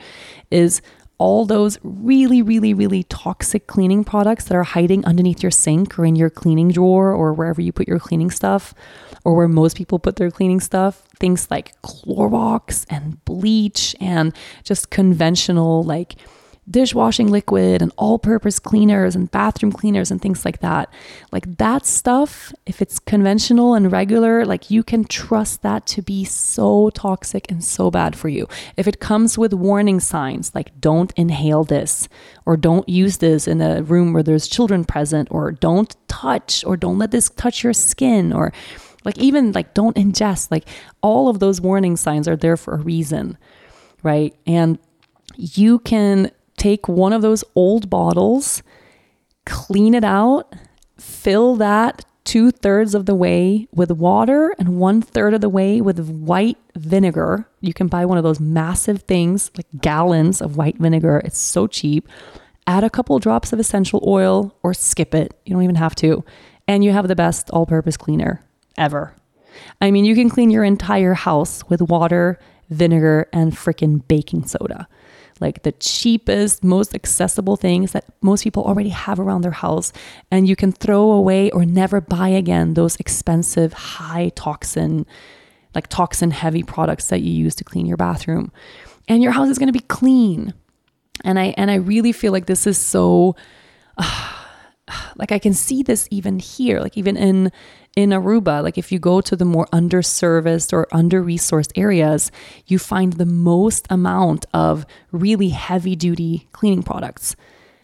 is 0.49 0.81
all 1.21 1.45
those 1.45 1.77
really, 1.83 2.41
really, 2.41 2.73
really 2.73 3.03
toxic 3.03 3.67
cleaning 3.67 4.03
products 4.03 4.45
that 4.45 4.55
are 4.55 4.63
hiding 4.63 5.05
underneath 5.05 5.43
your 5.43 5.51
sink 5.51 5.99
or 5.99 6.03
in 6.03 6.15
your 6.15 6.31
cleaning 6.31 6.71
drawer 6.71 7.11
or 7.11 7.31
wherever 7.31 7.61
you 7.61 7.71
put 7.71 7.87
your 7.87 7.99
cleaning 7.99 8.31
stuff 8.31 8.73
or 9.23 9.35
where 9.35 9.47
most 9.47 9.77
people 9.77 9.99
put 9.99 10.15
their 10.15 10.31
cleaning 10.31 10.59
stuff. 10.59 11.03
Things 11.19 11.51
like 11.51 11.79
Clorox 11.83 12.87
and 12.89 13.23
bleach 13.23 13.95
and 14.01 14.33
just 14.63 14.89
conventional, 14.89 15.83
like, 15.83 16.15
dishwashing 16.69 17.27
liquid 17.27 17.81
and 17.81 17.91
all 17.97 18.19
purpose 18.19 18.59
cleaners 18.59 19.15
and 19.15 19.31
bathroom 19.31 19.71
cleaners 19.71 20.11
and 20.11 20.21
things 20.21 20.45
like 20.45 20.59
that. 20.59 20.91
Like 21.31 21.57
that 21.57 21.85
stuff, 21.85 22.53
if 22.65 22.81
it's 22.81 22.99
conventional 22.99 23.73
and 23.73 23.91
regular, 23.91 24.45
like 24.45 24.69
you 24.69 24.83
can 24.83 25.03
trust 25.03 25.63
that 25.63 25.85
to 25.87 26.01
be 26.01 26.23
so 26.23 26.91
toxic 26.91 27.49
and 27.49 27.63
so 27.63 27.89
bad 27.89 28.15
for 28.15 28.29
you. 28.29 28.47
If 28.77 28.87
it 28.87 28.99
comes 28.99 29.37
with 29.37 29.53
warning 29.53 29.99
signs 29.99 30.53
like 30.53 30.79
don't 30.79 31.11
inhale 31.15 31.63
this 31.63 32.07
or 32.45 32.57
don't 32.57 32.87
use 32.87 33.17
this 33.17 33.47
in 33.47 33.59
a 33.61 33.81
room 33.81 34.13
where 34.13 34.23
there's 34.23 34.47
children 34.47 34.85
present 34.85 35.29
or 35.31 35.51
don't 35.51 35.95
touch 36.07 36.63
or 36.63 36.77
don't 36.77 36.99
let 36.99 37.11
this 37.11 37.29
touch 37.29 37.63
your 37.63 37.73
skin 37.73 38.31
or 38.31 38.53
like 39.03 39.17
even 39.17 39.51
like 39.51 39.73
don't 39.73 39.95
ingest, 39.95 40.51
like 40.51 40.67
all 41.01 41.27
of 41.27 41.39
those 41.39 41.59
warning 41.59 41.97
signs 41.97 42.27
are 42.27 42.35
there 42.35 42.55
for 42.55 42.75
a 42.75 42.77
reason, 42.77 43.35
right? 44.03 44.35
And 44.45 44.77
you 45.35 45.79
can 45.79 46.31
take 46.61 46.87
one 46.87 47.11
of 47.11 47.23
those 47.23 47.43
old 47.55 47.89
bottles, 47.89 48.61
clean 49.47 49.95
it 49.95 50.03
out, 50.03 50.53
fill 50.95 51.55
that 51.55 52.05
two 52.23 52.51
thirds 52.51 52.93
of 52.93 53.07
the 53.07 53.15
way 53.15 53.67
with 53.73 53.89
water 53.89 54.53
and 54.59 54.77
one 54.77 55.01
third 55.01 55.33
of 55.33 55.41
the 55.41 55.49
way 55.49 55.81
with 55.81 56.07
white 56.07 56.59
vinegar. 56.75 57.47
You 57.61 57.73
can 57.73 57.87
buy 57.87 58.05
one 58.05 58.19
of 58.19 58.23
those 58.23 58.39
massive 58.39 59.01
things, 59.03 59.49
like 59.57 59.65
gallons 59.81 60.39
of 60.39 60.55
white 60.55 60.77
vinegar. 60.77 61.23
It's 61.25 61.39
so 61.39 61.65
cheap. 61.65 62.07
Add 62.67 62.83
a 62.83 62.91
couple 62.91 63.17
drops 63.17 63.51
of 63.51 63.59
essential 63.59 64.03
oil 64.05 64.55
or 64.61 64.75
skip 64.75 65.15
it. 65.15 65.33
You 65.47 65.55
don't 65.55 65.63
even 65.63 65.75
have 65.75 65.95
to. 65.95 66.23
And 66.67 66.83
you 66.83 66.91
have 66.91 67.07
the 67.07 67.15
best 67.15 67.49
all 67.49 67.65
purpose 67.65 67.97
cleaner 67.97 68.45
ever. 68.77 69.15
I 69.81 69.89
mean, 69.89 70.05
you 70.05 70.13
can 70.13 70.29
clean 70.29 70.51
your 70.51 70.63
entire 70.63 71.15
house 71.15 71.67
with 71.69 71.81
water, 71.81 72.37
vinegar, 72.69 73.27
and 73.33 73.51
freaking 73.51 74.07
baking 74.07 74.45
soda 74.45 74.87
like 75.41 75.63
the 75.63 75.71
cheapest, 75.73 76.63
most 76.63 76.93
accessible 76.93 77.57
things 77.57 77.91
that 77.91 78.05
most 78.21 78.43
people 78.43 78.63
already 78.63 78.89
have 78.89 79.19
around 79.19 79.41
their 79.41 79.51
house. 79.51 79.91
And 80.29 80.47
you 80.47 80.55
can 80.55 80.71
throw 80.71 81.11
away 81.11 81.49
or 81.51 81.65
never 81.65 81.99
buy 81.99 82.29
again 82.29 82.75
those 82.75 82.95
expensive, 82.97 83.73
high 83.73 84.31
toxin, 84.35 85.05
like 85.73 85.87
toxin 85.87 86.31
heavy 86.31 86.63
products 86.63 87.07
that 87.07 87.21
you 87.21 87.33
use 87.33 87.55
to 87.55 87.63
clean 87.63 87.87
your 87.87 87.97
bathroom. 87.97 88.51
And 89.07 89.23
your 89.23 89.31
house 89.31 89.49
is 89.49 89.57
going 89.57 89.67
to 89.67 89.73
be 89.73 89.79
clean. 89.79 90.53
And 91.23 91.39
I 91.39 91.53
and 91.57 91.69
I 91.69 91.75
really 91.75 92.11
feel 92.11 92.31
like 92.31 92.45
this 92.45 92.67
is 92.67 92.77
so 92.77 93.35
uh, 93.97 94.33
like 95.15 95.31
I 95.31 95.39
can 95.39 95.53
see 95.53 95.83
this 95.83 96.07
even 96.11 96.39
here, 96.39 96.79
like 96.79 96.97
even 96.97 97.17
in 97.17 97.51
in 97.95 98.11
Aruba, 98.11 98.63
like 98.63 98.77
if 98.77 98.91
you 98.91 98.99
go 98.99 99.19
to 99.21 99.35
the 99.35 99.45
more 99.45 99.67
underserviced 99.73 100.71
or 100.71 100.87
under 100.91 101.21
resourced 101.21 101.71
areas, 101.75 102.31
you 102.65 102.79
find 102.79 103.13
the 103.13 103.25
most 103.25 103.85
amount 103.89 104.45
of 104.53 104.85
really 105.11 105.49
heavy 105.49 105.95
duty 105.95 106.47
cleaning 106.53 106.83
products. 106.83 107.35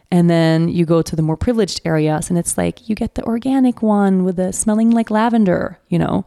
And 0.09 0.29
then 0.29 0.69
you 0.69 0.85
go 0.85 1.01
to 1.01 1.15
the 1.15 1.21
more 1.21 1.35
privileged 1.35 1.81
areas 1.83 2.29
and 2.29 2.39
it's 2.39 2.57
like 2.57 2.87
you 2.87 2.95
get 2.95 3.15
the 3.15 3.23
organic 3.23 3.81
one 3.81 4.23
with 4.23 4.37
the 4.37 4.53
smelling 4.53 4.91
like 4.91 5.11
lavender, 5.11 5.79
you 5.89 5.99
know? 5.99 6.25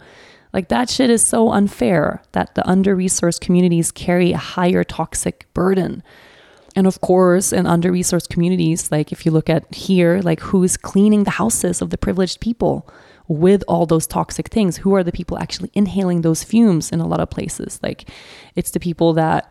Like 0.52 0.68
that 0.68 0.90
shit 0.90 1.08
is 1.08 1.22
so 1.22 1.50
unfair 1.50 2.22
that 2.32 2.54
the 2.54 2.68
under 2.68 2.94
resourced 2.94 3.40
communities 3.40 3.90
carry 3.90 4.32
a 4.32 4.36
higher 4.36 4.84
toxic 4.84 5.46
burden. 5.54 6.02
And 6.76 6.86
of 6.86 7.00
course, 7.00 7.52
in 7.52 7.66
under 7.66 7.90
resourced 7.90 8.28
communities, 8.28 8.92
like 8.92 9.12
if 9.12 9.24
you 9.24 9.32
look 9.32 9.48
at 9.48 9.72
here, 9.74 10.20
like 10.22 10.40
who's 10.40 10.76
cleaning 10.76 11.24
the 11.24 11.30
houses 11.30 11.80
of 11.80 11.90
the 11.90 11.98
privileged 11.98 12.40
people? 12.40 12.86
With 13.30 13.62
all 13.68 13.86
those 13.86 14.06
toxic 14.06 14.48
things 14.48 14.78
who 14.78 14.94
are 14.94 15.04
the 15.04 15.12
people 15.12 15.38
actually 15.38 15.70
inhaling 15.72 16.22
those 16.22 16.42
fumes 16.42 16.90
in 16.90 17.00
a 17.00 17.06
lot 17.06 17.20
of 17.20 17.30
places? 17.30 17.78
Like 17.82 18.10
it's 18.56 18.72
the 18.72 18.80
people 18.80 19.12
that 19.14 19.50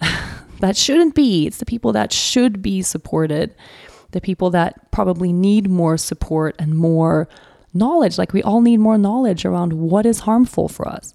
that 0.60 0.76
shouldn't 0.76 1.14
be. 1.14 1.46
It's 1.46 1.58
the 1.58 1.66
people 1.66 1.92
that 1.92 2.12
should 2.12 2.60
be 2.60 2.82
supported. 2.82 3.54
The 4.10 4.20
people 4.20 4.50
that 4.50 4.90
probably 4.90 5.32
need 5.32 5.70
more 5.70 5.96
support 5.96 6.56
and 6.58 6.74
more 6.74 7.28
knowledge. 7.72 8.18
Like 8.18 8.32
we 8.32 8.42
all 8.42 8.60
need 8.60 8.78
more 8.78 8.98
knowledge 8.98 9.44
around 9.44 9.72
what 9.72 10.06
is 10.06 10.20
harmful 10.20 10.68
for 10.68 10.88
us. 10.88 11.14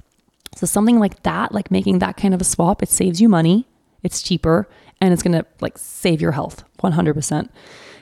So 0.56 0.66
something 0.66 1.00
like 1.00 1.24
that 1.24 1.54
like 1.54 1.70
making 1.70 2.00
that 2.00 2.18
kind 2.18 2.34
of 2.34 2.42
a 2.42 2.46
swap 2.46 2.82
it 2.82 2.90
saves 2.90 3.22
you 3.22 3.30
money 3.30 3.68
it's 4.04 4.22
cheaper 4.22 4.68
and 5.02 5.14
it's 5.14 5.24
going 5.24 5.38
to 5.38 5.46
like 5.62 5.78
save 5.78 6.22
your 6.22 6.32
health 6.32 6.64
100% 6.80 7.50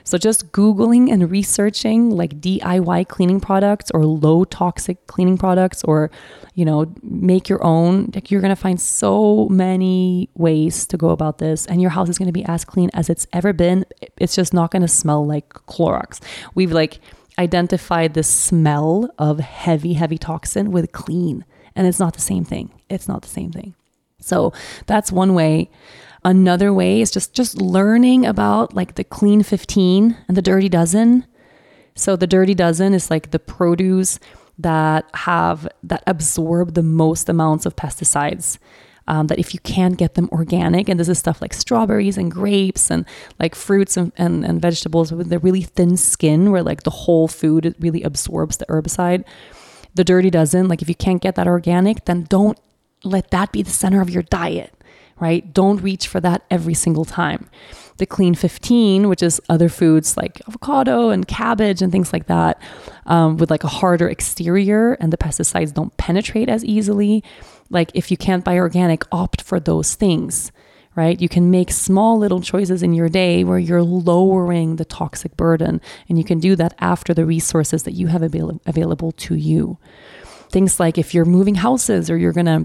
so 0.08 0.16
just 0.16 0.52
Googling 0.52 1.12
and 1.12 1.30
researching 1.30 2.08
like 2.08 2.40
DIY 2.40 3.08
cleaning 3.08 3.40
products 3.40 3.90
or 3.90 4.06
low 4.06 4.44
toxic 4.44 5.06
cleaning 5.06 5.36
products 5.36 5.84
or, 5.84 6.10
you 6.54 6.64
know, 6.64 6.90
make 7.02 7.50
your 7.50 7.62
own, 7.62 8.10
like 8.14 8.30
you're 8.30 8.40
going 8.40 8.48
to 8.48 8.56
find 8.56 8.80
so 8.80 9.50
many 9.50 10.30
ways 10.34 10.86
to 10.86 10.96
go 10.96 11.10
about 11.10 11.36
this. 11.36 11.66
And 11.66 11.82
your 11.82 11.90
house 11.90 12.08
is 12.08 12.16
going 12.16 12.28
to 12.28 12.32
be 12.32 12.46
as 12.46 12.64
clean 12.64 12.88
as 12.94 13.10
it's 13.10 13.26
ever 13.34 13.52
been. 13.52 13.84
It's 14.16 14.34
just 14.34 14.54
not 14.54 14.70
going 14.70 14.80
to 14.80 14.88
smell 14.88 15.26
like 15.26 15.50
Clorox. 15.50 16.22
We've 16.54 16.72
like 16.72 17.00
identified 17.38 18.14
the 18.14 18.22
smell 18.22 19.10
of 19.18 19.40
heavy, 19.40 19.92
heavy 19.92 20.16
toxin 20.16 20.70
with 20.70 20.90
clean. 20.92 21.44
And 21.76 21.86
it's 21.86 22.00
not 22.00 22.14
the 22.14 22.22
same 22.22 22.46
thing. 22.46 22.72
It's 22.88 23.08
not 23.08 23.20
the 23.20 23.28
same 23.28 23.52
thing. 23.52 23.74
So 24.20 24.54
that's 24.86 25.12
one 25.12 25.34
way. 25.34 25.70
Another 26.28 26.74
way 26.74 27.00
is 27.00 27.10
just 27.10 27.32
just 27.32 27.58
learning 27.58 28.26
about 28.26 28.74
like 28.74 28.96
the 28.96 29.04
clean 29.04 29.42
15 29.42 30.14
and 30.28 30.36
the 30.36 30.42
dirty 30.42 30.68
dozen. 30.68 31.24
So 31.94 32.16
the 32.16 32.26
dirty 32.26 32.54
dozen 32.54 32.92
is 32.92 33.10
like 33.10 33.30
the 33.30 33.38
produce 33.38 34.18
that 34.58 35.08
have 35.14 35.66
that 35.82 36.02
absorb 36.06 36.74
the 36.74 36.82
most 36.82 37.30
amounts 37.30 37.64
of 37.64 37.76
pesticides. 37.76 38.58
um, 39.08 39.28
that 39.28 39.38
if 39.38 39.54
you 39.54 39.60
can't 39.60 39.96
get 39.96 40.14
them 40.14 40.28
organic, 40.30 40.86
and 40.88 41.00
this 41.00 41.08
is 41.08 41.18
stuff 41.18 41.40
like 41.40 41.54
strawberries 41.54 42.18
and 42.18 42.30
grapes 42.30 42.90
and 42.90 43.06
like 43.40 43.54
fruits 43.54 43.96
and, 43.96 44.12
and, 44.18 44.44
and 44.44 44.60
vegetables 44.60 45.10
with 45.10 45.30
the 45.30 45.38
really 45.38 45.62
thin 45.62 45.96
skin 45.96 46.50
where 46.50 46.62
like 46.62 46.82
the 46.82 46.90
whole 46.90 47.26
food 47.26 47.74
really 47.80 48.02
absorbs 48.02 48.58
the 48.58 48.66
herbicide. 48.66 49.24
The 49.94 50.04
dirty 50.04 50.28
dozen, 50.28 50.68
like 50.68 50.82
if 50.82 50.90
you 50.90 50.94
can't 50.94 51.22
get 51.22 51.36
that 51.36 51.48
organic, 51.48 52.04
then 52.04 52.24
don't 52.24 52.60
let 53.02 53.30
that 53.30 53.50
be 53.50 53.62
the 53.62 53.70
center 53.70 54.02
of 54.02 54.10
your 54.10 54.24
diet, 54.24 54.74
right? 55.20 55.52
Don't 55.52 55.82
reach 55.82 56.06
for 56.08 56.20
that 56.20 56.42
every 56.50 56.74
single 56.74 57.04
time 57.04 57.48
the 57.98 58.06
clean 58.06 58.34
15, 58.34 59.08
which 59.08 59.22
is 59.22 59.40
other 59.48 59.68
foods 59.68 60.16
like 60.16 60.40
avocado 60.48 61.10
and 61.10 61.28
cabbage 61.28 61.82
and 61.82 61.92
things 61.92 62.12
like 62.12 62.26
that, 62.26 62.60
um, 63.06 63.36
with 63.36 63.50
like 63.50 63.64
a 63.64 63.68
harder 63.68 64.08
exterior 64.08 64.94
and 64.94 65.12
the 65.12 65.16
pesticides 65.16 65.74
don't 65.74 65.96
penetrate 65.96 66.48
as 66.48 66.64
easily. 66.64 67.22
Like 67.70 67.90
if 67.94 68.10
you 68.10 68.16
can't 68.16 68.44
buy 68.44 68.56
organic, 68.56 69.02
opt 69.12 69.42
for 69.42 69.60
those 69.60 69.94
things, 69.94 70.52
right? 70.94 71.20
You 71.20 71.28
can 71.28 71.50
make 71.50 71.70
small 71.70 72.18
little 72.18 72.40
choices 72.40 72.82
in 72.82 72.94
your 72.94 73.08
day 73.08 73.44
where 73.44 73.58
you're 73.58 73.82
lowering 73.82 74.76
the 74.76 74.84
toxic 74.84 75.36
burden, 75.36 75.80
and 76.08 76.18
you 76.18 76.24
can 76.24 76.38
do 76.38 76.56
that 76.56 76.74
after 76.78 77.12
the 77.12 77.26
resources 77.26 77.82
that 77.82 77.92
you 77.92 78.06
have 78.06 78.22
avail- 78.22 78.60
available 78.64 79.12
to 79.12 79.34
you. 79.34 79.78
Things 80.50 80.80
like 80.80 80.96
if 80.96 81.14
you're 81.14 81.26
moving 81.26 81.56
houses 81.56 82.08
or 82.08 82.16
you're 82.16 82.32
going 82.32 82.46
to 82.46 82.64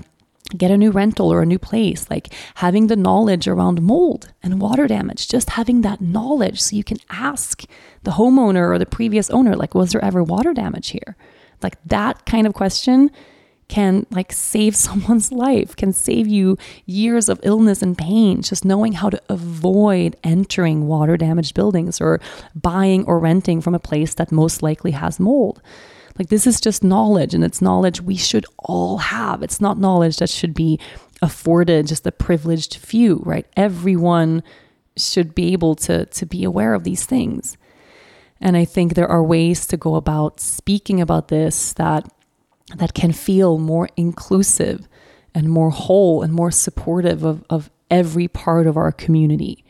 get 0.58 0.72
a 0.72 0.78
new 0.78 0.92
rental 0.92 1.32
or 1.32 1.42
a 1.42 1.46
new 1.46 1.60
place, 1.60 2.10
like 2.10 2.34
having 2.56 2.88
the 2.88 2.96
knowledge 2.96 3.48
around 3.48 3.82
mold 3.82 4.34
and 4.44 4.62
water 4.62 4.88
damage, 4.88 5.28
just 5.28 5.52
having 5.52 5.82
that 5.82 6.02
knowledge 6.02 6.62
so 6.62 6.76
you 6.76 6.84
can 6.84 6.98
ask 7.10 7.64
the 8.04 8.12
homeowner 8.12 8.70
or 8.70 8.78
the 8.78 8.86
previous 8.86 9.30
owner, 9.30 9.56
like, 9.56 9.74
was 9.74 9.92
there 9.92 10.04
ever 10.04 10.24
water 10.24 10.54
damage 10.54 10.90
here? 10.90 11.16
Like 11.62 11.78
that 11.86 12.26
kind 12.26 12.46
of 12.46 12.54
question 12.54 13.10
can 13.70 14.06
like 14.12 14.32
save 14.32 14.76
someone's 14.88 15.32
life, 15.32 15.76
can 15.76 15.94
save 15.94 16.28
you 16.28 16.58
years 16.86 17.30
of 17.30 17.40
illness 17.44 17.82
and 17.82 17.98
pain, 17.98 18.42
just 18.42 18.66
knowing 18.66 18.94
how 18.94 19.10
to 19.10 19.22
avoid 19.30 20.16
entering 20.24 20.88
water 20.88 21.18
damaged 21.18 21.56
buildings 21.56 22.00
or 22.00 22.20
buying 22.54 23.06
or 23.06 23.20
renting 23.20 23.62
from 23.62 23.74
a 23.74 23.80
place 23.80 24.14
that 24.16 24.32
most 24.32 24.62
likely 24.62 24.92
has 24.92 25.20
mold. 25.20 25.62
Like, 26.18 26.30
this 26.30 26.46
is 26.46 26.62
just 26.62 26.84
knowledge, 26.84 27.34
and 27.34 27.44
it's 27.44 27.62
knowledge 27.62 28.02
we 28.02 28.18
should 28.18 28.46
all 28.60 28.98
have. 28.98 29.42
It's 29.42 29.60
not 29.60 29.80
knowledge 29.80 30.18
that 30.18 30.30
should 30.30 30.54
be 30.54 30.80
afforded 31.22 31.88
just 31.88 32.04
the 32.04 32.12
privileged 32.12 32.76
few, 32.76 33.22
right? 33.26 33.48
Everyone 33.56 34.44
should 34.96 35.34
be 35.34 35.54
able 35.54 35.76
to, 35.76 36.06
to 36.06 36.26
be 36.26 36.44
aware 36.44 36.74
of 36.74 36.84
these 36.84 37.06
things. 37.06 37.58
And 38.40 38.58
I 38.58 38.66
think 38.66 38.94
there 38.94 39.08
are 39.08 39.24
ways 39.24 39.66
to 39.68 39.78
go 39.78 39.96
about 39.96 40.40
speaking 40.40 41.00
about 41.02 41.30
this 41.30 41.74
that 41.74 42.08
that 42.78 42.94
can 42.94 43.12
feel 43.12 43.58
more 43.58 43.90
inclusive 43.96 44.88
and 45.36 45.50
more 45.50 45.70
whole 45.70 46.22
and 46.22 46.34
more 46.34 46.52
supportive 46.52 47.24
of, 47.24 47.44
of 47.50 47.70
every 47.90 48.28
part 48.28 48.68
of 48.68 48.78
our 48.78 48.92
community. 48.92 49.64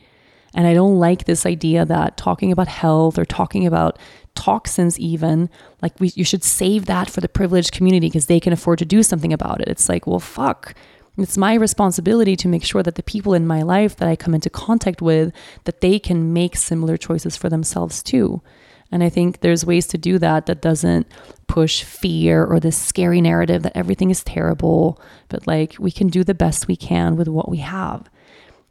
And 0.54 0.66
I 0.66 0.74
don't 0.74 0.98
like 0.98 1.24
this 1.24 1.44
idea 1.44 1.84
that 1.84 2.16
talking 2.16 2.52
about 2.52 2.68
health 2.68 3.18
or 3.18 3.24
talking 3.24 3.66
about 3.66 3.98
toxins 4.34 4.98
even 4.98 5.48
like 5.80 5.98
we 6.00 6.10
you 6.16 6.24
should 6.24 6.42
save 6.42 6.86
that 6.86 7.08
for 7.08 7.20
the 7.20 7.28
privileged 7.28 7.70
community 7.72 8.08
because 8.08 8.26
they 8.26 8.40
can 8.40 8.52
afford 8.52 8.78
to 8.80 8.84
do 8.84 9.02
something 9.02 9.32
about 9.32 9.60
it. 9.60 9.68
It's 9.68 9.88
like 9.88 10.06
well 10.06 10.20
fuck. 10.20 10.74
It's 11.16 11.38
my 11.38 11.54
responsibility 11.54 12.34
to 12.36 12.48
make 12.48 12.64
sure 12.64 12.82
that 12.82 12.96
the 12.96 13.02
people 13.02 13.34
in 13.34 13.46
my 13.46 13.62
life 13.62 13.96
that 13.96 14.08
I 14.08 14.16
come 14.16 14.34
into 14.34 14.50
contact 14.50 15.00
with 15.00 15.32
that 15.62 15.80
they 15.80 16.00
can 16.00 16.32
make 16.32 16.56
similar 16.56 16.96
choices 16.96 17.36
for 17.36 17.48
themselves 17.48 18.02
too. 18.02 18.42
And 18.90 19.02
I 19.02 19.08
think 19.08 19.40
there's 19.40 19.64
ways 19.64 19.86
to 19.88 19.98
do 19.98 20.18
that 20.18 20.46
that 20.46 20.60
doesn't 20.60 21.06
push 21.46 21.82
fear 21.82 22.44
or 22.44 22.58
this 22.58 22.76
scary 22.76 23.20
narrative 23.20 23.62
that 23.62 23.76
everything 23.76 24.10
is 24.10 24.24
terrible 24.24 25.00
but 25.28 25.46
like 25.46 25.76
we 25.78 25.90
can 25.90 26.08
do 26.08 26.24
the 26.24 26.34
best 26.34 26.68
we 26.68 26.76
can 26.76 27.16
with 27.16 27.28
what 27.28 27.48
we 27.48 27.58
have 27.58 28.08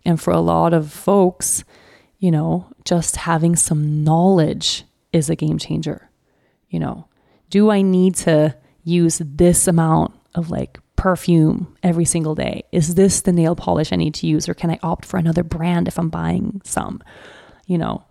and 0.05 0.19
for 0.19 0.31
a 0.31 0.39
lot 0.39 0.73
of 0.73 0.91
folks 0.91 1.63
you 2.19 2.31
know 2.31 2.67
just 2.85 3.15
having 3.17 3.55
some 3.55 4.03
knowledge 4.03 4.83
is 5.13 5.29
a 5.29 5.35
game 5.35 5.57
changer. 5.57 6.09
You 6.69 6.79
know, 6.79 7.07
do 7.49 7.69
I 7.69 7.83
need 7.83 8.15
to 8.15 8.57
use 8.83 9.21
this 9.23 9.67
amount 9.67 10.13
of 10.35 10.49
like 10.49 10.79
perfume 10.95 11.77
every 11.83 12.05
single 12.05 12.35
day? 12.35 12.63
Is 12.71 12.95
this 12.95 13.21
the 13.21 13.31
nail 13.31 13.55
polish 13.55 13.93
I 13.93 13.95
need 13.95 14.15
to 14.15 14.27
use, 14.27 14.49
or 14.49 14.53
can 14.53 14.71
I 14.71 14.79
opt 14.81 15.05
for 15.05 15.17
another 15.17 15.43
brand 15.43 15.87
if 15.87 15.99
I'm 15.99 16.09
buying 16.09 16.61
some? 16.65 17.01
You 17.67 17.77
know, 17.77 18.03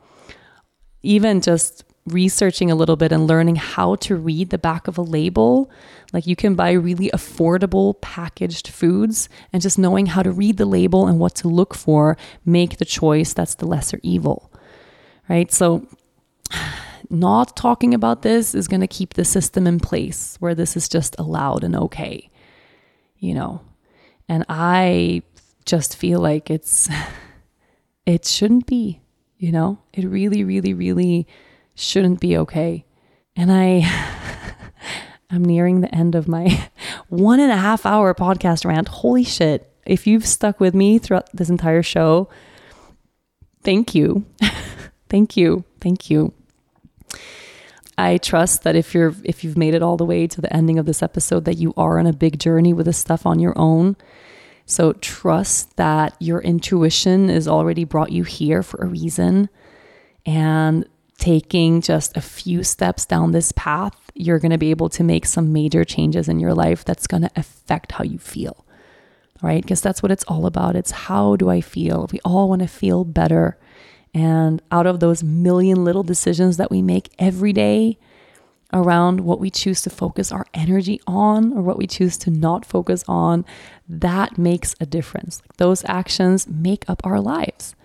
even 1.02 1.40
just 1.40 1.84
researching 2.06 2.70
a 2.70 2.74
little 2.74 2.96
bit 2.96 3.12
and 3.12 3.26
learning 3.26 3.56
how 3.56 3.94
to 3.96 4.16
read 4.16 4.50
the 4.50 4.58
back 4.58 4.88
of 4.88 4.98
a 4.98 5.02
label. 5.02 5.70
Like 6.12 6.26
you 6.26 6.34
can 6.34 6.54
buy 6.54 6.72
really 6.72 7.10
affordable 7.10 8.00
packaged 8.00 8.68
foods 8.68 9.28
and 9.52 9.62
just 9.62 9.78
knowing 9.78 10.06
how 10.06 10.22
to 10.22 10.32
read 10.32 10.56
the 10.56 10.66
label 10.66 11.06
and 11.06 11.18
what 11.18 11.34
to 11.36 11.48
look 11.48 11.74
for, 11.74 12.16
make 12.44 12.78
the 12.78 12.84
choice 12.84 13.32
that's 13.32 13.54
the 13.54 13.66
lesser 13.66 14.00
evil. 14.02 14.52
Right. 15.28 15.52
So 15.52 15.86
not 17.10 17.56
talking 17.56 17.94
about 17.94 18.22
this 18.22 18.54
is 18.54 18.68
going 18.68 18.80
to 18.80 18.86
keep 18.88 19.14
the 19.14 19.24
system 19.24 19.66
in 19.66 19.78
place 19.78 20.36
where 20.40 20.54
this 20.54 20.76
is 20.76 20.88
just 20.88 21.14
allowed 21.18 21.62
and 21.62 21.76
okay, 21.76 22.30
you 23.18 23.34
know. 23.34 23.60
And 24.28 24.44
I 24.48 25.22
just 25.66 25.96
feel 25.96 26.18
like 26.18 26.50
it's, 26.50 26.88
it 28.06 28.24
shouldn't 28.24 28.66
be, 28.66 29.00
you 29.36 29.52
know, 29.52 29.78
it 29.92 30.04
really, 30.04 30.42
really, 30.42 30.74
really 30.74 31.28
shouldn't 31.74 32.20
be 32.20 32.36
okay. 32.38 32.84
And 33.36 33.50
I, 33.50 33.88
I'm 35.30 35.44
nearing 35.44 35.80
the 35.80 35.94
end 35.94 36.14
of 36.14 36.28
my 36.28 36.68
one 37.08 37.40
and 37.40 37.50
a 37.50 37.56
half 37.56 37.86
hour 37.86 38.14
podcast 38.14 38.64
rant. 38.64 38.88
Holy 38.88 39.24
shit. 39.24 39.68
If 39.86 40.06
you've 40.06 40.26
stuck 40.26 40.60
with 40.60 40.74
me 40.74 40.98
throughout 40.98 41.28
this 41.32 41.50
entire 41.50 41.82
show, 41.82 42.28
thank 43.62 43.94
you. 43.94 44.24
thank 45.08 45.36
you. 45.36 45.64
Thank 45.80 46.10
you. 46.10 46.32
I 47.98 48.18
trust 48.18 48.62
that 48.62 48.74
if 48.74 48.94
you're 48.94 49.14
if 49.24 49.44
you've 49.44 49.58
made 49.58 49.74
it 49.74 49.82
all 49.82 49.96
the 49.96 50.04
way 50.04 50.26
to 50.26 50.40
the 50.40 50.52
ending 50.54 50.78
of 50.78 50.86
this 50.86 51.02
episode 51.02 51.44
that 51.44 51.58
you 51.58 51.74
are 51.76 51.98
on 51.98 52.06
a 52.06 52.12
big 52.12 52.38
journey 52.38 52.72
with 52.72 52.86
this 52.86 52.98
stuff 52.98 53.26
on 53.26 53.38
your 53.38 53.56
own. 53.56 53.96
So 54.64 54.92
trust 54.94 55.76
that 55.76 56.16
your 56.20 56.40
intuition 56.40 57.28
is 57.28 57.48
already 57.48 57.84
brought 57.84 58.12
you 58.12 58.22
here 58.22 58.62
for 58.62 58.82
a 58.82 58.86
reason 58.86 59.48
and 60.24 60.86
taking 61.22 61.80
just 61.80 62.16
a 62.16 62.20
few 62.20 62.64
steps 62.64 63.06
down 63.06 63.30
this 63.30 63.52
path, 63.52 63.94
you're 64.12 64.40
going 64.40 64.50
to 64.50 64.58
be 64.58 64.72
able 64.72 64.88
to 64.88 65.04
make 65.04 65.24
some 65.24 65.52
major 65.52 65.84
changes 65.84 66.28
in 66.28 66.40
your 66.40 66.52
life 66.52 66.84
that's 66.84 67.06
going 67.06 67.22
to 67.22 67.30
affect 67.36 67.92
how 67.92 68.02
you 68.02 68.18
feel. 68.18 68.66
Right? 69.40 69.62
Because 69.62 69.80
that's 69.80 70.02
what 70.02 70.10
it's 70.10 70.24
all 70.24 70.46
about. 70.46 70.74
It's 70.74 70.90
how 70.90 71.36
do 71.36 71.48
I 71.48 71.60
feel? 71.60 72.08
We 72.12 72.18
all 72.24 72.48
want 72.48 72.62
to 72.62 72.66
feel 72.66 73.04
better. 73.04 73.56
And 74.12 74.60
out 74.72 74.86
of 74.88 74.98
those 74.98 75.22
million 75.22 75.84
little 75.84 76.02
decisions 76.02 76.56
that 76.56 76.72
we 76.72 76.82
make 76.82 77.12
every 77.20 77.52
day 77.52 77.98
around 78.72 79.20
what 79.20 79.38
we 79.38 79.48
choose 79.48 79.80
to 79.82 79.90
focus 79.90 80.32
our 80.32 80.46
energy 80.54 81.00
on 81.06 81.52
or 81.52 81.62
what 81.62 81.78
we 81.78 81.86
choose 81.86 82.16
to 82.18 82.30
not 82.30 82.66
focus 82.66 83.04
on, 83.06 83.44
that 83.88 84.38
makes 84.38 84.74
a 84.80 84.86
difference. 84.86 85.40
Those 85.58 85.84
actions 85.84 86.48
make 86.48 86.84
up 86.88 87.00
our 87.04 87.20
lives. 87.20 87.76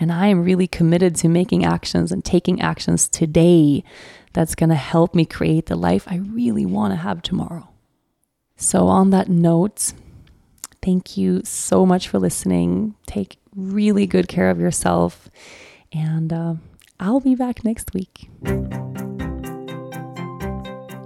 And 0.00 0.10
I 0.10 0.28
am 0.28 0.42
really 0.42 0.66
committed 0.66 1.14
to 1.16 1.28
making 1.28 1.64
actions 1.64 2.10
and 2.10 2.24
taking 2.24 2.60
actions 2.62 3.08
today 3.08 3.84
that's 4.32 4.54
going 4.54 4.70
to 4.70 4.76
help 4.76 5.14
me 5.14 5.26
create 5.26 5.66
the 5.66 5.76
life 5.76 6.08
I 6.08 6.16
really 6.16 6.64
want 6.64 6.92
to 6.92 6.96
have 6.96 7.20
tomorrow. 7.20 7.68
So, 8.56 8.86
on 8.88 9.10
that 9.10 9.28
note, 9.28 9.92
thank 10.82 11.16
you 11.16 11.42
so 11.44 11.84
much 11.84 12.08
for 12.08 12.18
listening. 12.18 12.94
Take 13.06 13.36
really 13.54 14.06
good 14.06 14.26
care 14.26 14.50
of 14.50 14.58
yourself. 14.58 15.28
And 15.92 16.32
uh, 16.32 16.54
I'll 16.98 17.20
be 17.20 17.34
back 17.34 17.64
next 17.64 17.92
week. 17.94 18.28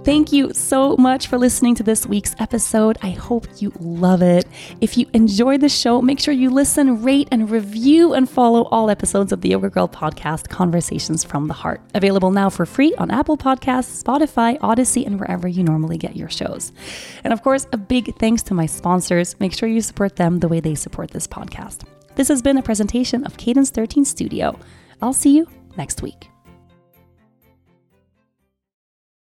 Thank 0.05 0.31
you 0.31 0.53
so 0.53 0.95
much 0.97 1.25
for 1.25 1.39
listening 1.39 1.73
to 1.75 1.83
this 1.83 2.05
week's 2.05 2.35
episode. 2.37 2.95
I 3.01 3.09
hope 3.09 3.47
you 3.57 3.71
love 3.79 4.21
it. 4.21 4.45
If 4.79 4.99
you 4.99 5.07
enjoyed 5.13 5.61
the 5.61 5.67
show, 5.67 5.99
make 5.99 6.19
sure 6.19 6.31
you 6.31 6.51
listen, 6.51 7.01
rate, 7.01 7.27
and 7.31 7.49
review 7.49 8.13
and 8.13 8.29
follow 8.29 8.65
all 8.65 8.91
episodes 8.91 9.31
of 9.31 9.41
the 9.41 9.49
Yoga 9.49 9.71
Girl 9.71 9.87
podcast, 9.87 10.47
Conversations 10.47 11.23
from 11.23 11.47
the 11.47 11.55
Heart. 11.55 11.81
Available 11.95 12.29
now 12.29 12.51
for 12.51 12.67
free 12.67 12.93
on 12.99 13.09
Apple 13.09 13.35
Podcasts, 13.35 14.03
Spotify, 14.03 14.59
Odyssey, 14.61 15.07
and 15.07 15.19
wherever 15.19 15.47
you 15.47 15.63
normally 15.63 15.97
get 15.97 16.15
your 16.15 16.29
shows. 16.29 16.71
And 17.23 17.33
of 17.33 17.41
course, 17.41 17.65
a 17.73 17.77
big 17.77 18.15
thanks 18.19 18.43
to 18.43 18.53
my 18.53 18.67
sponsors. 18.67 19.39
Make 19.39 19.53
sure 19.53 19.67
you 19.67 19.81
support 19.81 20.17
them 20.17 20.37
the 20.37 20.47
way 20.47 20.59
they 20.59 20.75
support 20.75 21.09
this 21.09 21.25
podcast. 21.25 21.81
This 22.13 22.27
has 22.27 22.43
been 22.43 22.59
a 22.59 22.61
presentation 22.61 23.23
of 23.23 23.37
Cadence 23.37 23.71
13 23.71 24.05
Studio. 24.05 24.59
I'll 25.01 25.13
see 25.13 25.35
you 25.35 25.47
next 25.77 26.03
week. 26.03 26.29